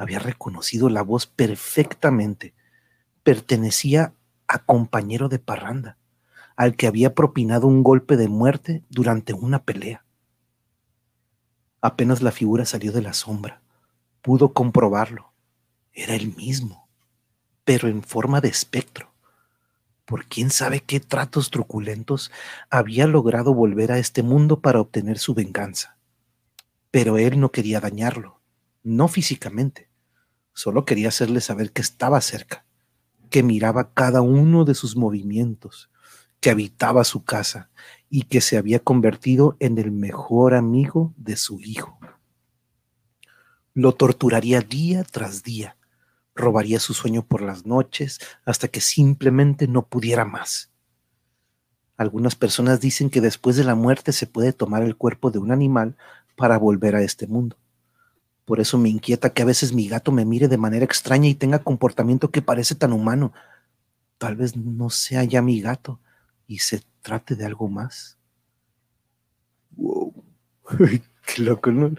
había 0.03 0.19
reconocido 0.19 0.89
la 0.89 1.03
voz 1.03 1.27
perfectamente. 1.27 2.55
Pertenecía 3.23 4.15
a 4.49 4.59
compañero 4.59 5.29
de 5.29 5.39
parranda, 5.39 5.97
al 6.57 6.77
que 6.77 6.87
había 6.87 7.15
propinado 7.15 7.67
un 7.69 7.83
golpe 7.83 8.17
de 8.17 8.29
muerte 8.29 8.83
durante 8.91 9.33
una 9.33 9.63
pelea. 9.63 10.05
Apenas 11.83 12.23
la 12.23 12.33
figura 12.33 12.65
salió 12.65 12.93
de 12.93 13.03
la 13.03 13.13
sombra, 13.13 13.61
pudo 14.23 14.55
comprobarlo. 14.55 15.35
Era 15.93 16.15
el 16.15 16.35
mismo, 16.35 16.89
pero 17.65 17.89
en 17.89 18.03
forma 18.03 18.41
de 18.41 18.49
espectro. 18.49 19.13
Por 20.07 20.25
quién 20.25 20.49
sabe 20.51 20.81
qué 20.81 21.01
tratos 21.01 21.51
truculentos 21.51 22.31
había 22.71 23.07
logrado 23.07 23.53
volver 23.53 23.93
a 23.93 23.99
este 23.99 24.23
mundo 24.23 24.61
para 24.61 24.81
obtener 24.81 25.19
su 25.19 25.35
venganza. 25.35 25.99
Pero 26.91 27.19
él 27.19 27.39
no 27.39 27.53
quería 27.53 27.81
dañarlo 27.81 28.43
no 28.83 29.09
físicamente, 29.09 29.89
solo 30.53 30.85
quería 30.85 31.09
hacerle 31.09 31.41
saber 31.41 31.73
que 31.73 31.83
estaba 31.83 32.21
cerca, 32.21 32.65
que 33.31 33.43
miraba 33.43 33.93
cada 33.95 34.23
uno 34.23 34.65
de 34.65 34.75
sus 34.75 34.97
movimientos, 34.97 35.91
que 36.41 36.51
habitaba 36.51 37.05
su 37.05 37.25
casa 37.25 37.71
y 38.15 38.25
que 38.25 38.43
se 38.43 38.59
había 38.59 38.79
convertido 38.79 39.57
en 39.59 39.79
el 39.79 39.91
mejor 39.91 40.53
amigo 40.53 41.15
de 41.17 41.35
su 41.35 41.61
hijo. 41.61 41.99
Lo 43.73 43.95
torturaría 43.95 44.61
día 44.61 45.03
tras 45.03 45.43
día, 45.43 45.79
robaría 46.35 46.79
su 46.79 46.93
sueño 46.93 47.25
por 47.25 47.41
las 47.41 47.65
noches 47.65 48.21
hasta 48.45 48.69
que 48.69 48.83
simplemente 48.83 49.67
no 49.67 49.87
pudiera 49.87 50.27
más. 50.27 50.71
Algunas 51.97 52.37
personas 52.37 52.83
dicen 52.83 53.09
que 53.09 53.23
después 53.23 53.57
de 53.57 53.65
la 53.65 53.75
muerte 53.75 54.13
se 54.13 54.27
puede 54.27 54.53
tomar 54.53 54.83
el 54.83 54.95
cuerpo 54.95 55.31
de 55.31 55.39
un 55.39 55.51
animal 55.51 55.97
para 56.37 56.59
volver 56.59 56.95
a 56.97 57.03
este 57.03 57.27
mundo. 57.27 57.57
Por 58.45 58.61
eso 58.61 58.77
me 58.77 58.91
inquieta 58.91 59.31
que 59.31 59.41
a 59.41 59.47
veces 59.47 59.73
mi 59.73 59.89
gato 59.89 60.13
me 60.13 60.27
mire 60.27 60.49
de 60.49 60.59
manera 60.59 60.85
extraña 60.85 61.31
y 61.31 61.35
tenga 61.35 61.61
comportamiento 61.61 62.31
que 62.31 62.43
parece 62.43 62.75
tan 62.75 62.93
humano. 62.93 63.33
Tal 64.19 64.37
vez 64.37 64.55
no 64.55 64.91
sea 64.91 65.25
ya 65.25 65.41
mi 65.41 65.63
gato 65.63 65.99
y 66.47 66.59
se 66.59 66.83
trate 67.03 67.37
de 67.37 67.45
algo 67.45 67.69
más. 67.69 68.19
Wow. 69.73 70.25
Qué 71.27 71.43
loco, 71.43 71.71
¿no? 71.71 71.93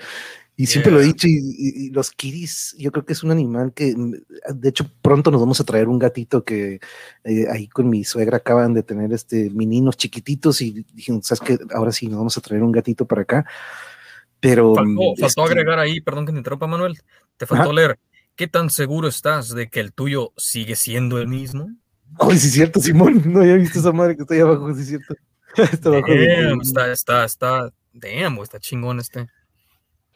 Y 0.56 0.68
siempre 0.68 0.92
lo 0.92 1.02
he 1.02 1.06
dicho, 1.06 1.28
y, 1.28 1.90
los 1.90 2.12
kiris, 2.12 2.76
yo 2.78 2.92
creo 2.92 3.06
que 3.06 3.14
es 3.14 3.24
un 3.24 3.32
animal 3.32 3.74
que, 3.74 3.96
de 3.96 4.70
hecho, 4.70 4.88
pronto 5.02 5.32
nos 5.32 5.42
vamos 5.42 5.60
a 5.60 5.64
traer 5.64 5.88
un 5.88 5.98
gatito 5.98 6.44
que 6.44 6.80
eh, 7.24 7.46
ahí 7.52 7.68
con 7.68 7.90
mi 7.90 8.04
suegra 8.04 8.38
acaban 8.38 8.76
de 8.76 8.84
tener 8.84 9.12
este 9.14 9.50
meninos 9.50 9.98
chiquititos 9.98 10.62
y 10.62 10.86
dijeron, 10.94 11.24
¿sabes 11.24 11.42
qué? 11.42 11.58
Ahora 11.74 11.92
sí 11.92 12.08
nos 12.08 12.18
vamos 12.18 12.38
a 12.38 12.42
traer 12.42 12.62
un 12.62 12.72
gatito 12.72 13.08
para 13.08 13.24
acá. 13.24 13.46
Pero. 14.40 14.76
Faltó, 14.76 14.92
mm, 14.92 15.26
este 15.26 15.42
agregar 15.42 15.80
ahí, 15.80 16.02
perdón 16.02 16.28
que 16.28 16.34
te 16.34 16.38
interrumpa, 16.38 16.68
Manuel. 16.68 17.00
Te 17.36 17.48
faltó 17.48 17.74
leer. 17.74 17.98
¿Qué 18.36 18.48
tan 18.48 18.70
seguro 18.70 19.08
estás 19.08 19.50
de 19.50 19.70
que 19.70 19.80
el 19.80 19.92
tuyo 19.92 20.34
sigue 20.38 20.76
siendo 20.76 21.18
el 21.18 21.28
mismo? 21.28 21.72
Ay, 22.20 22.38
sí 22.38 22.48
es 22.48 22.54
cierto, 22.54 22.80
Simón. 22.80 23.22
No 23.26 23.42
había 23.42 23.56
visto 23.56 23.80
esa 23.80 23.92
madre 23.92 24.16
que 24.16 24.22
está 24.24 24.34
ahí 24.34 24.42
abajo, 24.42 24.74
sí 24.74 24.82
es 24.82 24.88
cierto. 24.88 25.16
está 25.58 25.90
abajo. 25.90 26.08
Damn, 26.08 26.62
está, 26.62 26.92
está, 26.92 27.26
está, 27.26 27.74
damn, 27.94 28.38
está 28.40 28.60
chingón 28.60 29.00
este. 29.00 29.28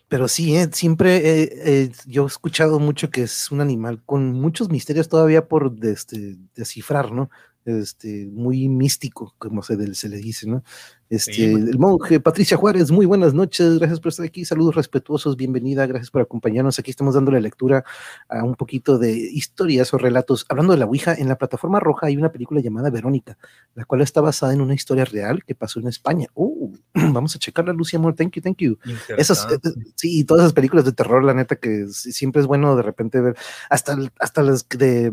Pero 0.07 0.27
sí, 0.27 0.55
eh, 0.55 0.69
siempre 0.71 1.91
yo 2.05 2.23
he 2.23 2.27
escuchado 2.27 2.79
mucho 2.79 3.09
que 3.09 3.23
es 3.23 3.51
un 3.51 3.59
animal 3.59 4.01
con 4.05 4.31
muchos 4.33 4.69
misterios 4.69 5.09
todavía 5.09 5.47
por 5.47 5.73
este, 5.83 6.37
descifrar, 6.55 7.11
¿no? 7.11 7.29
Este, 7.67 8.25
muy 8.31 8.69
místico, 8.69 9.35
como 9.37 9.61
se, 9.61 9.93
se 9.93 10.07
le 10.07 10.15
dice, 10.19 10.47
¿no? 10.47 10.63
Este, 11.09 11.51
el 11.51 11.77
monje 11.77 12.21
Patricia 12.21 12.55
Juárez, 12.55 12.91
muy 12.91 13.05
buenas 13.05 13.33
noches, 13.33 13.77
gracias 13.77 13.99
por 13.99 14.09
estar 14.09 14.25
aquí, 14.25 14.45
saludos 14.45 14.75
respetuosos, 14.75 15.35
bienvenida, 15.35 15.85
gracias 15.85 16.09
por 16.09 16.21
acompañarnos. 16.21 16.79
Aquí 16.79 16.91
estamos 16.91 17.15
dándole 17.15 17.41
lectura 17.41 17.83
a 18.29 18.45
un 18.45 18.55
poquito 18.55 18.97
de 18.97 19.11
historias 19.11 19.93
o 19.93 19.97
relatos. 19.97 20.45
Hablando 20.47 20.71
de 20.71 20.79
la 20.79 20.85
Ouija, 20.85 21.13
en 21.13 21.27
la 21.27 21.37
plataforma 21.37 21.81
roja 21.81 22.07
hay 22.07 22.15
una 22.15 22.31
película 22.31 22.61
llamada 22.61 22.89
Verónica, 22.89 23.37
la 23.75 23.83
cual 23.83 23.99
está 23.99 24.21
basada 24.21 24.53
en 24.53 24.61
una 24.61 24.73
historia 24.73 25.03
real 25.03 25.43
que 25.43 25.53
pasó 25.53 25.81
en 25.81 25.89
España. 25.89 26.27
Uh, 26.35 26.73
vamos 26.93 27.35
a 27.35 27.39
checarla, 27.39 27.73
Lucia 27.73 27.99
Amor, 27.99 28.15
thank 28.15 28.31
you, 28.31 28.41
thank 28.41 28.59
you. 28.59 28.77
Esas, 29.17 29.45
eh, 29.51 29.59
sí, 29.95 30.23
todas 30.23 30.43
esas 30.43 30.53
películas 30.53 30.85
de 30.85 30.93
terror, 30.93 31.21
la 31.21 31.33
neta, 31.33 31.57
que 31.57 31.87
siempre 31.89 32.41
es 32.41 32.47
bueno 32.47 32.77
de 32.77 32.83
repente 32.83 33.19
ver, 33.19 33.35
hasta, 33.69 33.97
hasta 34.19 34.41
las 34.41 34.69
de 34.69 35.11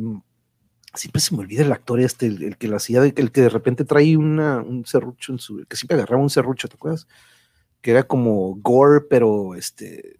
siempre 0.94 1.20
se 1.20 1.34
me 1.34 1.40
olvida 1.40 1.62
el 1.62 1.72
actor 1.72 2.00
este, 2.00 2.26
el, 2.26 2.56
que 2.56 2.68
lo 2.68 2.76
hacía, 2.76 3.02
el 3.04 3.32
que 3.32 3.40
de 3.40 3.48
repente 3.48 3.84
trae 3.84 4.16
una, 4.16 4.60
un 4.60 4.86
serrucho 4.86 5.32
en 5.32 5.38
su, 5.38 5.64
que 5.66 5.76
siempre 5.76 5.96
agarraba 5.96 6.22
un 6.22 6.30
serrucho, 6.30 6.68
¿te 6.68 6.74
acuerdas? 6.74 7.06
Que 7.80 7.90
era 7.90 8.04
como 8.04 8.54
gore, 8.56 9.00
pero 9.08 9.54
este... 9.54 10.16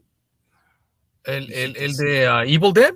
El, 1.25 1.51
el, 1.53 1.77
el 1.77 1.97
de 1.97 2.29
uh, 2.29 2.43
Evil 2.43 2.72
Dead. 2.75 2.95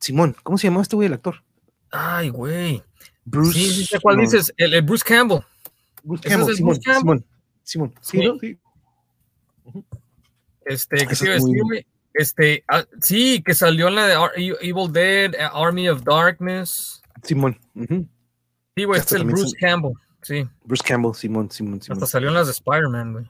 Simón, 0.00 0.34
¿cómo 0.42 0.58
se 0.58 0.66
llamaba 0.66 0.82
este 0.82 0.96
güey, 0.96 1.06
el 1.06 1.14
actor? 1.14 1.42
Ay, 1.90 2.30
güey. 2.30 2.82
Bruce. 3.24 3.58
Sí, 3.58 3.84
sí, 3.84 3.98
¿Cuál 4.02 4.18
dices? 4.18 4.52
El, 4.56 4.82
Bruce 4.82 5.04
Campbell. 5.06 5.40
Bruce 6.02 6.28
Campbell, 6.28 6.56
Simón, 6.56 6.74
Bruce 6.74 6.90
Campbell? 6.90 7.18
Simón, 7.62 7.94
Simón. 8.00 8.00
Sí, 8.00 8.18
¿no? 8.18 8.38
sí. 8.40 9.82
Este, 10.64 11.06
¿qué 11.06 11.14
se 11.14 11.38
muy... 11.40 11.86
Este, 12.12 12.64
ah, 12.68 12.84
sí, 13.00 13.42
que 13.42 13.54
salió 13.54 13.88
en 13.88 13.94
la 13.94 14.06
de 14.06 14.14
Evil 14.60 14.92
Dead, 14.92 15.34
Army 15.52 15.88
of 15.88 16.02
Darkness. 16.02 17.02
Simón. 17.22 17.58
Sí, 18.76 18.84
güey, 18.84 19.00
es 19.00 19.12
el 19.12 19.24
Bruce 19.24 19.56
Campbell. 19.58 19.92
Sí. 20.22 20.48
Bruce 20.64 20.84
Campbell, 20.86 21.14
Simón, 21.14 21.50
Simón, 21.50 21.80
Simón. 21.80 21.98
Hasta 21.98 22.06
salió 22.06 22.28
en 22.28 22.34
las 22.34 22.46
de 22.46 22.52
Spider-Man, 22.52 23.12
güey. 23.12 23.26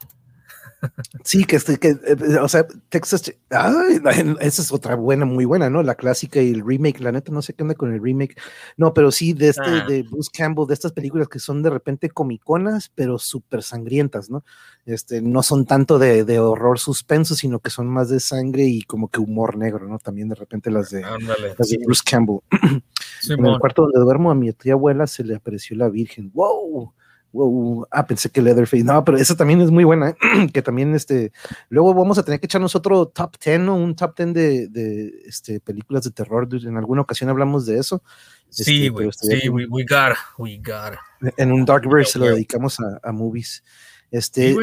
Sí, 1.23 1.45
que, 1.45 1.57
este, 1.57 1.77
que, 1.77 1.89
eh, 1.89 2.37
o 2.41 2.47
sea, 2.47 2.65
Texas, 2.89 3.31
ay, 3.49 4.01
esa 4.39 4.61
es 4.61 4.71
otra 4.71 4.95
buena, 4.95 5.25
muy 5.25 5.45
buena, 5.45 5.69
¿no? 5.69 5.83
La 5.83 5.95
clásica 5.95 6.41
y 6.41 6.51
el 6.51 6.65
remake, 6.65 6.99
la 6.99 7.11
neta, 7.11 7.31
no 7.31 7.41
sé 7.41 7.53
qué 7.53 7.63
onda 7.63 7.75
con 7.75 7.93
el 7.93 8.01
remake. 8.01 8.35
No, 8.77 8.93
pero 8.93 9.11
sí, 9.11 9.33
de 9.33 9.49
este, 9.49 9.63
ah. 9.65 9.85
de 9.87 10.03
Bruce 10.03 10.31
Campbell, 10.33 10.67
de 10.67 10.73
estas 10.73 10.91
películas 10.91 11.27
que 11.27 11.39
son 11.39 11.61
de 11.61 11.69
repente 11.69 12.09
comiconas, 12.09 12.91
pero 12.93 13.19
súper 13.19 13.63
sangrientas, 13.63 14.29
¿no? 14.29 14.43
Este, 14.85 15.21
no 15.21 15.43
son 15.43 15.65
tanto 15.65 15.99
de, 15.99 16.23
de, 16.23 16.39
horror 16.39 16.79
suspenso, 16.79 17.35
sino 17.35 17.59
que 17.59 17.69
son 17.69 17.87
más 17.87 18.09
de 18.09 18.19
sangre 18.19 18.63
y 18.63 18.81
como 18.81 19.09
que 19.09 19.19
humor 19.19 19.57
negro, 19.57 19.87
¿no? 19.87 19.99
También 19.99 20.29
de 20.29 20.35
repente 20.35 20.71
las 20.71 20.89
de, 20.89 21.01
las 21.01 21.69
de 21.69 21.77
Bruce 21.85 22.03
Campbell. 22.03 22.39
en 23.29 23.45
el 23.45 23.59
cuarto 23.59 23.83
donde 23.83 23.99
duermo 23.99 24.31
a 24.31 24.35
mi 24.35 24.51
tía 24.53 24.73
abuela 24.73 25.05
se 25.05 25.23
le 25.23 25.35
apareció 25.35 25.77
la 25.77 25.89
Virgen. 25.89 26.31
¡Wow! 26.33 26.93
Wow. 27.33 27.87
Ah, 27.91 28.05
pensé 28.05 28.29
que 28.29 28.41
Leatherface. 28.41 28.83
No, 28.83 29.03
pero 29.03 29.17
esa 29.17 29.35
también 29.35 29.61
es 29.61 29.71
muy 29.71 29.83
buena. 29.83 30.09
¿eh? 30.09 30.15
que 30.53 30.61
también, 30.61 30.93
este. 30.95 31.31
Luego 31.69 31.93
vamos 31.93 32.17
a 32.17 32.23
tener 32.23 32.39
que 32.39 32.45
echarnos 32.45 32.75
otro 32.75 33.07
top 33.07 33.37
10 33.43 33.67
o 33.69 33.73
un 33.75 33.95
top 33.95 34.17
10 34.17 34.33
de, 34.33 34.67
de 34.67 35.13
este, 35.25 35.59
películas 35.59 36.03
de 36.03 36.11
terror. 36.11 36.47
En 36.51 36.77
alguna 36.77 37.01
ocasión 37.01 37.29
hablamos 37.29 37.65
de 37.65 37.77
eso. 37.77 38.03
Sí, 38.49 38.87
este, 38.87 38.89
güey. 38.89 39.09
sí, 39.13 39.49
we, 39.49 39.65
we 39.67 39.85
got 39.87 40.17
we 40.37 40.57
got 40.57 40.97
En 41.37 41.53
un 41.53 41.63
Darkverse 41.63 42.13
se 42.13 42.19
lo 42.19 42.25
dedicamos 42.25 42.79
a, 42.79 42.99
a 43.01 43.11
movies. 43.11 43.63
Este. 44.11 44.55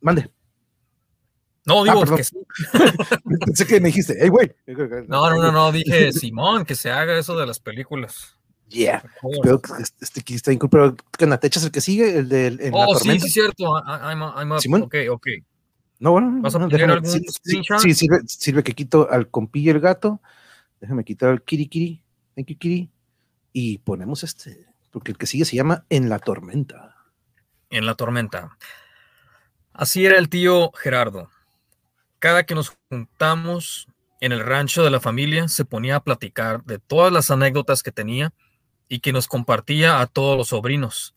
mande. 0.00 0.30
No, 1.64 1.84
digo 1.84 2.02
ah, 2.02 2.16
que 2.16 2.24
sí. 2.24 2.36
Pensé 3.46 3.66
que 3.66 3.80
me 3.80 3.88
dijiste, 3.88 4.16
hey, 4.20 4.28
güey. 4.28 4.52
No, 5.06 5.30
no, 5.30 5.40
no, 5.40 5.52
no, 5.52 5.72
dije, 5.72 6.12
Simón, 6.12 6.64
que 6.64 6.74
se 6.74 6.90
haga 6.90 7.16
eso 7.16 7.38
de 7.38 7.46
las 7.46 7.60
películas. 7.60 8.36
Yeah. 8.72 9.04
Espero 9.30 9.60
que 9.60 9.72
este 9.82 10.20
aquí 10.20 10.34
está 10.34 10.50
pero 10.70 10.94
te 10.94 11.46
echas 11.46 11.64
el 11.64 11.70
que 11.70 11.80
sigue, 11.80 12.18
el 12.18 12.28
de 12.28 12.46
en 12.46 12.72
oh, 12.72 12.80
la 12.80 12.98
tormenta. 12.98 13.20
sí, 13.24 13.28
sí, 13.28 13.30
cierto. 13.30 13.64
I'm, 13.86 14.22
I'm 14.22 14.58
Simón. 14.60 14.82
Ok, 14.82 14.94
ok. 15.10 15.26
No, 15.98 16.12
bueno, 16.12 16.38
¿Vas 16.40 16.54
a 16.54 16.58
no, 16.58 16.68
poner 16.68 16.90
algún 16.90 17.08
sí, 17.08 17.24
sí, 17.78 17.94
sirve, 17.94 18.20
sirve, 18.26 18.62
que 18.62 18.72
quito 18.72 19.08
al 19.10 19.28
compilla 19.28 19.72
el 19.72 19.80
gato. 19.80 20.20
Déjame 20.80 21.04
quitar 21.04 21.30
al 21.30 21.42
kiri 21.42 21.66
kiri. 21.66 22.02
Thank 22.34 22.48
you, 22.48 22.58
kiri. 22.58 22.90
Y 23.52 23.78
ponemos 23.78 24.24
este, 24.24 24.66
porque 24.90 25.12
el 25.12 25.18
que 25.18 25.26
sigue 25.26 25.44
se 25.44 25.54
llama 25.54 25.84
En 25.90 26.08
la 26.08 26.18
tormenta. 26.18 26.96
En 27.70 27.86
la 27.86 27.94
tormenta. 27.94 28.56
Así 29.72 30.04
era 30.04 30.18
el 30.18 30.28
tío 30.28 30.72
Gerardo. 30.72 31.30
Cada 32.18 32.44
que 32.44 32.54
nos 32.54 32.76
juntamos 32.88 33.86
en 34.20 34.32
el 34.32 34.40
rancho 34.40 34.84
de 34.84 34.90
la 34.90 35.00
familia, 35.00 35.48
se 35.48 35.64
ponía 35.64 35.96
a 35.96 36.04
platicar 36.04 36.64
de 36.64 36.78
todas 36.78 37.12
las 37.12 37.30
anécdotas 37.30 37.82
que 37.82 37.92
tenía 37.92 38.32
y 38.88 39.00
que 39.00 39.12
nos 39.12 39.28
compartía 39.28 40.00
a 40.00 40.06
todos 40.06 40.36
los 40.36 40.48
sobrinos. 40.48 41.14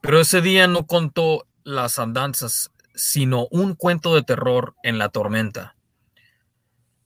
Pero 0.00 0.20
ese 0.20 0.40
día 0.40 0.66
no 0.66 0.86
contó 0.86 1.46
las 1.64 1.98
andanzas, 1.98 2.70
sino 2.94 3.46
un 3.50 3.74
cuento 3.74 4.14
de 4.14 4.22
terror 4.22 4.74
en 4.82 4.98
la 4.98 5.08
tormenta. 5.08 5.76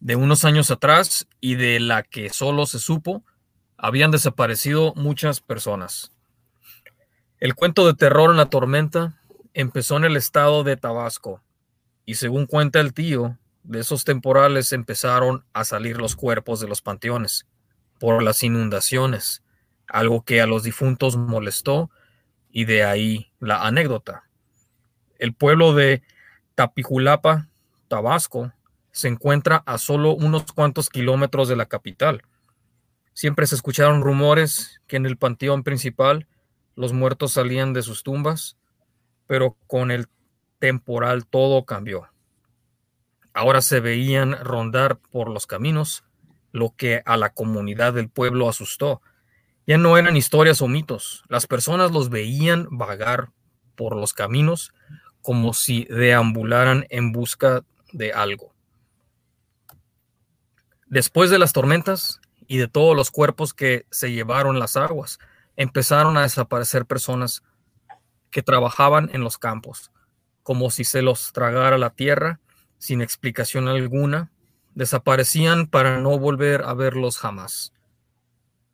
De 0.00 0.16
unos 0.16 0.44
años 0.44 0.70
atrás 0.70 1.28
y 1.40 1.54
de 1.54 1.78
la 1.80 2.02
que 2.02 2.30
solo 2.30 2.66
se 2.66 2.78
supo, 2.78 3.24
habían 3.76 4.10
desaparecido 4.10 4.94
muchas 4.94 5.40
personas. 5.40 6.12
El 7.40 7.54
cuento 7.54 7.86
de 7.86 7.94
terror 7.94 8.30
en 8.30 8.36
la 8.36 8.50
tormenta 8.50 9.20
empezó 9.54 9.96
en 9.96 10.04
el 10.04 10.16
estado 10.16 10.64
de 10.64 10.76
Tabasco 10.76 11.42
y 12.04 12.14
según 12.14 12.46
cuenta 12.46 12.80
el 12.80 12.94
tío, 12.94 13.38
de 13.64 13.80
esos 13.80 14.04
temporales 14.04 14.72
empezaron 14.72 15.44
a 15.52 15.64
salir 15.64 15.98
los 15.98 16.16
cuerpos 16.16 16.60
de 16.60 16.68
los 16.68 16.82
panteones 16.82 17.46
por 17.98 18.22
las 18.22 18.42
inundaciones 18.42 19.41
algo 19.92 20.24
que 20.24 20.40
a 20.40 20.46
los 20.46 20.62
difuntos 20.62 21.16
molestó 21.16 21.90
y 22.50 22.64
de 22.64 22.82
ahí 22.82 23.30
la 23.38 23.66
anécdota. 23.66 24.24
El 25.18 25.34
pueblo 25.34 25.74
de 25.74 26.02
Tapijulapa, 26.54 27.48
Tabasco, 27.88 28.52
se 28.90 29.08
encuentra 29.08 29.62
a 29.66 29.76
solo 29.76 30.14
unos 30.14 30.50
cuantos 30.52 30.88
kilómetros 30.88 31.48
de 31.48 31.56
la 31.56 31.66
capital. 31.66 32.22
Siempre 33.12 33.46
se 33.46 33.54
escucharon 33.54 34.02
rumores 34.02 34.80
que 34.86 34.96
en 34.96 35.04
el 35.04 35.18
panteón 35.18 35.62
principal 35.62 36.26
los 36.74 36.94
muertos 36.94 37.32
salían 37.32 37.74
de 37.74 37.82
sus 37.82 38.02
tumbas, 38.02 38.56
pero 39.26 39.58
con 39.66 39.90
el 39.90 40.08
temporal 40.58 41.26
todo 41.26 41.66
cambió. 41.66 42.08
Ahora 43.34 43.60
se 43.60 43.80
veían 43.80 44.42
rondar 44.42 44.98
por 44.98 45.28
los 45.28 45.46
caminos, 45.46 46.04
lo 46.50 46.74
que 46.76 47.02
a 47.04 47.18
la 47.18 47.34
comunidad 47.34 47.92
del 47.92 48.08
pueblo 48.08 48.48
asustó 48.48 49.02
ya 49.66 49.78
no 49.78 49.96
eran 49.96 50.16
historias 50.16 50.62
o 50.62 50.68
mitos. 50.68 51.24
Las 51.28 51.46
personas 51.46 51.90
los 51.90 52.10
veían 52.10 52.66
vagar 52.70 53.30
por 53.76 53.96
los 53.96 54.12
caminos 54.12 54.72
como 55.22 55.54
si 55.54 55.84
deambularan 55.84 56.86
en 56.90 57.12
busca 57.12 57.64
de 57.92 58.12
algo. 58.12 58.52
Después 60.86 61.30
de 61.30 61.38
las 61.38 61.52
tormentas 61.52 62.20
y 62.46 62.58
de 62.58 62.68
todos 62.68 62.96
los 62.96 63.10
cuerpos 63.10 63.54
que 63.54 63.86
se 63.90 64.12
llevaron 64.12 64.58
las 64.58 64.76
aguas, 64.76 65.18
empezaron 65.56 66.16
a 66.16 66.22
desaparecer 66.22 66.86
personas 66.86 67.42
que 68.30 68.42
trabajaban 68.42 69.10
en 69.12 69.22
los 69.22 69.38
campos, 69.38 69.92
como 70.42 70.70
si 70.70 70.84
se 70.84 71.02
los 71.02 71.32
tragara 71.32 71.78
la 71.78 71.90
tierra 71.90 72.40
sin 72.78 73.00
explicación 73.00 73.68
alguna, 73.68 74.32
desaparecían 74.74 75.66
para 75.66 76.00
no 76.00 76.18
volver 76.18 76.62
a 76.62 76.74
verlos 76.74 77.16
jamás. 77.16 77.72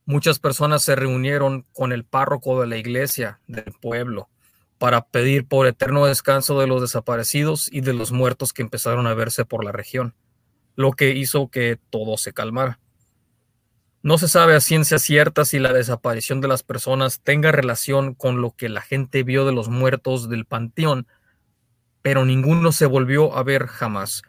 Muchas 0.09 0.39
personas 0.39 0.83
se 0.83 0.97
reunieron 0.97 1.67
con 1.75 1.93
el 1.93 2.03
párroco 2.03 2.59
de 2.63 2.67
la 2.67 2.79
iglesia 2.79 3.41
del 3.47 3.75
pueblo 3.79 4.31
para 4.79 5.03
pedir 5.03 5.47
por 5.47 5.67
eterno 5.67 6.07
descanso 6.07 6.59
de 6.59 6.67
los 6.67 6.81
desaparecidos 6.81 7.69
y 7.71 7.83
de 7.83 7.93
los 7.93 8.11
muertos 8.11 8.55
que 8.55 8.63
empezaron 8.63 9.07
a 9.07 9.13
verse 9.13 9.45
por 9.45 9.63
la 9.65 9.71
región, 9.71 10.15
lo 10.77 10.93
que 10.93 11.11
hizo 11.11 11.49
que 11.49 11.79
todo 11.91 12.17
se 12.17 12.33
calmara. 12.33 12.81
No 14.03 14.17
se 14.17 14.29
sabe 14.29 14.57
a 14.57 14.63
ciencia 14.63 14.99
cierta 14.99 15.45
si 15.45 15.59
la 15.59 15.75
desaparición 15.75 16.41
de 16.41 16.49
las 16.49 16.63
personas 16.63 17.21
tenga 17.21 17.53
relación 17.53 18.15
con 18.15 18.41
lo 18.41 18.53
que 18.53 18.71
la 18.71 18.81
gente 18.81 19.23
vio 19.25 19.45
de 19.45 19.53
los 19.53 19.69
muertos 19.69 20.31
del 20.31 20.47
panteón, 20.47 21.07
pero 22.01 22.25
ninguno 22.25 22.73
se 22.73 22.87
volvió 22.87 23.37
a 23.37 23.43
ver 23.43 23.67
jamás, 23.67 24.23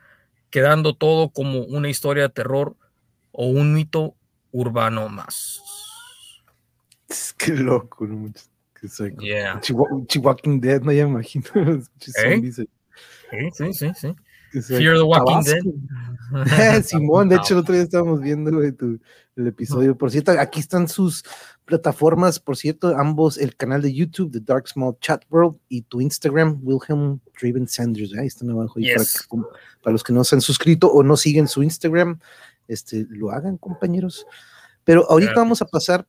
quedando 0.50 0.94
todo 0.94 1.30
como 1.30 1.62
una 1.62 1.88
historia 1.88 2.24
de 2.24 2.34
terror 2.34 2.76
o 3.32 3.46
un 3.46 3.74
mito 3.74 4.18
urbano 4.52 5.10
más. 5.10 5.62
Que 7.38 7.54
loco, 7.54 8.06
¿no? 8.06 8.32
Que 8.80 8.88
soy 8.88 9.16
yeah. 9.20 9.60
Chihuahua 9.60 10.38
Dead, 10.43 10.82
no 10.82 10.91
ya 10.91 11.06
me 11.06 11.12
imagino. 11.12 11.45
¿Eh? 11.56 13.52
Sí, 13.54 13.74
sí, 13.74 13.74
sí, 13.74 13.91
sí. 13.95 14.16
Fear 14.62 14.95
the 14.95 15.04
Walking 15.04 15.43
Dead. 15.43 15.62
Simón, 16.84 17.30
de 17.30 17.36
hecho, 17.36 17.54
el 17.54 17.60
otro 17.60 17.74
día 17.74 17.84
estábamos 17.84 18.22
viendo 18.22 18.50
el 18.50 19.47
episodio. 19.47 19.97
Por 19.97 20.12
cierto, 20.12 20.32
aquí 20.32 20.60
están 20.60 20.88
sus 20.88 21.24
plataformas, 21.66 22.39
por 22.39 22.58
cierto, 22.58 22.97
ambos, 22.97 23.38
el 23.38 23.56
canal 23.56 23.82
de 23.82 23.93
YouTube 23.93 24.32
de 24.32 24.39
Dark 24.39 24.68
Small 24.68 24.97
Chat 25.00 25.24
World 25.30 25.58
y 25.70 25.84
tu 25.84 26.02
Instagram, 26.02 26.60
Wilhelm 26.64 27.20
Driven 27.39 27.68
Sanders. 27.68 28.14
Ahí 28.18 28.28
están 28.28 28.50
abajo. 28.50 28.76
Para, 28.76 29.43
para, 29.84 29.93
los 29.93 30.04
que 30.04 30.14
no 30.14 30.24
se 30.24 30.36
han 30.36 30.41
suscrito 30.41 30.88
o 30.88 31.04
no 31.04 31.16
siguen 31.16 31.47
su 31.47 31.62
Instagram, 31.62 32.20
este, 32.70 33.05
lo 33.09 33.32
hagan, 33.32 33.57
compañeros. 33.57 34.26
Pero 34.86 35.05
ahorita 35.09 35.34
vamos 35.36 35.61
a 35.61 35.65
pasar 35.65 36.07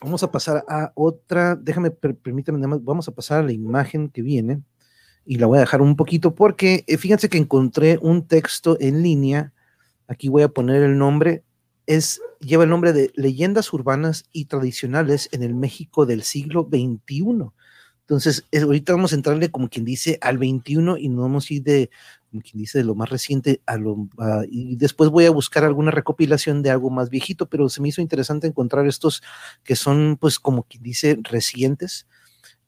Vamos 0.00 0.22
a 0.22 0.30
pasar 0.30 0.64
a 0.68 0.92
otra, 0.94 1.56
déjame, 1.56 1.90
permítame, 1.90 2.78
vamos 2.82 3.08
a 3.08 3.12
pasar 3.12 3.40
a 3.40 3.42
la 3.42 3.52
imagen 3.52 4.10
que 4.10 4.22
viene 4.22 4.62
y 5.24 5.38
la 5.38 5.46
voy 5.46 5.58
a 5.58 5.62
dejar 5.62 5.82
un 5.82 5.96
poquito 5.96 6.36
porque 6.36 6.84
eh, 6.86 6.98
fíjense 6.98 7.28
que 7.28 7.38
encontré 7.38 7.98
un 8.00 8.28
texto 8.28 8.76
en 8.80 9.02
línea, 9.02 9.52
aquí 10.06 10.28
voy 10.28 10.42
a 10.42 10.48
poner 10.48 10.82
el 10.82 10.98
nombre, 10.98 11.42
es, 11.86 12.20
lleva 12.38 12.62
el 12.62 12.70
nombre 12.70 12.92
de 12.92 13.10
Leyendas 13.14 13.72
Urbanas 13.72 14.24
y 14.30 14.44
Tradicionales 14.44 15.28
en 15.32 15.42
el 15.42 15.54
México 15.54 16.06
del 16.06 16.22
siglo 16.22 16.68
XXI. 16.70 17.50
Entonces, 18.02 18.44
ahorita 18.54 18.92
vamos 18.92 19.12
a 19.12 19.16
entrarle 19.16 19.50
como 19.50 19.68
quien 19.68 19.84
dice 19.84 20.18
al 20.20 20.38
21 20.38 20.96
y 20.98 21.08
no 21.08 21.22
vamos 21.22 21.50
a 21.50 21.54
ir 21.54 21.62
de, 21.62 21.90
como 22.30 22.42
quien 22.42 22.58
dice, 22.58 22.78
de 22.78 22.84
lo 22.84 22.94
más 22.94 23.08
reciente 23.10 23.62
a 23.66 23.76
lo... 23.76 24.08
y 24.50 24.76
después 24.76 25.10
voy 25.10 25.26
a 25.26 25.30
buscar 25.30 25.64
alguna 25.64 25.90
recopilación 25.90 26.62
de 26.62 26.70
algo 26.70 26.90
más 26.90 27.10
viejito, 27.10 27.48
pero 27.48 27.68
se 27.68 27.80
me 27.80 27.88
hizo 27.88 28.00
interesante 28.00 28.46
encontrar 28.46 28.86
estos 28.86 29.22
que 29.64 29.76
son, 29.76 30.16
pues, 30.20 30.38
como 30.38 30.64
quien 30.64 30.82
dice, 30.82 31.18
recientes. 31.22 32.06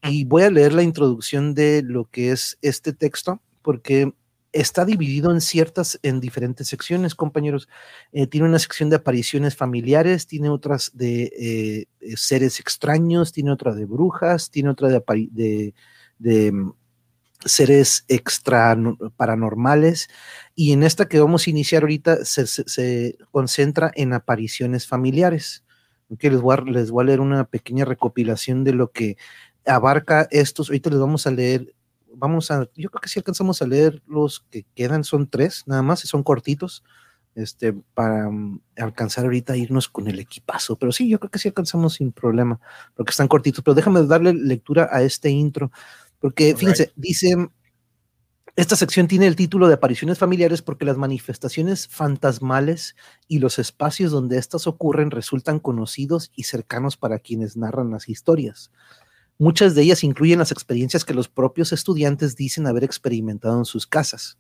Y 0.02 0.24
voy 0.24 0.42
a 0.44 0.50
leer 0.50 0.72
la 0.72 0.82
introducción 0.82 1.54
de 1.54 1.82
lo 1.82 2.06
que 2.06 2.32
es 2.32 2.58
este 2.62 2.92
texto, 2.92 3.42
porque 3.62 4.12
está 4.52 4.84
dividido 4.84 5.30
en 5.30 5.40
ciertas, 5.40 5.98
en 6.02 6.20
diferentes 6.20 6.68
secciones, 6.68 7.14
compañeros. 7.14 7.68
Eh, 8.12 8.26
tiene 8.26 8.48
una 8.48 8.58
sección 8.58 8.90
de 8.90 8.96
apariciones 8.96 9.56
familiares, 9.56 10.26
tiene 10.26 10.48
otras 10.48 10.90
de 10.94 11.24
eh, 11.38 11.86
eh, 12.00 12.16
seres 12.16 12.60
extraños, 12.60 13.32
tiene 13.32 13.52
otra 13.52 13.74
de 13.74 13.84
brujas, 13.84 14.50
tiene 14.50 14.70
otra 14.70 14.88
de, 14.88 15.74
de, 16.18 16.52
mm, 16.52 16.72
seres 17.44 18.04
extra 18.08 18.76
paranormales. 19.16 20.08
Y 20.54 20.72
en 20.72 20.82
esta 20.82 21.08
que 21.08 21.20
vamos 21.20 21.46
a 21.46 21.50
iniciar 21.50 21.82
ahorita 21.82 22.24
se, 22.24 23.16
concentra 23.30 23.90
en 23.94 24.12
apariciones 24.12 24.86
familiares. 24.86 25.64
les, 26.08 26.40
voy 26.40 26.56
a, 26.56 26.60
les 26.62 26.90
voy 26.90 27.02
a 27.04 27.06
leer 27.06 27.20
una 27.20 27.44
pequeña 27.44 27.84
recopilación 27.84 28.64
de 28.64 28.72
lo 28.72 28.92
que 28.92 29.16
abarca 29.66 30.28
estos. 30.30 30.68
Ahorita 30.68 30.90
les 30.90 30.98
vamos 30.98 31.26
a 31.26 31.30
leer 31.30 31.74
vamos 32.12 32.50
a, 32.50 32.68
yo 32.76 32.90
creo 32.90 33.00
que 33.00 33.08
si 33.08 33.18
alcanzamos 33.18 33.62
a 33.62 33.66
leer 33.66 34.02
los 34.06 34.40
que 34.50 34.64
quedan, 34.74 35.04
son 35.04 35.28
tres 35.28 35.64
nada 35.66 35.82
más, 35.82 36.00
son 36.00 36.22
cortitos, 36.22 36.84
este, 37.34 37.72
para 37.94 38.30
mm, 38.30 38.60
alcanzar 38.78 39.24
ahorita 39.24 39.56
irnos 39.56 39.88
con 39.88 40.08
el 40.08 40.18
equipazo. 40.18 40.76
Pero 40.76 40.92
sí, 40.92 41.08
yo 41.08 41.18
creo 41.20 41.30
que 41.30 41.38
sí 41.38 41.48
alcanzamos 41.48 41.94
sin 41.94 42.12
problema, 42.12 42.60
porque 42.94 43.10
están 43.10 43.28
cortitos. 43.28 43.62
Pero 43.64 43.74
déjame 43.74 44.02
darle 44.04 44.34
lectura 44.34 44.88
a 44.90 45.02
este 45.02 45.30
intro, 45.30 45.70
porque 46.20 46.54
fíjense, 46.54 46.92
dice, 46.96 47.34
esta 48.56 48.76
sección 48.76 49.08
tiene 49.08 49.26
el 49.26 49.36
título 49.36 49.68
de 49.68 49.74
apariciones 49.74 50.18
familiares 50.18 50.60
porque 50.60 50.84
las 50.84 50.96
manifestaciones 50.96 51.88
fantasmales 51.88 52.94
y 53.26 53.38
los 53.38 53.58
espacios 53.58 54.12
donde 54.12 54.38
éstas 54.38 54.66
ocurren 54.66 55.10
resultan 55.10 55.60
conocidos 55.60 56.30
y 56.34 56.42
cercanos 56.42 56.96
para 56.96 57.20
quienes 57.20 57.56
narran 57.56 57.90
las 57.90 58.08
historias. 58.08 58.70
Muchas 59.38 59.74
de 59.74 59.82
ellas 59.82 60.04
incluyen 60.04 60.38
las 60.38 60.52
experiencias 60.52 61.06
que 61.06 61.14
los 61.14 61.28
propios 61.28 61.72
estudiantes 61.72 62.36
dicen 62.36 62.66
haber 62.66 62.84
experimentado 62.84 63.56
en 63.56 63.64
sus 63.64 63.86
casas. 63.86 64.36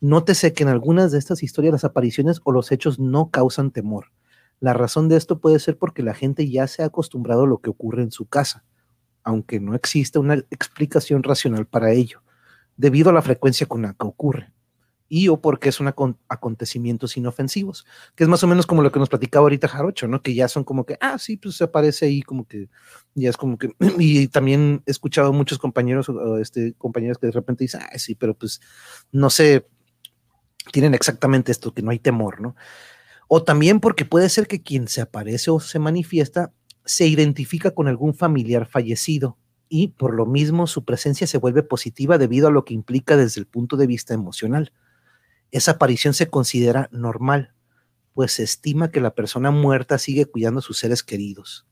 Nótese 0.00 0.52
que 0.52 0.64
en 0.64 0.68
algunas 0.68 1.12
de 1.12 1.18
estas 1.18 1.42
historias 1.42 1.72
las 1.72 1.84
apariciones 1.84 2.40
o 2.44 2.52
los 2.52 2.72
hechos 2.72 2.98
no 2.98 3.30
causan 3.30 3.70
temor. 3.70 4.12
La 4.60 4.74
razón 4.74 5.08
de 5.08 5.16
esto 5.16 5.40
puede 5.40 5.58
ser 5.58 5.78
porque 5.78 6.02
la 6.02 6.12
gente 6.12 6.50
ya 6.50 6.66
se 6.66 6.82
ha 6.82 6.86
acostumbrado 6.86 7.44
a 7.44 7.46
lo 7.46 7.58
que 7.58 7.70
ocurre 7.70 8.02
en 8.02 8.10
su 8.10 8.26
casa, 8.26 8.64
aunque 9.24 9.60
no 9.60 9.74
existe 9.74 10.18
una 10.18 10.34
explicación 10.50 11.22
racional 11.22 11.66
para 11.66 11.92
ello, 11.92 12.22
debido 12.76 13.10
a 13.10 13.12
la 13.12 13.22
frecuencia 13.22 13.66
con 13.66 13.82
la 13.82 13.94
que 13.94 14.06
ocurre 14.06 14.52
y 15.14 15.28
o 15.28 15.42
porque 15.42 15.72
son 15.72 15.92
acontecimientos 16.28 17.18
inofensivos, 17.18 17.84
que 18.14 18.24
es 18.24 18.30
más 18.30 18.42
o 18.44 18.46
menos 18.46 18.66
como 18.66 18.80
lo 18.80 18.90
que 18.90 18.98
nos 18.98 19.10
platicaba 19.10 19.42
ahorita 19.42 19.68
Jarocho, 19.68 20.08
¿no? 20.08 20.22
Que 20.22 20.34
ya 20.34 20.48
son 20.48 20.64
como 20.64 20.86
que, 20.86 20.96
ah, 21.02 21.18
sí, 21.18 21.36
pues 21.36 21.56
se 21.56 21.64
aparece 21.64 22.06
ahí 22.06 22.22
como 22.22 22.48
que, 22.48 22.70
ya 23.14 23.28
es 23.28 23.36
como 23.36 23.58
que, 23.58 23.74
y 23.98 24.28
también 24.28 24.82
he 24.86 24.90
escuchado 24.90 25.34
muchos 25.34 25.58
compañeros, 25.58 26.10
este, 26.40 26.72
compañeros 26.78 27.18
que 27.18 27.26
de 27.26 27.32
repente 27.32 27.64
dicen, 27.64 27.82
ah, 27.82 27.98
sí, 27.98 28.14
pero 28.14 28.32
pues 28.32 28.62
no 29.12 29.28
sé, 29.28 29.66
tienen 30.72 30.94
exactamente 30.94 31.52
esto, 31.52 31.74
que 31.74 31.82
no 31.82 31.90
hay 31.90 31.98
temor, 31.98 32.40
¿no? 32.40 32.56
O 33.28 33.42
también 33.42 33.80
porque 33.80 34.06
puede 34.06 34.30
ser 34.30 34.46
que 34.46 34.62
quien 34.62 34.88
se 34.88 35.02
aparece 35.02 35.50
o 35.50 35.60
se 35.60 35.78
manifiesta 35.78 36.54
se 36.84 37.06
identifica 37.06 37.72
con 37.72 37.88
algún 37.88 38.14
familiar 38.14 38.66
fallecido 38.66 39.38
y 39.68 39.88
por 39.88 40.14
lo 40.14 40.26
mismo 40.26 40.66
su 40.66 40.84
presencia 40.84 41.26
se 41.26 41.38
vuelve 41.38 41.62
positiva 41.62 42.18
debido 42.18 42.48
a 42.48 42.50
lo 42.50 42.64
que 42.64 42.74
implica 42.74 43.16
desde 43.16 43.40
el 43.40 43.46
punto 43.46 43.76
de 43.76 43.86
vista 43.86 44.14
emocional 44.14 44.72
esa 45.52 45.72
aparición 45.72 46.14
se 46.14 46.28
considera 46.28 46.88
normal, 46.90 47.52
pues 48.14 48.32
se 48.32 48.42
estima 48.42 48.90
que 48.90 49.00
la 49.00 49.14
persona 49.14 49.50
muerta 49.50 49.98
sigue 49.98 50.26
cuidando 50.26 50.58
a 50.58 50.62
sus 50.62 50.78
seres 50.78 51.02
queridos. 51.02 51.66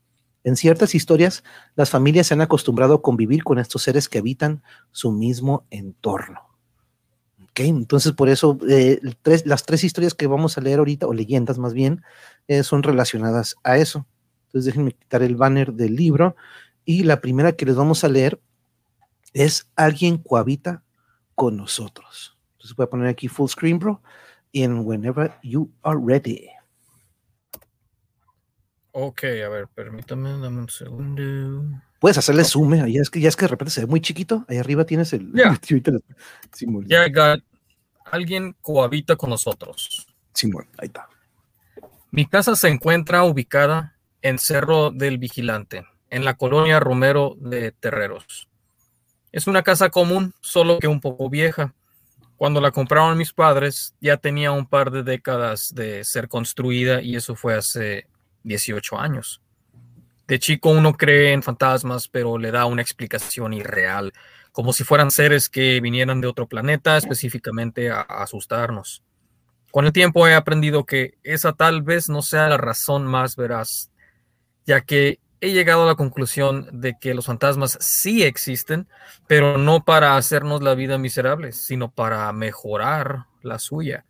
En 0.45 0.57
ciertas 0.57 0.95
historias, 0.95 1.43
las 1.75 1.91
familias 1.91 2.29
se 2.29 2.35
han 2.35 2.41
acostumbrado 2.43 2.95
a 2.95 3.03
convivir 3.03 3.43
con 3.43 3.59
estos 3.59 3.83
seres 3.83 4.09
que 4.09 4.19
habitan 4.19 4.63
su 4.93 5.11
mismo 5.13 5.67
entorno. 5.71 6.41
Entonces, 7.57 8.13
por 8.13 8.31
eso, 8.31 8.59
eh, 8.71 9.01
las 9.45 9.67
tres 9.67 9.85
historias 9.85 10.15
que 10.15 10.27
vamos 10.27 10.57
a 10.57 10.63
leer 10.63 10.79
ahorita, 10.79 11.07
o 11.07 11.13
leyendas 11.13 11.59
más 11.59 11.75
bien, 11.75 12.03
eh, 12.49 12.63
son 12.63 12.83
relacionadas 12.83 13.57
a 13.65 13.77
eso. 13.77 14.07
Entonces, 14.51 14.75
déjenme 14.75 14.93
quitar 14.93 15.23
el 15.23 15.37
banner 15.37 15.73
del 15.73 15.95
libro. 15.95 16.35
Y 16.85 17.05
la 17.05 17.21
primera 17.21 17.53
que 17.53 17.67
les 17.67 17.77
vamos 17.77 18.03
a 18.03 18.09
leer 18.09 18.41
es 19.33 19.71
Alguien 19.77 20.19
cohabita 20.19 20.83
con 21.37 21.57
nosotros. 21.57 22.37
Entonces 22.55 22.77
voy 22.77 22.85
a 22.85 22.91
poner 22.91 23.07
aquí 23.07 23.29
full 23.29 23.49
screen, 23.49 23.79
bro. 23.79 24.03
And 24.53 24.85
whenever 24.85 25.33
you 25.45 25.71
are 25.83 25.99
ready. 26.03 26.49
Ok, 28.91 29.23
a 29.23 29.49
ver, 29.49 29.69
permítame, 29.69 30.31
dame 30.31 30.63
un 30.63 30.69
segundo. 30.69 31.81
Puedes 32.01 32.19
hacerle 32.19 32.43
zoom, 32.45 32.75
eh, 32.75 32.93
ya 32.93 33.01
es, 33.01 33.09
que, 33.09 33.21
ya 33.21 33.29
es 33.29 33.37
que 33.37 33.45
de 33.45 33.51
repente 33.51 33.71
se 33.71 33.83
ve 33.83 33.87
muy 33.87 34.01
chiquito. 34.01 34.45
Ahí 34.49 34.59
arriba 34.59 34.85
tienes 34.85 35.13
el. 35.13 35.33
Ya, 35.33 35.57
yeah. 36.87 37.37
alguien 38.07 38.57
cohabita 38.61 39.15
con 39.15 39.31
nosotros. 39.31 40.09
Simón, 40.35 40.67
ahí 40.79 40.89
está. 40.89 41.09
Mi 42.11 42.27
casa 42.27 42.57
se 42.57 42.69
encuentra 42.69 43.23
ubicada 43.23 43.97
en 44.23 44.39
Cerro 44.39 44.91
del 44.91 45.19
Vigilante, 45.19 45.87
en 46.11 46.25
la 46.25 46.35
colonia 46.35 46.81
Romero 46.81 47.37
de 47.39 47.73
Terreros. 47.73 48.49
Es 49.33 49.47
una 49.47 49.63
casa 49.63 49.91
común, 49.91 50.35
solo 50.41 50.79
que 50.79 50.89
un 50.89 51.01
poco 51.01 51.31
vieja. 51.31 51.75
Cuando 52.37 52.61
la 52.61 52.71
compraron 52.71 53.19
mis 53.19 53.33
padres, 53.33 53.95
ya 54.01 54.17
tenía 54.17 54.51
un 54.51 54.67
par 54.67 54.91
de 54.91 55.03
décadas 55.03 55.75
de 55.75 56.05
ser 56.05 56.29
construida 56.29 57.01
y 57.03 57.17
eso 57.17 57.37
fue 57.37 57.55
hace 57.55 58.07
18 58.43 58.99
años. 58.99 59.41
De 60.27 60.39
chico 60.39 60.71
uno 60.71 60.95
cree 60.95 61.33
en 61.33 61.43
fantasmas, 61.43 62.09
pero 62.09 62.39
le 62.39 62.51
da 62.51 62.65
una 62.67 62.83
explicación 62.83 63.53
irreal, 63.53 64.13
como 64.53 64.73
si 64.73 64.85
fueran 64.85 65.11
seres 65.11 65.49
que 65.49 65.81
vinieran 65.81 66.21
de 66.21 66.29
otro 66.29 66.47
planeta 66.47 66.97
específicamente 66.97 67.91
a 67.91 68.01
asustarnos. 68.01 69.03
Con 69.71 69.87
el 69.87 69.93
tiempo 69.93 70.27
he 70.27 70.35
aprendido 70.35 70.85
que 70.85 71.19
esa 71.23 71.53
tal 71.53 71.83
vez 71.83 72.09
no 72.09 72.23
sea 72.23 72.49
la 72.49 72.57
razón 72.57 73.07
más 73.07 73.37
veraz, 73.37 73.90
ya 74.71 74.83
que 74.83 75.19
he 75.41 75.51
llegado 75.51 75.83
a 75.83 75.87
la 75.87 75.95
conclusión 75.97 76.69
de 76.71 76.97
que 77.01 77.13
los 77.13 77.27
fantasmas 77.27 77.77
sí 77.81 78.23
existen, 78.23 78.87
pero 79.27 79.59
no 79.59 79.85
para 79.85 80.17
hacernos 80.17 80.63
la 80.63 80.77
vida 80.77 80.97
miserable, 80.97 81.51
sino 81.51 81.91
para 81.91 82.33
mejorar 82.33 83.25
la 83.43 83.59
suya. 83.59 84.05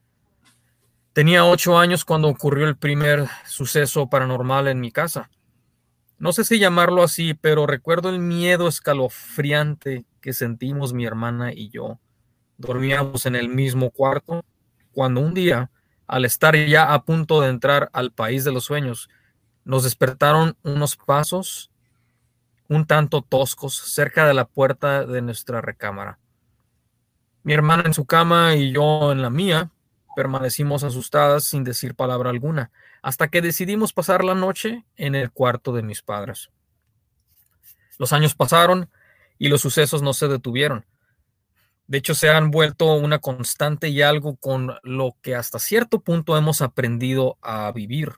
Tenía 1.14 1.46
ocho 1.46 1.78
años 1.78 2.04
cuando 2.04 2.28
ocurrió 2.28 2.66
el 2.66 2.76
primer 2.76 3.26
suceso 3.46 4.10
paranormal 4.10 4.68
en 4.68 4.80
mi 4.80 4.92
casa. 4.92 5.30
No 6.18 6.30
sé 6.34 6.44
si 6.44 6.58
llamarlo 6.58 7.02
así, 7.02 7.32
pero 7.32 7.66
recuerdo 7.66 8.10
el 8.10 8.18
miedo 8.18 8.68
escalofriante 8.68 10.04
que 10.20 10.34
sentimos 10.34 10.92
mi 10.92 11.06
hermana 11.06 11.54
y 11.54 11.70
yo. 11.70 11.98
Dormíamos 12.58 13.24
en 13.24 13.34
el 13.34 13.48
mismo 13.48 13.90
cuarto 13.90 14.44
cuando 14.92 15.22
un 15.22 15.32
día, 15.32 15.70
al 16.06 16.26
estar 16.26 16.54
ya 16.54 16.92
a 16.92 17.02
punto 17.02 17.40
de 17.40 17.48
entrar 17.48 17.88
al 17.94 18.12
país 18.12 18.44
de 18.44 18.52
los 18.52 18.64
sueños, 18.64 19.08
nos 19.64 19.84
despertaron 19.84 20.56
unos 20.62 20.96
pasos 20.96 21.70
un 22.70 22.86
tanto 22.86 23.22
toscos 23.22 23.74
cerca 23.74 24.28
de 24.28 24.32
la 24.32 24.44
puerta 24.44 25.04
de 25.04 25.22
nuestra 25.22 25.60
recámara. 25.60 26.20
Mi 27.42 27.52
hermana 27.52 27.82
en 27.84 27.94
su 27.94 28.06
cama 28.06 28.54
y 28.54 28.72
yo 28.72 29.10
en 29.10 29.22
la 29.22 29.30
mía 29.30 29.72
permanecimos 30.14 30.84
asustadas 30.84 31.44
sin 31.44 31.64
decir 31.64 31.96
palabra 31.96 32.30
alguna, 32.30 32.70
hasta 33.02 33.26
que 33.28 33.42
decidimos 33.42 33.92
pasar 33.92 34.22
la 34.22 34.36
noche 34.36 34.84
en 34.96 35.16
el 35.16 35.32
cuarto 35.32 35.72
de 35.72 35.82
mis 35.82 36.02
padres. 36.02 36.50
Los 37.98 38.12
años 38.12 38.36
pasaron 38.36 38.88
y 39.36 39.48
los 39.48 39.62
sucesos 39.62 40.00
no 40.00 40.12
se 40.12 40.28
detuvieron. 40.28 40.86
De 41.88 41.98
hecho, 41.98 42.14
se 42.14 42.30
han 42.30 42.52
vuelto 42.52 42.92
una 42.94 43.18
constante 43.18 43.88
y 43.88 44.00
algo 44.02 44.36
con 44.36 44.76
lo 44.84 45.16
que 45.22 45.34
hasta 45.34 45.58
cierto 45.58 46.00
punto 46.00 46.36
hemos 46.36 46.62
aprendido 46.62 47.36
a 47.42 47.72
vivir. 47.72 48.12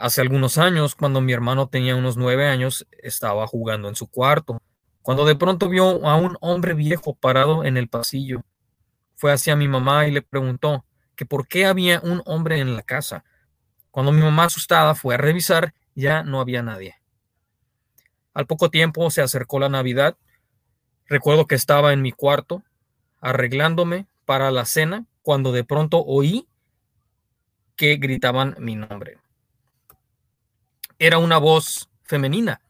Hace 0.00 0.22
algunos 0.22 0.56
años, 0.56 0.94
cuando 0.94 1.20
mi 1.20 1.34
hermano 1.34 1.68
tenía 1.68 1.94
unos 1.94 2.16
nueve 2.16 2.46
años, 2.46 2.86
estaba 3.02 3.46
jugando 3.46 3.86
en 3.86 3.94
su 3.94 4.06
cuarto, 4.06 4.62
cuando 5.02 5.26
de 5.26 5.36
pronto 5.36 5.68
vio 5.68 6.06
a 6.08 6.16
un 6.16 6.38
hombre 6.40 6.72
viejo 6.72 7.14
parado 7.14 7.66
en 7.66 7.76
el 7.76 7.86
pasillo. 7.86 8.40
Fue 9.14 9.30
hacia 9.30 9.56
mi 9.56 9.68
mamá 9.68 10.08
y 10.08 10.10
le 10.10 10.22
preguntó 10.22 10.86
que 11.16 11.26
por 11.26 11.46
qué 11.46 11.66
había 11.66 12.00
un 12.00 12.22
hombre 12.24 12.60
en 12.60 12.74
la 12.74 12.82
casa. 12.82 13.26
Cuando 13.90 14.10
mi 14.10 14.22
mamá 14.22 14.44
asustada 14.44 14.94
fue 14.94 15.16
a 15.16 15.18
revisar, 15.18 15.74
ya 15.94 16.22
no 16.22 16.40
había 16.40 16.62
nadie. 16.62 16.94
Al 18.32 18.46
poco 18.46 18.70
tiempo 18.70 19.10
se 19.10 19.20
acercó 19.20 19.58
la 19.58 19.68
Navidad. 19.68 20.16
Recuerdo 21.08 21.46
que 21.46 21.56
estaba 21.56 21.92
en 21.92 22.00
mi 22.00 22.12
cuarto 22.12 22.62
arreglándome 23.20 24.06
para 24.24 24.50
la 24.50 24.64
cena 24.64 25.04
cuando 25.20 25.52
de 25.52 25.64
pronto 25.64 26.02
oí 26.02 26.48
que 27.76 27.96
gritaban 27.96 28.56
mi 28.58 28.76
nombre 28.76 29.18
era 31.00 31.18
una 31.18 31.38
voz 31.38 31.88
femenina, 32.04 32.60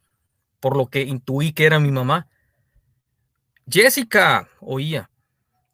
por 0.61 0.77
lo 0.77 0.87
que 0.87 1.03
intuí 1.03 1.53
que 1.53 1.67
era 1.67 1.81
mi 1.81 1.91
mamá. 1.91 2.29
Jessica, 3.69 4.49
oía. 4.61 5.11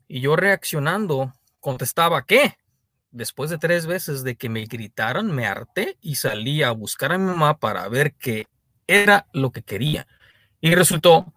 Y 0.09 0.23
yo 0.23 0.37
reaccionando, 0.37 1.35
contestaba, 1.61 2.25
¿qué? 2.25 2.57
Después 3.11 3.51
de 3.51 3.59
tres 3.59 3.87
veces 3.87 4.25
de 4.25 4.37
que 4.37 4.49
me 4.49 4.65
gritaran, 4.65 5.31
me 5.31 5.47
harté 5.47 5.99
y 6.01 6.17
salí 6.17 6.63
a 6.63 6.71
buscar 6.71 7.13
a 7.13 7.19
mi 7.19 7.27
mamá 7.27 7.59
para 7.59 7.87
ver 7.89 8.15
qué 8.15 8.47
era 8.87 9.27
lo 9.33 9.53
que 9.53 9.63
quería. 9.63 10.07
Y 10.61 10.75
resultó 10.75 11.35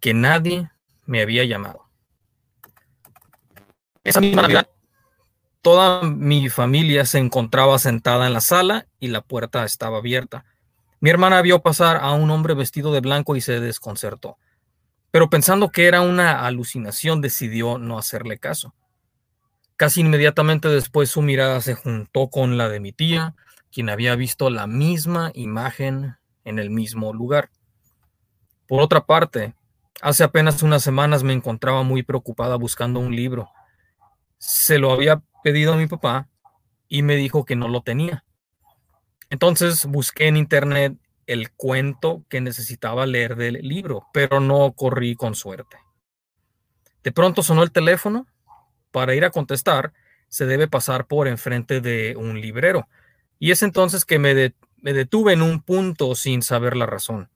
que 0.00 0.14
nadie 0.14 0.70
me 1.04 1.20
había 1.20 1.44
llamado. 1.44 1.90
Esa 4.02 4.22
misma 4.22 4.42
Navidad 4.42 4.68
Toda 5.62 6.02
mi 6.04 6.48
familia 6.48 7.04
se 7.04 7.18
encontraba 7.18 7.78
sentada 7.78 8.26
en 8.26 8.32
la 8.32 8.40
sala 8.40 8.86
y 8.98 9.08
la 9.08 9.20
puerta 9.20 9.64
estaba 9.64 9.98
abierta. 9.98 10.46
Mi 11.00 11.10
hermana 11.10 11.42
vio 11.42 11.60
pasar 11.60 11.98
a 11.98 12.12
un 12.12 12.30
hombre 12.30 12.54
vestido 12.54 12.92
de 12.92 13.00
blanco 13.00 13.36
y 13.36 13.42
se 13.42 13.60
desconcertó, 13.60 14.38
pero 15.10 15.28
pensando 15.28 15.70
que 15.70 15.86
era 15.86 16.00
una 16.00 16.46
alucinación 16.46 17.20
decidió 17.20 17.76
no 17.76 17.98
hacerle 17.98 18.38
caso. 18.38 18.74
Casi 19.76 20.00
inmediatamente 20.00 20.68
después 20.68 21.10
su 21.10 21.20
mirada 21.20 21.60
se 21.60 21.74
juntó 21.74 22.28
con 22.28 22.56
la 22.56 22.68
de 22.68 22.80
mi 22.80 22.92
tía, 22.92 23.34
quien 23.70 23.90
había 23.90 24.14
visto 24.14 24.50
la 24.50 24.66
misma 24.66 25.30
imagen 25.34 26.16
en 26.44 26.58
el 26.58 26.70
mismo 26.70 27.12
lugar. 27.12 27.50
Por 28.66 28.80
otra 28.82 29.04
parte, 29.04 29.54
hace 30.00 30.24
apenas 30.24 30.62
unas 30.62 30.82
semanas 30.82 31.22
me 31.22 31.32
encontraba 31.32 31.82
muy 31.82 32.02
preocupada 32.02 32.56
buscando 32.56 33.00
un 33.00 33.14
libro. 33.14 33.50
Se 34.38 34.78
lo 34.78 34.92
había 34.92 35.22
pedido 35.42 35.72
a 35.72 35.76
mi 35.76 35.86
papá 35.86 36.28
y 36.88 37.02
me 37.02 37.16
dijo 37.16 37.44
que 37.44 37.56
no 37.56 37.68
lo 37.68 37.82
tenía. 37.82 38.24
Entonces 39.30 39.86
busqué 39.86 40.26
en 40.26 40.36
internet 40.36 40.96
el 41.26 41.52
cuento 41.52 42.24
que 42.28 42.40
necesitaba 42.40 43.06
leer 43.06 43.36
del 43.36 43.54
libro, 43.62 44.06
pero 44.12 44.40
no 44.40 44.72
corrí 44.72 45.14
con 45.14 45.36
suerte. 45.36 45.76
De 47.04 47.12
pronto 47.12 47.42
sonó 47.42 47.62
el 47.62 47.70
teléfono. 47.70 48.26
Para 48.90 49.14
ir 49.14 49.24
a 49.24 49.30
contestar, 49.30 49.92
se 50.28 50.46
debe 50.46 50.66
pasar 50.66 51.06
por 51.06 51.28
enfrente 51.28 51.80
de 51.80 52.16
un 52.16 52.40
librero. 52.40 52.88
Y 53.38 53.52
es 53.52 53.62
entonces 53.62 54.04
que 54.04 54.18
me, 54.18 54.54
me 54.78 54.92
detuve 54.92 55.32
en 55.32 55.42
un 55.42 55.62
punto 55.62 56.16
sin 56.16 56.42
saber 56.42 56.76
la 56.76 56.86
razón. 56.86 57.30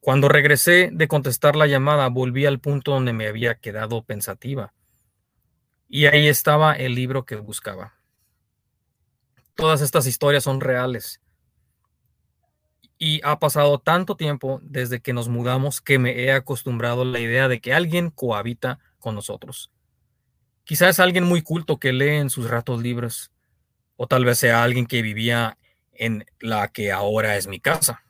Cuando 0.00 0.28
regresé 0.28 0.90
de 0.92 1.08
contestar 1.08 1.54
la 1.54 1.68
llamada, 1.68 2.08
volví 2.08 2.46
al 2.46 2.58
punto 2.58 2.92
donde 2.92 3.12
me 3.12 3.28
había 3.28 3.54
quedado 3.56 4.02
pensativa. 4.02 4.72
Y 5.92 6.06
ahí 6.06 6.28
estaba 6.28 6.74
el 6.74 6.94
libro 6.94 7.24
que 7.24 7.34
buscaba. 7.34 7.94
Todas 9.56 9.80
estas 9.80 10.06
historias 10.06 10.44
son 10.44 10.60
reales. 10.60 11.20
Y 12.96 13.20
ha 13.24 13.40
pasado 13.40 13.80
tanto 13.80 14.16
tiempo 14.16 14.60
desde 14.62 15.00
que 15.00 15.12
nos 15.12 15.28
mudamos 15.28 15.80
que 15.80 15.98
me 15.98 16.22
he 16.22 16.30
acostumbrado 16.30 17.02
a 17.02 17.06
la 17.06 17.18
idea 17.18 17.48
de 17.48 17.60
que 17.60 17.74
alguien 17.74 18.10
cohabita 18.10 18.78
con 19.00 19.16
nosotros. 19.16 19.72
Quizás 20.62 21.00
alguien 21.00 21.24
muy 21.24 21.42
culto 21.42 21.80
que 21.80 21.92
lee 21.92 22.18
en 22.18 22.30
sus 22.30 22.48
ratos 22.48 22.80
libres, 22.80 23.32
o 23.96 24.06
tal 24.06 24.24
vez 24.24 24.38
sea 24.38 24.62
alguien 24.62 24.86
que 24.86 25.02
vivía 25.02 25.58
en 25.92 26.24
la 26.38 26.68
que 26.68 26.92
ahora 26.92 27.36
es 27.36 27.48
mi 27.48 27.58
casa, 27.58 28.04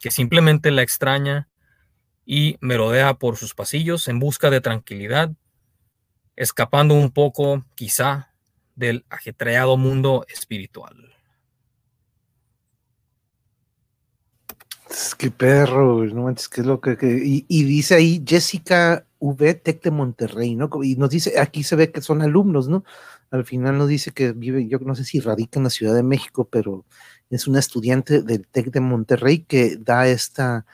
que 0.00 0.10
simplemente 0.10 0.70
la 0.70 0.80
extraña 0.80 1.50
y 2.24 2.56
merodea 2.62 3.12
por 3.14 3.36
sus 3.36 3.54
pasillos 3.54 4.08
en 4.08 4.20
busca 4.20 4.48
de 4.48 4.62
tranquilidad, 4.62 5.32
escapando 6.36 6.94
un 6.94 7.10
poco, 7.10 7.64
quizá, 7.74 8.32
del 8.74 9.04
ajetreado 9.08 9.76
mundo 9.76 10.26
espiritual. 10.28 10.94
Es 14.90 15.14
que 15.14 15.30
perro, 15.30 16.04
no 16.04 16.22
manches, 16.24 16.48
qué 16.48 16.60
es 16.60 16.66
lo 16.66 16.80
que. 16.80 16.96
y, 17.02 17.64
dice 17.64 17.96
ahí 17.96 18.22
Jessica 18.24 19.04
V, 19.18 19.54
Tec 19.54 19.82
de 19.82 19.90
Monterrey, 19.90 20.54
¿no? 20.54 20.70
Y 20.82 20.94
nos 20.96 21.10
dice, 21.10 21.40
aquí 21.40 21.64
se 21.64 21.76
ve 21.76 21.90
que 21.90 22.00
son 22.02 22.22
alumnos, 22.22 22.68
¿no? 22.68 22.84
Al 23.30 23.44
final 23.44 23.78
nos 23.78 23.88
dice 23.88 24.12
que 24.12 24.32
vive, 24.32 24.68
yo 24.68 24.78
no 24.78 24.94
sé 24.94 25.04
si 25.04 25.20
radica 25.20 25.58
en 25.58 25.64
la 25.64 25.70
Ciudad 25.70 25.94
de 25.94 26.04
México, 26.04 26.48
pero 26.48 26.84
es 27.30 27.48
una 27.48 27.58
estudiante 27.58 28.22
del 28.22 28.46
Tec 28.46 28.70
de 28.70 28.80
Monterrey 28.80 29.40
que 29.40 29.76
da 29.76 30.06
esta 30.06 30.66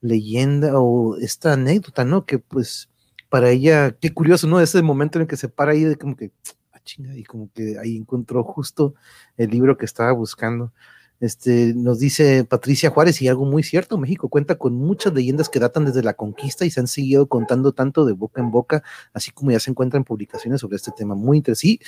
leyenda 0.00 0.78
o 0.78 1.16
esta 1.16 1.54
anécdota, 1.54 2.04
¿no? 2.04 2.26
Que 2.26 2.38
pues 2.38 2.90
para 3.28 3.50
ella, 3.50 3.92
qué 4.00 4.12
curioso, 4.12 4.46
¿no? 4.46 4.60
Ese 4.60 4.82
momento 4.82 5.18
en 5.18 5.22
el 5.22 5.28
que 5.28 5.36
se 5.36 5.48
para 5.48 5.72
ahí 5.72 5.84
de 5.84 5.96
como 5.96 6.16
que, 6.16 6.32
ah, 6.72 6.80
chinga, 6.84 7.16
y 7.16 7.24
como 7.24 7.50
que 7.52 7.78
ahí 7.78 7.96
encontró 7.96 8.44
justo 8.44 8.94
el 9.36 9.50
libro 9.50 9.76
que 9.76 9.84
estaba 9.84 10.12
buscando. 10.12 10.72
Este, 11.20 11.72
nos 11.74 12.00
dice 12.00 12.44
Patricia 12.44 12.90
Juárez, 12.90 13.22
y 13.22 13.28
algo 13.28 13.46
muy 13.46 13.62
cierto, 13.62 13.96
México 13.98 14.28
cuenta 14.28 14.56
con 14.56 14.74
muchas 14.74 15.14
leyendas 15.14 15.48
que 15.48 15.58
datan 15.60 15.86
desde 15.86 16.02
la 16.02 16.14
conquista 16.14 16.64
y 16.66 16.70
se 16.70 16.80
han 16.80 16.88
seguido 16.88 17.28
contando 17.28 17.72
tanto 17.72 18.04
de 18.04 18.12
boca 18.12 18.40
en 18.42 18.50
boca, 18.50 18.82
así 19.12 19.30
como 19.30 19.50
ya 19.50 19.60
se 19.60 19.70
encuentran 19.70 20.04
publicaciones 20.04 20.60
sobre 20.60 20.76
este 20.76 20.90
tema. 20.96 21.14
Muy 21.14 21.38
interesante. 21.38 21.54
Sí, 21.54 21.80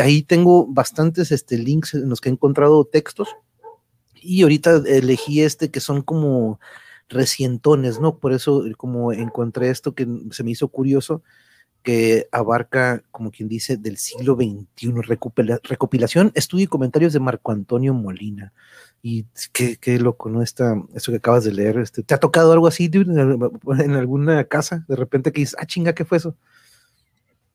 ahí 0.00 0.22
tengo 0.22 0.66
bastantes 0.66 1.30
este, 1.32 1.58
links 1.58 1.94
en 1.94 2.08
los 2.08 2.20
que 2.20 2.28
he 2.28 2.32
encontrado 2.32 2.84
textos 2.84 3.28
y 4.14 4.42
ahorita 4.42 4.82
elegí 4.86 5.42
este 5.42 5.70
que 5.70 5.80
son 5.80 6.02
como 6.02 6.58
recientones, 7.12 8.00
¿no? 8.00 8.18
Por 8.18 8.32
eso 8.32 8.64
como 8.76 9.12
encontré 9.12 9.70
esto 9.70 9.94
que 9.94 10.06
se 10.30 10.42
me 10.44 10.50
hizo 10.50 10.68
curioso, 10.68 11.22
que 11.82 12.28
abarca, 12.32 13.02
como 13.10 13.30
quien 13.30 13.48
dice, 13.48 13.76
del 13.76 13.96
siglo 13.96 14.36
XXI, 14.36 14.92
recopilación, 15.64 16.32
estudio 16.34 16.64
y 16.64 16.68
comentarios 16.68 17.12
de 17.12 17.20
Marco 17.20 17.52
Antonio 17.52 17.92
Molina. 17.92 18.52
Y 19.02 19.26
qué, 19.52 19.98
loco, 19.98 20.30
¿no? 20.30 20.42
Está, 20.42 20.80
eso 20.94 21.10
que 21.10 21.18
acabas 21.18 21.44
de 21.44 21.52
leer, 21.52 21.78
este, 21.78 22.04
¿te 22.04 22.14
ha 22.14 22.20
tocado 22.20 22.52
algo 22.52 22.68
así 22.68 22.88
en 22.94 23.92
alguna 23.92 24.44
casa? 24.44 24.84
De 24.88 24.94
repente 24.94 25.32
que 25.32 25.40
dices, 25.40 25.56
ah, 25.58 25.66
chinga, 25.66 25.92
¿qué 25.92 26.04
fue 26.04 26.18
eso? 26.18 26.36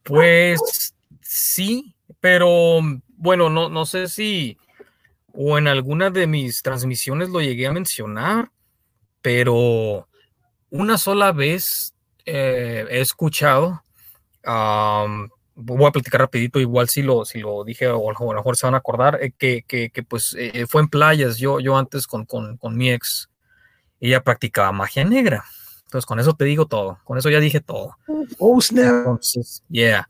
Pues 0.03 0.93
sí, 1.21 1.95
pero 2.19 2.81
bueno, 3.15 3.49
no, 3.49 3.69
no 3.69 3.85
sé 3.85 4.07
si 4.07 4.57
o 5.39 5.57
en 5.57 5.67
alguna 5.67 6.09
de 6.09 6.25
mis 6.25 6.63
transmisiones 6.63 7.29
lo 7.29 7.41
llegué 7.41 7.67
a 7.67 7.71
mencionar, 7.71 8.51
pero 9.27 10.07
una 10.69 10.97
sola 10.97 11.33
vez 11.33 11.93
eh, 12.25 12.85
he 12.89 13.01
escuchado 13.01 13.83
voy 15.53 15.85
a 15.85 15.91
platicar 15.91 16.21
rapidito, 16.21 16.61
igual 16.61 16.87
si 16.87 17.01
lo, 17.01 17.25
si 17.25 17.39
lo 17.39 17.65
dije 17.65 17.89
o 17.89 18.09
a 18.09 18.13
lo 18.13 18.33
mejor 18.33 18.55
se 18.55 18.67
van 18.67 18.75
a 18.75 18.77
acordar, 18.77 19.19
eh, 19.21 19.33
que, 19.37 19.65
que, 19.67 19.89
que, 19.89 20.01
pues 20.03 20.33
eh, 20.39 20.65
fue 20.69 20.81
en 20.81 20.87
playas, 20.87 21.35
yo, 21.39 21.59
yo 21.59 21.75
antes 21.75 22.07
con, 22.07 22.23
con, 22.23 22.55
con, 22.55 22.77
mi 22.77 22.89
ex, 22.89 23.29
ella 23.99 24.23
practicaba 24.23 24.71
magia 24.71 25.03
negra. 25.03 25.43
Entonces 25.83 26.05
con 26.05 26.21
eso 26.21 26.33
te 26.33 26.45
digo 26.45 26.65
todo, 26.65 26.99
con 27.03 27.17
eso 27.17 27.29
ya 27.29 27.41
dije 27.41 27.59
todo. 27.59 27.97
Oh, 28.37 28.61
snap. 28.61 29.07
Entonces, 29.07 29.61
yeah. 29.67 30.07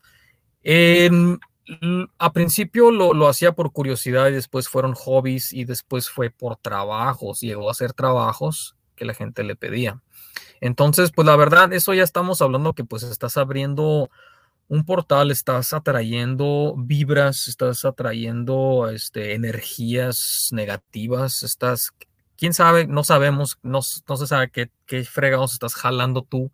a 2.18 2.32
principio 2.32 2.92
lo, 2.92 3.14
lo, 3.14 3.26
hacía 3.26 3.50
por 3.50 3.72
curiosidad 3.72 4.28
y 4.28 4.34
después 4.34 4.68
fueron 4.68 4.94
hobbies 4.94 5.52
y 5.52 5.64
después 5.64 6.08
fue 6.08 6.30
por 6.30 6.54
trabajos, 6.54 7.40
llegó 7.40 7.68
a 7.68 7.74
ser 7.74 7.92
trabajos 7.92 8.76
que 8.98 9.04
la 9.04 9.14
gente 9.14 9.44
le 9.44 9.56
pedía. 9.56 10.00
Entonces, 10.60 11.12
pues 11.14 11.24
la 11.24 11.36
verdad, 11.36 11.72
eso 11.72 11.94
ya 11.94 12.02
estamos 12.02 12.42
hablando 12.42 12.74
que 12.74 12.84
pues 12.84 13.04
estás 13.04 13.36
abriendo 13.36 14.10
un 14.68 14.84
portal, 14.84 15.30
estás 15.30 15.72
atrayendo 15.72 16.74
vibras, 16.76 17.48
estás 17.48 17.84
atrayendo 17.84 18.90
este, 18.90 19.34
energías 19.34 20.48
negativas, 20.52 21.42
estás, 21.42 21.92
quién 22.36 22.52
sabe, 22.52 22.86
no 22.86 23.04
sabemos, 23.04 23.58
no, 23.62 23.80
no 24.08 24.16
se 24.16 24.26
sabe 24.26 24.50
qué, 24.50 24.70
qué 24.84 25.04
fregados 25.04 25.54
estás 25.54 25.74
jalando 25.74 26.22
tú 26.22 26.50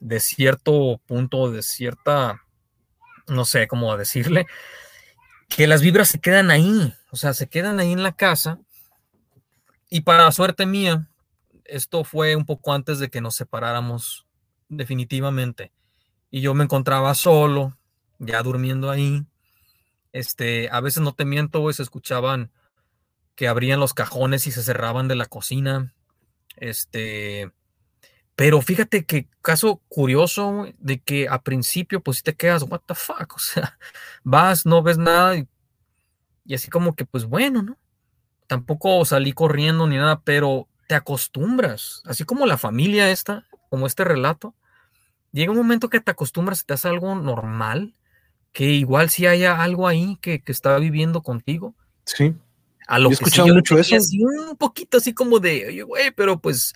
de 0.00 0.20
cierto 0.20 1.00
punto, 1.06 1.50
de 1.50 1.62
cierta, 1.62 2.42
no 3.26 3.44
sé 3.44 3.66
cómo 3.66 3.96
decirle, 3.96 4.46
que 5.48 5.66
las 5.66 5.80
vibras 5.80 6.08
se 6.08 6.20
quedan 6.20 6.50
ahí, 6.50 6.94
o 7.10 7.16
sea, 7.16 7.32
se 7.32 7.48
quedan 7.48 7.80
ahí 7.80 7.92
en 7.92 8.02
la 8.02 8.12
casa. 8.12 8.58
Y 9.90 10.02
para 10.02 10.30
suerte 10.32 10.66
mía, 10.66 11.07
esto 11.68 12.04
fue 12.04 12.34
un 12.34 12.44
poco 12.44 12.72
antes 12.72 12.98
de 12.98 13.10
que 13.10 13.20
nos 13.20 13.36
separáramos 13.36 14.26
definitivamente. 14.68 15.72
Y 16.30 16.40
yo 16.40 16.54
me 16.54 16.64
encontraba 16.64 17.14
solo, 17.14 17.78
ya 18.18 18.42
durmiendo 18.42 18.90
ahí. 18.90 19.24
Este, 20.12 20.68
a 20.70 20.80
veces 20.80 21.02
no 21.02 21.14
te 21.14 21.24
miento, 21.24 21.60
güey, 21.60 21.74
se 21.74 21.82
escuchaban 21.82 22.50
que 23.34 23.46
abrían 23.46 23.80
los 23.80 23.94
cajones 23.94 24.46
y 24.46 24.50
se 24.50 24.62
cerraban 24.62 25.06
de 25.08 25.14
la 25.14 25.26
cocina. 25.26 25.94
Este, 26.56 27.52
pero 28.34 28.60
fíjate 28.62 29.04
que 29.04 29.28
caso 29.42 29.82
curioso 29.88 30.66
de 30.78 31.00
que 31.00 31.28
a 31.28 31.42
principio 31.42 32.00
pues 32.00 32.18
si 32.18 32.22
te 32.22 32.34
quedas, 32.34 32.62
what 32.62 32.82
the 32.86 32.94
fuck, 32.94 33.32
o 33.36 33.38
sea, 33.38 33.78
vas, 34.22 34.66
no 34.66 34.82
ves 34.82 34.98
nada 34.98 35.36
y, 35.36 35.48
y 36.44 36.54
así 36.54 36.68
como 36.70 36.94
que 36.94 37.04
pues 37.04 37.24
bueno, 37.24 37.62
¿no? 37.62 37.78
Tampoco 38.46 39.04
salí 39.04 39.32
corriendo 39.32 39.86
ni 39.86 39.96
nada, 39.96 40.20
pero 40.22 40.67
te 40.88 40.94
acostumbras, 40.94 42.02
así 42.06 42.24
como 42.24 42.46
la 42.46 42.56
familia 42.56 43.10
esta, 43.10 43.44
como 43.68 43.86
este 43.86 44.04
relato, 44.04 44.54
llega 45.32 45.52
un 45.52 45.58
momento 45.58 45.90
que 45.90 46.00
te 46.00 46.10
acostumbras, 46.10 46.64
te 46.64 46.72
hace 46.72 46.88
algo 46.88 47.14
normal, 47.14 47.94
que 48.52 48.64
igual 48.64 49.10
si 49.10 49.26
haya 49.26 49.62
algo 49.62 49.86
ahí 49.86 50.18
que, 50.22 50.40
que 50.40 50.50
está 50.50 50.76
viviendo 50.78 51.22
contigo. 51.22 51.74
Sí. 52.04 52.34
A 52.86 52.98
lo 52.98 53.10
he 53.10 53.12
escuchado 53.12 53.48
mucho 53.48 53.78
eso. 53.78 53.96
un 54.48 54.56
poquito 54.56 54.96
así 54.96 55.12
como 55.12 55.38
de, 55.40 55.66
oye, 55.68 55.82
güey, 55.82 56.10
pero 56.10 56.40
pues 56.40 56.72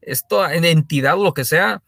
esto 0.00 0.48
en 0.48 0.64
entidad 0.64 1.16
lo 1.18 1.34
que 1.34 1.44
sea, 1.44 1.82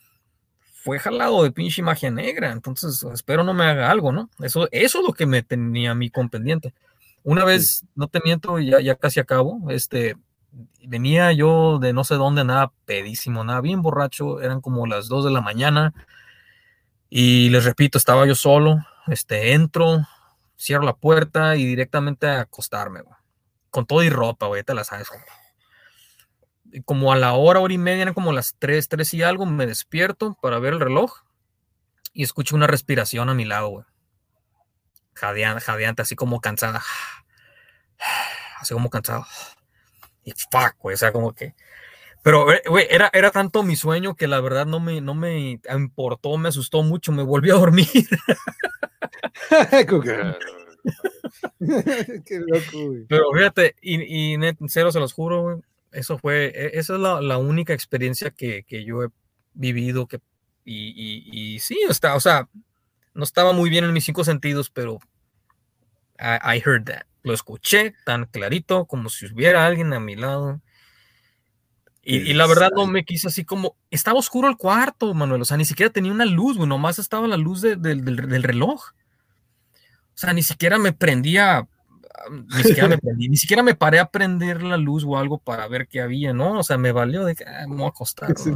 fue 0.83 0.99
jalado 0.99 1.45
de 1.45 1.53
pinche 1.53 1.81
magia 1.81 2.11
negra. 2.11 2.51
Entonces, 2.51 3.05
espero 3.15 3.45
no 3.45 3.55
me 3.55 3.65
haga 3.65 3.89
algo, 3.89 4.11
¿no? 4.11 4.29
Eso, 4.41 4.69
eso 4.73 4.99
es 4.99 5.07
lo 5.07 5.13
que 5.13 5.27
me 5.27 5.45
tenía 5.45 5.93
a 5.93 5.95
mí 5.95 6.11
con 6.11 6.29
pendiente. 6.29 6.75
Una 7.23 7.45
vez, 7.45 7.85
no 7.95 8.09
te 8.09 8.21
miento, 8.25 8.59
ya, 8.59 8.81
ya 8.81 8.97
casi 8.97 9.21
acabo, 9.21 9.71
este, 9.71 10.17
venía 10.89 11.33
yo 11.33 11.79
de 11.79 11.93
no 11.93 12.05
sé 12.05 12.15
dónde, 12.15 12.45
nada 12.45 12.73
pedísimo, 12.85 13.45
nada 13.45 13.61
bien 13.61 13.83
borracho, 13.83 14.41
eran 14.41 14.61
como 14.61 14.87
las 14.87 15.09
2 15.09 15.27
de 15.27 15.31
la 15.31 15.41
mañana 15.41 15.93
y 17.11 17.51
les 17.51 17.65
repito, 17.65 17.99
estaba 17.99 18.27
yo 18.27 18.35
solo, 18.35 18.79
este, 19.07 19.53
entro, 19.53 20.07
cierro 20.59 20.85
la 20.85 20.97
puerta 20.97 21.57
y 21.57 21.65
directamente 21.65 22.27
a 22.27 22.41
acostarme, 22.41 23.01
con 23.71 23.87
todo 23.87 24.03
y 24.03 24.11
ropa, 24.11 24.47
güey, 24.47 24.63
te 24.63 24.75
la 24.75 24.85
sabes. 24.85 25.09
Como 26.85 27.13
a 27.13 27.17
la 27.17 27.33
hora, 27.33 27.61
hora 27.61 27.73
y 27.73 27.79
media, 27.79 28.03
eran 28.03 28.15
como 28.15 28.33
las 28.33 28.57
3, 28.59 28.89
3 28.89 29.15
y 29.15 29.23
algo, 29.23 29.47
me 29.47 29.67
despierto 29.67 30.37
para 30.43 30.59
ver 30.59 30.75
el 30.75 30.81
reloj 30.81 31.23
y 32.13 32.25
escucho 32.25 32.57
una 32.57 32.67
respiración 32.67 33.31
a 33.31 33.35
mi 33.35 33.45
lado, 33.45 33.69
güey. 33.69 33.85
Jadeante, 35.15 36.03
así 36.03 36.15
como 36.15 36.41
cansada. 36.41 36.83
Así 38.61 38.75
como 38.75 38.91
cansado 38.91 39.25
y 40.29 40.33
fuck, 40.51 40.77
güey, 40.79 40.95
o 40.95 40.97
sea, 40.97 41.13
como 41.13 41.33
que... 41.35 41.55
Pero, 42.23 42.53
eh, 42.53 42.63
güey, 42.67 42.87
era, 42.91 43.11
era 43.13 43.31
tanto 43.31 43.63
mi 43.63 43.77
sueño 43.77 44.17
que 44.17 44.27
la 44.27 44.41
verdad 44.41 44.67
no 44.67 44.81
me, 44.81 45.01
no 45.01 45.15
me 45.15 45.61
importó, 45.73 46.37
me 46.37 46.49
asustó 46.49 46.83
mucho, 46.83 47.13
me 47.13 47.23
volví 47.23 47.51
a 47.51 47.55
dormir. 47.55 47.87
Qué 52.27 52.41
loco, 52.41 52.87
güey. 52.89 53.05
Pero 53.09 53.33
fíjate, 53.33 53.77
y, 53.81 54.33
y 54.33 54.37
net, 54.37 54.57
cero 54.69 54.91
se 54.93 55.01
los 55.01 55.13
juro, 55.13 55.43
güey, 55.43 55.57
eso 55.93 56.19
fue, 56.19 56.47
e, 56.47 56.79
esa 56.79 56.95
es 56.95 57.01
la, 57.01 57.21
la 57.21 57.39
única 57.39 57.73
experiencia 57.73 58.31
que, 58.31 58.65
que, 58.65 58.85
yo 58.85 59.05
he 59.05 59.09
vivido, 59.55 60.07
que, 60.07 60.21
y, 60.65 60.89
y, 60.89 61.55
y 61.55 61.61
sí, 61.61 61.81
está, 61.89 62.15
o 62.15 62.21
sea, 62.21 62.49
no 63.15 63.25
estaba 63.25 63.53
muy 63.53 63.71
bien 63.71 63.85
en 63.85 63.93
mis 63.93 64.05
cinco 64.05 64.25
sentidos, 64.25 64.71
pero 64.71 64.99
I, 66.19 66.61
heard 66.65 66.85
that. 66.87 67.05
Lo 67.29 67.35
escuché 67.35 67.95
tan 68.07 68.25
clarito 68.25 68.87
como 68.87 69.11
si 69.11 69.27
hubiera 69.27 69.67
alguien 69.67 69.93
a 69.93 70.01
mi 70.01 70.17
lado. 70.17 70.63
Y, 72.03 72.33
la 72.33 72.47
verdad 72.47 72.71
no 72.75 72.87
me 72.87 73.05
quise 73.05 73.29
así 73.29 73.45
como, 73.45 73.77
estaba 73.91 74.19
oscuro 74.19 74.49
el 74.49 74.57
cuarto, 74.57 75.13
Manuel, 75.13 75.43
o 75.43 75.45
sea, 75.45 75.59
ni 75.59 75.67
siquiera 75.67 75.93
tenía 75.93 76.11
una 76.11 76.25
luz, 76.25 76.57
güey, 76.57 76.67
nomás 76.67 76.99
estaba 76.99 77.29
la 77.29 77.37
luz 77.37 77.61
del, 77.61 78.43
reloj. 78.43 78.83
O 78.83 80.15
sea, 80.15 80.33
ni 80.33 80.43
siquiera 80.43 80.79
me 80.79 80.95
prendía, 80.95 81.69
ni 82.57 82.63
siquiera 82.63 82.89
me 82.89 82.97
prendí, 82.99 83.29
ni 83.29 83.37
siquiera 83.37 83.63
me 83.63 83.75
paré 83.75 83.99
a 83.99 84.11
prender 84.11 84.63
la 84.63 84.79
luz 84.79 85.05
o 85.07 85.19
algo 85.19 85.37
para 85.37 85.69
ver 85.69 85.87
qué 85.87 86.01
había, 86.01 86.33
¿no? 86.33 86.59
O 86.59 86.63
sea, 86.63 86.79
me 86.79 86.93
valió 86.93 87.27
de 87.27 87.35
que 87.35 87.45
ah, 87.45 87.67
me 87.69 87.77
voy 87.77 87.85
a 87.85 87.89
acostar. 87.89 88.31
es 88.41 88.47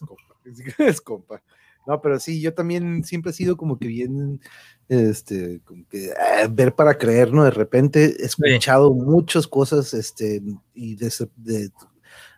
compa, 0.00 0.34
es 0.78 1.00
compa. 1.02 1.42
No, 1.86 2.00
pero 2.00 2.20
sí, 2.20 2.40
yo 2.40 2.54
también 2.54 3.04
siempre 3.04 3.30
he 3.30 3.34
sido 3.34 3.56
como 3.56 3.78
que 3.78 3.88
bien, 3.88 4.40
este, 4.88 5.60
como 5.64 5.86
que 5.88 6.10
ah, 6.12 6.46
ver 6.50 6.74
para 6.74 6.98
creer, 6.98 7.32
¿no? 7.32 7.44
De 7.44 7.50
repente 7.50 8.16
he 8.18 8.26
escuchado 8.26 8.92
muchas 8.92 9.46
cosas, 9.46 9.94
este, 9.94 10.42
y 10.74 10.96
de, 10.96 11.10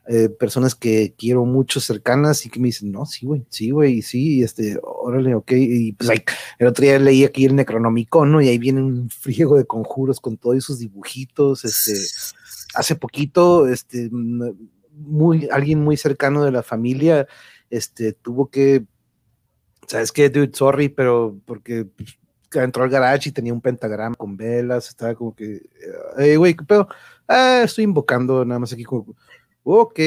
eh, 0.09 0.29
personas 0.29 0.75
que 0.75 1.15
quiero 1.17 1.45
mucho 1.45 1.79
cercanas 1.79 2.45
y 2.45 2.51
que 2.51 2.59
me 2.59 2.67
dicen, 2.67 2.91
no, 2.91 3.07
sí, 3.07 3.25
güey, 3.25 3.45
sí, 3.51 3.71
güey, 3.71 4.03
sí, 4.03 4.43
este, 4.43 4.79
órale, 4.83 5.35
ok, 5.35 5.53
y 5.53 5.93
pues 5.93 6.09
like, 6.09 6.33
el 6.59 6.67
otro 6.67 6.83
día 6.85 6.99
leí 6.99 7.25
aquí 7.25 7.45
el 7.45 7.55
Necronomicon, 7.55 8.33
¿no? 8.33 8.41
Y 8.41 8.49
ahí 8.49 8.59
viene 8.59 8.83
un 8.83 9.11
friego 9.11 9.57
de 9.57 9.65
conjuros 9.65 10.21
con 10.21 10.37
todos 10.39 10.57
esos 10.57 10.81
dibujitos, 10.81 11.65
este, 11.65 11.95
hace 12.75 12.97
poquito, 12.97 13.69
este, 13.69 14.09
muy, 14.11 15.49
alguien 15.53 15.81
muy 15.81 15.97
cercano 15.97 16.45
de 16.45 16.51
la 16.51 16.63
familia, 16.65 17.29
este, 17.71 18.13
tuvo 18.13 18.51
que 18.51 18.85
¿sabes 19.87 20.13
qué, 20.13 20.29
dude? 20.29 20.55
Sorry, 20.55 20.89
pero 20.89 21.39
porque 21.45 21.87
entró 22.55 22.85
al 22.85 22.91
garage 22.91 23.29
y 23.29 23.33
tenía 23.33 23.53
un 23.53 23.61
pentagrama 23.61 24.15
con 24.17 24.37
velas, 24.37 24.89
estaba 24.89 25.15
como 25.15 25.35
que, 25.35 25.63
hey, 26.19 26.37
güey, 26.37 26.55
¿qué 26.55 26.65
pedo? 26.65 26.89
Ah, 27.29 27.63
estoy 27.65 27.85
invocando 27.85 28.45
nada 28.45 28.59
más 28.59 28.73
aquí 28.73 28.85
como, 28.85 29.15
ok, 29.65 30.01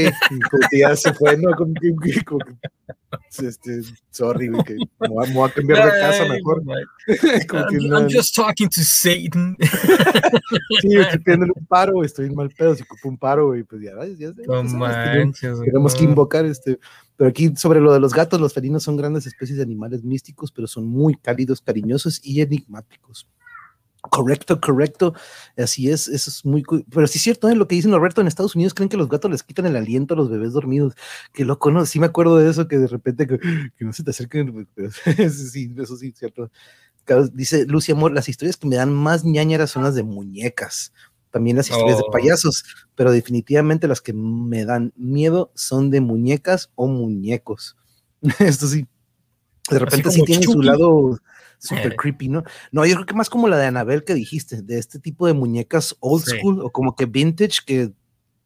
ya 0.72 0.96
se 0.96 1.14
fue, 1.14 1.38
¿no? 1.38 1.52
Como 1.56 1.74
que, 1.74 2.24
como 2.24 2.40
que 2.40 2.56
este, 3.48 3.82
sorry, 4.12 4.50
güey, 4.50 4.64
que 4.64 4.76
me 5.00 5.34
voy 5.34 5.50
a 5.50 5.54
cambiar 5.54 5.86
de 5.86 6.00
casa 6.00 6.26
mejor. 6.26 6.64
como 7.48 7.68
que, 7.68 7.78
I'm, 7.78 8.10
just 8.10 8.36
talking 8.36 8.70
to 8.70 8.82
Satan. 8.82 9.56
sí, 10.82 10.98
estoy 10.98 11.20
pidiendo 11.20 11.48
un 11.56 11.66
paro, 11.66 12.04
estoy 12.04 12.28
en 12.28 12.36
mal 12.36 12.50
pedo, 12.50 12.76
si 12.76 12.84
ocupo 12.84 13.10
un 13.10 13.18
paro, 13.18 13.48
güey, 13.48 13.64
pues 13.64 13.82
ya, 13.82 13.92
ya, 14.18 14.32
ya, 14.36 14.46
no 14.48 14.64
manches, 14.64 15.60
tenemos 15.62 15.96
que 15.96 16.04
invocar 16.04 16.46
este 16.46 16.80
pero 17.18 17.30
aquí 17.30 17.56
sobre 17.56 17.80
lo 17.80 17.94
de 17.94 18.00
los 18.00 18.14
gatos, 18.14 18.40
los 18.42 18.54
felinos 18.54 18.84
son 18.84 18.98
grandes 18.98 19.26
especies 19.26 19.58
de 19.58 19.64
animales 19.64 20.04
místicos, 20.04 20.52
pero 20.52 20.68
son 20.68 20.88
muy 20.88 21.16
cálidos, 21.16 21.62
cariñosos 21.62 22.20
y 22.24 22.42
enigmáticos. 22.42 23.28
Correcto, 24.10 24.60
correcto. 24.62 25.14
Así 25.58 25.90
es, 25.90 26.08
eso 26.08 26.30
es 26.30 26.46
muy. 26.46 26.64
Pero 26.92 27.08
sí 27.08 27.18
es 27.18 27.24
cierto, 27.24 27.50
¿eh? 27.50 27.56
lo 27.56 27.68
que 27.68 27.76
dicen 27.76 27.92
Roberto, 27.92 28.22
en 28.22 28.28
Estados 28.28 28.56
Unidos 28.56 28.74
creen 28.74 28.90
que 28.90 28.98
los 28.98 29.10
gatos 29.10 29.32
les 29.32 29.44
quitan 29.44 29.66
el 29.66 29.76
aliento 29.76 30.14
a 30.14 30.18
los 30.18 30.30
bebés 30.30 30.54
dormidos. 30.54 30.94
Que 31.34 31.46
loco, 31.46 31.72
¿no? 31.72 31.86
Sí 31.86 32.00
me 32.00 32.06
acuerdo 32.08 32.38
de 32.38 32.50
eso, 32.50 32.68
que 32.68 32.78
de 32.78 32.88
repente 32.88 33.28
que, 33.28 33.40
no 33.80 33.94
se 33.94 34.04
te 34.04 34.12
acerquen. 34.12 34.68
sí, 35.32 35.74
eso 35.78 35.98
sí, 35.98 36.14
cierto. 36.16 36.52
Dice 37.34 37.66
Lucy 37.68 37.92
Amor, 37.92 38.12
las 38.14 38.30
historias 38.30 38.58
que 38.58 38.68
me 38.68 38.78
dan 38.78 38.94
más 38.94 39.24
ñañaras 39.24 39.70
son 39.72 39.84
las 39.84 39.96
de 39.96 40.04
muñecas 40.04 40.92
también 41.36 41.58
las 41.58 41.70
historias 41.70 41.98
de 41.98 42.04
oh. 42.08 42.12
payasos, 42.12 42.64
pero 42.96 43.12
definitivamente 43.12 43.90
las 43.90 44.00
que 44.00 44.14
me 44.14 44.64
dan 44.64 44.94
miedo 44.96 45.52
son 45.54 45.92
de 45.92 46.00
muñecas 46.00 46.72
o 46.76 46.88
muñecos. 46.88 47.76
Esto 48.40 48.68
sí, 48.68 48.88
de 49.70 49.80
repente 49.80 50.12
sí 50.12 50.24
tiene 50.24 50.46
su 50.46 50.62
lado 50.62 51.20
super 51.58 51.92
eh. 51.92 51.96
creepy, 51.98 52.30
¿no? 52.30 52.46
No, 52.72 52.86
yo 52.86 52.94
creo 52.96 53.06
que 53.06 53.16
más 53.16 53.30
como 53.30 53.50
la 53.50 53.58
de 53.58 53.66
Anabel 53.66 54.06
que 54.06 54.14
dijiste, 54.14 54.62
de 54.62 54.80
este 54.80 54.98
tipo 54.98 55.28
de 55.28 55.34
muñecas 55.34 55.98
old 56.00 56.24
school 56.24 56.62
o 56.62 56.70
como 56.70 56.96
que 56.96 57.06
vintage 57.06 57.60
que 57.66 57.92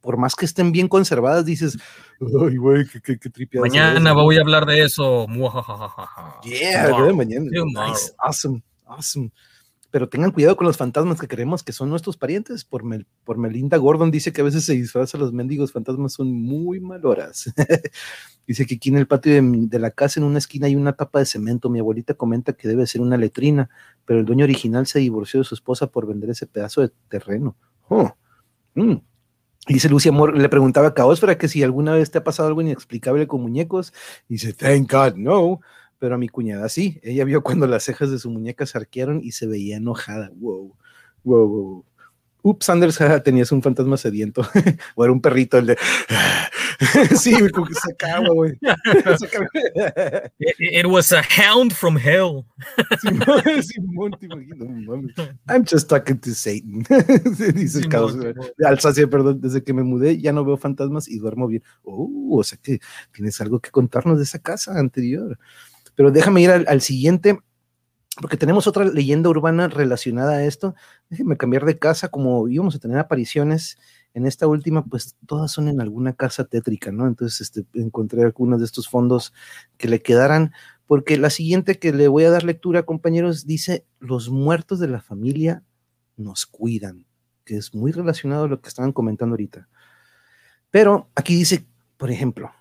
por 0.00 0.16
más 0.16 0.34
que 0.34 0.46
estén 0.46 0.72
bien 0.72 0.88
conservadas, 0.88 1.44
dices, 1.44 1.78
ay, 2.20 2.56
güey, 2.56 2.86
qué, 2.88 3.20
qué, 3.20 3.48
Mañana 3.60 4.12
voy 4.14 4.38
a 4.38 4.40
hablar 4.40 4.66
de 4.66 4.82
eso. 4.82 5.28
Yeah, 6.42 7.12
mañana. 7.14 7.46
Nice. 7.52 8.12
Awesome, 8.18 8.64
awesome 8.84 9.30
pero 9.90 10.08
tengan 10.08 10.30
cuidado 10.30 10.56
con 10.56 10.66
los 10.66 10.76
fantasmas 10.76 11.20
que 11.20 11.26
creemos 11.26 11.62
que 11.62 11.72
son 11.72 11.90
nuestros 11.90 12.16
parientes. 12.16 12.64
Por, 12.64 12.84
por 13.24 13.38
Melinda 13.38 13.76
Gordon 13.76 14.10
dice 14.10 14.32
que 14.32 14.40
a 14.40 14.44
veces 14.44 14.64
se 14.64 14.74
disfrazan 14.74 15.20
los 15.20 15.32
mendigos 15.32 15.72
fantasmas, 15.72 16.12
son 16.12 16.32
muy 16.32 16.80
maloras. 16.80 17.52
dice 18.46 18.66
que 18.66 18.76
aquí 18.76 18.90
en 18.90 18.98
el 18.98 19.06
patio 19.06 19.32
de, 19.42 19.78
la 19.78 19.90
casa, 19.90 20.20
en 20.20 20.26
una 20.26 20.38
esquina, 20.38 20.66
hay 20.66 20.76
una 20.76 20.92
tapa 20.92 21.18
de 21.18 21.26
cemento. 21.26 21.70
Mi 21.70 21.80
abuelita 21.80 22.14
comenta 22.14 22.52
que 22.52 22.68
debe 22.68 22.86
ser 22.86 23.00
una 23.00 23.16
letrina, 23.16 23.68
pero 24.04 24.20
el 24.20 24.26
dueño 24.26 24.44
original 24.44 24.86
se 24.86 25.00
divorció 25.00 25.40
de 25.40 25.44
su 25.44 25.54
esposa 25.54 25.88
por 25.88 26.06
vender 26.06 26.30
ese 26.30 26.46
pedazo 26.46 26.82
de 26.82 26.90
terreno. 27.08 27.56
Oh, 27.88 28.14
mm. 28.74 28.96
Dice 29.66 29.88
Lucia 29.88 30.10
Amor, 30.10 30.36
le 30.36 30.48
preguntaba 30.48 30.88
a 30.88 30.94
Caosfera 30.94 31.36
que 31.36 31.46
si 31.46 31.62
alguna 31.62 31.92
vez 31.92 32.10
te 32.10 32.18
ha 32.18 32.24
pasado 32.24 32.48
algo 32.48 32.60
inexplicable 32.60 33.26
con 33.26 33.42
muñecos. 33.42 33.92
Dice, 34.28 34.52
thank 34.52 34.90
God, 34.90 35.16
no 35.16 35.60
pero 36.00 36.16
a 36.16 36.18
mi 36.18 36.28
cuñada 36.28 36.68
sí. 36.68 36.98
Ella 37.04 37.24
vio 37.24 37.42
cuando 37.44 37.68
las 37.68 37.84
cejas 37.84 38.10
de 38.10 38.18
su 38.18 38.30
muñeca 38.30 38.66
se 38.66 38.78
arquearon 38.78 39.20
y 39.22 39.32
se 39.32 39.46
veía 39.46 39.76
enojada. 39.76 40.32
Wow, 40.34 40.74
wow, 41.22 41.46
wow. 41.46 41.84
Ups, 42.42 42.70
Anders, 42.70 42.98
tenías 43.24 43.52
un 43.52 43.62
fantasma 43.62 43.96
sediento. 43.96 44.42
o 44.94 45.04
era 45.04 45.12
un 45.12 45.20
perrito 45.20 45.58
el 45.58 45.66
de. 45.66 45.78
sí, 47.18 47.34
como 47.50 47.66
que 47.66 47.74
se 47.74 47.92
acaba, 47.92 48.28
güey. 48.30 48.58
It, 50.58 50.86
was 50.86 51.12
a 51.12 51.22
hound 51.22 51.74
from 51.74 51.98
hell. 51.98 52.46
I'm 55.46 55.66
just 55.66 55.90
talking 55.90 56.18
to 56.20 56.30
Satan. 56.30 56.86
Dice 57.54 57.80
el 57.80 58.66
Alsacia, 58.66 59.06
perdón. 59.06 59.40
Desde 59.42 59.62
que 59.62 59.74
me 59.74 59.82
mudé 59.82 60.18
ya 60.18 60.32
no 60.32 60.42
veo 60.42 60.56
fantasmas 60.56 61.08
y 61.08 61.18
duermo 61.18 61.46
bien. 61.46 61.62
Oh, 61.82 62.38
o 62.38 62.42
sea 62.42 62.58
que 62.62 62.80
tienes 63.12 63.38
algo 63.42 63.60
que 63.60 63.70
contarnos 63.70 64.16
de 64.16 64.24
esa 64.24 64.38
casa 64.38 64.78
anterior. 64.78 65.38
Pero 66.00 66.10
déjame 66.10 66.40
ir 66.40 66.50
al, 66.50 66.80
siguiente, 66.80 67.40
porque 68.22 68.38
tenemos 68.38 68.66
otra 68.66 68.86
leyenda 68.86 69.28
urbana 69.28 69.68
relacionada 69.68 70.32
a 70.32 70.44
esto. 70.46 70.74
Déjenme 71.10 71.36
cambiar 71.36 71.66
de 71.66 71.78
casa, 71.78 72.08
como 72.08 72.48
íbamos 72.48 72.74
a 72.74 72.78
tener 72.78 72.96
apariciones 72.96 73.76
en 74.14 74.24
esta 74.24 74.46
última, 74.46 74.82
pues 74.82 75.14
todas 75.26 75.52
son 75.52 75.68
en 75.68 75.78
alguna 75.78 76.14
casa 76.14 76.46
tétrica, 76.46 76.90
¿no? 76.90 77.06
Entonces 77.06 77.42
este, 77.42 77.66
encontré 77.74 78.22
algunos 78.22 78.60
de 78.60 78.64
estos 78.64 78.88
fondos 78.88 79.34
que 79.76 79.88
le 79.88 80.00
quedaran, 80.00 80.54
porque 80.86 81.18
la 81.18 81.28
siguiente 81.28 81.78
que 81.78 81.92
le 81.92 82.08
voy 82.08 82.24
a 82.24 82.30
dar 82.30 82.44
lectura, 82.44 82.84
compañeros, 82.84 83.44
dice, 83.44 83.84
los 83.98 84.30
muertos 84.30 84.78
de 84.78 84.88
la 84.88 85.02
familia 85.02 85.62
nos 86.16 86.46
cuidan, 86.46 87.04
que 87.44 87.58
es 87.58 87.74
muy 87.74 87.92
relacionado 87.92 88.44
a 88.44 88.48
lo 88.48 88.62
que 88.62 88.70
estaban 88.70 88.92
comentando 88.92 89.34
ahorita. 89.34 89.68
Pero 90.70 91.10
aquí 91.14 91.34
dice, 91.34 91.66
por 91.98 92.10
ejemplo, 92.10 92.52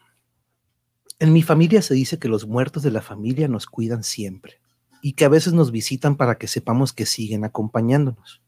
en 1.20 1.34
mi 1.34 1.44
familia 1.44 1.82
se 1.82 1.94
dice 1.94 2.18
que 2.18 2.30
los 2.30 2.48
muertos 2.48 2.82
de 2.82 2.92
la 2.92 3.02
familia 3.02 3.50
nos 3.50 3.66
cuidan 3.66 4.04
siempre 4.04 4.62
y 5.02 5.14
que 5.14 5.26
a 5.26 5.30
veces 5.30 5.52
nos 5.52 5.72
visitan 5.72 6.16
para 6.16 6.38
que 6.38 6.48
sepamos 6.48 6.94
que 6.94 7.06
siguen 7.06 7.44
acompañándonos. 7.44 8.42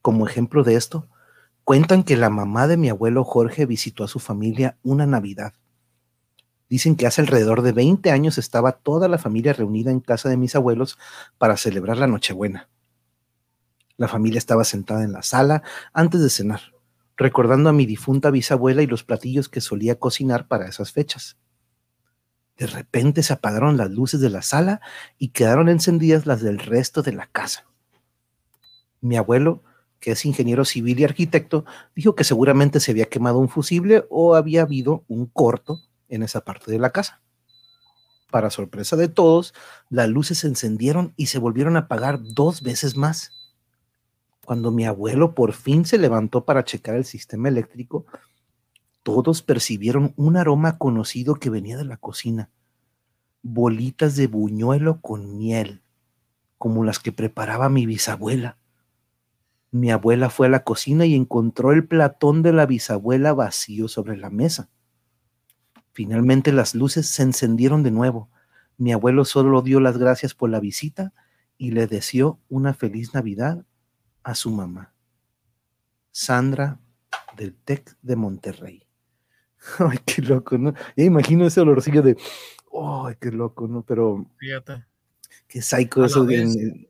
Como 0.00 0.26
ejemplo 0.26 0.62
de 0.62 0.76
esto, 0.76 1.08
cuentan 1.64 2.04
que 2.04 2.16
la 2.16 2.30
mamá 2.30 2.68
de 2.68 2.76
mi 2.76 2.88
abuelo 2.88 3.24
Jorge 3.24 3.66
visitó 3.66 4.04
a 4.04 4.08
su 4.08 4.20
familia 4.20 4.78
una 4.84 5.06
Navidad. 5.06 5.54
Dicen 6.68 6.94
que 6.94 7.06
hace 7.06 7.20
alrededor 7.20 7.62
de 7.62 7.72
20 7.72 8.12
años 8.12 8.38
estaba 8.38 8.72
toda 8.72 9.08
la 9.08 9.18
familia 9.18 9.52
reunida 9.52 9.90
en 9.90 10.00
casa 10.00 10.28
de 10.28 10.36
mis 10.36 10.54
abuelos 10.54 10.98
para 11.36 11.56
celebrar 11.56 11.96
la 11.96 12.06
Nochebuena. 12.06 12.68
La 13.96 14.06
familia 14.06 14.38
estaba 14.38 14.62
sentada 14.62 15.02
en 15.02 15.12
la 15.12 15.22
sala 15.22 15.64
antes 15.92 16.22
de 16.22 16.30
cenar, 16.30 16.60
recordando 17.16 17.70
a 17.70 17.72
mi 17.72 17.86
difunta 17.86 18.30
bisabuela 18.30 18.82
y 18.82 18.86
los 18.86 19.02
platillos 19.02 19.48
que 19.48 19.60
solía 19.60 19.98
cocinar 19.98 20.46
para 20.46 20.68
esas 20.68 20.92
fechas. 20.92 21.36
De 22.58 22.66
repente 22.66 23.22
se 23.22 23.32
apagaron 23.32 23.76
las 23.76 23.90
luces 23.90 24.20
de 24.20 24.30
la 24.30 24.42
sala 24.42 24.80
y 25.16 25.28
quedaron 25.28 25.68
encendidas 25.68 26.26
las 26.26 26.42
del 26.42 26.58
resto 26.58 27.02
de 27.02 27.12
la 27.12 27.26
casa. 27.26 27.64
Mi 29.00 29.16
abuelo, 29.16 29.62
que 30.00 30.10
es 30.10 30.24
ingeniero 30.24 30.64
civil 30.64 30.98
y 30.98 31.04
arquitecto, 31.04 31.64
dijo 31.94 32.16
que 32.16 32.24
seguramente 32.24 32.80
se 32.80 32.90
había 32.90 33.08
quemado 33.08 33.38
un 33.38 33.48
fusible 33.48 34.04
o 34.10 34.34
había 34.34 34.62
habido 34.62 35.04
un 35.06 35.26
corto 35.26 35.78
en 36.08 36.24
esa 36.24 36.40
parte 36.40 36.72
de 36.72 36.80
la 36.80 36.90
casa. 36.90 37.22
Para 38.30 38.50
sorpresa 38.50 38.96
de 38.96 39.08
todos, 39.08 39.54
las 39.88 40.08
luces 40.08 40.38
se 40.38 40.48
encendieron 40.48 41.14
y 41.16 41.26
se 41.26 41.38
volvieron 41.38 41.76
a 41.76 41.80
apagar 41.80 42.18
dos 42.20 42.62
veces 42.62 42.96
más. 42.96 43.32
Cuando 44.44 44.72
mi 44.72 44.84
abuelo 44.84 45.34
por 45.34 45.52
fin 45.52 45.86
se 45.86 45.96
levantó 45.96 46.44
para 46.44 46.64
checar 46.64 46.96
el 46.96 47.04
sistema 47.04 47.48
eléctrico, 47.48 48.04
todos 49.08 49.40
percibieron 49.40 50.12
un 50.16 50.36
aroma 50.36 50.76
conocido 50.76 51.36
que 51.36 51.48
venía 51.48 51.78
de 51.78 51.86
la 51.86 51.96
cocina. 51.96 52.50
Bolitas 53.40 54.16
de 54.16 54.26
buñuelo 54.26 55.00
con 55.00 55.38
miel, 55.38 55.80
como 56.58 56.84
las 56.84 56.98
que 56.98 57.10
preparaba 57.10 57.70
mi 57.70 57.86
bisabuela. 57.86 58.58
Mi 59.70 59.90
abuela 59.90 60.28
fue 60.28 60.48
a 60.48 60.50
la 60.50 60.62
cocina 60.62 61.06
y 61.06 61.14
encontró 61.14 61.72
el 61.72 61.88
platón 61.88 62.42
de 62.42 62.52
la 62.52 62.66
bisabuela 62.66 63.32
vacío 63.32 63.88
sobre 63.88 64.14
la 64.18 64.28
mesa. 64.28 64.68
Finalmente 65.92 66.52
las 66.52 66.74
luces 66.74 67.06
se 67.06 67.22
encendieron 67.22 67.82
de 67.82 67.90
nuevo. 67.90 68.28
Mi 68.76 68.92
abuelo 68.92 69.24
solo 69.24 69.62
dio 69.62 69.80
las 69.80 69.96
gracias 69.96 70.34
por 70.34 70.50
la 70.50 70.60
visita 70.60 71.14
y 71.56 71.70
le 71.70 71.86
deseó 71.86 72.40
una 72.50 72.74
feliz 72.74 73.14
Navidad 73.14 73.64
a 74.22 74.34
su 74.34 74.50
mamá. 74.50 74.92
Sandra 76.10 76.78
del 77.38 77.54
TEC 77.54 77.96
de 78.02 78.16
Monterrey. 78.16 78.87
Ay, 79.78 79.98
qué 80.04 80.22
loco, 80.22 80.58
¿no? 80.58 80.74
Ya 80.96 81.04
imagino 81.04 81.46
ese 81.46 81.60
olorcillo 81.60 82.02
de, 82.02 82.16
ay, 82.72 83.14
qué 83.20 83.30
loco, 83.30 83.68
¿no? 83.68 83.82
Pero... 83.82 84.26
Fíjate. 84.38 84.84
Qué 85.46 85.62
psycho 85.62 86.04
eso. 86.04 86.24
De, 86.24 86.88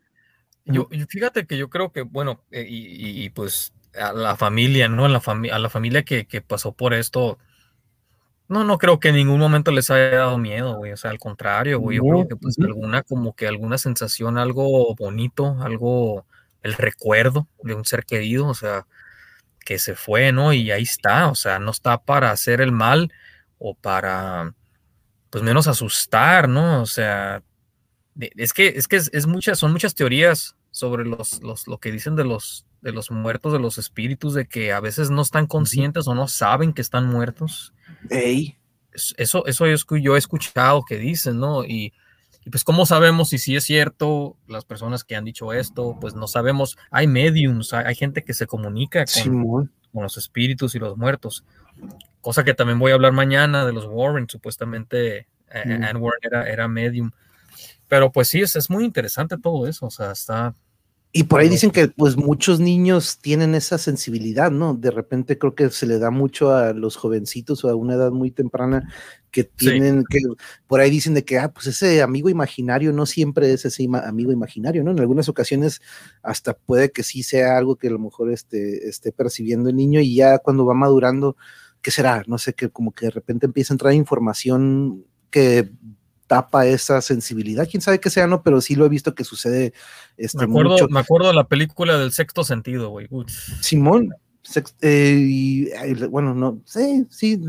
yo, 0.64 0.89
fíjate 1.09 1.47
que 1.47 1.57
yo 1.57 1.70
creo 1.70 1.93
que, 1.93 2.03
bueno, 2.03 2.43
eh, 2.51 2.66
y, 2.68 3.31
pues 3.31 3.72
a 3.99 4.12
la 4.12 4.37
familia, 4.37 4.89
¿no? 4.89 5.07
A 5.07 5.09
la, 5.09 5.22
a 5.53 5.59
la 5.59 5.70
familia 5.70 6.03
que, 6.03 6.26
que, 6.26 6.41
pasó 6.43 6.72
por 6.72 6.93
esto, 6.93 7.39
no, 8.49 8.64
no 8.64 8.79
creo 8.79 8.99
que 8.99 9.09
en 9.09 9.16
ningún 9.16 9.39
momento 9.39 9.70
les 9.70 9.91
haya 9.91 10.11
dado 10.11 10.39
miedo, 10.39 10.76
güey. 10.76 10.93
O 10.93 10.97
sea, 10.97 11.11
al 11.11 11.18
contrario, 11.18 11.79
güey. 11.81 11.99
Yo 11.99 12.03
creo 12.03 12.29
que 12.29 12.37
pues 12.37 12.59
alguna, 12.59 13.03
como 13.03 13.35
que 13.35 13.47
alguna 13.47 13.79
sensación, 13.79 14.39
algo 14.39 14.95
bonito, 14.95 15.57
algo, 15.61 16.26
el 16.62 16.74
recuerdo 16.74 17.47
de 17.62 17.74
un 17.74 17.85
ser 17.85 18.05
querido, 18.05 18.47
o 18.47 18.55
sea, 18.55 18.87
que 19.69 19.79
se 19.79 19.95
fue, 19.95 20.33
¿no? 20.33 20.55
Y 20.55 20.71
ahí 20.71 20.85
está, 20.85 21.29
o 21.29 21.35
sea, 21.35 21.59
no 21.59 21.73
está 21.73 21.99
para 21.99 22.31
hacer 22.31 22.62
el 22.62 22.73
mal 22.73 23.12
o 23.59 23.75
para, 23.75 24.55
pues 25.29 25.45
menos 25.45 25.66
asustar, 25.66 26.49
¿no? 26.49 26.81
O 26.81 26.87
sea, 26.87 27.43
es 28.19 28.55
que, 28.55 28.69
es 28.69 28.89
que 28.89 28.97
es, 28.97 29.27
muchas, 29.27 29.59
son 29.59 29.73
muchas 29.73 29.95
teorías 29.95 30.57
sobre 30.71 31.05
los, 31.05 31.43
los, 31.43 31.69
lo 31.69 31.77
que 31.77 31.93
dicen 31.93 32.16
de 32.16 32.25
los, 32.25 32.64
de 32.81 32.93
los 32.93 33.11
muertos, 33.11 33.53
de 33.53 33.59
los 33.59 33.77
espíritus, 33.77 34.33
de 34.33 34.47
que 34.47 34.73
a 34.73 34.81
veces 34.81 35.11
no 35.11 35.21
están 35.21 35.47
conscientes 35.47 36.09
o 36.09 36.14
no 36.14 36.29
saben 36.29 36.73
que 36.73 36.81
están 36.81 37.07
muertos. 37.07 37.75
Eso, 39.19 39.45
eso 39.45 39.66
yo, 39.99 40.14
he 40.14 40.19
escuchado 40.19 40.83
que 40.89 40.97
dicen, 40.97 41.41
¿no? 41.41 41.62
Y, 41.66 41.93
pues, 42.49 42.64
¿cómo 42.64 42.86
sabemos 42.86 43.30
si 43.30 43.38
sí 43.38 43.57
es 43.57 43.64
cierto? 43.64 44.36
Las 44.46 44.64
personas 44.64 45.05
que 45.05 45.16
han 45.16 45.24
dicho 45.24 45.53
esto, 45.53 45.96
pues 46.01 46.14
no 46.14 46.26
sabemos. 46.26 46.76
Hay 46.90 47.07
mediums, 47.07 47.72
hay, 47.72 47.94
gente 47.94 48.24
que 48.24 48.34
se 48.34 48.46
comunica 48.46 49.05
con, 49.07 49.70
con, 49.92 50.03
los 50.03 50.16
espíritus 50.16 50.74
y 50.74 50.78
los 50.78 50.96
muertos. 50.96 51.44
Cosa 52.20 52.44
que 52.44 52.55
también 52.55 52.78
voy 52.78 52.92
a 52.92 52.94
hablar 52.94 53.12
mañana 53.12 53.64
de 53.64 53.72
los 53.72 53.86
Warren, 53.86 54.28
supuestamente 54.28 55.26
Anne 55.51 55.99
Warren 55.99 56.20
era, 56.22 56.49
era 56.49 56.68
medium. 56.68 57.11
Pero 57.88 58.12
pues 58.12 58.28
sí, 58.28 58.40
es, 58.40 58.55
es 58.57 58.68
muy 58.68 58.84
interesante 58.84 59.38
todo 59.38 59.66
eso, 59.66 59.86
o 59.86 59.90
sea, 59.90 60.12
está... 60.12 60.55
Y 61.11 61.25
por 61.25 61.41
ahí 61.41 61.49
dicen 61.49 61.71
que 61.71 61.89
pues 61.89 62.19
muchos 62.19 62.61
niños 62.61 63.19
tienen 63.19 63.55
esa 63.55 63.79
sensibilidad, 63.79 64.51
¿no? 64.51 64.75
De 64.75 64.91
repente 64.91 65.39
creo 65.39 65.55
que 65.55 65.71
se 65.71 65.87
le 65.87 65.99
da 65.99 66.11
mucho 66.11 66.53
a 66.53 66.75
los 66.75 66.97
jovencitos 66.97 67.65
o 67.65 67.71
a 67.71 67.75
una 67.75 67.95
edad 67.95 68.11
muy 68.11 68.31
temprana 68.31 68.93
que 69.31 69.45
tienen 69.45 70.05
que, 70.09 70.19
por 70.67 70.81
ahí 70.81 70.91
dicen 70.91 71.15
de 71.15 71.25
que, 71.25 71.39
ah, 71.39 71.51
pues 71.51 71.67
ese 71.67 72.03
amigo 72.03 72.29
imaginario 72.29 72.93
no 72.93 73.07
siempre 73.07 73.51
es 73.53 73.65
ese 73.65 73.89
amigo 74.05 74.33
imaginario, 74.33 74.85
¿no? 74.85 74.91
En 74.91 75.01
algunas 75.01 75.31
ocasiones 75.31 75.81
hasta 76.23 76.53
puede 76.55 76.93
que 76.93 77.03
sí 77.03 77.23
sea 77.23 77.57
algo 77.57 77.77
que 77.77 77.89
a 77.89 77.93
lo 77.93 77.99
mejor 77.99 78.31
esté, 78.31 78.87
esté 78.87 79.11
percibiendo 79.11 79.71
el 79.71 79.77
niño 79.77 80.01
y 80.01 80.15
ya 80.15 80.39
cuando 80.39 80.67
va 80.67 80.75
madurando, 80.75 81.37
¿qué 81.81 81.91
será? 81.91 82.23
No 82.27 82.37
sé, 82.37 82.53
que 82.53 82.69
como 82.69 82.93
que 82.93 83.07
de 83.07 83.13
repente 83.13 83.47
empieza 83.47 83.73
a 83.73 83.77
entrar 83.77 83.95
información 83.95 85.07
que 85.31 85.71
tapa 86.29 86.66
esa 86.66 87.03
sensibilidad. 87.03 87.66
Quién 87.68 87.81
sabe 87.81 87.99
qué 87.99 88.11
sea, 88.11 88.29
no, 88.29 88.43
pero 88.43 88.61
sí 88.61 88.76
lo 88.76 88.87
he 88.87 88.89
visto 88.89 89.14
que 89.16 89.24
sucede. 89.24 89.72
Este, 90.16 90.39
me, 90.39 90.45
acuerdo, 90.45 90.70
mucho. 90.70 90.89
me 90.89 91.01
acuerdo 91.01 91.29
de 91.29 91.35
la 91.35 91.49
película 91.49 91.99
del 91.99 92.12
sexto 92.12 92.45
sentido, 92.45 92.91
güey. 92.91 93.09
Simón, 93.61 94.14
eh, 94.81 95.26
y, 95.29 95.68
bueno, 96.07 96.35
no, 96.35 96.62
sí, 96.64 97.07
sí, 97.11 97.41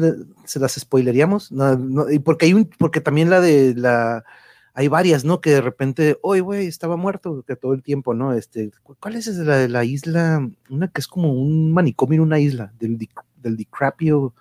se 0.46 0.60
las 0.60 0.74
spoileríamos, 0.74 1.52
no, 1.52 2.10
y 2.10 2.20
porque 2.20 2.48
hay 2.48 2.54
un, 2.54 2.70
porque 2.78 3.00
también 3.00 3.30
la 3.30 3.40
de 3.40 3.74
la, 3.76 4.26
hay 4.74 4.88
varias, 4.90 5.24
¿no? 5.24 5.40
Que 5.40 5.52
de 5.52 5.62
repente, 5.62 6.18
hoy, 6.22 6.42
güey, 6.42 6.68
estaba 6.68 6.98
muerto 6.98 7.44
que 7.48 7.56
todo 7.56 7.74
el 7.74 7.84
tiempo, 7.84 8.14
¿no? 8.14 8.34
Este, 8.34 8.72
¿cuál 8.84 9.16
es 9.16 9.28
la 9.28 9.58
de 9.58 9.70
la 9.70 9.86
isla? 9.86 10.50
Una 10.70 10.88
que 10.90 11.00
es 11.00 11.08
como 11.08 11.32
un 11.34 11.72
manicomio 11.72 12.18
en 12.18 12.24
una 12.24 12.40
isla, 12.40 12.74
del, 12.80 12.98
del 13.38 13.56
DiCaprio 13.56 14.34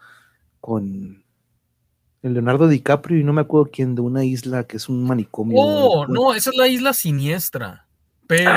con 0.61 1.23
Leonardo 2.23 2.69
DiCaprio 2.69 3.19
y 3.19 3.25
no 3.25 3.33
me 3.33 3.43
acuerdo 3.43 3.71
quién, 3.73 3.95
de 3.95 4.01
una 4.01 4.25
isla 4.25 4.65
que 4.65 4.77
es 4.77 4.89
un 4.89 5.05
manicomio. 5.05 5.57
Oh, 5.61 6.07
no, 6.07 6.35
esa 6.35 6.51
es 6.51 6.57
la 6.57 6.69
isla 6.69 6.93
siniestra. 6.93 7.87
Pero. 8.27 8.51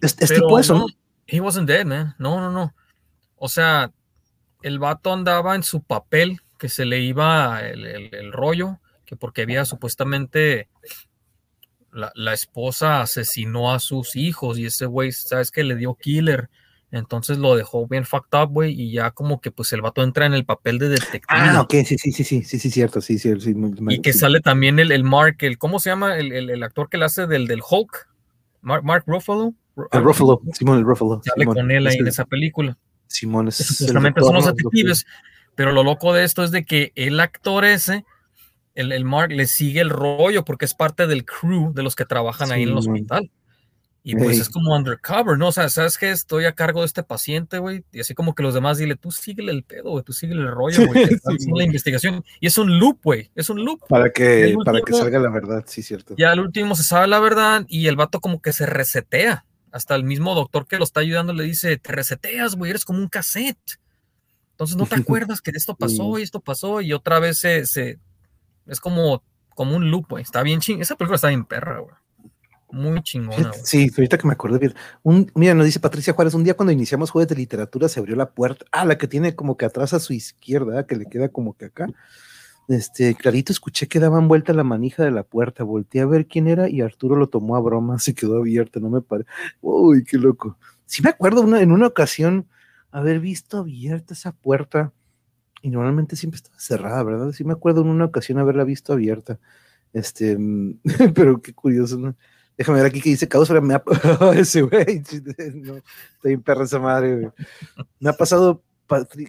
Es, 0.00 0.16
tipo 0.16 0.58
eso, 0.58 0.78
¿no? 0.78 0.86
He 1.26 1.40
wasn't 1.40 1.68
dead, 1.68 1.86
man. 1.86 2.14
No, 2.18 2.40
no, 2.40 2.50
no. 2.50 2.74
O 3.36 3.48
sea, 3.48 3.92
el 4.62 4.78
vato 4.78 5.12
andaba 5.12 5.54
en 5.54 5.62
su 5.62 5.82
papel, 5.82 6.40
que 6.58 6.68
se 6.68 6.84
le 6.84 7.00
iba 7.00 7.60
el, 7.60 8.32
rollo, 8.32 8.80
que 9.04 9.16
porque 9.16 9.42
había 9.42 9.64
supuestamente 9.64 10.68
la, 11.92 12.10
la, 12.14 12.32
esposa 12.32 13.00
asesinó 13.00 13.72
a 13.72 13.78
sus 13.78 14.16
hijos 14.16 14.58
y 14.58 14.66
ese 14.66 14.86
güey, 14.86 15.12
¿sabes 15.12 15.50
que 15.50 15.62
Le 15.62 15.76
dio 15.76 15.94
killer 15.94 16.50
entonces 16.92 17.38
lo 17.38 17.56
dejó 17.56 17.88
bien 17.88 18.04
fucked 18.04 18.38
up, 18.38 18.50
güey, 18.50 18.78
y 18.78 18.92
ya 18.92 19.12
como 19.12 19.40
que 19.40 19.50
pues 19.50 19.72
el 19.72 19.80
vato 19.80 20.02
entra 20.02 20.26
en 20.26 20.34
el 20.34 20.44
papel 20.44 20.78
de 20.78 20.90
detective. 20.90 21.24
Ah, 21.28 21.62
ok, 21.62 21.72
sí, 21.86 21.96
sí, 21.96 22.12
sí, 22.12 22.22
sí, 22.22 22.42
sí, 22.42 22.58
sí, 22.58 22.70
cierto, 22.70 23.00
sí, 23.00 23.18
sí. 23.18 23.32
sí 23.40 23.54
y 23.88 24.02
que 24.02 24.12
sale 24.12 24.40
también 24.40 24.78
el, 24.78 24.92
el 24.92 25.02
Mark, 25.02 25.36
el, 25.40 25.56
¿cómo 25.56 25.80
se 25.80 25.88
llama? 25.88 26.18
El, 26.18 26.32
el, 26.32 26.62
actor 26.62 26.90
que 26.90 26.98
le 26.98 27.06
hace 27.06 27.26
del, 27.26 27.46
del 27.46 27.62
Hulk, 27.68 28.08
Mark, 28.60 28.84
Mark 28.84 29.04
Ruffalo. 29.06 29.54
El 29.90 30.02
Ruffalo, 30.02 30.42
Simón, 30.52 30.78
el 30.78 30.84
Ruffalo. 30.84 31.22
Sale 31.24 31.46
con 31.46 31.70
él 31.70 31.86
ahí 31.86 31.96
en 31.96 32.08
esa 32.08 32.26
película. 32.26 32.76
Simón, 33.06 33.48
es 33.48 33.78
Justamente 33.78 34.20
son 34.20 34.34
los 34.34 34.44
detectives, 34.44 35.06
pero 35.54 35.72
lo 35.72 35.84
loco 35.84 36.12
de 36.12 36.24
esto 36.24 36.44
es 36.44 36.50
de 36.50 36.66
que 36.66 36.92
el 36.94 37.20
actor 37.20 37.64
ese, 37.64 38.04
el, 38.74 38.92
el 38.92 39.06
Mark, 39.06 39.32
le 39.32 39.46
sigue 39.46 39.80
el 39.80 39.88
rollo 39.88 40.44
porque 40.44 40.66
es 40.66 40.74
parte 40.74 41.06
del 41.06 41.24
crew 41.24 41.72
de 41.72 41.82
los 41.82 41.96
que 41.96 42.04
trabajan 42.04 42.52
ahí 42.52 42.64
en 42.64 42.68
el 42.68 42.76
hospital. 42.76 43.30
Y 44.04 44.16
pues 44.16 44.40
es 44.40 44.48
como 44.48 44.74
undercover, 44.74 45.38
¿no? 45.38 45.48
O 45.48 45.52
sea, 45.52 45.68
¿sabes 45.68 45.96
qué? 45.96 46.10
Estoy 46.10 46.46
a 46.46 46.54
cargo 46.54 46.80
de 46.80 46.86
este 46.86 47.04
paciente, 47.04 47.58
güey. 47.58 47.84
Y 47.92 48.00
así 48.00 48.14
como 48.14 48.34
que 48.34 48.42
los 48.42 48.52
demás, 48.52 48.78
dile, 48.78 48.96
tú 48.96 49.12
síguele 49.12 49.52
el 49.52 49.62
pedo, 49.62 49.90
güey, 49.90 50.02
tú 50.02 50.12
síguele 50.12 50.42
el 50.42 50.50
rollo, 50.50 50.88
güey. 50.88 51.06
la 51.54 51.64
investigación. 51.64 52.24
Y 52.40 52.48
es 52.48 52.58
un 52.58 52.80
loop, 52.80 52.98
güey. 53.04 53.30
Es 53.36 53.48
un 53.48 53.64
loop. 53.64 53.80
Para 53.88 54.10
que, 54.10 54.56
para 54.64 54.80
que 54.80 54.92
salga 54.92 55.20
la 55.20 55.30
verdad, 55.30 55.64
sí, 55.68 55.82
cierto. 55.82 56.16
Ya 56.18 56.32
al 56.32 56.40
último 56.40 56.74
se 56.74 56.82
sabe 56.82 57.06
la 57.06 57.20
verdad 57.20 57.64
y 57.68 57.86
el 57.86 57.94
vato 57.94 58.20
como 58.20 58.42
que 58.42 58.52
se 58.52 58.66
resetea. 58.66 59.44
Hasta 59.70 59.94
el 59.94 60.02
mismo 60.02 60.34
doctor 60.34 60.66
que 60.66 60.78
lo 60.78 60.84
está 60.84 61.00
ayudando 61.00 61.32
le 61.32 61.44
dice, 61.44 61.78
te 61.78 61.92
reseteas, 61.92 62.56
güey, 62.56 62.70
eres 62.70 62.84
como 62.84 62.98
un 62.98 63.08
cassette. 63.08 63.78
Entonces 64.50 64.76
no 64.76 64.86
te 64.86 64.96
acuerdas 65.00 65.40
que 65.40 65.52
esto 65.52 65.76
pasó 65.76 66.18
y 66.18 66.22
esto 66.22 66.40
pasó 66.40 66.80
y 66.80 66.92
otra 66.92 67.20
vez 67.20 67.38
se, 67.38 67.66
se 67.66 68.00
es 68.66 68.80
como, 68.80 69.22
como 69.54 69.76
un 69.76 69.92
loop, 69.92 70.08
güey. 70.10 70.22
Está 70.24 70.42
bien 70.42 70.60
ching. 70.60 70.80
Esa 70.80 70.96
película 70.96 71.14
está 71.14 71.28
bien 71.28 71.44
perra, 71.44 71.78
güey. 71.78 71.94
Muy 72.72 73.02
chingona. 73.02 73.52
Sí, 73.52 73.90
ahorita 73.96 74.16
que 74.16 74.26
me 74.26 74.32
acordé 74.32 74.58
bien. 74.58 74.74
Un, 75.02 75.30
mira, 75.34 75.54
nos 75.54 75.66
dice 75.66 75.78
Patricia 75.78 76.14
Juárez, 76.14 76.32
un 76.32 76.42
día 76.42 76.54
cuando 76.54 76.72
iniciamos 76.72 77.10
jueves 77.10 77.28
de 77.28 77.36
literatura 77.36 77.86
se 77.88 78.00
abrió 78.00 78.16
la 78.16 78.30
puerta. 78.30 78.64
Ah, 78.72 78.86
la 78.86 78.96
que 78.96 79.06
tiene 79.06 79.36
como 79.36 79.58
que 79.58 79.66
atrás 79.66 79.92
a 79.92 80.00
su 80.00 80.14
izquierda, 80.14 80.86
que 80.86 80.96
le 80.96 81.04
queda 81.06 81.28
como 81.28 81.54
que 81.54 81.66
acá. 81.66 81.86
Este, 82.68 83.14
clarito 83.14 83.52
escuché 83.52 83.88
que 83.88 84.00
daban 84.00 84.28
vuelta 84.28 84.54
la 84.54 84.64
manija 84.64 85.04
de 85.04 85.10
la 85.10 85.24
puerta, 85.24 85.64
volteé 85.64 86.00
a 86.00 86.06
ver 86.06 86.26
quién 86.26 86.46
era 86.46 86.70
y 86.70 86.80
Arturo 86.80 87.16
lo 87.16 87.28
tomó 87.28 87.56
a 87.56 87.60
broma, 87.60 87.98
se 87.98 88.14
quedó 88.14 88.38
abierta, 88.38 88.80
no 88.80 88.88
me 88.88 89.02
parece. 89.02 89.28
Uy, 89.60 90.04
qué 90.04 90.16
loco. 90.16 90.56
Sí 90.86 91.02
me 91.02 91.10
acuerdo 91.10 91.42
una, 91.42 91.60
en 91.60 91.72
una 91.72 91.88
ocasión 91.88 92.48
haber 92.90 93.20
visto 93.20 93.58
abierta 93.58 94.14
esa 94.14 94.32
puerta 94.32 94.92
y 95.60 95.70
normalmente 95.70 96.16
siempre 96.16 96.36
estaba 96.36 96.58
cerrada, 96.58 97.02
¿verdad? 97.02 97.32
Sí 97.32 97.44
me 97.44 97.52
acuerdo 97.52 97.82
en 97.82 97.88
una 97.88 98.06
ocasión 98.06 98.38
haberla 98.38 98.64
visto 98.64 98.92
abierta. 98.92 99.38
Este, 99.92 100.38
pero 101.14 101.42
qué 101.42 101.52
curioso, 101.52 101.98
¿no? 101.98 102.16
Déjame 102.62 102.78
ver 102.78 102.86
aquí 102.86 103.00
que 103.00 103.10
dice 103.10 103.26
causa. 103.26 103.60
Me 103.60 103.74
ha... 103.74 103.82
ese 104.36 104.62
güey. 104.62 105.02
No, 105.52 105.78
estoy 106.14 106.34
en 106.34 106.42
perra 106.42 106.62
esa 106.62 106.78
madre, 106.78 107.16
güey. 107.16 107.32
Me 107.98 108.08
ha 108.08 108.12
pasado, 108.12 108.62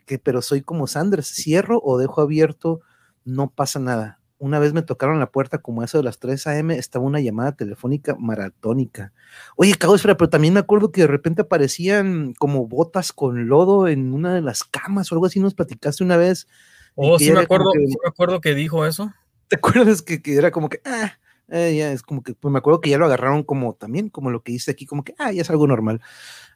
que, 0.05 0.19
pero 0.19 0.43
soy 0.43 0.61
como 0.61 0.85
Sanders. 0.85 1.33
Cierro 1.33 1.81
o 1.83 1.97
dejo 1.97 2.21
abierto, 2.21 2.81
no 3.25 3.49
pasa 3.49 3.79
nada. 3.79 4.19
Una 4.37 4.59
vez 4.59 4.73
me 4.73 4.83
tocaron 4.83 5.19
la 5.19 5.31
puerta 5.31 5.63
como 5.63 5.81
eso 5.81 5.97
de 5.97 6.03
las 6.03 6.19
3 6.19 6.45
a.m. 6.45 6.77
Estaba 6.77 7.05
una 7.05 7.21
llamada 7.21 7.53
telefónica 7.53 8.15
maratónica. 8.19 9.13
Oye, 9.55 9.73
Causfera, 9.73 10.15
pero 10.15 10.29
también 10.29 10.53
me 10.53 10.59
acuerdo 10.59 10.91
que 10.91 11.01
de 11.01 11.07
repente 11.07 11.41
aparecían 11.41 12.35
como 12.37 12.67
botas 12.67 13.13
con 13.13 13.47
lodo 13.47 13.87
en 13.87 14.13
una 14.13 14.35
de 14.35 14.41
las 14.41 14.63
camas 14.63 15.11
o 15.11 15.15
algo 15.15 15.25
así. 15.25 15.39
Nos 15.39 15.55
platicaste 15.55 16.03
una 16.03 16.17
vez. 16.17 16.45
Oh, 16.93 17.17
sí 17.17 17.31
me, 17.31 17.39
acuerdo, 17.39 17.71
sí 17.71 17.79
me 17.79 18.09
acuerdo 18.09 18.41
que 18.41 18.53
dijo 18.53 18.85
eso. 18.85 19.11
¿Te 19.47 19.55
acuerdas 19.55 20.03
que, 20.03 20.21
que 20.21 20.35
era 20.35 20.51
como 20.51 20.69
que, 20.69 20.81
ah, 20.85 21.13
eh, 21.49 21.75
ya 21.77 21.91
es 21.91 22.01
como 22.01 22.23
que, 22.23 22.33
pues 22.33 22.51
me 22.51 22.57
acuerdo 22.59 22.81
que 22.81 22.89
ya 22.89 22.97
lo 22.97 23.05
agarraron 23.05 23.43
como 23.43 23.73
también, 23.73 24.09
como 24.09 24.31
lo 24.31 24.41
que 24.41 24.53
dice 24.53 24.71
aquí, 24.71 24.85
como 24.85 25.03
que, 25.03 25.13
ah, 25.19 25.31
ya 25.31 25.41
es 25.41 25.49
algo 25.49 25.67
normal. 25.67 26.01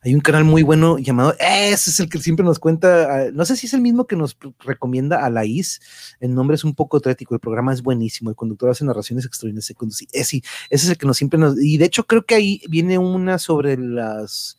Hay 0.02 0.16
un 0.16 0.22
canal 0.22 0.44
muy 0.44 0.64
bueno 0.64 0.98
llamado, 0.98 1.36
ese 1.40 1.90
es 1.90 2.00
el 2.00 2.10
que 2.10 2.20
siempre 2.20 2.46
nos 2.46 2.60
cuenta, 2.60 3.14
ah, 3.14 3.32
no 3.34 3.46
sé 3.46 3.56
si 3.58 3.68
es 3.68 3.74
el 3.74 3.82
mismo 3.82 4.08
que 4.08 4.16
nos 4.16 4.38
recomienda 4.60 5.26
a 5.26 5.30
la 5.30 5.46
IS, 5.46 5.82
el 6.20 6.34
nombre 6.34 6.56
es 6.56 6.64
un 6.64 6.74
poco 6.76 7.00
trático, 7.02 7.34
el 7.36 7.42
programa 7.42 7.74
es 7.74 7.82
buenísimo, 7.84 8.30
el 8.30 8.36
conductor 8.36 8.70
hace 8.70 8.86
narraciones 8.86 9.26
extraordinarias, 9.26 9.76
ese, 10.14 10.38
ese 10.38 10.44
es 10.70 10.90
el 10.90 10.98
que 10.98 11.06
nos 11.06 11.18
siempre 11.18 11.40
nos, 11.40 11.62
y 11.62 11.78
de 11.78 11.86
hecho 11.86 12.06
creo 12.06 12.26
que 12.26 12.36
ahí 12.36 12.62
viene 12.70 12.98
una 12.98 13.38
sobre 13.40 13.78
las, 13.78 14.58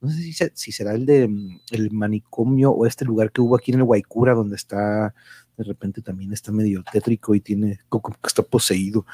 no 0.00 0.10
sé 0.10 0.18
si, 0.18 0.32
si 0.54 0.72
será 0.72 0.94
el 0.94 1.06
de 1.06 1.28
mm, 1.28 1.60
el 1.70 1.90
manicomio 1.92 2.70
o 2.72 2.86
este 2.86 3.04
lugar 3.04 3.32
que 3.32 3.40
hubo 3.40 3.56
aquí 3.56 3.72
en 3.72 3.78
el 3.78 3.84
Guaycura, 3.84 4.34
donde 4.34 4.56
está, 4.56 5.14
de 5.56 5.64
repente 5.64 6.02
también 6.02 6.32
está 6.32 6.52
medio 6.52 6.84
tétrico 6.90 7.34
y 7.34 7.40
tiene, 7.40 7.78
como 7.88 8.02
que 8.02 8.26
está 8.26 8.42
poseído. 8.42 9.04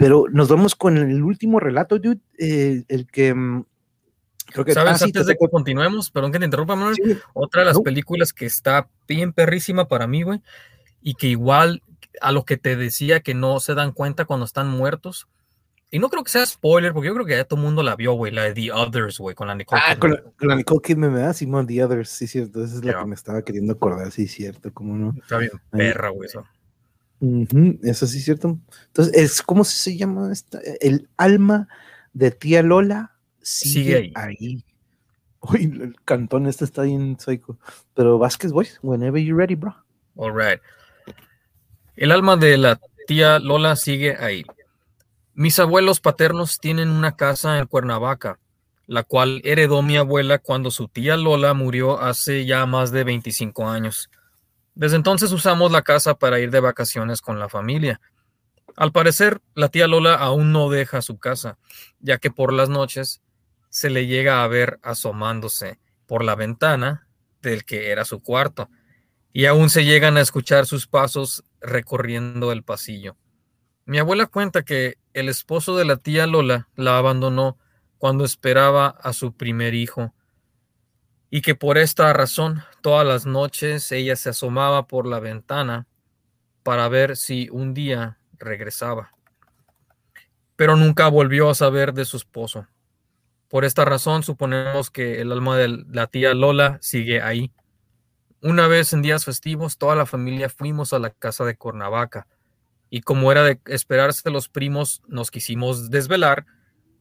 Pero 0.00 0.24
nos 0.32 0.48
vamos 0.48 0.74
con 0.74 0.96
el 0.96 1.22
último 1.22 1.60
relato, 1.60 1.98
dude, 1.98 2.20
eh, 2.38 2.84
el 2.88 3.06
que 3.06 3.34
mm, 3.34 3.64
Creo 4.46 4.64
que, 4.64 4.72
¿Sabes? 4.72 5.02
Ah, 5.02 5.04
antes 5.04 5.26
de 5.26 5.36
que 5.36 5.48
continuemos, 5.48 6.10
perdón 6.10 6.32
que 6.32 6.38
te 6.38 6.46
interrumpa, 6.46 6.74
Manuel, 6.74 7.20
otra 7.34 7.60
de 7.60 7.66
las 7.66 7.78
películas 7.80 8.32
que 8.32 8.46
está 8.46 8.88
bien 9.06 9.34
perrísima 9.34 9.88
para 9.88 10.06
mí, 10.06 10.22
güey, 10.22 10.40
y 11.02 11.14
que 11.14 11.28
igual 11.28 11.82
a 12.22 12.32
lo 12.32 12.46
que 12.46 12.56
te 12.56 12.76
decía 12.76 13.20
que 13.20 13.34
no 13.34 13.60
se 13.60 13.74
dan 13.74 13.92
cuenta 13.92 14.24
cuando 14.24 14.46
están 14.46 14.68
muertos. 14.68 15.28
Y 15.92 15.98
no 15.98 16.08
creo 16.08 16.24
que 16.24 16.30
sea 16.30 16.46
spoiler, 16.46 16.94
porque 16.94 17.08
yo 17.08 17.14
creo 17.14 17.26
que 17.26 17.36
ya 17.36 17.44
todo 17.44 17.60
el 17.60 17.66
mundo 17.66 17.82
la 17.82 17.94
vio, 17.94 18.14
güey, 18.14 18.32
la 18.32 18.44
de 18.44 18.54
The 18.54 18.72
Others, 18.72 19.18
güey, 19.18 19.34
con 19.34 19.48
la 19.48 19.54
Nicole 19.54 19.82
ah, 19.84 19.94
Kidman. 19.94 20.22
Con 20.38 20.48
la, 20.48 20.56
Nicole 20.56 20.80
Kidman, 20.82 21.14
¿verdad? 21.14 21.34
Simón, 21.34 21.66
The 21.66 21.84
Others, 21.84 22.08
sí, 22.08 22.26
cierto. 22.26 22.64
Esa 22.64 22.76
es 22.76 22.84
la 22.84 22.98
que 22.98 23.06
me 23.06 23.14
estaba 23.14 23.42
queriendo 23.42 23.74
acordar, 23.74 24.10
sí, 24.10 24.26
cierto, 24.26 24.72
cómo 24.72 24.96
no. 24.96 25.14
Está 25.20 25.36
bien, 25.36 25.52
perra, 25.70 26.08
güey, 26.08 26.26
eso. 26.26 26.44
Eso 27.82 28.06
sí, 28.06 28.20
cierto. 28.20 28.58
Entonces, 28.86 29.14
es 29.14 29.42
¿cómo 29.42 29.64
se 29.64 29.96
llama 29.96 30.32
esta? 30.32 30.58
El 30.80 31.08
alma 31.16 31.68
de 32.12 32.30
tía 32.30 32.62
Lola 32.62 33.12
sigue, 33.42 34.12
ahí. 34.14 34.64
Uy, 35.40 35.64
el 35.64 35.96
cantón 36.04 36.46
este 36.46 36.64
está 36.64 36.82
bien 36.82 37.18
psycho. 37.18 37.58
Pero 37.94 38.18
Vázquez 38.18 38.52
Boys, 38.52 38.78
whenever 38.82 39.22
you're 39.22 39.38
ready, 39.38 39.54
bro. 39.54 39.74
All 40.16 40.32
right. 40.32 40.60
El 41.96 42.12
alma 42.12 42.36
de 42.36 42.56
la 42.56 42.80
tía 43.06 43.38
Lola 43.38 43.76
sigue 43.76 44.16
ahí. 44.16 44.44
Mis 45.34 45.58
abuelos 45.58 46.00
paternos 46.00 46.58
tienen 46.58 46.90
una 46.90 47.16
casa 47.16 47.58
en 47.58 47.66
Cuernavaca, 47.66 48.38
la 48.86 49.02
cual 49.04 49.40
heredó 49.44 49.82
mi 49.82 49.96
abuela 49.96 50.38
cuando 50.38 50.70
su 50.70 50.88
tía 50.88 51.16
Lola 51.16 51.54
murió 51.54 52.00
hace 52.00 52.44
ya 52.44 52.66
más 52.66 52.90
de 52.90 53.04
25 53.04 53.68
años. 53.68 54.10
Desde 54.74 54.96
entonces 54.96 55.32
usamos 55.32 55.72
la 55.72 55.82
casa 55.82 56.14
para 56.14 56.40
ir 56.40 56.50
de 56.50 56.60
vacaciones 56.60 57.20
con 57.20 57.38
la 57.38 57.48
familia. 57.48 58.00
Al 58.76 58.92
parecer, 58.92 59.40
la 59.54 59.68
tía 59.68 59.86
Lola 59.86 60.14
aún 60.14 60.52
no 60.52 60.70
deja 60.70 61.02
su 61.02 61.18
casa, 61.18 61.58
ya 61.98 62.18
que 62.18 62.30
por 62.30 62.52
las 62.52 62.68
noches 62.68 63.20
se 63.68 63.90
le 63.90 64.06
llega 64.06 64.42
a 64.42 64.48
ver 64.48 64.78
asomándose 64.82 65.78
por 66.06 66.24
la 66.24 66.34
ventana 66.34 67.06
del 67.42 67.64
que 67.64 67.90
era 67.90 68.04
su 68.04 68.22
cuarto 68.22 68.68
y 69.32 69.46
aún 69.46 69.70
se 69.70 69.84
llegan 69.84 70.16
a 70.16 70.20
escuchar 70.20 70.66
sus 70.66 70.86
pasos 70.86 71.44
recorriendo 71.60 72.52
el 72.52 72.62
pasillo. 72.62 73.16
Mi 73.84 73.98
abuela 73.98 74.26
cuenta 74.26 74.62
que 74.62 74.98
el 75.14 75.28
esposo 75.28 75.76
de 75.76 75.84
la 75.84 75.96
tía 75.96 76.26
Lola 76.26 76.68
la 76.74 76.98
abandonó 76.98 77.58
cuando 77.98 78.24
esperaba 78.24 78.88
a 78.88 79.12
su 79.12 79.36
primer 79.36 79.74
hijo 79.74 80.14
y 81.30 81.42
que 81.42 81.54
por 81.54 81.78
esta 81.78 82.12
razón 82.12 82.62
todas 82.82 83.06
las 83.06 83.26
noches 83.26 83.90
ella 83.92 84.16
se 84.16 84.30
asomaba 84.30 84.86
por 84.86 85.06
la 85.06 85.20
ventana 85.20 85.86
para 86.62 86.88
ver 86.88 87.16
si 87.16 87.48
un 87.50 87.72
día 87.72 88.18
regresaba. 88.38 89.12
Pero 90.56 90.76
nunca 90.76 91.08
volvió 91.08 91.48
a 91.48 91.54
saber 91.54 91.94
de 91.94 92.04
su 92.04 92.16
esposo. 92.16 92.66
Por 93.48 93.64
esta 93.64 93.84
razón 93.84 94.22
suponemos 94.22 94.90
que 94.90 95.20
el 95.20 95.32
alma 95.32 95.56
de 95.56 95.68
la 95.88 96.06
tía 96.06 96.34
Lola 96.34 96.78
sigue 96.80 97.22
ahí 97.22 97.52
una 98.42 98.68
vez 98.68 98.92
en 98.94 99.02
días 99.02 99.24
festivos, 99.24 99.76
toda 99.76 99.94
la 99.94 100.06
familia 100.06 100.48
fuimos 100.48 100.92
a 100.92 100.98
la 100.98 101.10
casa 101.10 101.44
de 101.44 101.56
Cornavaca 101.56 102.26
y 102.88 103.02
como 103.02 103.30
era 103.30 103.44
de 103.44 103.60
esperarse 103.66 104.30
los 104.30 104.48
primos, 104.48 105.02
nos 105.06 105.30
quisimos 105.30 105.90
desvelar 105.90 106.46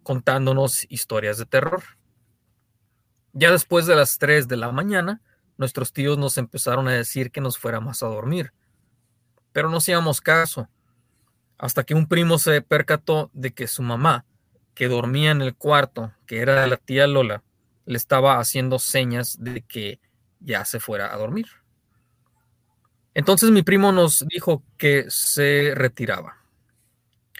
contándonos 0.03 0.85
historias 0.89 1.37
de 1.37 1.45
terror. 1.45 1.81
Ya 3.33 3.51
después 3.51 3.85
de 3.85 3.95
las 3.95 4.17
3 4.17 4.47
de 4.47 4.57
la 4.57 4.71
mañana, 4.71 5.21
nuestros 5.57 5.93
tíos 5.93 6.17
nos 6.17 6.37
empezaron 6.37 6.87
a 6.87 6.93
decir 6.93 7.31
que 7.31 7.41
nos 7.41 7.57
fuéramos 7.57 8.01
a 8.01 8.07
dormir, 8.07 8.53
pero 9.51 9.69
no 9.69 9.77
hacíamos 9.77 10.21
caso, 10.21 10.69
hasta 11.57 11.83
que 11.83 11.93
un 11.93 12.07
primo 12.07 12.39
se 12.39 12.61
percató 12.61 13.29
de 13.33 13.51
que 13.51 13.67
su 13.67 13.83
mamá, 13.83 14.25
que 14.73 14.87
dormía 14.87 15.31
en 15.31 15.41
el 15.41 15.55
cuarto, 15.55 16.13
que 16.25 16.39
era 16.39 16.65
la 16.65 16.77
tía 16.77 17.05
Lola, 17.07 17.43
le 17.85 17.97
estaba 17.97 18.39
haciendo 18.39 18.79
señas 18.79 19.37
de 19.39 19.61
que 19.61 19.99
ya 20.39 20.63
se 20.63 20.79
fuera 20.79 21.13
a 21.13 21.17
dormir. 21.17 21.47
Entonces 23.13 23.51
mi 23.51 23.63
primo 23.63 23.91
nos 23.91 24.25
dijo 24.27 24.63
que 24.77 25.05
se 25.09 25.73
retiraba. 25.75 26.37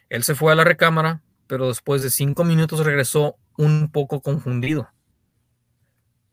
Él 0.09 0.23
se 0.23 0.35
fue 0.35 0.51
a 0.51 0.55
la 0.55 0.65
recámara, 0.65 1.21
pero 1.47 1.67
después 1.67 2.03
de 2.03 2.09
cinco 2.09 2.43
minutos 2.43 2.85
regresó 2.85 3.37
un 3.57 3.89
poco 3.91 4.21
confundido. 4.21 4.89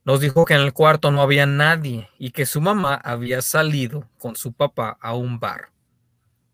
Nos 0.07 0.20
dijo 0.20 0.44
que 0.44 0.54
en 0.54 0.61
el 0.61 0.72
cuarto 0.72 1.11
no 1.11 1.20
había 1.20 1.46
nadie 1.46 2.09
y 2.16 2.30
que 2.30 2.46
su 2.46 2.61
mamá 2.61 2.94
había 2.94 3.42
salido 3.42 4.09
con 4.20 4.36
su 4.36 4.52
papá 4.52 4.96
a 5.00 5.16
un 5.16 5.40
bar 5.40 5.70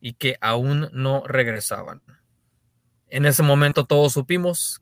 y 0.00 0.14
que 0.14 0.38
aún 0.40 0.88
no 0.94 1.22
regresaban. 1.26 2.00
En 3.08 3.26
ese 3.26 3.42
momento 3.42 3.84
todos 3.84 4.14
supimos 4.14 4.80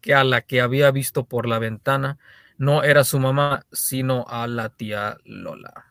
que 0.00 0.14
a 0.14 0.22
la 0.22 0.40
que 0.40 0.60
había 0.60 0.92
visto 0.92 1.24
por 1.24 1.48
la 1.48 1.58
ventana 1.58 2.20
no 2.58 2.84
era 2.84 3.02
su 3.02 3.18
mamá, 3.18 3.66
sino 3.72 4.24
a 4.28 4.46
la 4.46 4.68
tía 4.68 5.16
Lola. 5.24 5.86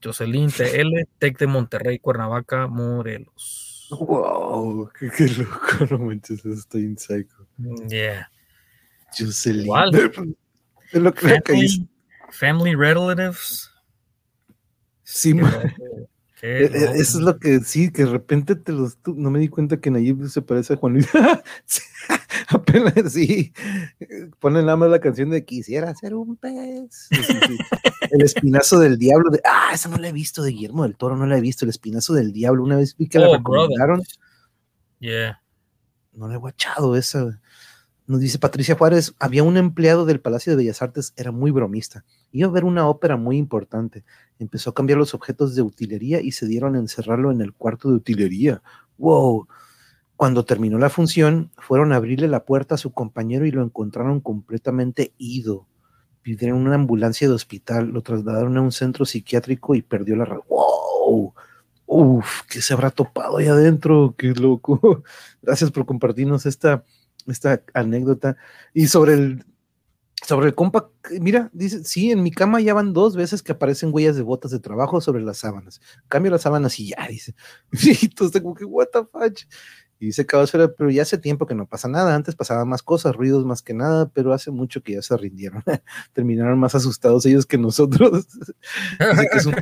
Jocelyn 0.00 0.52
TL, 0.52 1.08
Tec 1.18 1.36
de 1.36 1.48
Monterrey, 1.48 1.98
Cuernavaca, 1.98 2.68
Morelos. 2.68 3.88
Wow, 3.90 4.88
qué, 4.96 5.26
loco, 5.26 5.86
no 5.90 5.98
manches, 5.98 6.44
estoy 6.46 6.84
en 6.84 6.96
psycho. 6.96 7.44
Yeah. 7.88 8.30
Jocelyn. 9.18 10.36
Es 10.92 11.00
lo 11.00 11.12
que 11.14 11.40
family, 11.44 11.88
family 12.30 12.74
relatives. 12.74 13.70
Sí, 15.02 15.34
e, 16.42 16.64
e, 16.64 16.84
eso 17.00 17.18
es 17.18 17.24
lo 17.24 17.38
que 17.38 17.60
sí, 17.60 17.92
que 17.92 18.04
de 18.04 18.10
repente 18.10 18.56
te 18.56 18.72
los. 18.72 18.98
No 19.06 19.30
me 19.30 19.38
di 19.38 19.48
cuenta 19.48 19.80
que 19.80 19.90
Nayib 19.90 20.28
se 20.28 20.42
parece 20.42 20.74
a 20.74 20.76
Juan 20.76 20.94
Luis. 20.94 21.08
Apenas 22.48 23.12
sí. 23.12 23.52
Ponen 24.40 24.66
nada 24.66 24.76
más 24.76 24.90
la 24.90 25.00
canción 25.00 25.30
de 25.30 25.44
Quisiera 25.44 25.94
ser 25.94 26.14
un 26.14 26.36
pez. 26.36 27.08
El 28.10 28.22
espinazo 28.22 28.80
del 28.80 28.98
diablo. 28.98 29.30
De, 29.30 29.40
ah, 29.44 29.70
esa 29.72 29.88
no 29.88 29.98
la 29.98 30.08
he 30.08 30.12
visto 30.12 30.42
de 30.42 30.50
Guillermo 30.50 30.82
del 30.82 30.96
Toro, 30.96 31.16
no 31.16 31.26
la 31.26 31.38
he 31.38 31.40
visto. 31.40 31.64
El 31.64 31.70
espinazo 31.70 32.12
del 32.12 32.32
diablo. 32.32 32.64
Una 32.64 32.76
vez 32.76 32.96
vi 32.96 33.08
que 33.08 33.18
la 33.18 33.28
oh, 33.28 33.36
recomendaron. 33.36 34.02
Yeah. 34.98 35.40
No 36.12 36.26
la 36.26 36.34
he 36.34 36.38
guachado 36.38 36.96
esa. 36.96 37.40
Nos 38.06 38.20
dice 38.20 38.38
Patricia 38.38 38.74
Juárez, 38.74 39.14
había 39.20 39.44
un 39.44 39.56
empleado 39.56 40.04
del 40.04 40.20
Palacio 40.20 40.52
de 40.52 40.56
Bellas 40.56 40.82
Artes, 40.82 41.12
era 41.16 41.30
muy 41.30 41.52
bromista. 41.52 42.04
Iba 42.32 42.48
a 42.48 42.52
ver 42.52 42.64
una 42.64 42.88
ópera 42.88 43.16
muy 43.16 43.36
importante. 43.36 44.04
Empezó 44.40 44.70
a 44.70 44.74
cambiar 44.74 44.98
los 44.98 45.14
objetos 45.14 45.54
de 45.54 45.62
utilería 45.62 46.20
y 46.20 46.32
se 46.32 46.46
dieron 46.46 46.74
a 46.74 46.80
encerrarlo 46.80 47.30
en 47.30 47.40
el 47.40 47.52
cuarto 47.52 47.88
de 47.88 47.94
utilería. 47.94 48.60
¡Wow! 48.98 49.46
Cuando 50.16 50.44
terminó 50.44 50.78
la 50.78 50.90
función, 50.90 51.52
fueron 51.58 51.92
a 51.92 51.96
abrirle 51.96 52.26
la 52.26 52.44
puerta 52.44 52.74
a 52.74 52.78
su 52.78 52.92
compañero 52.92 53.46
y 53.46 53.52
lo 53.52 53.62
encontraron 53.62 54.20
completamente 54.20 55.14
ido. 55.16 55.68
Pidieron 56.22 56.58
una 56.58 56.74
ambulancia 56.74 57.28
de 57.28 57.34
hospital, 57.34 57.88
lo 57.88 58.02
trasladaron 58.02 58.56
a 58.56 58.62
un 58.62 58.72
centro 58.72 59.04
psiquiátrico 59.04 59.76
y 59.76 59.82
perdió 59.82 60.16
la 60.16 60.24
razón. 60.24 60.44
¡Wow! 60.48 61.34
¡Uf! 61.86 62.42
¿Qué 62.48 62.60
se 62.62 62.74
habrá 62.74 62.90
topado 62.90 63.38
ahí 63.38 63.46
adentro? 63.46 64.14
¡Qué 64.18 64.28
loco! 64.28 65.02
Gracias 65.42 65.70
por 65.70 65.86
compartirnos 65.86 66.46
esta 66.46 66.84
esta 67.26 67.62
anécdota. 67.74 68.36
Y 68.74 68.86
sobre 68.86 69.14
el, 69.14 69.44
sobre 70.26 70.48
el 70.48 70.54
compa, 70.54 70.90
mira, 71.20 71.50
dice, 71.52 71.84
sí, 71.84 72.10
en 72.10 72.22
mi 72.22 72.30
cama 72.30 72.60
ya 72.60 72.74
van 72.74 72.92
dos 72.92 73.16
veces 73.16 73.42
que 73.42 73.52
aparecen 73.52 73.90
huellas 73.92 74.16
de 74.16 74.22
botas 74.22 74.50
de 74.50 74.60
trabajo 74.60 75.00
sobre 75.00 75.22
las 75.22 75.38
sábanas. 75.38 75.80
Cambio 76.08 76.30
las 76.30 76.42
sábanas 76.42 76.78
y 76.78 76.88
ya, 76.88 77.06
dice. 77.08 77.34
Y 77.72 78.40
como 78.40 78.54
que, 78.54 78.64
what 78.64 78.88
the 78.92 79.00
fuck. 79.04 79.38
Y 80.02 80.06
dice 80.06 80.26
Cabasfera, 80.26 80.66
pero 80.66 80.90
ya 80.90 81.02
hace 81.02 81.16
tiempo 81.16 81.46
que 81.46 81.54
no 81.54 81.64
pasa 81.64 81.86
nada. 81.86 82.16
Antes 82.16 82.34
pasaba 82.34 82.64
más 82.64 82.82
cosas, 82.82 83.14
ruidos 83.14 83.46
más 83.46 83.62
que 83.62 83.72
nada, 83.72 84.10
pero 84.12 84.32
hace 84.32 84.50
mucho 84.50 84.82
que 84.82 84.94
ya 84.94 85.02
se 85.02 85.16
rindieron. 85.16 85.62
Terminaron 86.12 86.58
más 86.58 86.74
asustados 86.74 87.24
ellos 87.24 87.46
que 87.46 87.56
nosotros. 87.56 88.26
dice 88.98 89.28
que 89.30 89.38
es 89.38 89.46
un, 89.46 89.54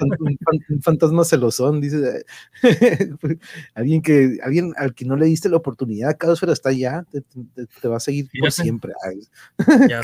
fantasma 0.81 1.25
celosón. 1.25 1.83
Dice 1.83 2.25
alguien 3.75 4.01
que 4.01 4.39
alguien 4.43 4.73
al 4.79 4.95
que 4.95 5.05
no 5.05 5.15
le 5.15 5.27
diste 5.27 5.51
la 5.51 5.59
oportunidad, 5.59 6.17
Cabasfera 6.17 6.55
está 6.55 6.73
ya, 6.73 7.05
te, 7.13 7.89
va 7.89 7.99
a 7.99 8.01
seguir 8.01 8.31
por 8.41 8.51
siempre. 8.51 8.95
ya 9.91 10.01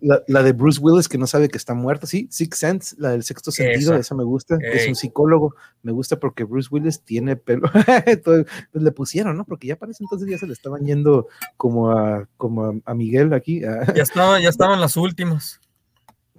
la, 0.00 0.42
de 0.42 0.52
Bruce 0.52 0.80
Willis 0.80 1.08
que 1.08 1.18
no 1.18 1.26
sabe 1.26 1.48
que 1.48 1.58
está 1.58 1.74
muerto, 1.74 2.06
sí, 2.06 2.28
Six 2.30 2.58
Sense, 2.58 2.96
la 2.98 3.10
del 3.10 3.22
sexto 3.22 3.50
sentido, 3.50 3.94
esa, 3.96 4.14
me 4.14 4.24
gusta, 4.24 4.58
es 4.60 4.88
un 4.88 4.94
psicólogo, 4.94 5.54
me 5.82 5.92
gusta 5.92 6.18
porque 6.18 6.44
Bruce 6.44 6.68
Willis 6.70 7.02
tiene 7.02 7.36
pelo, 7.36 7.70
pues 8.24 8.46
le 8.72 8.92
pusieron, 8.92 9.36
¿no? 9.36 9.44
Porque 9.44 9.68
ya 9.68 9.76
parece 9.76 10.02
entonces 10.04 10.28
ya 10.28 10.38
se 10.38 10.46
le 10.46 10.52
estaban 10.52 10.84
yendo 10.84 11.28
como 11.56 11.90
a, 11.90 12.28
como 12.36 12.80
a, 12.84 12.94
Miguel 12.94 13.32
aquí. 13.32 13.60
Ya, 13.60 14.02
estaba, 14.02 14.40
ya 14.40 14.48
estaban 14.48 14.80
las 14.80 14.96
últimas. 14.96 15.60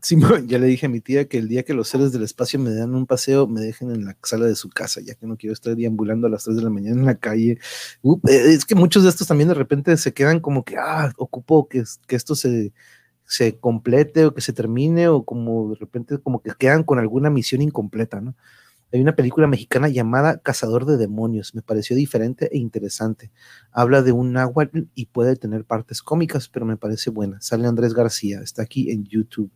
Sí, 0.06 0.18
ya 0.46 0.60
le 0.60 0.68
dije 0.68 0.86
a 0.86 0.90
mi 0.90 1.02
tía 1.02 1.28
que 1.28 1.40
el 1.40 1.48
día 1.48 1.64
que 1.64 1.74
los 1.74 1.88
seres 1.88 2.12
del 2.12 2.22
espacio 2.22 2.60
me 2.60 2.72
dan 2.72 2.94
un 2.94 3.08
paseo, 3.08 3.48
me 3.48 3.60
dejen 3.60 3.90
en 3.90 4.06
la 4.06 4.16
sala 4.22 4.46
de 4.46 4.54
su 4.56 4.70
casa, 4.70 5.02
ya 5.04 5.16
que 5.16 5.26
no 5.26 5.36
quiero 5.36 5.54
estar 5.54 5.76
deambulando 5.76 6.28
a 6.28 6.30
las 6.30 6.44
3 6.44 6.58
de 6.58 6.62
la 6.62 6.70
mañana 6.70 7.00
en 7.00 7.06
la 7.08 7.16
calle. 7.16 7.58
Eh, 8.04 8.54
es 8.54 8.66
que 8.66 8.76
muchos 8.76 9.02
de 9.02 9.10
estos 9.10 9.26
también 9.26 9.48
de 9.48 9.56
repente 9.56 9.98
se 9.98 10.14
quedan 10.14 10.42
como 10.42 10.64
que, 10.64 10.78
ah, 10.78 11.12
ocupo 11.18 11.68
que, 11.68 11.84
que 12.06 12.16
esto 12.16 12.36
se, 12.36 12.72
se 13.26 13.58
complete 13.60 14.26
o 14.26 14.34
que 14.34 14.42
se 14.42 14.54
termine 14.54 15.08
o 15.08 15.24
como 15.24 15.70
de 15.72 15.76
repente 15.76 16.20
como 16.20 16.42
que 16.42 16.52
quedan 16.58 16.84
con 16.84 17.00
alguna 17.00 17.30
misión 17.30 17.62
incompleta, 17.62 18.22
¿no? 18.22 18.36
Hay 18.94 19.02
una 19.02 19.16
película 19.16 19.48
mexicana 19.48 19.90
llamada 19.90 20.38
Cazador 20.38 20.86
de 20.86 20.96
Demonios. 20.96 21.54
Me 21.54 21.62
pareció 21.62 21.96
diferente 21.96 22.50
e 22.54 22.58
interesante. 22.58 23.32
Habla 23.72 24.04
de 24.04 24.14
un 24.14 24.32
náhuatl 24.32 24.84
y 24.94 25.08
puede 25.08 25.36
tener 25.36 25.66
partes 25.66 26.02
cómicas, 26.02 26.48
pero 26.48 26.66
me 26.66 26.78
parece 26.78 27.10
buena. 27.10 27.42
Sale 27.42 27.68
Andrés 27.68 27.94
García. 27.94 28.40
Está 28.42 28.62
aquí 28.62 28.92
en 28.92 29.04
YouTube. 29.04 29.52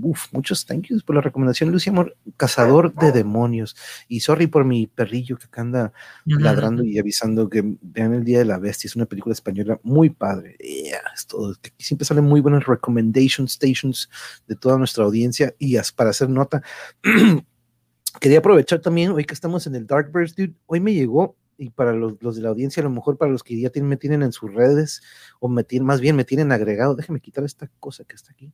Uf, 0.00 0.32
muchos 0.32 0.66
thank 0.66 0.86
yous 0.88 1.02
por 1.02 1.16
la 1.16 1.22
recomendación, 1.22 1.70
Lucy 1.70 1.90
Amor. 1.90 2.16
Cazador 2.36 2.94
de 2.94 3.12
Demonios. 3.12 3.76
Y 4.08 4.20
sorry 4.20 4.46
por 4.46 4.64
mi 4.64 4.86
perrillo 4.86 5.38
que 5.38 5.48
anda 5.60 5.92
ladrando 6.24 6.84
y 6.84 6.98
avisando 6.98 7.48
que 7.48 7.62
vean 7.80 8.12
El 8.12 8.24
Día 8.24 8.38
de 8.38 8.44
la 8.44 8.58
Bestia. 8.58 8.88
Es 8.88 8.96
una 8.96 9.06
película 9.06 9.32
española 9.32 9.80
muy 9.82 10.10
padre. 10.10 10.56
es 10.60 11.26
todo. 11.26 11.52
Aquí 11.52 11.82
siempre 11.82 12.04
salen 12.04 12.24
muy 12.24 12.40
buenas 12.40 12.66
recommendation 12.66 13.48
stations 13.48 14.10
de 14.46 14.56
toda 14.56 14.76
nuestra 14.78 15.04
audiencia. 15.04 15.54
Y 15.58 15.76
para 15.94 16.10
hacer 16.10 16.28
nota, 16.28 16.62
quería 18.20 18.38
aprovechar 18.38 18.80
también, 18.80 19.12
hoy 19.12 19.24
que 19.24 19.34
estamos 19.34 19.66
en 19.66 19.74
el 19.74 19.86
Dark 19.86 20.12
Burst, 20.12 20.36
dude, 20.36 20.54
hoy 20.66 20.80
me 20.80 20.92
llegó 20.92 21.36
y 21.58 21.70
para 21.70 21.92
los, 21.92 22.18
de 22.18 22.42
la 22.42 22.50
audiencia, 22.50 22.82
a 22.82 22.84
lo 22.84 22.90
mejor 22.90 23.16
para 23.16 23.32
los 23.32 23.42
que 23.42 23.58
ya 23.58 23.70
tienen, 23.70 23.88
me 23.88 23.96
tienen 23.96 24.22
en 24.22 24.32
sus 24.32 24.52
redes, 24.52 25.00
o 25.40 25.48
me 25.48 25.64
tienen, 25.64 25.86
más 25.86 26.00
bien 26.00 26.16
me 26.16 26.24
tienen 26.24 26.52
agregado, 26.52 26.94
déjeme 26.94 27.20
quitar 27.20 27.44
esta 27.44 27.70
cosa 27.80 28.04
que 28.04 28.14
está 28.14 28.32
aquí. 28.32 28.52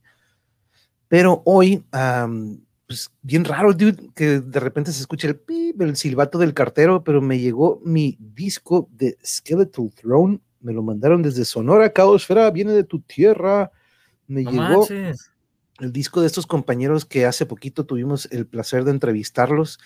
Pero 1.13 1.43
hoy, 1.45 1.85
pues 2.87 3.11
bien 3.21 3.45
raro, 3.45 3.75
dude, 3.75 3.99
que 4.15 4.41
de 4.41 4.61
repente 4.61 4.93
se 4.93 5.03
escucha 5.03 5.29
el 5.29 5.37
pip, 5.37 5.79
el 5.83 5.95
silbato 5.95 6.39
del 6.39 6.55
cartero, 6.55 7.05
pero 7.05 7.21
me 7.21 7.39
llegó 7.39 7.83
mi 7.85 8.17
disco 8.19 8.89
de 8.93 9.19
Skeletal 9.23 9.91
Throne, 9.95 10.41
me 10.63 10.73
lo 10.73 10.83
mandaron 10.83 11.21
desde 11.21 11.45
Sonora, 11.45 11.93
Caosfera, 11.93 12.51
viene 12.51 12.73
de 12.73 12.85
tu 12.85 13.01
tierra. 13.01 13.71
Me 14.27 14.43
llegó 14.43 14.89
el 14.89 15.93
disco 15.93 16.23
de 16.23 16.29
estos 16.29 16.47
compañeros 16.47 17.05
que 17.05 17.27
hace 17.27 17.45
poquito 17.45 17.85
tuvimos 17.85 18.27
el 18.33 18.47
placer 18.47 18.85
de 18.85 18.93
entrevistarlos. 18.93 19.81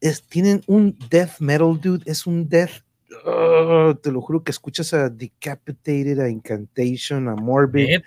Es, 0.00 0.22
tienen 0.22 0.62
un 0.66 0.96
death 1.10 1.38
metal, 1.38 1.78
dude, 1.82 2.02
es 2.06 2.26
un 2.26 2.48
death 2.48 2.82
ah, 3.26 3.92
te 4.02 4.10
lo 4.10 4.22
juro 4.22 4.42
que 4.42 4.52
escuchas 4.52 4.94
a 4.94 5.10
Decapitated, 5.10 6.18
a 6.18 6.30
Incantation, 6.30 7.28
a 7.28 7.36
Morbid. 7.36 8.00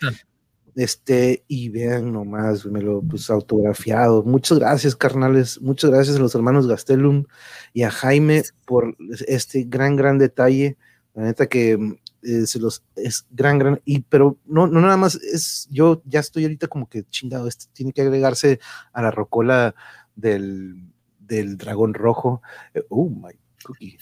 Este, 0.75 1.45
y 1.47 1.69
vean 1.69 2.11
nomás, 2.11 2.65
me 2.65 2.81
lo 2.81 3.01
pues 3.01 3.29
autografiado. 3.29 4.23
Muchas 4.23 4.59
gracias, 4.59 4.95
carnales. 4.95 5.61
Muchas 5.61 5.89
gracias 5.89 6.17
a 6.17 6.19
los 6.19 6.35
hermanos 6.35 6.67
Gastelum 6.67 7.25
y 7.73 7.83
a 7.83 7.91
Jaime 7.91 8.43
por 8.65 8.95
este 9.27 9.63
gran, 9.63 9.95
gran 9.95 10.17
detalle. 10.17 10.77
La 11.13 11.23
neta 11.23 11.47
que 11.47 11.97
eh, 12.23 12.45
se 12.45 12.59
los 12.59 12.83
es 12.95 13.25
gran, 13.29 13.57
gran, 13.57 13.79
y 13.85 14.01
pero 14.01 14.37
no, 14.45 14.67
no 14.67 14.81
nada 14.81 14.97
más 14.97 15.15
es, 15.15 15.67
yo 15.71 16.01
ya 16.05 16.19
estoy 16.19 16.43
ahorita 16.43 16.67
como 16.67 16.89
que 16.89 17.03
chingado, 17.03 17.47
este 17.47 17.67
tiene 17.71 17.93
que 17.93 18.01
agregarse 18.01 18.59
a 18.91 19.01
la 19.01 19.11
rocola 19.11 19.75
del, 20.15 20.75
del 21.19 21.55
dragón 21.55 21.93
rojo. 21.93 22.41
Eh, 22.73 22.83
oh 22.89 23.09
my 23.09 23.31
cookie. 23.63 23.97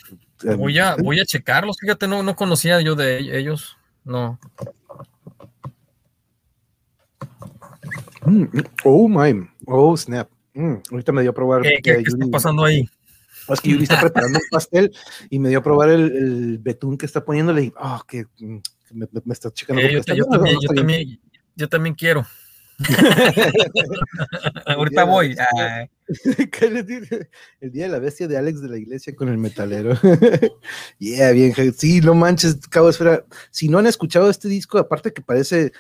Voy 0.57 0.79
a, 0.79 0.95
voy 0.95 1.19
a 1.19 1.25
checarlos, 1.25 1.77
fíjate, 1.79 2.07
no, 2.07 2.23
no 2.23 2.35
conocía 2.35 2.81
yo 2.81 2.95
de 2.95 3.37
ellos, 3.37 3.77
no. 4.05 4.39
Mm, 8.26 8.45
oh 8.84 9.07
my, 9.07 9.47
oh 9.65 9.97
snap. 9.97 10.30
Mm, 10.53 10.76
ahorita 10.91 11.11
me 11.11 11.22
dio 11.22 11.31
a 11.31 11.34
probar. 11.34 11.61
¿Qué, 11.61 11.80
qué, 11.81 11.91
está 11.99 12.27
pasando 12.31 12.64
ahí? 12.64 12.88
Es 13.49 13.60
que 13.60 13.72
Yuri 13.72 13.84
está 13.84 13.99
preparando 13.99 14.39
un 14.39 14.45
pastel 14.49 14.93
y 15.30 15.39
me 15.39 15.49
dio 15.49 15.60
a 15.60 15.64
probar 15.64 15.89
el, 15.89 16.60
betún 16.60 16.97
que 16.97 17.05
está 17.05 17.26
poniéndole 17.26 17.64
y, 17.64 17.73
oh, 17.77 18.01
que, 18.07 18.26
me, 18.91 19.07
está 19.34 19.51
checando. 19.51 19.81
Eh, 19.81 19.93
yo, 19.93 20.01
también, 20.26 20.57
yo, 21.55 21.68
también, 21.68 21.95
quiero. 21.95 22.26
Ahorita 24.65 25.03
voy. 25.03 25.35
el 26.61 27.72
día 27.72 27.85
de 27.85 27.89
la 27.89 27.99
bestia 27.99 28.27
de 28.27 28.38
Alex 28.38 28.61
de 28.61 28.69
la 28.69 28.77
iglesia 28.77 29.15
con 29.15 29.30
el 29.30 29.38
metalero. 29.38 29.97
yeah, 30.99 31.31
bien. 31.31 31.53
Sí, 31.76 32.01
no 32.01 32.15
manches, 32.15 32.57
cabo 32.69 32.89
espera. 32.89 33.26
Si 33.51 33.68
no 33.68 33.77
han 33.77 33.88
escuchado 33.88 34.30
este 34.30 34.47
disco, 34.47 34.77
aparte 34.77 35.11
que 35.14 35.22
parece 35.22 35.73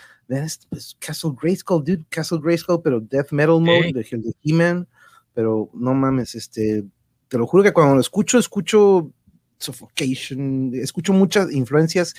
pues, 0.69 0.95
Castle 0.99 1.31
Grayskull, 1.41 1.83
dude, 1.83 2.05
Castle 2.09 2.39
Grayskull, 2.41 2.81
pero 2.83 2.99
death 2.99 3.31
metal 3.31 3.59
mode, 3.59 3.93
de, 3.93 4.03
de 4.03 4.35
He-Man. 4.43 4.87
Pero 5.33 5.69
no 5.73 5.93
mames, 5.93 6.35
este, 6.35 6.83
te 7.27 7.37
lo 7.37 7.47
juro 7.47 7.63
que 7.63 7.73
cuando 7.73 7.95
lo 7.95 8.01
escucho, 8.01 8.37
escucho 8.37 9.11
Suffocation, 9.57 10.71
escucho 10.75 11.13
muchas 11.13 11.51
influencias 11.51 12.13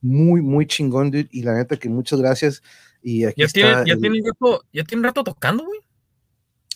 muy, 0.00 0.40
muy 0.42 0.66
chingón, 0.66 1.10
dude, 1.10 1.28
y 1.32 1.42
la 1.42 1.54
neta 1.54 1.76
que 1.76 1.88
muchas 1.88 2.20
gracias. 2.20 2.62
Y 3.02 3.24
aquí 3.24 3.42
¿Ya, 3.42 3.48
tiene, 3.48 3.70
ya, 3.86 3.96
tiene 3.96 4.20
un 4.20 4.26
rato, 4.26 4.64
¿Ya 4.72 4.84
tiene 4.84 5.00
un 5.00 5.04
rato 5.04 5.24
tocando, 5.24 5.64
güey? 5.64 5.80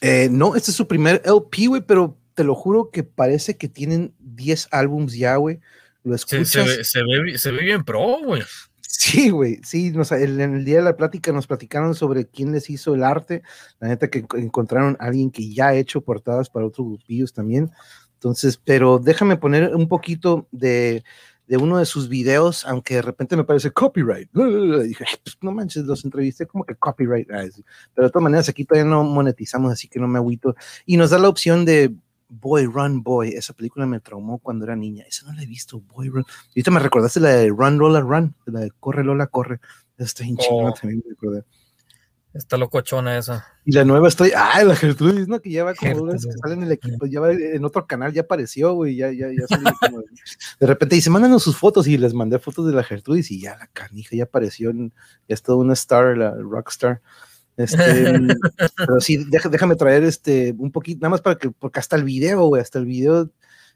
Eh, 0.01 0.29
no, 0.31 0.57
este 0.57 0.71
es 0.71 0.77
su 0.77 0.89
primer 0.89 1.23
LP, 1.25 1.67
güey, 1.69 1.83
pero 1.87 2.19
te 2.35 2.45
lo 2.45 2.55
juro 2.55 2.91
que 2.91 3.05
parece 3.05 3.57
que 3.57 3.69
tienen 3.69 4.15
10 4.19 4.69
álbums 4.71 5.15
ya, 5.15 5.37
güey. 5.37 5.61
Lo 6.03 6.15
escuchas. 6.15 6.51
Se, 6.51 6.63
ve, 6.63 6.85
se, 6.85 7.03
ve, 7.03 7.39
se 7.39 7.51
ve 7.51 7.63
bien 7.63 7.85
pro, 7.85 8.19
güey. 8.25 8.43
Sí, 8.97 9.31
güey, 9.31 9.61
sí, 9.65 9.91
nos, 9.91 10.13
en 10.13 10.41
el 10.41 10.65
día 10.65 10.77
de 10.77 10.83
la 10.83 10.97
plática 10.97 11.33
nos 11.33 11.49
platicaron 11.49 11.95
sobre 11.97 12.27
quién 12.27 12.53
les 12.53 12.71
hizo 12.71 12.95
el 12.95 13.03
arte. 13.03 13.43
La 13.81 13.89
neta 13.89 14.09
que 14.09 14.25
encontraron 14.37 14.97
a 15.01 15.07
alguien 15.07 15.31
que 15.33 15.53
ya 15.53 15.69
ha 15.69 15.75
hecho 15.75 16.01
portadas 16.03 16.49
para 16.49 16.67
otros 16.67 16.87
grupillos 16.87 17.33
también. 17.33 17.73
Entonces, 18.15 18.57
pero 18.57 19.01
déjame 19.01 19.37
poner 19.37 19.75
un 19.75 19.89
poquito 19.89 20.47
de, 20.53 21.03
de 21.49 21.57
uno 21.57 21.79
de 21.79 21.87
sus 21.87 22.09
videos, 22.09 22.65
aunque 22.67 22.95
de 22.95 23.03
repente 23.03 23.37
me 23.37 23.45
parece 23.45 23.73
copyright. 23.73 24.31
dije, 24.33 25.05
pues, 25.25 25.37
no 25.43 25.51
manches, 25.51 25.85
los 25.85 26.05
entrevisté 26.05 26.47
como 26.47 26.65
que 26.65 26.77
copyright. 26.77 27.27
Pero 27.27 28.07
de 28.07 28.11
todas 28.11 28.23
maneras, 28.23 28.49
aquí 28.49 28.65
todavía 28.65 28.89
no 28.89 29.03
monetizamos, 29.03 29.73
así 29.73 29.89
que 29.89 29.99
no 29.99 30.07
me 30.07 30.19
agüito. 30.19 30.55
Y 30.87 30.97
nos 30.97 31.11
da 31.11 31.19
la 31.19 31.29
opción 31.29 31.65
de 31.65 31.93
Boy 32.29 32.67
Run 32.67 33.03
Boy, 33.03 33.31
esa 33.31 33.53
película 33.53 33.87
me 33.87 34.01
traumó 34.01 34.39
cuando 34.39 34.65
era 34.65 34.77
niña. 34.77 35.05
Esa 35.09 35.27
no 35.27 35.33
la 35.35 35.43
he 35.43 35.47
visto, 35.47 35.81
Boy 35.81 36.09
Run. 36.09 36.25
Y 36.55 36.61
ahorita 36.61 36.71
me 36.71 36.81
recordaste 36.81 37.21
la 37.21 37.31
de 37.31 37.49
Run 37.49 37.79
Lola 37.79 38.01
Run, 38.01 38.35
la 38.47 38.61
de 38.61 38.71
Corre 38.81 39.05
Lola 39.05 39.27
Corre. 39.27 39.61
Está 39.99 40.25
oh. 40.51 40.73
también 40.73 41.03
me 41.05 41.11
recordé. 41.11 41.45
Está 42.35 42.57
locochona 42.57 43.17
esa. 43.17 43.47
Y 43.65 43.71
la 43.71 43.85
nueva 43.85 44.09
estoy, 44.09 44.33
ah, 44.37 44.63
la 44.65 44.75
Gertrudis, 44.75 45.29
¿no? 45.29 45.41
Que 45.41 45.51
ya 45.51 45.63
va 45.63 45.73
como 45.73 46.11
que 46.11 46.19
sale 46.19 46.55
en 46.55 46.65
el 46.65 46.73
equipo, 46.73 47.07
ya 47.07 47.21
va 47.21 47.31
en 47.31 47.65
otro 47.65 47.87
canal, 47.87 48.13
ya 48.13 48.23
apareció, 48.23 48.75
güey, 48.75 48.97
ya, 48.97 49.13
ya, 49.13 49.29
ya 49.29 49.47
como, 49.81 50.01
de 50.59 50.67
repente 50.67 50.97
dice, 50.97 51.11
mándanos 51.11 51.45
sus 51.45 51.57
fotos 51.57 51.87
y 51.87 51.97
les 51.97 52.13
mandé 52.13 52.41
fotos 52.41 52.67
de 52.67 52.73
la 52.73 52.83
Gertrudis 52.83 53.31
y 53.31 53.41
ya 53.41 53.57
la 53.57 53.69
canija 53.69 54.17
ya 54.17 54.25
apareció, 54.25 54.71
en, 54.71 54.93
ya 55.29 55.35
es 55.35 55.43
toda 55.43 55.59
una 55.59 55.75
star, 55.75 56.19
la 56.19 56.35
rockstar. 56.35 57.03
Este, 57.57 57.79
pero 58.77 59.01
sí, 59.01 59.25
déjame 59.29 59.77
traer 59.77 60.03
este 60.05 60.55
un 60.59 60.73
poquito, 60.73 61.01
nada 61.01 61.11
más 61.11 61.21
para 61.21 61.37
que, 61.37 61.51
porque 61.51 61.79
hasta 61.79 61.97
el 61.97 62.05
video, 62.05 62.47
güey, 62.47 62.61
hasta 62.61 62.79
el 62.79 62.87
video 62.87 63.31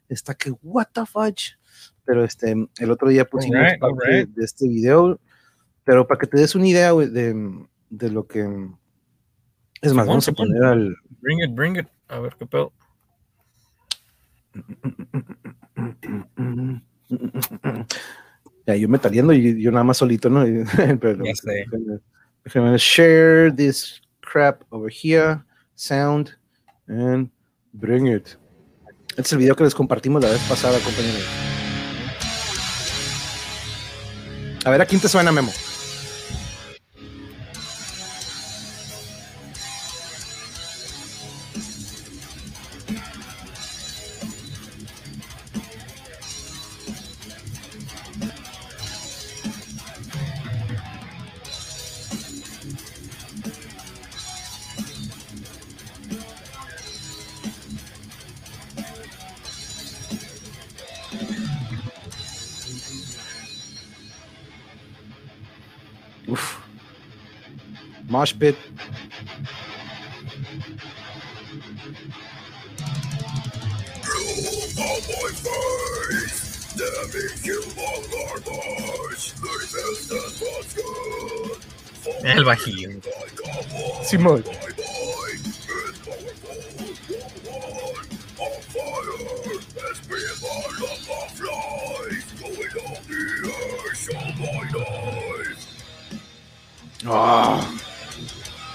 está 0.08 0.34
que, 0.34 0.52
what 0.62 0.88
the 0.92 1.06
fudge. 1.06 1.58
Pero 2.04 2.24
este, 2.24 2.56
el 2.78 2.90
otro 2.90 3.08
día 3.08 3.24
pusimos 3.26 3.66
parte 3.78 4.26
de 4.26 4.44
este 4.44 4.66
video, 4.66 5.20
pero 5.84 6.06
para 6.06 6.18
que 6.18 6.26
te 6.26 6.38
des 6.38 6.54
una 6.54 6.66
idea, 6.66 6.90
güey, 6.92 7.08
de, 7.08 7.66
de, 7.90 8.10
lo 8.10 8.26
que. 8.26 8.48
Es 9.82 9.92
más, 9.92 10.06
vamos 10.06 10.26
a 10.28 10.32
poner 10.32 10.64
al. 10.64 10.96
Bring 11.20 11.40
it, 11.42 11.54
bring 11.54 11.76
it. 11.76 11.86
A 12.08 12.18
ver 12.18 12.34
qué 12.38 12.46
pedo. 12.46 12.72
Ya, 18.66 18.76
yo 18.76 18.88
me 18.88 18.98
taliendo 18.98 19.32
y 19.32 19.62
yo 19.62 19.70
nada 19.70 19.84
más 19.84 19.98
solito, 19.98 20.28
¿no? 20.28 20.44
pero, 21.00 21.24
ya 21.24 21.34
sé. 21.34 21.66
I'm 22.56 22.62
going 22.62 22.72
to 22.72 22.78
share 22.78 23.50
this 23.50 24.00
crap 24.22 24.64
over 24.72 24.88
here, 24.88 25.44
sound, 25.76 26.34
and 26.86 27.30
bring 27.74 28.06
it. 28.06 28.36
Este 29.16 29.26
es 29.26 29.32
el 29.32 29.38
video 29.38 29.56
que 29.56 29.64
les 29.64 29.74
compartimos 29.74 30.22
la 30.22 30.30
vez 30.30 30.40
pasada, 30.48 30.78
compañeros. 30.78 31.24
A 34.64 34.70
ver, 34.70 34.80
¿a 34.80 34.86
quién 34.86 35.00
te 35.00 35.08
suena, 35.08 35.32
Memo? 35.32 35.52
Mosh 68.18 68.34
pit. 68.34 68.56
El 82.24 82.44
bajío. 82.44 82.90
Simón. 84.02 84.44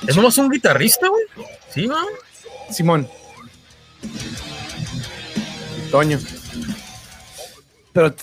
¿Es 0.08 0.16
nomás 0.16 0.38
un 0.38 0.50
guitarrista, 0.50 1.08
güey? 1.08 1.24
¿Sí, 1.70 1.88
no? 1.88 1.96
Simón. 2.70 3.08
Toño. 5.92 6.20
Pero, 7.94 8.14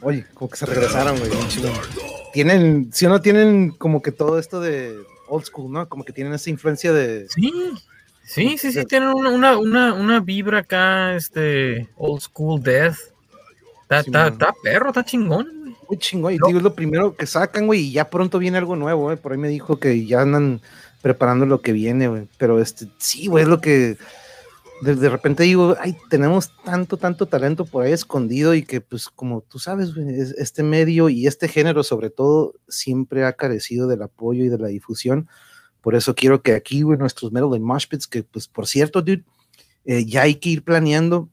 oye, 0.00 0.26
como 0.34 0.50
que 0.50 0.56
se 0.56 0.66
regresaron, 0.66 1.18
güey. 1.18 1.30
Tienen, 2.32 2.90
si 2.92 3.06
o 3.06 3.08
no 3.08 3.20
tienen 3.20 3.70
como 3.70 4.02
que 4.02 4.12
todo 4.12 4.38
esto 4.38 4.60
de 4.60 4.96
old 5.28 5.44
school, 5.44 5.72
¿no? 5.72 5.88
Como 5.88 6.04
que 6.04 6.12
tienen 6.12 6.32
esa 6.32 6.50
influencia 6.50 6.92
de. 6.92 7.28
Sí, 7.28 7.52
sí, 8.24 8.58
sí, 8.58 8.72
sí, 8.72 8.84
tienen 8.86 9.10
una, 9.10 9.58
una, 9.58 9.94
una, 9.94 10.20
vibra 10.20 10.60
acá, 10.60 11.14
este, 11.14 11.88
old 11.96 12.22
school 12.22 12.62
death. 12.62 12.96
Está, 13.88 14.28
está, 14.28 14.54
perro, 14.62 14.88
está 14.88 15.04
chingón. 15.04 15.76
Muy 15.88 15.98
chingón. 15.98 16.32
Y 16.32 16.38
digo, 16.44 16.58
es 16.58 16.62
lo 16.62 16.74
primero 16.74 17.14
que 17.14 17.26
sacan, 17.26 17.66
güey, 17.66 17.80
y 17.82 17.92
ya 17.92 18.10
pronto 18.10 18.38
viene 18.38 18.58
algo 18.58 18.74
nuevo, 18.74 19.12
¿eh? 19.12 19.16
Por 19.16 19.32
ahí 19.32 19.38
me 19.38 19.48
dijo 19.48 19.78
que 19.78 20.04
ya 20.06 20.22
andan 20.22 20.60
preparando 21.02 21.46
lo 21.46 21.60
que 21.60 21.72
viene, 21.72 22.08
güey. 22.08 22.26
Pero 22.38 22.60
este, 22.60 22.88
sí, 22.98 23.28
güey, 23.28 23.44
es 23.44 23.48
lo 23.48 23.60
que 23.60 23.96
de, 24.82 25.08
repente 25.08 25.44
digo, 25.44 25.76
ay, 25.80 25.96
tenemos 26.10 26.50
tanto, 26.64 26.96
tanto 26.96 27.26
talento 27.26 27.64
por 27.64 27.84
ahí 27.84 27.92
escondido 27.92 28.54
y 28.54 28.62
que, 28.62 28.80
pues, 28.80 29.08
como 29.08 29.40
tú 29.40 29.58
sabes, 29.58 29.94
güey, 29.94 30.08
este 30.18 30.62
medio 30.62 31.08
y 31.08 31.26
este 31.26 31.48
género, 31.48 31.82
sobre 31.82 32.10
todo, 32.10 32.54
siempre 32.68 33.24
ha 33.24 33.32
carecido 33.32 33.86
del 33.86 34.02
apoyo 34.02 34.44
y 34.44 34.48
de 34.48 34.58
la 34.58 34.68
difusión. 34.68 35.28
Por 35.80 35.94
eso 35.94 36.14
quiero 36.14 36.42
que 36.42 36.52
aquí, 36.52 36.82
güey, 36.82 36.98
nuestros 36.98 37.32
Metal 37.32 37.50
de 37.50 37.60
Moshpits, 37.60 38.06
que, 38.06 38.22
pues, 38.22 38.48
por 38.48 38.66
cierto, 38.66 39.00
dude, 39.00 39.24
eh, 39.84 40.04
ya 40.04 40.22
hay 40.22 40.34
que 40.34 40.50
ir 40.50 40.64
planeando. 40.64 41.30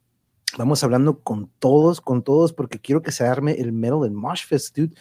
Vamos 0.57 0.83
hablando 0.83 1.19
con 1.19 1.49
todos, 1.59 2.01
con 2.01 2.23
todos, 2.23 2.53
porque 2.53 2.79
quiero 2.79 3.01
que 3.01 3.11
se 3.11 3.25
arme 3.25 3.53
el 3.53 3.71
Metal 3.71 4.05
en 4.05 4.13
Moshfest, 4.13 4.77
dude 4.77 4.95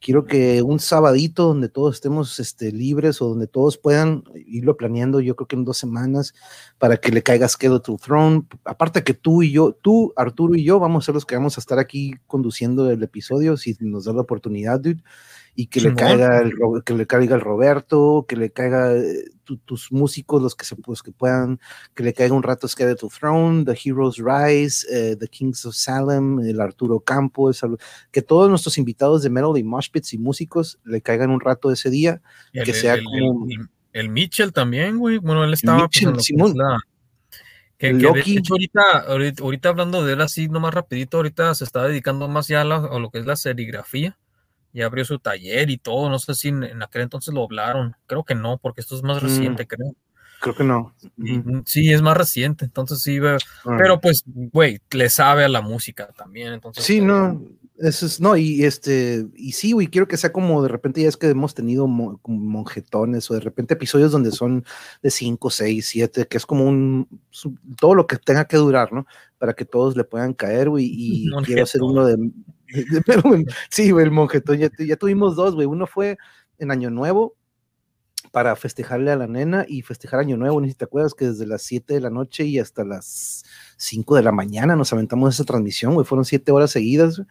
quiero 0.00 0.26
que 0.26 0.62
un 0.62 0.78
sabadito 0.78 1.44
donde 1.44 1.68
todos 1.68 1.96
estemos 1.96 2.38
este, 2.40 2.72
libres 2.72 3.20
o 3.20 3.28
donde 3.28 3.46
todos 3.46 3.78
puedan 3.78 4.24
irlo 4.46 4.76
planeando, 4.76 5.20
yo 5.20 5.36
creo 5.36 5.48
que 5.48 5.56
en 5.56 5.64
dos 5.64 5.78
semanas, 5.78 6.34
para 6.78 6.96
que 6.98 7.10
le 7.10 7.22
caiga 7.22 7.48
Schedule 7.48 7.80
to 7.80 7.96
Throne. 7.96 8.46
Aparte 8.64 9.04
que 9.04 9.14
tú 9.14 9.42
y 9.42 9.52
yo, 9.52 9.72
tú, 9.72 10.12
Arturo 10.16 10.54
y 10.54 10.64
yo, 10.64 10.78
vamos 10.78 11.04
a 11.04 11.06
ser 11.06 11.14
los 11.14 11.26
que 11.26 11.36
vamos 11.36 11.58
a 11.58 11.60
estar 11.60 11.78
aquí 11.78 12.14
conduciendo 12.26 12.90
el 12.90 13.02
episodio, 13.02 13.56
si 13.56 13.76
nos 13.80 14.04
da 14.04 14.12
la 14.12 14.22
oportunidad, 14.22 14.80
dude 14.80 15.02
y 15.60 15.66
que 15.66 15.80
le 15.80 15.92
caiga 15.92 16.40
el, 16.40 16.52
que 16.84 16.94
le 16.94 17.04
caiga 17.08 17.34
el 17.34 17.40
Roberto, 17.40 18.24
que 18.28 18.36
le 18.36 18.52
caiga 18.52 18.94
eh, 18.94 19.24
tus 19.64 19.90
músicos, 19.90 20.40
los 20.40 20.54
que 20.54 20.64
se 20.64 20.76
pues, 20.76 21.02
que 21.02 21.10
puedan, 21.10 21.58
que 21.96 22.04
le 22.04 22.14
caiga 22.14 22.32
un 22.32 22.44
rato 22.44 22.68
Scared 22.68 22.94
to 22.94 23.08
Throne, 23.08 23.64
The 23.64 23.76
Heroes 23.84 24.18
Rise, 24.18 24.86
eh, 24.88 25.16
The 25.16 25.26
Kings 25.26 25.66
of 25.66 25.74
Salem, 25.74 26.38
el 26.46 26.60
Arturo 26.60 27.00
Campos, 27.00 27.60
que 28.12 28.22
todos 28.22 28.48
nuestros 28.48 28.78
invitados 28.78 29.24
de 29.24 29.30
Metal 29.30 29.58
y 29.58 29.64
Moshpits 29.64 30.12
y 30.12 30.18
músicos 30.18 30.78
le 30.84 31.02
caigan 31.02 31.30
un 31.30 31.40
rato 31.40 31.72
ese 31.72 31.90
día, 31.90 32.22
que 32.52 32.72
sea 32.72 32.96
como 33.02 33.48
el, 33.92 34.10
Mitchell 34.10 34.52
también, 34.52 34.96
güey, 34.96 35.18
bueno, 35.18 35.42
él 35.42 35.54
estaba 35.54 35.88
pues, 35.88 36.06
Mitchell, 36.06 36.20
Simón. 36.20 36.54
Que, 37.78 37.98
que 37.98 38.06
ahorita, 38.06 39.40
ahorita, 39.40 39.68
hablando 39.70 40.04
de 40.04 40.12
él 40.12 40.20
así 40.20 40.46
nomás 40.46 40.72
rapidito, 40.72 41.16
ahorita 41.16 41.52
se 41.56 41.64
está 41.64 41.82
dedicando 41.82 42.28
más 42.28 42.46
ya 42.46 42.60
a 42.60 42.64
lo 42.64 43.10
que 43.10 43.18
es 43.18 43.26
la 43.26 43.34
serigrafía 43.34 44.16
ya 44.78 44.86
abrió 44.86 45.04
su 45.04 45.18
taller 45.18 45.70
y 45.70 45.78
todo. 45.78 46.08
No 46.08 46.18
sé 46.18 46.34
si 46.34 46.48
en, 46.48 46.82
aquel 46.82 47.02
entonces 47.02 47.34
lo 47.34 47.44
hablaron. 47.44 47.96
Creo 48.06 48.24
que 48.24 48.34
no, 48.34 48.58
porque 48.58 48.80
esto 48.80 48.96
es 48.96 49.02
más 49.02 49.22
mm. 49.22 49.26
reciente, 49.26 49.66
creo. 49.66 49.94
Creo 50.40 50.54
que 50.54 50.64
no. 50.64 50.94
Sí, 51.64 51.92
es 51.92 52.00
más 52.00 52.16
reciente, 52.16 52.64
entonces 52.64 53.02
sí, 53.02 53.18
ah. 53.18 53.38
pero 53.76 54.00
pues, 54.00 54.22
güey, 54.26 54.80
le 54.92 55.10
sabe 55.10 55.44
a 55.44 55.48
la 55.48 55.62
música 55.62 56.08
también, 56.16 56.52
entonces. 56.52 56.84
Sí, 56.84 57.00
no, 57.00 57.42
eso 57.78 58.06
es, 58.06 58.20
no, 58.20 58.36
y 58.36 58.64
este, 58.64 59.26
y 59.34 59.52
sí, 59.52 59.72
güey, 59.72 59.88
quiero 59.88 60.06
que 60.06 60.16
sea 60.16 60.32
como 60.32 60.62
de 60.62 60.68
repente 60.68 61.02
ya 61.02 61.08
es 61.08 61.16
que 61.16 61.28
hemos 61.28 61.54
tenido 61.54 61.88
monjetones 61.88 63.28
o 63.30 63.34
de 63.34 63.40
repente 63.40 63.74
episodios 63.74 64.12
donde 64.12 64.30
son 64.30 64.64
de 65.02 65.10
5, 65.10 65.50
6, 65.50 65.86
7, 65.86 66.26
que 66.28 66.36
es 66.36 66.46
como 66.46 66.64
un, 66.64 67.08
todo 67.80 67.94
lo 67.94 68.06
que 68.06 68.16
tenga 68.16 68.46
que 68.46 68.56
durar, 68.58 68.92
¿no? 68.92 69.06
Para 69.38 69.54
que 69.54 69.64
todos 69.64 69.96
le 69.96 70.04
puedan 70.04 70.34
caer, 70.34 70.68
güey, 70.68 70.86
y 70.88 71.30
quiero 71.44 71.64
hacer 71.64 71.82
uno 71.82 72.06
de, 72.06 72.16
pero, 73.06 73.22
sí, 73.70 73.90
güey, 73.90 74.04
el 74.04 74.10
monjetón, 74.10 74.58
ya, 74.58 74.70
ya 74.78 74.96
tuvimos 74.96 75.36
dos, 75.36 75.54
güey. 75.54 75.66
Uno 75.66 75.86
fue 75.86 76.18
en 76.58 76.70
Año 76.70 76.90
Nuevo 76.90 77.34
para 78.30 78.56
festejarle 78.56 79.10
a 79.10 79.16
la 79.16 79.26
nena 79.26 79.64
y 79.66 79.82
festejar 79.82 80.20
Año 80.20 80.36
Nuevo, 80.36 80.60
ni 80.60 80.68
si 80.68 80.74
te 80.74 80.84
acuerdas 80.84 81.14
que 81.14 81.26
desde 81.26 81.46
las 81.46 81.62
7 81.62 81.94
de 81.94 82.00
la 82.00 82.10
noche 82.10 82.44
y 82.44 82.58
hasta 82.58 82.84
las 82.84 83.44
5 83.76 84.16
de 84.16 84.22
la 84.22 84.32
mañana 84.32 84.76
nos 84.76 84.92
aventamos 84.92 85.34
esa 85.34 85.44
transmisión, 85.44 85.94
güey, 85.94 86.06
fueron 86.06 86.24
7 86.24 86.50
horas 86.52 86.70
seguidas. 86.70 87.22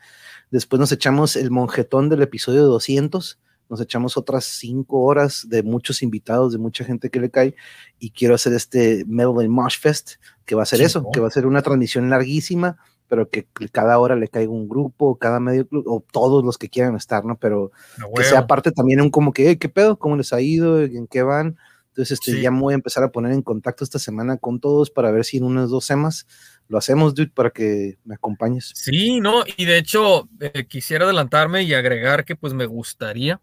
Después 0.50 0.80
nos 0.80 0.92
echamos 0.92 1.36
el 1.36 1.52
monjetón 1.52 2.10
del 2.10 2.22
episodio 2.22 2.64
200, 2.64 3.40
nos 3.70 3.82
echamos 3.82 4.18
otras 4.18 4.46
5 4.46 5.00
horas 5.00 5.46
de 5.50 5.62
muchos 5.62 6.02
invitados, 6.02 6.54
de 6.54 6.58
mucha 6.58 6.86
gente 6.86 7.10
que 7.10 7.20
le 7.20 7.30
cae, 7.30 7.56
y 8.00 8.12
quiero 8.12 8.36
hacer 8.36 8.54
este 8.54 9.04
Metal 9.06 9.50
Mosh 9.50 9.80
Fest, 9.80 10.14
que 10.46 10.56
va 10.56 10.64
a 10.64 10.66
ser 10.66 10.82
eso, 10.82 11.10
que 11.12 11.20
va 11.20 11.28
a 11.28 11.32
ser 11.32 11.46
una 11.46 11.62
transmisión 11.62 12.10
larguísima, 12.10 12.78
pero 13.08 13.30
que 13.30 13.48
cada 13.72 14.00
hora 14.00 14.16
le 14.16 14.28
caiga 14.28 14.52
un 14.52 14.68
grupo, 14.68 15.18
cada 15.18 15.40
medio 15.40 15.68
club, 15.68 15.84
o 15.88 16.04
todos 16.12 16.44
los 16.44 16.58
que 16.58 16.70
quieran 16.70 16.96
estar, 16.96 17.26
¿no? 17.26 17.38
Pero 17.38 17.72
que 18.16 18.24
sea 18.24 18.48
parte 18.48 18.72
también 18.72 19.02
un 19.02 19.10
como 19.10 19.34
que, 19.34 19.58
¿qué 19.58 19.70
pedo? 19.70 19.98
¿Cómo 19.98 20.18
les 20.18 20.34
ha 20.34 20.42
ido? 20.42 20.82
¿En 20.82 21.08
qué 21.08 21.24
van? 21.24 21.58
Entonces, 21.90 22.20
este, 22.20 22.40
ya 22.42 22.52
me 22.52 22.60
voy 22.60 22.74
a 22.74 22.76
empezar 22.76 23.04
a 23.04 23.12
poner 23.12 23.32
en 23.32 23.42
contacto 23.42 23.84
esta 23.84 23.98
semana 23.98 24.38
con 24.38 24.60
todos 24.60 24.92
para 24.92 25.10
ver 25.10 25.26
si 25.26 25.38
en 25.38 25.46
unas 25.46 25.70
dos 25.70 25.86
semanas 25.86 26.28
lo 26.68 26.78
hacemos, 26.78 27.16
dude, 27.16 27.32
para 27.34 27.50
que 27.50 27.98
me 28.06 28.16
acompañes. 28.16 28.72
Sí, 28.76 29.20
no, 29.20 29.44
y 29.56 29.66
de 29.66 29.78
hecho, 29.78 30.30
eh, 30.40 30.68
quisiera 30.68 31.06
adelantarme 31.06 31.64
y 31.64 31.74
agregar 31.74 32.24
que 32.24 32.36
pues 32.36 32.54
me 32.54 32.66
gustaría 32.66 33.42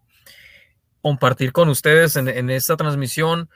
compartir 1.01 1.53
con 1.53 1.69
ustedes 1.69 2.17
en, 2.17 2.29
en 2.29 2.49
esta 2.49 2.77
transmisión 2.77 3.49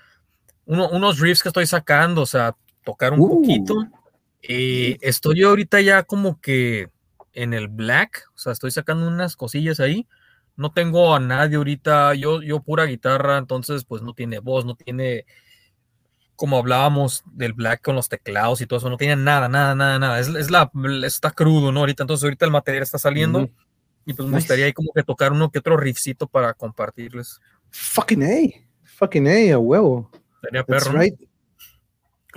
unos 0.66 1.18
riffs 1.18 1.42
que 1.42 1.48
estoy 1.48 1.66
sacando, 1.66 2.22
o 2.22 2.26
sea, 2.26 2.54
tocar 2.84 3.14
un 3.14 3.26
poquito 3.26 3.74
Eh, 4.48 4.96
estoy 5.02 5.42
ahorita 5.42 5.80
ya 5.82 6.02
como 6.04 6.40
que 6.40 6.88
en 7.34 7.52
el 7.52 7.68
black, 7.68 8.24
o 8.34 8.38
sea, 8.38 8.52
estoy 8.52 8.70
sacando 8.70 9.06
unas 9.06 9.36
cosillas 9.36 9.78
ahí. 9.78 10.08
No 10.56 10.72
tengo 10.72 11.14
a 11.14 11.20
nadie 11.20 11.56
ahorita, 11.56 12.14
yo, 12.14 12.42
yo 12.42 12.60
pura 12.60 12.86
guitarra, 12.86 13.36
entonces 13.36 13.84
pues 13.84 14.02
no 14.02 14.14
tiene 14.14 14.40
voz, 14.40 14.64
no 14.64 14.74
tiene, 14.74 15.26
como 16.34 16.56
hablábamos 16.56 17.22
del 17.26 17.52
black 17.52 17.82
con 17.82 17.94
los 17.94 18.08
teclados 18.08 18.60
y 18.60 18.66
todo 18.66 18.78
eso, 18.78 18.90
no 18.90 18.96
tiene 18.96 19.16
nada, 19.16 19.48
nada, 19.48 19.74
nada, 19.74 19.98
nada. 19.98 20.18
Es, 20.18 20.50
la, 20.50 20.70
está 21.04 21.30
crudo, 21.30 21.70
¿no? 21.70 21.80
Ahorita, 21.80 22.02
entonces 22.02 22.24
ahorita 22.24 22.46
el 22.46 22.50
material 22.50 22.82
está 22.82 22.98
saliendo 22.98 23.48
y 24.06 24.14
pues 24.14 24.26
me 24.26 24.36
gustaría 24.36 24.64
ahí 24.64 24.72
como 24.72 24.92
que 24.94 25.02
tocar 25.02 25.30
uno 25.32 25.50
que 25.50 25.58
otro 25.58 25.76
riffcito 25.76 26.26
para 26.26 26.54
compartirles. 26.54 27.38
Fucking 27.70 28.22
A, 28.22 28.36
fucking 28.82 29.28
A, 29.28 29.54
a 29.54 29.58
huevo. 29.58 30.10
Sería 30.40 30.64
perro. 30.64 30.98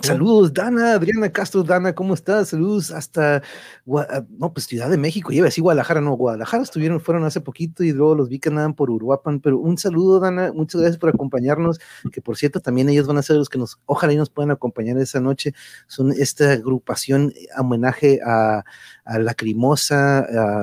Saludos, 0.04 0.54
Dana, 0.54 0.94
Adriana 0.94 1.32
Castro, 1.32 1.64
Dana, 1.64 1.94
¿cómo 1.94 2.14
estás? 2.14 2.50
Saludos 2.50 2.92
hasta, 2.92 3.38
ah, 3.38 4.24
no, 4.30 4.54
pues 4.54 4.66
Ciudad 4.66 4.90
de 4.90 4.98
México, 4.98 5.32
lleva 5.32 5.48
así 5.48 5.62
Guadalajara, 5.62 6.02
no, 6.02 6.14
Guadalajara 6.14 6.64
estuvieron, 6.64 7.00
fueron 7.00 7.24
hace 7.24 7.42
poquito 7.42 7.84
y 7.84 7.92
luego 7.92 8.16
los 8.16 8.30
vi 8.30 8.40
que 8.40 8.50
andaban 8.50 8.74
por 8.74 8.90
Uruapan, 8.90 9.40
pero 9.40 9.60
un 9.60 9.78
saludo, 9.78 10.20
Dana, 10.20 10.52
muchas 10.54 10.82
gracias 10.82 11.00
por 11.00 11.10
acompañarnos, 11.10 11.80
que 12.12 12.22
por 12.22 12.38
cierto 12.38 12.60
también 12.60 12.90
ellos 12.90 13.08
van 13.08 13.18
a 13.18 13.22
ser 13.22 13.36
los 13.36 13.50
que 13.50 13.58
nos, 13.58 13.80
ojalá 13.86 14.14
y 14.14 14.18
nos 14.18 14.30
puedan 14.30 14.52
acompañar 14.52 14.98
esa 14.98 15.20
noche, 15.20 15.54
son 15.88 16.12
esta 16.12 16.52
agrupación 16.54 17.34
homenaje 17.58 18.20
a, 18.26 18.64
a 19.06 19.20
Lacrimosa, 19.20 20.20
a, 20.20 20.62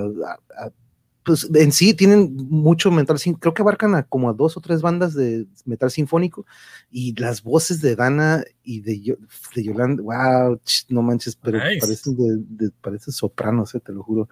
a 0.59 0.71
pues 1.29 1.47
en 1.55 1.73
sí 1.73 1.93
tienen 1.93 2.35
mucho 2.49 2.91
metal, 2.91 3.19
creo 3.39 3.53
que 3.53 3.61
abarcan 3.61 3.95
a 3.95 4.03
como 4.03 4.31
a 4.31 4.33
dos 4.33 4.57
o 4.57 4.63
tres 4.63 4.81
bandas 4.81 5.13
de 5.13 5.47
metal 5.67 5.91
sinfónico 5.91 6.47
y 6.91 7.15
las 7.21 7.43
voces 7.43 7.83
de 7.83 7.95
Dana 7.95 8.45
y 8.63 8.81
de, 8.81 9.19
de 9.55 9.63
Yolanda, 9.63 10.03
wow, 10.03 10.59
no 10.89 11.03
manches, 11.03 11.37
pero 11.37 11.59
parecen, 11.81 12.17
de, 12.49 12.71
parecen 12.81 13.13
sopranos, 13.13 13.75
eh, 13.75 13.81
te 13.81 13.93
lo 13.93 14.03
juro, 14.03 14.31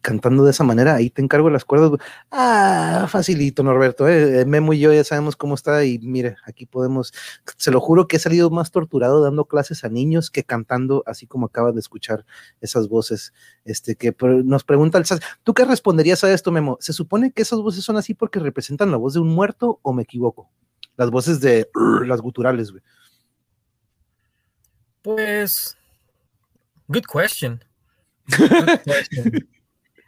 cantando 0.00 0.44
de 0.44 0.50
esa 0.50 0.64
manera, 0.64 0.96
ahí 0.96 1.08
te 1.08 1.22
encargo 1.22 1.50
las 1.50 1.64
cuerdas, 1.64 1.92
ah, 2.32 3.06
facilito, 3.08 3.62
Norberto, 3.62 4.08
eh, 4.08 4.40
eh, 4.40 4.44
Memo 4.44 4.72
y 4.72 4.80
yo 4.80 4.92
ya 4.92 5.04
sabemos 5.04 5.36
cómo 5.36 5.54
está 5.54 5.84
y 5.84 6.00
mire, 6.00 6.34
aquí 6.46 6.66
podemos, 6.66 7.12
se 7.58 7.70
lo 7.70 7.80
juro 7.80 8.08
que 8.08 8.16
he 8.16 8.20
salido 8.20 8.50
más 8.50 8.72
torturado 8.72 9.22
dando 9.22 9.44
clases 9.44 9.84
a 9.84 9.88
niños 9.88 10.32
que 10.32 10.42
cantando, 10.42 11.04
así 11.06 11.28
como 11.28 11.46
acabas 11.46 11.74
de 11.74 11.80
escuchar 11.80 12.26
esas 12.60 12.88
voces, 12.88 13.32
este, 13.64 13.94
que 13.94 14.12
nos 14.44 14.64
pregunta 14.64 14.98
el 14.98 15.04
¿tú 15.44 15.54
qué 15.54 15.64
responderías 15.64 16.23
esto, 16.32 16.52
Memo. 16.52 16.78
¿Se 16.80 16.92
supone 16.92 17.32
que 17.32 17.42
esas 17.42 17.60
voces 17.60 17.84
son 17.84 17.96
así 17.96 18.14
porque 18.14 18.38
representan 18.38 18.90
la 18.90 18.96
voz 18.96 19.14
de 19.14 19.20
un 19.20 19.28
muerto 19.28 19.80
o 19.82 19.92
me 19.92 20.02
equivoco? 20.02 20.50
Las 20.96 21.10
voces 21.10 21.40
de 21.40 21.68
las 22.06 22.20
guturales, 22.20 22.70
güey. 22.70 22.82
Pues, 25.02 25.76
good 26.88 27.04
question. 27.04 27.62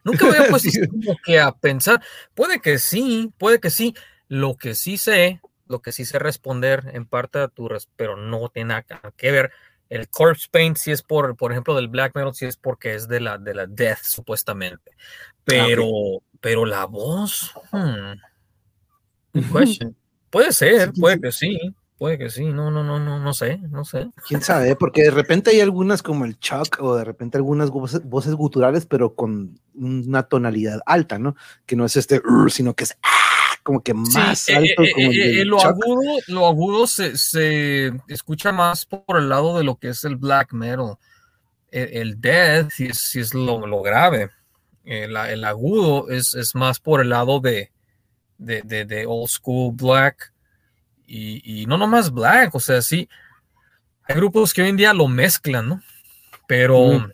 Nunca 0.04 0.24
me 0.24 0.36
había 0.36 0.48
puesto 0.50 0.70
que 1.24 1.38
a 1.38 1.52
pensar. 1.52 2.02
Puede 2.34 2.60
que 2.60 2.78
sí, 2.78 3.32
puede 3.38 3.60
que 3.60 3.70
sí. 3.70 3.94
Lo 4.28 4.56
que 4.56 4.74
sí 4.74 4.96
sé, 4.96 5.40
lo 5.68 5.82
que 5.82 5.92
sí 5.92 6.04
sé 6.04 6.18
responder 6.18 6.90
en 6.94 7.06
parte 7.06 7.38
a 7.38 7.48
tu, 7.48 7.68
pero 7.96 8.16
no 8.16 8.48
tiene 8.48 8.68
nada 8.68 8.84
que 9.16 9.30
ver 9.30 9.52
el 9.88 10.08
corpse 10.08 10.48
paint 10.50 10.76
si 10.76 10.90
es 10.90 11.02
por, 11.02 11.36
por 11.36 11.52
ejemplo, 11.52 11.74
del 11.74 11.88
black 11.88 12.14
metal, 12.14 12.34
si 12.34 12.46
es 12.46 12.56
porque 12.56 12.94
es 12.94 13.08
de 13.08 13.20
la, 13.20 13.38
de 13.38 13.54
la 13.54 13.66
death, 13.66 14.02
supuestamente. 14.02 14.92
Ah, 14.96 15.32
pero, 15.44 16.22
pero 16.40 16.64
la 16.64 16.86
voz, 16.86 17.52
hmm, 17.72 19.40
question. 19.52 19.96
Puede 20.30 20.52
ser, 20.52 20.92
puede 20.92 21.20
que 21.20 21.32
sí, 21.32 21.58
puede 21.98 22.18
que 22.18 22.30
sí, 22.30 22.46
no, 22.46 22.70
no, 22.70 22.82
no, 22.82 22.98
no, 22.98 23.18
no 23.18 23.32
sé, 23.32 23.58
no 23.70 23.84
sé. 23.84 24.10
Quién 24.26 24.42
sabe, 24.42 24.76
porque 24.76 25.04
de 25.04 25.10
repente 25.10 25.50
hay 25.50 25.60
algunas 25.60 26.02
como 26.02 26.24
el 26.24 26.38
Chuck 26.38 26.78
o 26.80 26.96
de 26.96 27.04
repente 27.04 27.38
algunas 27.38 27.70
voces, 27.70 28.02
voces 28.04 28.34
guturales, 28.34 28.86
pero 28.86 29.14
con 29.14 29.58
una 29.74 30.24
tonalidad 30.24 30.80
alta, 30.84 31.18
¿no? 31.18 31.36
Que 31.64 31.76
no 31.76 31.84
es 31.84 31.96
este, 31.96 32.20
sino 32.48 32.74
que 32.74 32.84
es 32.84 32.98
ah, 33.02 33.25
como 33.66 33.82
que 33.82 33.92
más 33.92 34.48
eh, 34.48 34.54
alto. 34.56 34.82
eh, 34.84 34.92
como 34.94 35.10
el 35.10 35.20
eh, 35.20 35.36
del 35.38 35.48
lo, 35.48 35.58
Chuck. 35.58 35.66
agudo, 35.66 36.12
lo 36.28 36.46
agudo 36.46 36.86
se, 36.86 37.18
se 37.18 37.92
escucha 38.06 38.52
más 38.52 38.86
por 38.86 39.18
el 39.18 39.28
lado 39.28 39.58
de 39.58 39.64
lo 39.64 39.74
que 39.76 39.88
es 39.88 40.04
el 40.04 40.14
black 40.14 40.52
metal. 40.52 40.96
El, 41.72 41.88
el 41.92 42.20
death 42.20 42.70
sí 42.70 42.86
es, 42.86 42.98
sí 42.98 43.18
es 43.18 43.34
lo, 43.34 43.66
lo 43.66 43.82
grave. 43.82 44.30
El, 44.84 45.16
el 45.16 45.44
agudo 45.44 46.08
es, 46.10 46.34
es 46.34 46.54
más 46.54 46.78
por 46.78 47.00
el 47.00 47.08
lado 47.08 47.40
de, 47.40 47.72
de, 48.38 48.62
de, 48.62 48.84
de 48.84 49.04
old 49.04 49.28
school 49.28 49.74
black. 49.74 50.32
Y, 51.08 51.62
y 51.62 51.66
no 51.66 51.76
nomás 51.76 52.12
black, 52.12 52.54
o 52.54 52.60
sea, 52.60 52.80
sí. 52.82 53.08
Hay 54.04 54.14
grupos 54.14 54.54
que 54.54 54.62
hoy 54.62 54.68
en 54.68 54.76
día 54.76 54.94
lo 54.94 55.08
mezclan, 55.08 55.68
¿no? 55.68 55.82
Pero, 56.46 57.10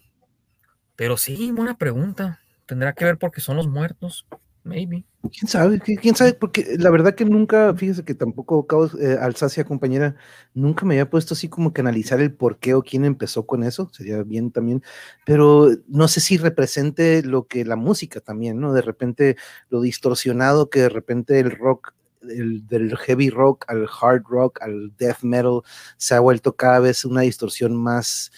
pero 0.97 1.17
sí, 1.17 1.51
buena 1.51 1.79
pregunta. 1.79 2.41
Tendrá 2.67 2.93
que 2.93 3.07
ver 3.07 3.17
porque 3.17 3.41
son 3.41 3.57
los 3.57 3.67
muertos, 3.67 4.27
maybe. 4.65 5.05
¿Quién 5.31 5.47
sabe? 5.49 5.79
¿Qui- 5.81 5.99
¿Quién 6.01 6.17
sabe? 6.17 6.35
Porque 6.35 6.77
la 6.79 6.91
verdad 6.91 7.15
que 7.15 7.25
nunca, 7.25 7.75
fíjese 7.77 8.05
que 8.05 8.15
tampoco, 8.15 8.67
eh, 9.01 9.17
Alsacia, 9.21 9.65
compañera, 9.65 10.17
nunca 10.53 10.85
me 10.85 10.95
había 10.95 11.09
puesto 11.11 11.35
así 11.35 11.49
como 11.49 11.73
que 11.73 11.81
analizar 11.81 12.21
el 12.21 12.35
por 12.35 12.59
qué 12.59 12.75
o 12.75 12.83
quién 12.83 13.05
empezó 13.05 13.47
con 13.47 13.63
eso, 13.63 13.89
sería 13.93 14.23
bien 14.25 14.51
también, 14.51 14.83
pero 15.25 15.69
no 15.87 16.09
sé 16.09 16.21
si 16.21 16.39
represente 16.39 17.23
lo 17.23 17.47
que 17.47 17.65
la 17.65 17.77
música 17.77 18.21
también, 18.21 18.59
¿no? 18.61 18.73
De 18.73 18.83
repente 18.83 19.37
lo 19.71 19.81
distorsionado 19.81 20.71
que 20.71 20.81
de 20.81 20.89
repente 20.89 21.39
el 21.39 21.53
rock, 21.53 21.95
el, 22.23 22.67
del 22.67 22.97
heavy 22.99 23.31
rock 23.31 23.65
al 23.69 23.89
hard 24.01 24.25
rock, 24.29 24.61
al 24.63 24.93
death 24.97 25.23
metal, 25.23 25.61
se 25.97 26.15
ha 26.17 26.21
vuelto 26.21 26.57
cada 26.57 26.81
vez 26.81 27.05
una 27.05 27.21
distorsión 27.23 27.77
más 27.77 28.33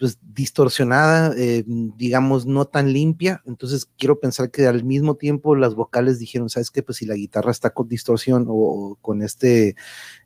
pues 0.00 0.18
distorsionada, 0.32 1.34
eh, 1.36 1.62
digamos, 1.66 2.46
no 2.46 2.64
tan 2.64 2.90
limpia. 2.92 3.42
Entonces 3.46 3.86
quiero 3.98 4.18
pensar 4.18 4.50
que 4.50 4.66
al 4.66 4.82
mismo 4.82 5.14
tiempo 5.16 5.54
las 5.54 5.74
vocales 5.74 6.18
dijeron, 6.18 6.48
¿sabes 6.48 6.70
qué? 6.70 6.82
Pues 6.82 6.96
si 6.98 7.04
la 7.06 7.14
guitarra 7.14 7.50
está 7.50 7.68
con 7.70 7.86
distorsión 7.86 8.46
o, 8.48 8.54
o 8.54 8.94
con 9.02 9.20
este, 9.22 9.76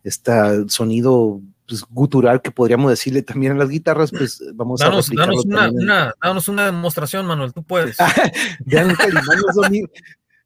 este 0.05 0.31
sonido 0.69 1.41
pues, 1.67 1.83
gutural 1.91 2.41
que 2.41 2.53
podríamos 2.53 2.89
decirle 2.89 3.23
también 3.23 3.53
a 3.53 3.57
las 3.57 3.69
guitarras, 3.69 4.13
pues 4.13 4.41
vamos 4.55 4.81
a 4.81 4.85
Danos, 4.87 5.09
replicarlo 5.09 5.43
danos 5.43 5.45
una, 5.45 5.71
una- 5.83 6.15
danos 6.23 6.49
una 6.49 6.67
demostración, 6.67 7.27
Manuel, 7.27 7.53
tú 7.53 7.65
puedes. 7.65 7.97
Vean 8.67 8.95
Calimán 8.95 9.41
los, 9.45 9.57
domi- 9.57 9.91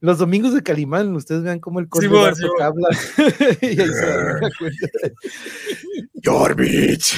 los 0.00 0.16
domingos 0.18 0.54
de 0.54 0.62
Calimán, 0.62 1.14
ustedes 1.14 1.42
vean 1.42 1.58
cómo 1.58 1.80
el 1.80 1.88
Simón, 2.00 2.22
Bartok 2.22 2.38
Simón. 2.38 2.62
habla. 2.62 2.88
y 3.60 3.66
ahí 3.66 3.76
se 3.76 4.06
dan 4.06 4.50
cuenta. 4.58 4.86
Your 6.22 6.54
bitch. 6.56 7.14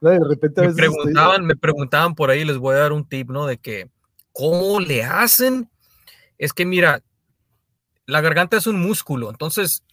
No, 0.00 0.10
de 0.10 0.20
repente 0.28 0.60
a 0.60 0.64
Me 0.64 0.68
veces 0.72 0.84
estoy- 0.84 0.96
preguntaban, 1.02 1.44
me 1.46 1.56
preguntaban 1.56 2.14
por 2.14 2.30
ahí, 2.30 2.44
les 2.44 2.58
voy 2.58 2.74
a 2.74 2.78
dar 2.80 2.92
un 2.92 3.08
tip, 3.08 3.30
¿no? 3.30 3.46
De 3.46 3.58
que, 3.58 3.90
¿cómo 4.32 4.80
le 4.80 5.04
hacen? 5.04 5.68
Es 6.38 6.52
que 6.52 6.64
mira, 6.66 7.02
la 8.06 8.20
garganta 8.20 8.56
es 8.56 8.66
un 8.66 8.80
músculo, 8.80 9.30
entonces 9.30 9.84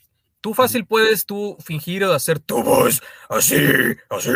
tú 0.42 0.54
fácil 0.54 0.86
puedes 0.86 1.26
tú 1.26 1.58
fingir 1.60 2.04
o 2.04 2.14
hacer 2.14 2.40
tu 2.40 2.64
voz 2.64 3.02
así, 3.30 3.56
así, 4.10 4.30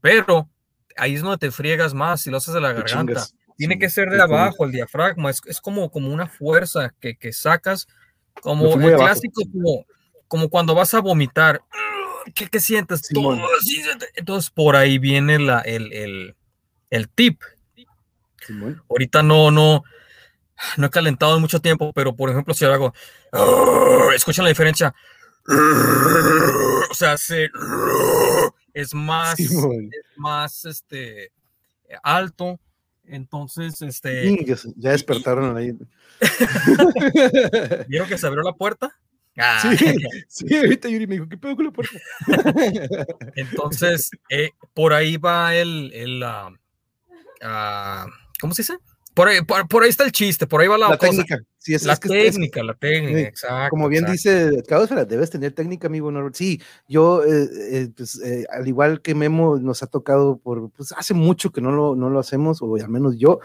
pero 0.00 0.48
ahí 0.96 1.14
es 1.14 1.22
donde 1.22 1.38
te 1.38 1.50
friegas 1.50 1.92
más 1.94 2.20
si 2.22 2.30
lo 2.30 2.36
haces 2.38 2.54
de 2.54 2.60
la 2.60 2.72
garganta. 2.72 3.26
Tiene 3.58 3.78
que 3.78 3.88
ser 3.88 4.10
de 4.10 4.20
abajo, 4.20 4.66
el 4.66 4.72
diafragma, 4.72 5.30
es, 5.30 5.40
es 5.46 5.60
como, 5.62 5.90
como 5.90 6.12
una 6.12 6.26
fuerza 6.28 6.94
que, 7.00 7.16
que 7.16 7.32
sacas, 7.32 7.86
como 8.42 8.76
Me 8.76 8.86
el 8.88 8.94
abajo. 8.94 9.04
clásico, 9.04 9.42
como, 9.50 9.86
como 10.28 10.48
cuando 10.50 10.74
vas 10.74 10.92
a 10.92 11.00
vomitar. 11.00 11.62
¿Qué, 12.34 12.48
qué 12.48 12.60
sientes? 12.60 13.02
Todo 13.08 13.36
te- 13.98 14.06
Entonces 14.14 14.50
por 14.50 14.76
ahí 14.76 14.98
viene 14.98 15.38
la, 15.38 15.60
el, 15.60 15.92
el, 15.92 16.36
el 16.90 17.08
tip. 17.08 17.40
Ahorita 18.88 19.22
no, 19.22 19.50
no, 19.50 19.82
no 20.76 20.86
he 20.86 20.90
calentado 20.90 21.34
en 21.36 21.40
mucho 21.40 21.60
tiempo, 21.60 21.92
pero 21.92 22.14
por 22.14 22.30
ejemplo, 22.30 22.54
si 22.54 22.64
yo 22.64 22.72
hago, 22.72 22.92
escuchan 24.14 24.44
la 24.44 24.50
diferencia. 24.50 24.94
O 26.90 26.94
sea, 26.94 27.16
se, 27.16 27.50
es 28.72 28.94
más, 28.94 29.38
es 29.38 29.52
más 30.16 30.64
este, 30.64 31.32
alto. 32.02 32.58
Entonces, 33.08 33.80
este, 33.82 34.44
ya 34.76 34.90
despertaron 34.90 35.56
ahí. 35.56 35.72
¿vieron 37.88 38.08
que 38.08 38.18
se 38.18 38.26
abrió 38.26 38.42
la 38.42 38.52
puerta? 38.52 38.96
Ah, 39.38 39.74
Sí, 39.76 39.96
sí, 40.28 40.56
ahorita 40.56 40.88
Yuri 40.88 41.06
me 41.06 41.14
dijo, 41.16 41.28
¿qué 41.28 41.36
pedo 41.36 41.56
con 41.56 41.66
la 41.66 41.70
puerta? 41.70 41.98
Entonces, 43.36 44.10
eh, 44.30 44.50
por 44.74 44.92
ahí 44.94 45.16
va 45.16 45.54
el, 45.54 45.92
el 45.92 46.22
ah, 46.22 48.06
¿cómo 48.40 48.54
se 48.54 48.62
dice? 48.62 48.78
Por 49.16 49.28
ahí, 49.28 49.40
por, 49.40 49.66
por 49.66 49.82
ahí 49.82 49.88
está 49.88 50.04
el 50.04 50.12
chiste, 50.12 50.46
por 50.46 50.60
ahí 50.60 50.68
va 50.68 50.76
la, 50.76 50.90
La 50.90 50.98
cosa. 50.98 51.10
técnica. 51.10 51.38
Sí, 51.56 51.72
es, 51.74 51.84
la 51.86 51.94
es 51.94 52.00
que 52.00 52.26
es- 52.26 52.34
técnica, 52.34 52.62
la 52.62 52.74
técnica, 52.74 53.18
exacto. 53.20 53.70
como 53.70 53.88
bien 53.88 54.04
exacto. 54.04 54.50
dice 54.50 54.62
Caosfera, 54.68 55.06
debes 55.06 55.30
tener 55.30 55.52
técnica, 55.52 55.86
amigo 55.86 56.12
Norbert. 56.12 56.34
Sí, 56.34 56.60
yo, 56.86 57.24
eh, 57.24 57.48
eh, 57.70 57.88
pues, 57.96 58.20
eh, 58.22 58.44
al 58.52 58.68
igual 58.68 59.00
que 59.00 59.14
Memo, 59.14 59.56
nos 59.58 59.82
ha 59.82 59.86
tocado 59.86 60.36
por, 60.36 60.70
pues 60.70 60.92
hace 60.92 61.14
mucho 61.14 61.50
que 61.50 61.62
no 61.62 61.72
lo, 61.72 61.96
no 61.96 62.10
lo 62.10 62.18
hacemos, 62.18 62.58
o 62.60 62.76
al 62.76 62.90
menos 62.90 63.16
yo, 63.18 63.40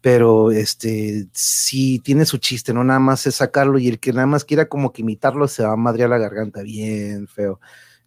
pero 0.00 0.50
este, 0.50 1.28
sí 1.32 2.00
tiene 2.00 2.26
su 2.26 2.38
chiste, 2.38 2.74
no 2.74 2.82
nada 2.82 2.98
más 2.98 3.24
es 3.28 3.36
sacarlo 3.36 3.78
y 3.78 3.86
el 3.86 4.00
que 4.00 4.12
nada 4.12 4.26
más 4.26 4.44
quiera 4.44 4.66
como 4.66 4.92
que 4.92 5.02
imitarlo 5.02 5.46
se 5.46 5.62
va 5.62 5.74
a 5.74 5.76
madrear 5.76 6.10
la 6.10 6.18
garganta, 6.18 6.62
bien 6.62 7.28
feo. 7.28 7.60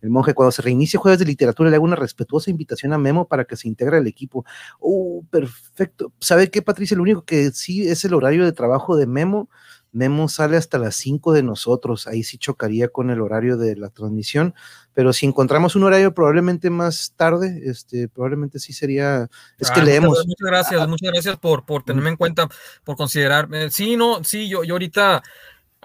El 0.05 0.11
monje, 0.11 0.35
cuando 0.35 0.51
se 0.51 0.61
reinicie 0.61 0.99
jueves 0.99 1.17
de 1.17 1.25
literatura, 1.25 1.67
le 1.71 1.75
hago 1.77 1.83
una 1.85 1.95
respetuosa 1.95 2.51
invitación 2.51 2.93
a 2.93 2.99
Memo 2.99 3.27
para 3.27 3.45
que 3.45 3.57
se 3.57 3.67
integre 3.67 3.97
al 3.97 4.05
equipo. 4.05 4.45
Oh, 4.79 5.23
perfecto. 5.31 6.13
¿Sabe 6.19 6.51
qué, 6.51 6.61
Patricia? 6.61 6.95
Lo 6.95 7.01
único 7.01 7.23
que 7.25 7.49
sí 7.51 7.87
es 7.87 8.05
el 8.05 8.13
horario 8.13 8.45
de 8.45 8.51
trabajo 8.51 8.95
de 8.95 9.07
Memo. 9.07 9.49
Memo 9.91 10.27
sale 10.29 10.57
hasta 10.57 10.77
las 10.77 10.95
5 10.97 11.33
de 11.33 11.41
nosotros. 11.41 12.05
Ahí 12.05 12.21
sí 12.23 12.37
chocaría 12.37 12.89
con 12.89 13.09
el 13.09 13.19
horario 13.21 13.57
de 13.57 13.75
la 13.77 13.89
transmisión. 13.89 14.53
Pero 14.93 15.11
si 15.11 15.25
encontramos 15.25 15.75
un 15.75 15.83
horario 15.85 16.13
probablemente 16.13 16.69
más 16.69 17.13
tarde, 17.15 17.61
este, 17.65 18.07
probablemente 18.07 18.59
sí 18.59 18.73
sería. 18.73 19.27
Es 19.57 19.71
que 19.71 19.79
Ah, 19.79 19.83
muchas- 19.83 19.85
leemos. 19.85 20.09
Muchas, 20.27 20.45
gracias, 20.51 20.87
muchas 20.87 21.11
gracias 21.13 21.37
por, 21.37 21.65
por 21.65 21.81
tenerme 21.83 22.09
en 22.11 22.17
cuenta, 22.17 22.47
por 22.83 22.95
considerarme. 22.95 23.71
Sí, 23.71 23.95
no, 23.95 24.23
sí, 24.23 24.47
yo, 24.49 24.63
yo 24.63 24.75
ahorita 24.75 25.23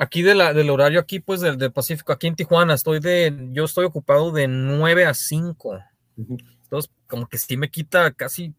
aquí 0.01 0.23
de 0.23 0.35
la, 0.35 0.53
del 0.55 0.71
horario 0.71 0.99
aquí, 1.01 1.21
pues 1.21 1.41
del, 1.41 1.59
del 1.59 1.73
Pacífico, 1.73 2.13
aquí 2.13 2.27
en 2.27 2.35
Tijuana, 2.37 2.75
estoy 2.75 3.01
de, 3.01 3.49
yo 3.53 3.65
estoy 3.65 3.85
ocupado 3.85 4.33
de 4.33 4.49
9 4.49 5.05
a 5.07 5.15
5. 5.15 5.79
Ujú. 6.17 6.39
Entonces, 6.65 6.91
como 7.07 7.29
que 7.29 7.39
sí 7.39 7.57
me 7.57 7.71
quita 7.71 8.11
casi, 8.13 8.55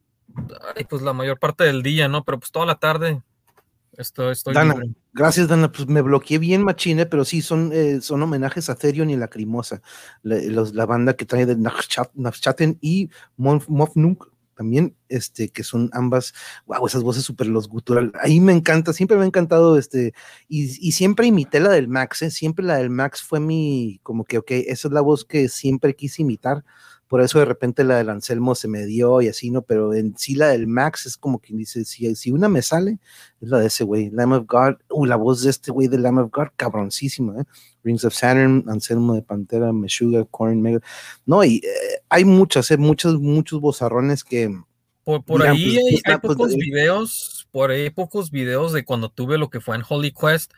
ay, 0.76 0.86
pues 0.86 1.02
la 1.02 1.14
mayor 1.14 1.40
parte 1.40 1.64
del 1.64 1.82
día, 1.84 2.08
¿no? 2.08 2.24
Pero 2.24 2.40
pues 2.40 2.52
toda 2.52 2.66
la 2.66 2.76
tarde 2.76 3.22
estoy, 3.98 4.32
estoy 4.34 4.54
Dana, 4.54 4.74
libre. 4.76 4.90
Gracias, 5.14 5.48
Dana. 5.48 5.72
Pues 5.72 5.88
me 5.88 6.02
bloqueé 6.02 6.38
bien, 6.38 6.64
machine, 6.64 7.06
pero 7.06 7.26
sí, 7.26 7.42
son, 7.42 7.72
eh, 7.74 8.00
son 8.02 8.22
homenajes 8.22 8.70
a 8.70 8.76
Therion 8.76 9.10
y 9.10 9.18
Lacrimosa, 9.18 9.82
la, 10.24 10.38
los- 10.38 10.74
la 10.74 10.86
banda 10.86 11.16
que 11.16 11.26
trae 11.26 11.46
de 11.46 11.56
Nafchaten 11.58 12.78
y 12.82 13.10
Mofnunk 13.38 14.26
también, 14.56 14.96
este, 15.10 15.50
que 15.50 15.64
son 15.64 15.90
ambas, 15.94 16.34
wow, 16.66 16.86
esas 16.86 17.04
voces 17.04 17.24
súper 17.24 17.48
los 17.48 17.68
gutural. 17.68 18.12
Ahí 18.22 18.40
me 18.40 18.54
encanta, 18.54 18.94
siempre 18.94 19.18
me 19.18 19.24
ha 19.24 19.28
encantado, 19.28 19.78
este, 19.78 20.14
y, 20.48 20.88
y 20.88 20.92
siempre 20.94 21.28
imité 21.28 21.60
la 21.60 21.70
del 21.70 21.88
Max, 21.88 22.22
¿eh? 22.22 22.32
siempre 22.32 22.66
la 22.66 22.78
del 22.78 22.90
Max 22.90 23.22
fue 23.22 23.40
mi, 23.40 24.00
como 24.04 24.26
que, 24.26 24.38
ok, 24.38 24.52
esa 24.52 24.88
es 24.88 24.94
la 24.94 25.02
voz 25.02 25.26
que 25.26 25.50
siempre 25.50 25.96
quise 25.96 26.22
imitar. 26.22 26.64
Por 27.12 27.20
eso 27.20 27.40
de 27.40 27.46
repente 27.46 27.84
la 27.84 27.98
del 27.98 28.10
Anselmo 28.10 28.56
se 28.56 28.70
me 28.70 28.86
dio 28.86 29.22
y 29.22 29.28
así, 29.28 29.52
¿no? 29.52 29.64
Pero 29.64 29.94
en 29.94 30.18
sí 30.18 30.34
la 30.34 30.48
del 30.48 30.66
Max 30.66 31.06
es 31.06 31.18
como 31.18 31.40
quien 31.40 31.58
dice, 31.58 31.84
si, 31.84 32.16
si 32.16 32.32
una 32.32 32.48
me 32.48 32.62
sale, 32.62 33.00
es 33.42 33.50
la 33.50 33.60
de 33.60 33.68
ese 33.68 33.84
güey, 33.84 34.10
Lamb 34.12 34.32
of 34.32 34.46
God. 34.48 34.76
Uh, 34.90 35.06
la 35.06 35.18
voz 35.18 35.44
de 35.44 35.50
este 35.50 35.72
güey 35.72 35.90
de 35.90 35.98
Lamb 35.98 36.20
of 36.20 36.32
God, 36.32 36.48
cabroncísima, 36.56 37.42
¿eh? 37.42 37.44
Rings 37.84 38.06
of 38.06 38.14
Saturn, 38.14 38.64
Anselmo 38.70 39.14
de 39.14 39.24
Pantera, 39.24 39.74
Meshuga, 39.74 40.24
Korn, 40.24 40.62
Mega. 40.62 40.80
No, 41.26 41.44
y 41.44 41.58
eh, 41.58 42.02
hay 42.08 42.24
muchas, 42.24 42.72
eh, 42.72 42.78
muchos, 42.78 43.20
muchos 43.20 43.60
bozarrones 43.60 44.24
que. 44.24 44.50
Por, 45.04 45.26
por 45.26 45.46
ahí 45.46 45.66
pues, 45.66 45.78
hay, 45.86 45.92
pues, 45.92 46.02
hay 46.06 46.18
pocos 46.18 46.54
eh. 46.54 46.58
videos, 46.58 47.46
por 47.52 47.72
ahí 47.72 47.82
hay 47.82 47.90
pocos 47.90 48.32
videos 48.32 48.72
de 48.72 48.86
cuando 48.86 49.10
tuve 49.10 49.38
lo 49.38 49.50
que 49.50 49.60
fue 49.60 49.76
en 49.76 49.84
Holy 49.86 50.14
Quest. 50.14 50.54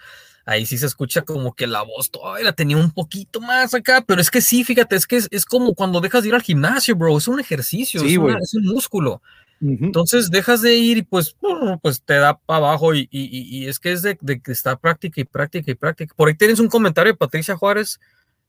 Ahí 0.45 0.65
sí 0.65 0.77
se 0.77 0.85
escucha 0.85 1.21
como 1.21 1.53
que 1.55 1.67
la 1.67 1.81
voz 1.83 2.11
todavía 2.11 2.43
la 2.43 2.53
tenía 2.53 2.75
un 2.77 2.91
poquito 2.91 3.39
más 3.39 3.73
acá, 3.73 4.03
pero 4.05 4.19
es 4.19 4.29
que 4.29 4.41
sí, 4.41 4.63
fíjate, 4.63 4.95
es 4.97 5.07
que 5.07 5.15
es, 5.17 5.27
es 5.31 5.45
como 5.45 5.73
cuando 5.73 6.01
dejas 6.01 6.23
de 6.23 6.29
ir 6.29 6.35
al 6.35 6.41
gimnasio, 6.41 6.95
bro, 6.95 7.17
es 7.17 7.27
un 7.29 7.39
ejercicio, 7.39 8.01
Sí, 8.01 8.11
es, 8.13 8.17
una- 8.17 8.33
güey. 8.33 8.43
es 8.43 8.53
un 8.53 8.65
músculo. 8.65 9.21
Entonces 9.61 10.29
dejas 10.29 10.61
de 10.61 10.75
ir 10.75 10.97
y 10.97 11.01
pues, 11.03 11.37
pues 11.81 12.01
te 12.03 12.15
da 12.15 12.37
para 12.37 12.57
abajo 12.57 12.93
y, 12.93 13.07
y- 13.09 13.65
es 13.67 13.79
que 13.79 13.93
es 13.93 14.01
de, 14.01 14.17
de 14.19 14.41
que 14.41 14.51
está 14.51 14.75
práctica 14.75 15.21
y 15.21 15.23
práctica 15.23 15.71
y 15.71 15.75
práctica. 15.75 16.13
Por 16.17 16.27
ahí 16.27 16.35
tienes 16.35 16.59
un 16.59 16.67
comentario 16.67 17.13
de 17.13 17.17
Patricia 17.17 17.55
Juárez, 17.55 17.97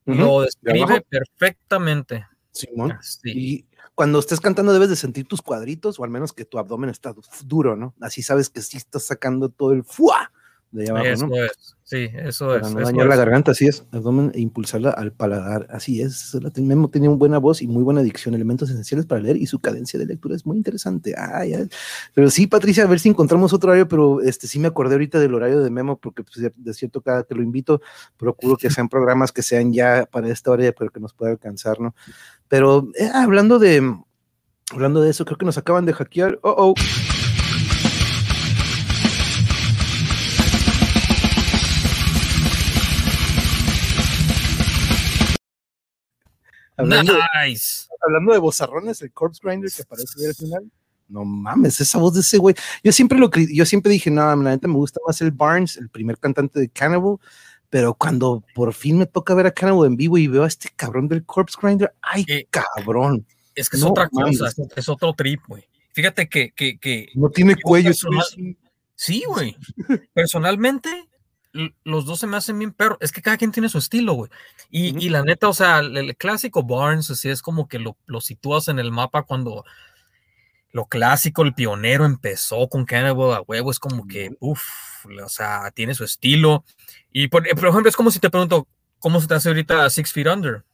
Ujú. 0.07 0.19
lo 0.19 0.41
¿De 0.41 0.47
describe 0.47 1.05
perfectamente. 1.09 2.27
Simón. 2.51 2.99
Sí. 3.01 3.31
Y 3.33 3.65
cuando 3.95 4.19
estés 4.19 4.41
cantando 4.41 4.73
debes 4.73 4.89
de 4.89 4.97
sentir 4.97 5.27
tus 5.29 5.41
cuadritos, 5.41 6.01
o 6.01 6.05
al 6.05 6.11
menos 6.11 6.33
que 6.33 6.45
tu 6.45 6.59
abdomen 6.59 6.91
está 6.91 7.15
duro, 7.45 7.77
¿no? 7.77 7.95
Así 8.01 8.23
sabes 8.23 8.51
que 8.51 8.61
sí 8.63 8.77
estás 8.77 9.05
sacando 9.07 9.49
todo 9.51 9.73
el 9.73 9.85
fuá 9.85 10.33
de 10.73 10.91
abajo, 10.91 11.07
eso 11.07 11.27
¿no? 11.29 11.37
es, 11.37 11.74
sí, 11.85 12.09
eso 12.13 12.49
Para 12.49 12.67
es. 12.67 12.73
no 12.73 12.81
eso 12.81 12.89
dañar 12.89 13.07
la 13.07 13.17
garganta, 13.17 13.53
así 13.53 13.67
es, 13.67 13.85
abdomen 13.93 14.33
e 14.35 14.41
impulsarla 14.41 14.91
al 14.91 15.13
paladar, 15.13 15.67
así 15.71 16.03
es. 16.03 16.37
Memo 16.57 16.89
tenía 16.91 17.09
una 17.11 17.19
buena 17.19 17.39
voz 17.39 17.63
y 17.63 17.69
muy 17.69 17.83
buena 17.83 18.03
dicción, 18.03 18.35
elementos 18.35 18.71
esenciales 18.71 19.07
para 19.07 19.21
leer 19.21 19.37
y 19.37 19.47
su 19.47 19.61
cadencia 19.61 19.99
de 19.99 20.07
lectura 20.07 20.35
es 20.35 20.45
muy 20.45 20.57
interesante. 20.57 21.15
Ay, 21.17 21.55
ay. 21.55 21.69
Pero 22.15 22.31
sí, 22.31 22.47
Patricia, 22.47 22.85
a 22.85 22.87
ver 22.87 23.01
si 23.01 23.09
encontramos 23.09 23.53
otro 23.53 23.71
horario, 23.71 23.87
pero 23.87 24.21
este 24.21 24.47
sí 24.47 24.59
me 24.59 24.69
acordé 24.69 24.95
ahorita 24.95 25.21
del 25.21 25.35
horario 25.35 25.61
de 25.61 25.71
Memo, 25.71 25.97
porque 25.99 26.25
pues, 26.25 26.51
de 26.55 26.75
cierto, 26.75 27.01
cada 27.01 27.23
que 27.23 27.35
lo 27.35 27.43
invito, 27.43 27.81
procuro 28.17 28.57
que 28.57 28.71
sean 28.71 28.89
programas 28.89 29.33
que 29.33 29.43
sean 29.43 29.73
ya 29.73 30.07
para 30.11 30.29
esta 30.29 30.51
hora, 30.51 30.73
para 30.73 30.91
que 30.91 31.01
nos 31.01 31.15
pueda 31.15 31.33
alcanzar, 31.33 31.81
¿no? 31.81 31.95
Pero 32.49 32.89
eh, 32.99 33.11
hablando 33.13 33.59
de 33.59 33.83
hablando 34.73 35.01
de 35.01 35.11
eso, 35.11 35.25
creo 35.25 35.39
que 35.39 35.47
nos 35.47 35.59
acaban 35.59 35.87
de 35.87 35.93
hackear. 35.93 36.39
Oh, 36.43 36.55
oh. 36.57 37.14
Hablando, 46.77 47.15
Nice. 47.47 47.87
hablando 48.05 48.33
de 48.33 48.39
bozarrones, 48.39 49.01
el 49.03 49.13
Corpse 49.13 49.41
Grinder 49.43 49.71
que 49.71 49.83
aparece 49.83 50.13
ahí 50.21 50.27
al 50.27 50.35
final. 50.35 50.71
No 51.09 51.25
mames, 51.25 51.81
esa 51.81 51.99
voz 51.99 52.15
de 52.15 52.21
ese 52.21 52.39
güey. 52.39 52.55
Yo 52.83 52.91
siempre 52.91 53.19
lo 53.19 53.31
yo 53.31 53.65
siempre 53.67 53.93
dije, 53.93 54.11
no, 54.11 54.23
la 54.37 54.51
neta 54.51 54.67
me 54.69 54.75
gusta 54.75 55.01
más 55.07 55.21
el 55.21 55.31
Barnes, 55.33 55.77
el 55.77 55.89
primer 55.91 56.19
cantante 56.19 56.59
de 56.59 56.69
Cannibal, 56.71 57.17
pero 57.71 57.95
cuando 57.95 58.43
por 58.55 58.73
fin 58.73 58.99
me 58.99 59.07
toca 59.07 59.35
ver 59.35 59.47
a 59.47 59.51
Cannibal 59.53 59.87
en 59.87 59.97
vivo 59.97 60.17
y 60.19 60.27
veo 60.29 60.45
a 60.45 60.47
este 60.49 60.71
cabrón 60.75 61.07
del 61.09 61.25
Corpse 61.25 61.57
Grinder, 61.61 61.95
ay, 62.01 62.25
Eh, 62.27 62.47
cabrón, 62.51 63.27
Es 63.55 63.69
que 63.71 63.77
es 63.77 63.83
No 63.83 63.91
otra 63.91 64.09
mames. 64.13 64.39
cosa, 64.41 64.51
es, 64.63 64.69
es 64.77 64.89
otro 64.89 65.13
trip, 65.13 65.41
güey. 65.47 65.65
Fíjate 65.93 66.29
que, 66.29 66.51
que, 66.53 66.79
que 66.79 67.09
no 67.15 67.29
tiene 67.31 67.55
cuello. 67.55 67.91
es 67.91 68.01
personal- 68.03 68.25
un- 68.39 68.59
sí, 68.97 69.23
güey. 69.29 69.57
Personalmente, 70.15 70.89
los 71.85 72.05
dos 72.05 72.19
se 72.19 72.27
me 72.27 72.37
hacen 72.37 72.59
bien 72.59 72.73
perro. 72.73 72.99
Es 73.01 73.13
que 73.13 73.23
cada 73.23 73.37
quien 73.37 73.53
tiene 73.53 73.69
su 73.69 73.79
estilo, 73.79 74.15
güey. 74.15 74.31
Y, 74.71 75.09
la 75.09 75.23
neta, 75.23 75.49
o 75.49 75.55
sea, 75.55 75.79
el, 75.79 75.97
el 75.97 76.17
clásico 76.17 76.63
Barnes, 76.65 77.11
así 77.11 77.29
es 77.29 77.43
como 77.43 77.69
que 77.69 77.79
lo, 77.79 77.97
lo 78.07 78.21
sitúas 78.21 78.69
en 78.69 78.79
el 78.79 78.91
mapa 78.91 79.23
cuando 79.23 79.65
lo 80.73 80.87
clásico, 80.87 81.43
el 81.43 81.55
pionero 81.55 82.05
empezó 82.05 82.69
con 82.69 82.85
Cannibal 82.85 83.35
a 83.35 83.41
huevo, 83.43 83.71
es 83.71 83.79
como 83.79 84.09
que, 84.09 84.37
uff, 84.41 85.07
o 85.25 85.29
sea, 85.29 85.71
tiene 85.71 85.95
su 85.95 86.03
estilo. 86.03 86.65
Y 87.13 87.29
por, 87.29 87.49
por 87.49 87.69
ejemplo, 87.69 87.89
es 87.89 87.95
como 87.97 88.11
si 88.11 88.19
te 88.19 88.29
pregunto, 88.29 88.67
¿cómo 88.99 89.21
se 89.21 89.29
te 89.29 89.35
hace 89.35 89.49
ahorita 89.49 89.89
Six 89.89 90.13
Feet 90.13 90.27
Under? 90.27 90.65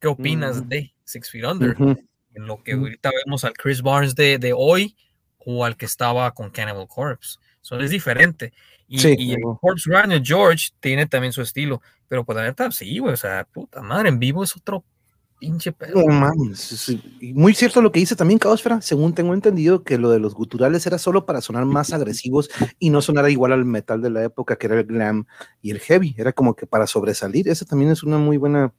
¿Qué 0.00 0.08
opinas 0.08 0.64
Mm. 0.64 0.68
de 0.68 0.94
Six 1.04 1.30
Feet 1.30 1.44
Under? 1.44 1.76
En 2.34 2.46
lo 2.46 2.62
que 2.64 2.74
Ujú. 2.74 2.86
ahorita 2.86 3.12
vemos 3.24 3.44
al 3.44 3.52
Chris 3.52 3.80
Barnes 3.80 4.16
de, 4.16 4.38
de 4.38 4.52
hoy 4.52 4.96
o 5.38 5.64
al 5.64 5.76
que 5.76 5.86
estaba 5.86 6.32
con 6.34 6.50
Cannibal 6.50 6.88
Corpse. 6.88 7.38
So, 7.60 7.78
es 7.80 7.90
diferente. 7.90 8.52
Y, 8.86 8.98
Sí, 8.98 9.14
y 9.18 9.36
George 10.24 10.70
tiene 10.80 11.06
también 11.06 11.32
su 11.32 11.42
estilo, 11.42 11.82
pero 12.08 12.24
pues 12.24 12.36
la 12.36 12.44
neta, 12.44 12.70
sí, 12.70 12.98
güey, 12.98 13.12
o 13.12 13.16
sea, 13.16 13.44
puta 13.44 13.82
madre, 13.82 14.08
en 14.08 14.18
vivo 14.18 14.42
es 14.42 14.56
otro 14.56 14.82
pinche 15.38 15.72
pedo. 15.72 16.02
No 16.02 16.12
mames, 16.12 16.96
muy 17.34 17.54
cierto 17.54 17.80
lo 17.80 17.92
que 17.92 18.00
dice 18.00 18.16
también 18.16 18.38
Caosfera, 18.38 18.80
según 18.80 19.14
tengo 19.14 19.34
entendido 19.34 19.84
que 19.84 19.98
lo 19.98 20.10
de 20.10 20.18
los 20.18 20.34
guturales 20.34 20.86
era 20.86 20.98
solo 20.98 21.26
para 21.26 21.40
sonar 21.40 21.64
más 21.64 21.92
agresivos 21.92 22.50
y 22.78 22.90
no 22.90 23.02
sonar 23.02 23.28
igual 23.30 23.52
al 23.52 23.64
metal 23.64 24.00
de 24.02 24.10
la 24.10 24.24
época 24.24 24.56
que 24.56 24.66
era 24.66 24.80
el 24.80 24.86
glam 24.86 25.26
y 25.62 25.70
el 25.70 25.80
heavy, 25.80 26.14
era 26.18 26.32
como 26.32 26.54
que 26.54 26.66
para 26.66 26.86
sobresalir, 26.86 27.48
esa 27.48 27.66
también 27.66 27.90
es 27.90 28.02
una 28.02 28.18
muy 28.18 28.36
buena 28.36 28.72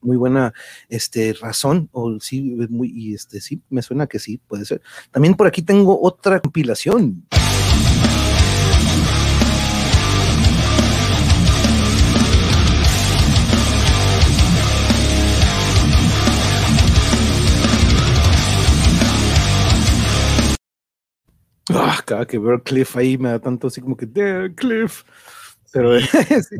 muy 0.00 0.16
buena 0.16 0.52
este 0.88 1.32
razón 1.32 1.88
o 1.92 2.18
sí 2.18 2.42
muy 2.68 2.90
y 2.92 3.14
este 3.14 3.40
sí 3.40 3.62
me 3.70 3.82
suena 3.82 4.08
que 4.08 4.18
sí 4.18 4.38
puede 4.38 4.64
ser. 4.64 4.82
También 5.12 5.34
por 5.34 5.46
aquí 5.46 5.62
tengo 5.62 6.02
otra 6.02 6.40
compilación. 6.40 7.24
Ah, 21.70 22.00
cada 22.04 22.26
que 22.26 22.38
veo 22.38 22.54
a 22.56 22.62
Cliff 22.62 22.96
ahí 22.96 23.16
me 23.18 23.28
da 23.30 23.38
tanto 23.38 23.68
así 23.68 23.80
como 23.80 23.96
que 23.96 24.06
"Damn, 24.06 24.54
Cliff. 24.54 25.02
Pero 25.72 25.98
sí, 26.00 26.06
es- 26.30 26.52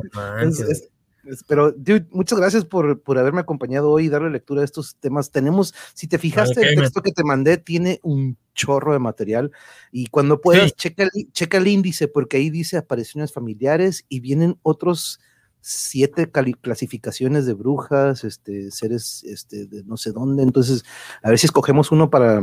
es- 0.61 0.89
es- 1.25 1.45
pero, 1.47 1.71
dude, 1.71 2.07
muchas 2.11 2.39
gracias 2.39 2.65
por, 2.65 3.01
por 3.01 3.17
haberme 3.19 3.41
acompañado 3.41 3.91
hoy 3.91 4.07
y 4.07 4.09
darle 4.09 4.31
lectura 4.31 4.63
a 4.63 4.65
estos 4.65 4.97
temas. 4.97 5.31
Tenemos, 5.31 5.73
si 5.95 6.09
te 6.09 6.19
fijaste, 6.19 6.61
Ok, 6.61 6.67
el 6.67 6.75
man. 6.77 6.85
texto 6.85 7.01
que 7.03 7.13
te 7.13 7.23
mandé 7.23 7.59
tiene 7.59 8.01
un 8.03 8.37
chorro 8.55 8.93
de 8.93 8.99
material 8.99 9.53
y 9.93 10.07
cuando 10.09 10.41
puedas, 10.41 10.71
Sí. 10.71 10.75
checa, 10.77 11.09
checa 11.33 11.59
el 11.59 11.69
índice 11.69 12.09
porque 12.09 12.39
ahí 12.39 12.51
dice 12.51 12.77
apariciones 12.77 13.33
familiares 13.33 14.05
y 14.09 14.19
vienen 14.21 14.59
otros 14.63 15.21
siete 15.61 16.29
clasificaciones 16.61 17.47
de 17.47 17.55
brujas, 17.55 18.25
este, 18.25 18.73
seres 18.73 19.23
este, 19.25 19.67
de 19.67 19.85
no 19.85 19.97
sé 19.97 20.11
dónde. 20.11 20.43
Entonces, 20.43 20.85
a 21.23 21.29
ver 21.29 21.39
si 21.39 21.47
escogemos 21.47 21.93
uno 21.93 22.11
para, 22.11 22.41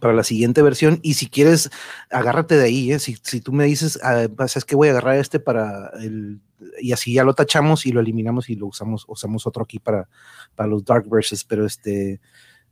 para 0.00 0.14
la 0.14 0.24
siguiente 0.24 0.62
versión. 0.62 0.98
Y 1.02 1.14
si 1.14 1.28
quieres, 1.28 1.70
agárrate 2.10 2.56
de 2.56 2.64
ahí. 2.64 2.92
¿eh? 2.92 2.98
Si, 2.98 3.16
si 3.22 3.40
tú 3.40 3.52
me 3.52 3.64
dices, 3.64 3.98
ah, 4.02 4.26
pues, 4.36 4.56
es 4.56 4.64
que 4.64 4.76
voy 4.76 4.88
a 4.88 4.92
agarrar 4.92 5.16
este 5.16 5.38
para 5.40 5.90
el. 6.00 6.40
Y 6.80 6.92
así 6.92 7.12
ya 7.12 7.24
lo 7.24 7.34
tachamos 7.34 7.86
y 7.86 7.92
lo 7.92 8.00
eliminamos 8.00 8.48
y 8.48 8.54
lo 8.54 8.66
usamos, 8.66 9.04
usamos 9.08 9.46
otro 9.46 9.64
aquí 9.64 9.78
para, 9.78 10.08
para 10.54 10.68
los 10.68 10.84
Dark 10.84 11.08
Verses. 11.08 11.44
Pero 11.44 11.66
este. 11.66 12.20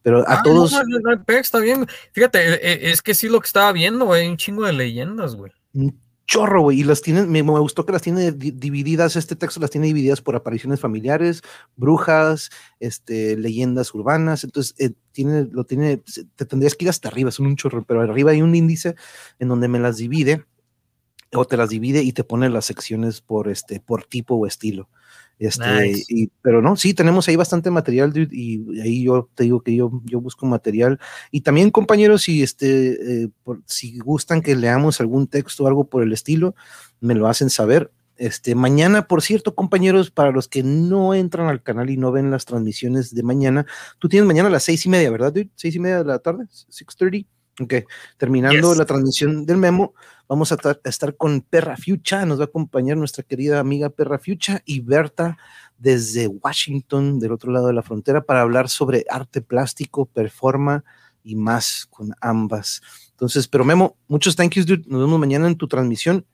Pero 0.03 0.21
a 0.27 0.35
Ah, 0.39 0.43
todos. 0.43 0.73
no, 0.73 0.83
no, 0.85 0.99
no, 1.01 1.25
no, 1.27 1.35
está 1.39 1.59
bien. 1.59 1.87
Fíjate, 2.13 2.39
eh, 2.55 2.59
eh, 2.63 2.79
es 2.91 3.03
que 3.03 3.15
sí 3.15 3.29
lo 3.29 3.41
que 3.41 3.47
estaba 3.47 3.71
viendo, 3.73 4.07
güey, 4.07 4.27
un 4.29 4.37
chingo 4.39 4.65
de 4.65 4.73
leyendas, 4.73 5.37
güey. 5.37 5.53
un 5.75 5.99
chorro, 6.31 6.63
güey, 6.63 6.79
y 6.81 6.85
las 6.85 7.03
tienen, 7.03 7.29
me, 7.29 7.43
gustó 7.43 7.85
que 7.85 7.91
las 7.91 8.03
tiene 8.03 8.31
di- 8.31 8.53
divididas, 8.53 9.17
este 9.17 9.35
texto 9.35 9.59
las 9.59 9.71
tiene 9.71 9.89
divididas 9.89 10.23
por 10.23 10.37
apariciones 10.37 10.79
familiares, 10.79 11.43
brujas, 11.75 12.51
este, 12.79 13.37
leyendas 13.37 13.93
urbanas, 13.93 14.45
entonces 14.45 14.77
eh, 14.79 14.93
tiene, 15.11 15.49
lo 15.51 15.65
tiene, 15.65 16.05
te 16.37 16.45
tendrías 16.45 16.77
que 16.77 16.85
ir 16.85 16.89
hasta 16.89 17.09
arriba, 17.09 17.33
son 17.33 17.47
un 17.47 17.57
chorro, 17.57 17.85
pero 17.85 18.03
arriba 18.03 18.31
hay 18.31 18.43
un 18.43 18.55
índice 18.55 18.95
en 19.41 19.49
donde 19.49 19.67
me 19.67 19.81
las 19.81 19.97
divide, 19.97 20.45
o 21.33 21.45
te 21.45 21.57
las 21.57 21.69
divide 21.71 22.03
y 22.03 22.13
te 22.13 22.25
pone 22.25 22.49
las 22.51 22.65
secciones 22.65 23.21
por 23.21 23.49
este, 23.49 23.81
por 23.81 24.05
tipo 24.05 24.35
o 24.37 24.47
estilo. 24.47 24.89
Este, 25.39 25.65
Nice. 25.89 26.05
y, 26.09 26.31
pero 26.43 26.61
no, 26.61 26.77
sí, 26.77 26.93
tenemos 26.93 27.27
ahí 27.27 27.37
bastante 27.37 27.71
material, 27.71 28.13
dude, 28.13 28.29
y 28.31 28.79
ahí 28.81 29.05
yo 29.05 29.31
te 29.35 29.45
digo 29.45 29.63
que 29.63 29.75
yo, 29.75 29.91
yo 30.05 30.21
busco 30.21 30.45
material. 30.45 31.01
Y 31.31 31.41
también, 31.41 31.71
compañeros, 31.71 32.23
si, 32.23 32.43
este, 32.43 33.23
eh, 33.25 33.29
por- 33.43 33.63
si 33.65 33.99
gustan 34.01 34.43
que 34.43 34.55
leamos 34.55 35.01
algún 35.01 35.27
texto 35.29 35.65
o 35.65 35.67
algo 35.67 35.85
por 35.89 36.03
el 36.03 36.13
estilo, 36.13 36.55
me 37.01 37.15
lo 37.15 37.27
hacen 37.27 37.49
saber. 37.49 37.91
Este, 38.19 38.55
mañana, 38.55 39.09
por 39.09 39.23
cierto, 39.23 39.55
compañeros, 39.55 40.11
para 40.11 40.31
los 40.31 40.47
que 40.47 40.63
no 40.63 41.15
entran 41.15 41.47
al 41.49 41.63
canal 41.63 41.89
y 41.89 41.97
no 41.97 42.13
ven 42.13 42.31
las 42.31 42.45
transmisiones 42.45 43.15
de 43.15 43.23
mañana, 43.23 43.65
tú 43.99 44.11
tienes 44.11 44.27
mañana 44.27 44.49
a 44.51 44.53
las 44.53 44.65
seis 44.65 44.85
y 44.85 44.91
media, 44.91 45.11
¿verdad, 45.11 45.33
dude? 45.33 45.49
Seis 45.55 45.75
y 45.75 45.79
media 45.79 45.99
de 46.01 46.05
la 46.05 46.19
tarde, 46.19 46.45
6.30. 46.69 47.25
Ok, 47.61 47.75
terminando 48.17 48.71
Yes. 48.71 48.79
la 48.79 48.87
transmisión 48.87 49.45
del 49.45 49.59
memo, 49.59 49.93
vamos 50.29 50.51
a, 50.51 50.57
a 50.65 50.89
estar 50.89 51.15
con 51.17 51.43
Perra 51.43 51.77
Fucha, 51.77 52.25
nos 52.25 52.39
va 52.41 52.45
a 52.45 52.47
acompañar 52.47 52.97
nuestra 52.97 53.23
querida 53.23 53.61
amiga 53.61 53.91
Perra 53.91 54.19
Fucha 54.19 54.63
y 54.65 54.81
Berta 54.81 55.37
desde 55.77 56.27
Washington, 56.27 57.19
del 57.21 57.33
otro 57.33 57.53
lado 57.53 57.67
de 57.67 57.75
la 57.75 57.83
frontera, 57.83 58.23
para 58.23 58.41
hablar 58.41 58.69
sobre 58.69 59.05
arte 59.11 59.43
plástico, 59.43 60.07
performa 60.07 60.85
y 61.23 61.37
más 61.37 61.87
con 61.91 62.15
ambas. 62.21 62.81
Entonces, 63.11 63.47
pero 63.47 63.65
Memo, 63.65 63.97
muchos 64.09 64.37
thank 64.37 64.53
yous, 64.53 64.67
dude. 64.67 64.85
Nos 64.87 65.01
vemos 65.03 65.21
mañana 65.21 65.47
en 65.47 65.57
tu 65.57 65.69
transmisión. 65.69 66.25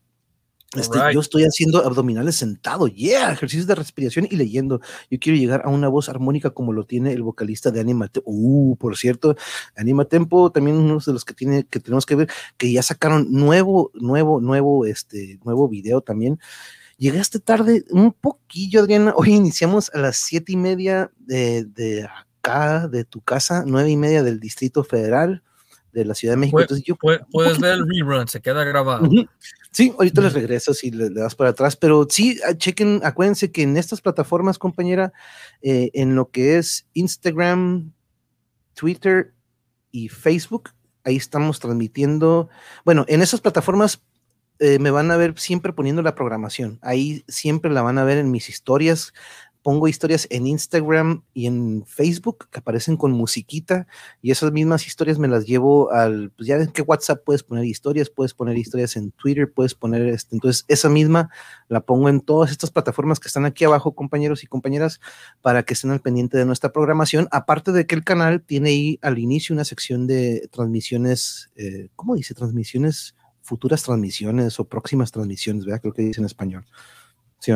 Este. 0.74 0.98
Yo 1.12 1.20
estoy 1.20 1.44
haciendo 1.44 1.84
abdominales 1.84 2.36
sentado, 2.36 2.88
yeah, 2.88 3.32
ejercicios 3.32 3.66
de 3.66 3.76
respiración 3.76 4.26
y 4.28 4.36
leyendo. 4.36 4.80
Yo 5.10 5.18
quiero 5.20 5.38
llegar 5.38 5.62
a 5.64 5.68
una 5.68 5.88
voz 5.88 6.09
armónica 6.09 6.51
como 6.51 6.72
lo 6.72 6.84
tiene 6.84 7.12
el 7.12 7.22
vocalista 7.22 7.70
de 7.70 7.80
Anima 7.80 8.09
Tempo. 8.09 8.30
Uh, 8.30 8.76
por 8.76 8.97
cierto, 8.97 9.36
Anima 9.76 10.06
Tempo 10.06 10.51
también 10.51 10.76
uno 10.76 10.98
de 10.98 11.12
los 11.12 11.24
que 11.24 11.34
tiene 11.34 11.64
que 11.64 11.78
tenemos 11.78 12.05
que 12.05 12.16
ver 12.16 12.28
que 12.56 12.72
ya 12.72 12.82
sacaron 12.82 13.30
nuevo, 13.30 13.93
nuevo, 13.94 14.40
nuevo, 14.40 14.86
este, 14.86 15.38
nuevo 15.44 15.68
video 15.68 16.01
también. 16.01 16.40
Llegaste 16.98 17.38
tarde 17.38 17.84
un 17.90 18.12
poquillo, 18.12 18.80
Adriana. 18.80 19.12
Hoy 19.16 19.34
iniciamos 19.34 19.90
a 19.94 19.98
las 19.98 20.16
siete 20.16 20.52
y 20.52 20.56
media 20.56 21.10
de, 21.18 21.64
de 21.64 22.09
acá, 22.43 22.88
de 22.88 23.05
tu 23.05 23.20
casa, 23.20 23.64
nueve 23.66 23.90
y 23.90 23.97
media 23.97 24.22
del 24.22 24.40
Distrito 24.40 24.82
Federal 24.82 25.43
de 25.97 26.05
la 26.05 26.14
Ciudad 26.14 26.35
de 26.35 26.39
México. 26.39 26.60
Entonces 26.60 26.85
yo 26.85 26.97
Puedes 26.97 27.59
ver 27.59 27.74
el 27.74 27.89
rerun, 27.89 28.28
se 28.28 28.40
queda 28.40 28.64
grabado. 28.64 29.09
Sí, 29.70 29.93
ahorita 29.98 30.23
les 30.23 30.85
y 30.85 30.90
le, 30.90 31.10
le 31.10 31.20
das 31.20 31.35
para 31.35 31.51
atrás, 31.51 31.77
pero 31.77 32.06
sí, 32.09 32.39
ah, 32.47 32.55
chequen, 32.55 33.01
acuérdense 33.05 33.52
que 33.52 33.62
en 33.62 33.77
estas 33.77 34.01
plataformas, 34.01 34.59
compañera, 34.59 35.12
eh, 35.60 35.90
en 35.93 36.14
lo 36.14 36.31
que 36.31 36.56
es 36.56 36.86
Instagram, 36.94 37.93
Twitter 38.73 39.35
y 39.90 40.09
Facebook, 40.09 40.70
ahí 41.05 41.16
estamos 41.16 41.60
transmitiendo, 41.60 42.48
bueno, 42.86 43.05
en 43.09 43.20
esas 43.20 43.43
plataformas 43.43 44.02
eh, 44.60 44.78
me 44.78 44.90
van 44.90 45.10
a 45.10 45.18
ver 45.18 45.39
siempre 45.39 45.74
poniendo 45.74 46.01
la 46.01 46.14
programación, 46.14 46.78
ahí 46.81 47.23
siempre 47.28 47.70
la 47.70 47.82
van 47.82 47.98
a 47.98 48.05
ver 48.05 48.16
en 48.16 48.31
mis 48.31 48.48
historias 48.48 49.12
pongo 49.66 49.88
historias 49.88 50.28
en 50.30 50.47
Instagram 50.47 51.24
y 51.34 51.48
en 51.48 51.82
Facebook 51.88 52.47
que 52.52 52.60
aparecen 52.60 52.97
con 52.97 53.10
musiquita 53.10 53.88
y 54.22 54.30
esas 54.30 54.52
mismas 54.52 54.86
historias 54.86 55.18
me 55.18 55.26
las 55.26 55.44
llevo 55.44 55.90
al, 55.90 56.30
pues 56.30 56.47
ya 56.47 56.56
ven 56.56 56.68
que 56.68 56.82
WhatsApp 56.82 57.24
puedes 57.24 57.43
poner 57.43 57.64
historias, 57.64 58.09
puedes 58.09 58.32
poner 58.32 58.56
historias 58.56 58.94
en 58.94 59.10
Twitter, 59.10 59.52
puedes 59.52 59.74
poner, 59.74 60.06
este, 60.06 60.36
entonces 60.36 60.64
esa 60.68 60.88
misma 60.88 61.30
la 61.66 61.80
pongo 61.80 62.09
en 62.09 62.20
todas 62.20 62.52
estas 62.52 62.70
plataformas 62.70 63.18
que 63.18 63.26
están 63.26 63.44
aquí 63.44 63.64
abajo, 63.64 63.97
compañeros 63.97 64.44
y 64.44 64.47
compañeras, 64.47 65.01
para 65.43 65.64
que 65.64 65.74
estén 65.74 65.90
al 65.90 66.01
pendiente 66.01 66.38
de 66.38 66.44
nuestra 66.44 66.70
programación, 66.70 67.26
aparte 67.32 67.72
de 67.72 67.88
que 67.88 67.97
el 67.97 68.05
canal 68.05 68.43
tiene 68.43 68.68
ahí 68.68 69.01
al 69.02 69.18
inicio 69.18 69.52
una 69.52 69.64
sección 69.64 70.06
de 70.06 70.48
transmisiones, 70.52 71.51
eh, 71.56 71.88
¿cómo 71.97 72.14
dice? 72.14 72.34
Transmisiones, 72.34 73.16
futuras 73.43 73.82
transmisiones 73.82 74.60
o 74.60 74.68
próximas 74.68 75.10
transmisiones, 75.10 75.64
¿verdad? 75.64 75.80
Creo 75.80 75.93
que 75.93 76.02
dice 76.02 76.20
en 76.20 76.26
español. 76.26 76.64
¿Sí, 77.40 77.51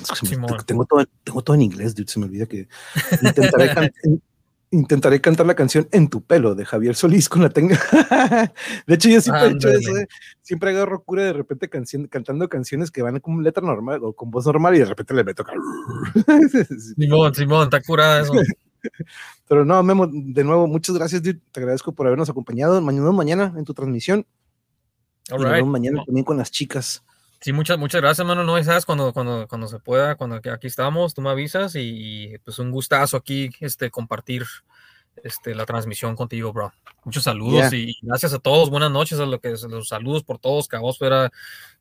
va? 0.00 0.62
tengo, 0.64 0.84
todo, 0.84 1.04
tengo 1.22 1.42
todo 1.42 1.54
en 1.54 1.62
inglés, 1.62 1.94
dude, 1.94 2.10
se 2.10 2.18
me 2.18 2.26
olvida 2.26 2.46
que 2.46 2.68
intentaré, 4.70 5.20
cantar 5.20 5.46
la 5.46 5.54
canción 5.54 5.88
En 5.92 6.08
tu 6.08 6.22
pelo 6.22 6.54
de 6.54 6.64
Javier 6.64 6.96
Solís 6.96 7.28
con 7.28 7.42
la 7.42 7.50
tenga. 7.50 7.78
de 8.86 8.94
hecho, 8.94 9.08
yo 9.08 9.20
siempre 9.20 9.46
he 9.46 9.50
hecho 9.52 9.68
eso, 9.68 9.96
¿eh? 9.96 10.08
siempre 10.42 10.70
agarro 10.70 11.02
cura 11.02 11.24
de 11.24 11.32
repente 11.32 11.68
cantando 11.68 12.48
canciones 12.48 12.90
que 12.90 13.02
van 13.02 13.20
con 13.20 13.42
letra 13.42 13.64
normal 13.64 14.00
o 14.02 14.12
con 14.12 14.30
voz 14.30 14.46
normal 14.46 14.74
y 14.74 14.80
de 14.80 14.86
repente 14.86 15.14
le 15.14 15.24
meto. 15.24 15.44
Simón, 16.96 17.34
Simón, 17.34 17.64
está 17.64 17.80
curada 17.80 18.22
eso. 18.22 18.32
Pero 19.48 19.64
no, 19.64 19.82
Memo, 19.82 20.08
de 20.10 20.44
nuevo, 20.44 20.66
muchas 20.66 20.96
gracias, 20.96 21.22
dude. 21.22 21.40
Te 21.52 21.60
agradezco 21.60 21.92
por 21.92 22.06
habernos 22.06 22.28
acompañado. 22.28 22.80
Mañana, 22.80 23.12
mañana 23.12 23.54
en 23.56 23.64
tu 23.64 23.74
transmisión. 23.74 24.26
y 25.30 25.62
mañana 25.62 26.02
también 26.04 26.24
con 26.24 26.36
las 26.36 26.50
chicas. 26.50 27.02
Sí, 27.44 27.52
muchas, 27.52 27.76
muchas 27.76 28.00
gracias, 28.00 28.26
mano. 28.26 28.42
No, 28.42 28.64
sabes, 28.64 28.86
cuando, 28.86 29.12
cuando, 29.12 29.46
cuando 29.46 29.66
se 29.68 29.78
pueda, 29.78 30.14
cuando 30.14 30.36
aquí 30.36 30.66
estamos, 30.66 31.12
tú 31.12 31.20
me 31.20 31.28
avisas 31.28 31.74
y, 31.76 32.38
pues 32.42 32.58
un 32.58 32.70
gustazo 32.70 33.18
aquí 33.18 33.50
este, 33.60 33.90
compartir 33.90 34.44
este, 35.22 35.54
la 35.54 35.66
transmisión 35.66 36.16
contigo, 36.16 36.52
bro. 36.52 36.72
Muchos 37.04 37.24
saludos 37.24 37.72
y 37.72 37.94
gracias 38.02 38.32
a 38.32 38.38
todos. 38.38 38.70
Buenas 38.70 38.90
noches 38.90 39.20
a 39.20 39.26
lo 39.26 39.38
que 39.38 39.50
los 39.50 39.88
saludos 39.88 40.24
por 40.24 40.38
todos, 40.38 40.68
fuera 40.98 41.30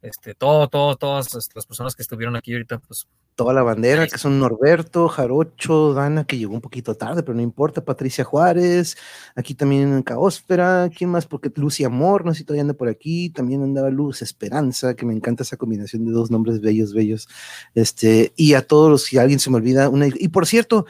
este, 0.02 0.36
todo, 0.36 0.68
todo, 0.68 0.98
todas 0.98 1.34
las 1.56 1.66
personas 1.66 1.96
que 1.96 2.02
estuvieron 2.02 2.36
aquí 2.36 2.52
ahorita, 2.54 2.80
pues 2.80 3.08
toda 3.36 3.54
la 3.54 3.64
bandera, 3.64 4.06
que 4.08 4.18
son 4.18 4.40
Norberto, 4.40 5.08
Jarocho, 5.08 5.94
Dana, 5.94 6.26
que 6.26 6.38
llegó 6.38 6.54
un 6.54 6.62
poquito 6.62 6.96
tarde, 6.96 7.24
pero 7.24 7.36
no 7.36 7.42
importa, 7.42 7.84
Patricia 7.84 8.24
Juárez, 8.24 8.98
aquí 9.36 9.56
también 9.56 10.04
Caósfera, 10.04 10.90
¿quién 10.96 11.10
más? 11.10 11.26
Porque 11.26 11.52
Lucy 11.56 11.84
Amor, 11.84 12.26
no 12.26 12.34
sé 12.34 12.40
si 12.40 12.44
todavía 12.44 12.62
anda 12.62 12.74
por 12.74 12.90
aquí, 12.90 13.30
también 13.30 13.64
andaba 13.64 13.90
Luz 13.90 14.22
Esperanza, 14.22 14.94
que 14.94 15.06
me 15.06 15.14
encanta 15.14 15.44
esa 15.44 15.58
combinación 15.58 16.06
de 16.06 16.12
dos 16.12 16.30
nombres 16.30 16.62
bellos, 16.62 16.94
bellos, 16.94 17.28
este, 17.74 18.34
y 18.36 18.54
a 18.54 18.68
todos 18.68 19.04
si 19.04 19.18
alguien 19.18 19.40
se 19.40 19.50
me 19.50 19.58
olvida, 19.58 19.90
una, 19.90 20.08
y 20.08 20.28
por 20.28 20.46
cierto, 20.46 20.86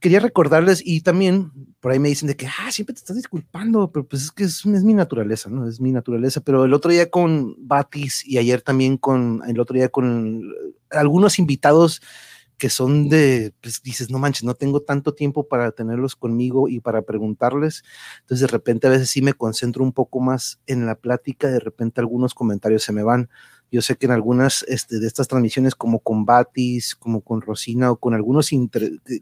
quería 0.00 0.20
recordarles 0.20 0.82
y 0.84 1.02
también 1.02 1.52
por 1.80 1.92
ahí 1.92 1.98
me 1.98 2.08
dicen 2.08 2.26
de 2.26 2.36
que, 2.36 2.46
ah, 2.46 2.72
siempre 2.72 2.94
te 2.94 3.00
estás 3.00 3.16
disculpando, 3.16 3.90
pero 3.92 4.06
pues 4.06 4.22
es 4.22 4.30
que 4.32 4.44
es, 4.44 4.64
mi 4.66 4.94
naturaleza, 4.94 5.48
¿no? 5.50 5.68
Es 5.68 5.80
mi 5.80 5.92
naturaleza. 5.92 6.40
Pero 6.40 6.64
el 6.64 6.74
otro 6.74 6.90
día 6.90 7.10
con 7.10 7.54
Batis 7.58 8.26
y 8.26 8.38
ayer 8.38 8.62
también 8.62 8.96
con, 8.96 9.42
el 9.46 9.60
otro 9.60 9.76
día 9.76 9.88
con 9.88 10.52
algunos 10.90 11.38
invitados 11.38 12.02
que 12.56 12.68
son 12.68 13.08
de, 13.08 13.54
pues 13.62 13.82
dices, 13.82 14.10
no 14.10 14.18
manches, 14.18 14.44
no 14.44 14.54
tengo 14.54 14.80
tanto 14.80 15.14
tiempo 15.14 15.48
para 15.48 15.72
tenerlos 15.72 16.14
conmigo 16.14 16.68
y 16.68 16.80
para 16.80 17.02
preguntarles. 17.02 17.82
Entonces 18.20 18.42
de 18.42 18.52
repente 18.52 18.86
a 18.86 18.90
veces 18.90 19.08
sí 19.10 19.22
me 19.22 19.32
concentro 19.32 19.82
un 19.82 19.92
poco 19.92 20.20
más 20.20 20.60
en 20.66 20.84
la 20.84 20.94
plática, 20.94 21.48
de 21.48 21.60
repente 21.60 22.00
algunos 22.00 22.34
comentarios 22.34 22.82
se 22.82 22.92
me 22.92 23.02
van. 23.02 23.30
Yo 23.70 23.82
sé 23.82 23.96
que 23.96 24.06
en 24.06 24.12
algunas 24.12 24.64
este, 24.68 24.98
de 24.98 25.06
estas 25.06 25.28
transmisiones, 25.28 25.74
como 25.74 26.00
con 26.00 26.24
Batis, 26.24 26.96
como 26.96 27.20
con 27.20 27.40
Rosina 27.40 27.92
o 27.92 27.96
con 27.96 28.14
algunos 28.14 28.50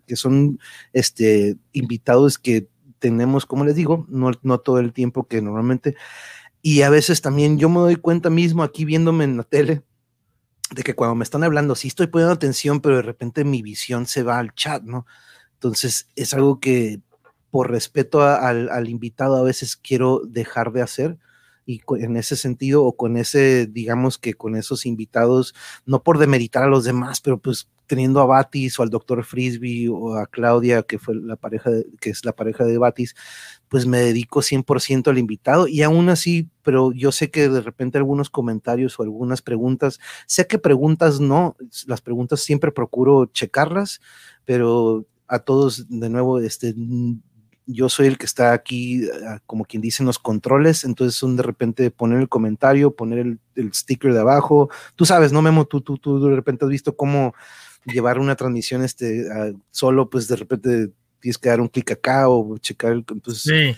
que 0.07 0.16
son 0.16 0.59
este, 0.93 1.57
invitados 1.73 2.39
que 2.39 2.69
tenemos, 2.99 3.47
como 3.47 3.65
les 3.65 3.75
digo, 3.75 4.07
no, 4.09 4.59
todo 4.59 4.79
el 4.79 4.93
tiempo 4.93 5.27
que 5.27 5.43
normalmente. 5.43 5.97
Y 6.62 6.83
a 6.83 6.91
veces 6.91 7.20
también 7.20 7.59
yo 7.59 7.69
me 7.69 7.81
doy 7.81 7.97
cuenta 7.97 8.31
mismo 8.31 8.62
aquí 8.62 8.85
viéndome 8.85 9.25
en 9.25 9.37
la 9.37 9.45
tele 9.45 9.83
de 10.70 10.83
que 10.83 10.95
cuando 10.95 11.15
me 11.15 11.25
están 11.25 11.45
hablando, 11.45 11.75
sí 11.75 11.89
estoy 11.89 12.09
poniendo 12.09 12.35
atención, 12.35 12.81
pero 12.81 12.97
de 12.97 13.03
repente 13.03 13.45
mi 13.45 13.62
visión 13.62 14.07
se 14.07 14.23
va 14.23 14.39
al 14.39 14.55
chat, 14.55 14.83
¿no? 14.83 15.07
Entonces 15.55 16.09
es 16.15 16.35
algo 16.35 16.61
que 16.61 17.01
por 17.51 17.70
respeto 17.70 18.23
al 18.23 18.89
invitado 18.89 19.37
a 19.37 19.43
veces 19.43 19.77
quiero 19.77 20.20
dejar 20.27 20.73
de 20.73 20.83
hacer 20.83 21.19
y 21.69 21.82
en 22.01 22.16
ese 22.16 22.35
sentido 22.35 22.82
o 22.82 22.97
con 22.97 23.19
ese, 23.19 23.66
digamos 23.66 24.16
que 24.16 24.32
con 24.32 24.57
esos 24.57 24.86
invitados, 24.86 25.55
no 25.85 26.03
por 26.03 26.16
demeritar 26.16 26.62
a 26.62 26.69
los 26.69 26.85
demás, 26.85 27.20
pero 27.20 27.39
pues 27.39 27.69
teniendo 27.86 28.20
a 28.20 28.24
Batis 28.24 28.81
o 28.81 28.82
al 28.82 28.89
doctor 28.89 29.23
Frisbee 29.23 29.90
o 29.90 30.15
a 30.15 30.27
Claudia, 30.27 30.82
que 30.82 30.99
fue 30.99 31.15
la 31.15 31.36
pareja, 31.36 31.70
que 32.01 32.09
es 32.09 32.24
la 32.24 32.32
pareja 32.32 32.65
de 32.65 32.78
Batis, 32.78 33.15
pues 33.69 33.85
me 33.85 33.99
dedico 33.99 34.40
100% 34.40 35.09
al 35.09 35.19
invitado. 35.19 35.69
Y 35.69 35.82
aún 35.82 36.09
así, 36.09 36.49
pero 36.62 36.90
yo 36.93 37.12
sé 37.12 37.31
que 37.31 37.51
de 37.51 37.61
repente 37.61 37.99
algunos 37.99 38.31
comentarios 38.31 38.99
o 38.99 39.03
algunas 39.03 39.43
preguntas, 39.43 40.01
sé 40.27 40.47
que 40.47 40.59
preguntas 40.59 41.20
no, 41.20 41.55
las 41.86 42.01
preguntas 42.01 42.40
siempre 42.40 42.73
procuro 42.73 43.27
checarlas, 43.27 44.01
pero 44.47 45.07
a 45.27 45.40
todos 45.40 45.86
de 45.90 46.09
nuevo, 46.09 46.40
este, 46.40 46.74
yo 47.70 47.90
soy 47.90 48.07
el 48.07 48.16
que 48.16 48.24
está 48.24 48.55
aquí, 48.55 49.03
ah, 49.27 49.40
como 49.47 49.66
quien 49.66 49.82
dice, 49.82 50.03
en 50.03 50.07
los 50.07 50.19
controles, 50.19 50.85
entonces 50.85 51.15
son 51.15 51.36
de 51.36 51.43
repente 51.43 51.90
poner 51.90 52.19
el 52.19 52.28
comentario, 52.28 52.97
poner 52.97 53.19
el, 53.55 53.74
sticker 53.74 54.15
de 54.15 54.20
abajo, 54.20 54.70
tú 54.97 55.05
sabes, 55.05 55.32
¿no, 55.32 55.43
Memo? 55.43 55.66
Tú, 55.66 55.82
tú, 55.82 55.99
tú 55.99 56.24
de 56.28 56.35
repente 56.35 56.65
has 56.65 56.70
visto 56.70 56.97
cómo 56.97 57.35
llevar 57.85 58.19
una 58.19 58.36
transmisión 58.36 58.82
este, 58.82 59.27
ah, 59.31 59.53
solo, 59.70 60.09
pues 60.09 60.28
de 60.28 60.36
repente 60.36 60.90
tienes 61.20 61.36
que 61.36 61.51
dar 61.51 61.61
un 61.61 61.69
clic 61.69 61.90
acá 61.90 62.28
o 62.31 62.57
checar, 62.57 62.93
el, 62.93 63.05
entonces 63.11 63.43
sí. 63.43 63.77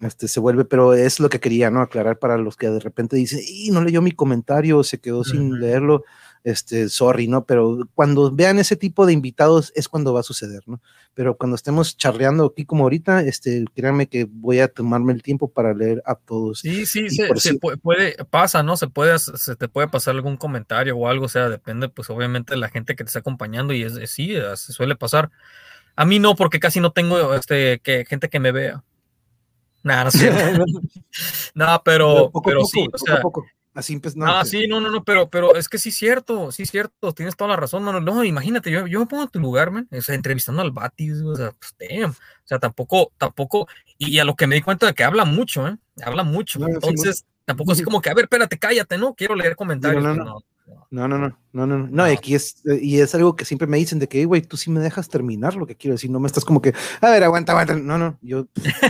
este, 0.00 0.26
se 0.26 0.40
vuelve, 0.40 0.64
pero 0.64 0.94
es 0.94 1.20
lo 1.20 1.28
que 1.28 1.40
quería, 1.40 1.70
¿no? 1.70 1.82
Aclarar 1.82 2.18
para 2.18 2.38
los 2.38 2.56
que 2.56 2.70
de 2.70 2.80
repente 2.80 3.16
dicen, 3.16 3.40
y 3.46 3.70
no 3.70 3.84
leyó 3.84 4.00
mi 4.00 4.12
comentario, 4.12 4.82
se 4.82 4.98
quedó 4.98 5.24
sin 5.24 5.60
leerlo 5.60 6.04
este, 6.44 6.88
sorry, 6.88 7.28
¿no? 7.28 7.44
Pero 7.44 7.88
cuando 7.94 8.30
vean 8.30 8.58
ese 8.58 8.76
tipo 8.76 9.06
de 9.06 9.12
invitados 9.12 9.72
es 9.74 9.88
cuando 9.88 10.14
va 10.14 10.20
a 10.20 10.24
suceder, 10.24 10.62
¿no? 10.66 10.80
Pero 11.14 11.36
cuando 11.36 11.56
estemos 11.56 11.96
charleando 11.96 12.46
aquí 12.46 12.64
como 12.64 12.84
ahorita, 12.84 13.22
este, 13.22 13.64
créanme 13.74 14.08
que 14.08 14.26
voy 14.30 14.60
a 14.60 14.68
tomarme 14.68 15.12
el 15.12 15.22
tiempo 15.22 15.50
para 15.50 15.74
leer 15.74 16.02
a 16.06 16.14
todos. 16.14 16.60
Sí, 16.60 16.86
sí, 16.86 17.08
se, 17.10 17.58
puede, 17.82 18.16
pasa, 18.30 18.62
¿no? 18.62 18.76
Se 18.76 18.88
puede, 18.88 19.18
se 19.18 19.56
te 19.56 19.68
puede 19.68 19.88
pasar 19.88 20.14
algún 20.14 20.36
comentario 20.36 20.96
o 20.96 21.08
algo, 21.08 21.26
o 21.26 21.28
sea, 21.28 21.48
depende, 21.48 21.88
pues 21.88 22.08
obviamente 22.10 22.54
de 22.54 22.60
la 22.60 22.68
gente 22.68 22.96
que 22.96 23.04
te 23.04 23.08
está 23.08 23.18
acompañando 23.18 23.74
y 23.74 23.82
es, 23.82 23.98
sí, 24.10 24.34
se 24.54 24.72
suele 24.72 24.96
pasar. 24.96 25.30
A 25.96 26.06
mí 26.06 26.18
no, 26.18 26.36
porque 26.36 26.60
casi 26.60 26.80
no 26.80 26.92
tengo 26.92 27.34
este, 27.34 27.80
que, 27.80 28.06
gente 28.06 28.28
que 28.30 28.40
me 28.40 28.52
vea. 28.52 28.82
Nada, 29.82 30.04
no, 30.04 30.10
no, 31.54 31.82
pero, 31.84 32.30
pero, 32.44 32.64
sí, 32.64 32.86
o 32.92 32.98
sea, 32.98 33.20
Así 33.72 34.00
no, 34.16 34.26
ah, 34.26 34.44
sí, 34.44 34.66
no, 34.66 34.80
no, 34.80 34.90
no, 34.90 35.04
pero, 35.04 35.30
pero 35.30 35.54
es 35.54 35.68
que 35.68 35.78
sí 35.78 35.90
es 35.90 35.94
cierto, 35.94 36.50
sí 36.50 36.64
es 36.64 36.70
cierto, 36.70 37.12
tienes 37.12 37.36
toda 37.36 37.50
la 37.50 37.56
razón, 37.56 37.84
no, 37.84 38.00
no, 38.00 38.24
imagínate, 38.24 38.68
yo, 38.68 38.88
yo 38.88 38.98
me 38.98 39.06
pongo 39.06 39.22
en 39.22 39.28
tu 39.28 39.38
lugar, 39.38 39.70
man, 39.70 39.86
o 39.92 40.00
sea, 40.00 40.16
entrevistando 40.16 40.60
al 40.60 40.72
Batis, 40.72 41.22
o 41.22 41.36
sea, 41.36 41.52
pues, 41.52 41.76
damn, 41.78 42.10
o 42.10 42.14
sea, 42.44 42.58
tampoco, 42.58 43.12
tampoco, 43.16 43.68
y, 43.96 44.18
a 44.18 44.24
lo 44.24 44.34
que 44.34 44.48
me 44.48 44.56
di 44.56 44.62
cuenta 44.62 44.86
de 44.86 44.94
que 44.94 45.04
habla 45.04 45.24
mucho, 45.24 45.68
¿eh? 45.68 45.76
Habla 46.02 46.24
mucho, 46.24 46.58
entonces, 46.66 47.24
tampoco 47.44 47.70
así 47.70 47.84
como 47.84 48.00
que, 48.00 48.10
a 48.10 48.14
ver, 48.14 48.24
espérate, 48.24 48.58
cállate, 48.58 48.98
¿no? 48.98 49.14
Quiero 49.14 49.36
leer 49.36 49.54
comentarios. 49.54 50.02
no, 50.02 50.14
no, 50.14 50.42
no, 50.90 51.18
no, 51.18 51.38
no, 51.52 51.66
no, 51.66 51.78
no, 51.78 51.88
no, 51.90 52.04
aquí 52.04 52.36
es, 52.36 52.62
eh, 52.66 52.78
y 52.80 53.00
es 53.00 53.12
algo 53.14 53.34
que 53.34 53.44
siempre 53.44 53.66
me 53.66 53.76
dicen 53.76 53.98
de 53.98 54.08
que, 54.08 54.24
güey, 54.24 54.40
tú 54.40 54.56
sí 54.56 54.70
me 54.70 54.78
dejas 54.78 55.08
terminar 55.08 55.56
lo 55.56 55.66
que 55.66 55.74
quiero 55.74 55.94
decir, 55.94 56.08
no 56.08 56.20
me 56.20 56.28
estás 56.28 56.44
como 56.44 56.62
que, 56.62 56.72
a 57.00 57.10
ver, 57.10 57.24
aguanta, 57.24 57.50
aguanta, 57.52 57.74
no, 57.74 57.98
no, 57.98 58.16
yo, 58.22 58.46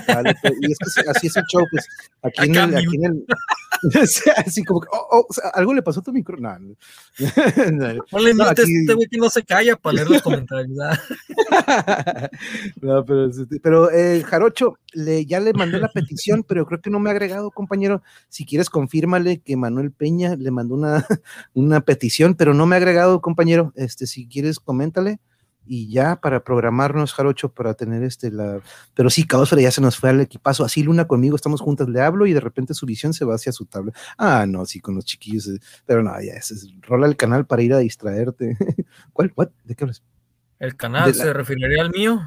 vale, 0.07 0.35
pues, 0.43 0.53
y 0.61 0.70
es 0.70 0.78
que 0.78 0.85
así 1.09 1.28
es 1.28 1.37
el 1.37 1.45
show, 1.45 1.65
pues, 1.70 1.89
aquí 2.23 2.51
en 2.51 2.57
el, 2.57 2.77
aquí 2.77 2.97
en 2.97 3.05
el, 3.05 3.24
así 4.37 4.62
como 4.65 4.82
que, 4.82 4.89
oh, 4.93 5.07
oh, 5.11 5.27
o 5.27 5.32
sea, 5.32 5.49
algo 5.51 5.73
le 5.73 5.82
pasó 5.82 6.01
a 6.01 6.03
tu 6.03 6.12
micro, 6.12 6.37
no, 6.37 6.59
no, 6.59 6.77
no, 7.73 7.87
aquí... 8.45 8.62
este 8.62 8.95
güey 8.95 9.09
que 9.09 9.16
no 9.16 9.31
se 9.31 9.43
calla 9.43 9.77
para 9.77 9.97
leer 9.97 10.11
los 10.11 10.20
comentarios, 10.20 10.69
no, 12.82 13.07
pero, 13.07 13.31
pero 13.62 13.91
eh, 13.91 14.23
Jarocho, 14.23 14.77
le, 14.93 15.24
ya 15.24 15.41
le 15.41 15.55
mandé 15.55 15.78
la 15.78 15.89
petición, 15.89 16.45
pero 16.47 16.66
creo 16.66 16.82
que 16.82 16.91
no 16.91 17.01
me 17.01 17.09
ha 17.09 17.12
agregado, 17.12 17.51
compañero, 17.51 18.03
si 18.28 18.45
quieres 18.45 18.69
confírmale 18.69 19.41
que 19.41 19.57
Manuel 19.57 19.93
Peña 19.93 20.37
le 20.37 20.51
mandó 20.51 20.74
una, 20.74 21.07
una 21.55 21.81
petición, 21.81 22.35
pero 22.35 22.49
no 22.55 22.66
me 22.66 22.77
ha 22.77 22.78
agregado, 22.78 23.20
compañero. 23.20 23.72
Este, 23.77 24.06
si 24.06 24.27
quieres, 24.27 24.59
coméntale 24.59 25.20
y 25.66 25.89
ya 25.89 26.16
para 26.20 26.43
programarnos, 26.43 27.12
Jarocho, 27.12 27.52
para 27.52 27.74
tener 27.74 28.02
este, 28.02 28.32
la. 28.32 28.60
Pero 28.94 29.09
sí, 29.09 29.24
Caosfera 29.24 29.62
ya 29.62 29.70
se 29.70 29.81
nos 29.81 29.97
fue 29.97 30.10
al 30.10 30.20
equipazo. 30.20 30.64
Así 30.64 30.82
Luna 30.82 31.06
conmigo, 31.06 31.36
estamos 31.36 31.60
juntas, 31.60 31.89
le 31.89 32.01
hablo 32.01 32.27
y 32.27 32.32
de 32.32 32.40
repente 32.40 32.74
su 32.74 32.86
visión 32.86 33.12
se 33.12 33.24
va 33.24 33.36
hacia 33.36 33.52
su 33.52 33.66
tabla. 33.66 33.93
Ah, 34.18 34.47
no, 34.48 34.66
sí, 34.66 34.81
con 34.81 34.97
los 34.97 35.05
chiquillos. 35.05 35.47
Eh, 35.47 35.60
pero 35.86 36.02
no, 36.02 36.10
ya, 36.20 36.32
es, 36.32 36.66
rola 36.81 37.06
el 37.06 37.16
canal 37.16 37.47
para 37.47 37.62
ir 37.62 37.72
a 37.72 37.78
distraerte. 37.78 38.56
¿Cuál? 39.12 39.32
¿De 39.64 39.74
qué 39.77 39.85
hablas? 39.85 40.02
¿El 40.59 40.77
canal 40.77 41.14
se 41.14 41.32
referiría 41.32 41.82
al 41.82 41.90
mío? 41.90 42.20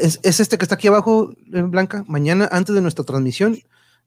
es, 0.00 0.20
es, 0.22 0.40
este 0.40 0.56
que 0.56 0.64
está 0.64 0.76
aquí 0.76 0.88
abajo, 0.88 1.34
en 1.52 1.70
Blanca. 1.70 2.04
Mañana, 2.08 2.48
antes 2.50 2.74
de 2.74 2.80
nuestra 2.80 3.04
transmisión, 3.04 3.58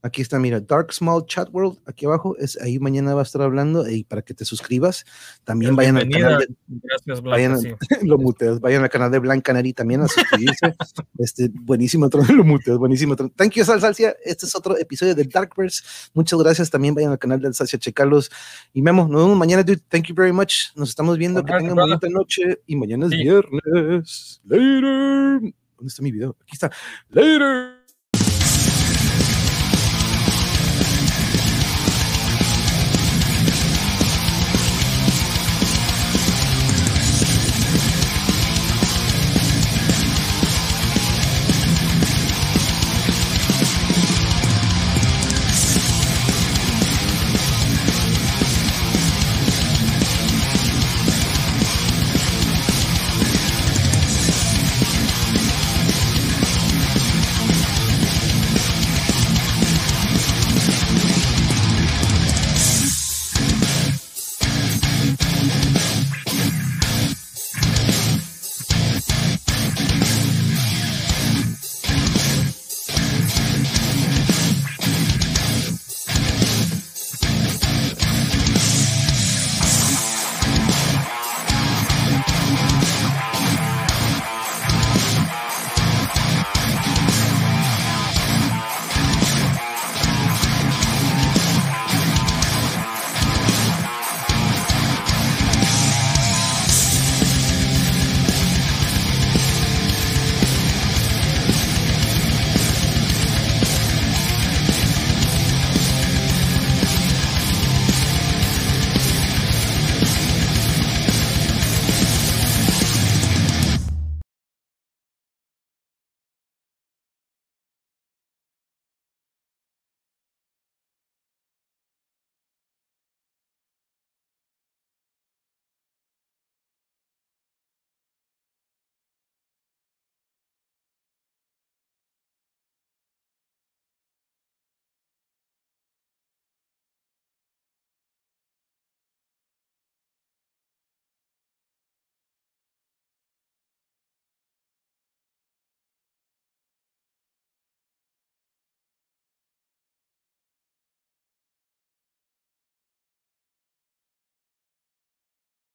Aquí 0.01 0.21
está, 0.21 0.39
mira, 0.39 0.61
Dark 0.61 0.93
Small 0.93 1.25
Chat 1.25 1.49
World, 1.51 1.79
aquí 1.85 2.05
abajo, 2.05 2.35
es 2.37 2.59
ahí 2.61 2.79
mañana 2.79 3.13
va 3.13 3.21
a 3.21 3.23
estar 3.23 3.41
hablando 3.41 3.89
y 3.89 4.05
para 4.05 4.21
que 4.21 4.33
te 4.33 4.45
suscribas, 4.45 5.05
también 5.43 5.75
vayan 5.75 5.97
al 5.97 6.09
canal 6.09 6.39
de, 6.39 6.47
Gracias, 6.67 7.21
Blanca, 7.21 7.29
vayan, 7.29 7.59
sí. 7.59 7.69
lo 8.07 8.17
muteas, 8.17 8.61
vayan 8.61 8.83
al 8.83 8.89
canal 8.89 9.11
de 9.11 9.19
Blanca 9.19 9.51
Neri 9.51 9.73
también 9.73 10.01
a 10.01 10.07
suscribirse. 10.07 10.73
este, 11.17 11.49
buenísimo, 11.53 12.09
lo 12.33 12.43
muteas, 12.45 12.77
buenísimo. 12.77 13.15
Thank 13.15 13.53
you, 13.53 13.65
Sal 13.65 13.81
Salcia. 13.81 14.15
Este 14.23 14.45
es 14.45 14.55
otro 14.55 14.77
episodio 14.77 15.15
del 15.15 15.27
Darkverse. 15.27 15.83
Muchas 16.13 16.39
gracias. 16.39 16.69
También 16.69 16.95
vayan 16.95 17.11
al 17.11 17.19
canal 17.19 17.41
de 17.41 17.53
Salcia, 17.53 17.77
checarlos. 17.77 18.31
Y 18.73 18.81
Memo, 18.81 19.07
nos 19.07 19.23
vemos 19.23 19.37
mañana, 19.37 19.63
dude. 19.63 19.81
Thank 19.89 20.05
you 20.07 20.15
very 20.15 20.31
much. 20.31 20.73
Nos 20.75 20.89
estamos 20.89 21.17
viendo. 21.17 21.43
Que 21.43 21.53
tengan 21.53 21.75
bonita 21.75 22.07
noche. 22.09 22.61
Y 22.65 22.75
mañana 22.75 23.05
es 23.07 23.11
Sí. 23.11 23.17
viernes. 23.17 24.41
Later. 24.45 25.39
¿Dónde 25.41 25.87
está 25.87 26.01
mi 26.01 26.11
video? 26.11 26.37
Aquí 26.41 26.53
está. 26.53 26.71
Later. 27.09 27.78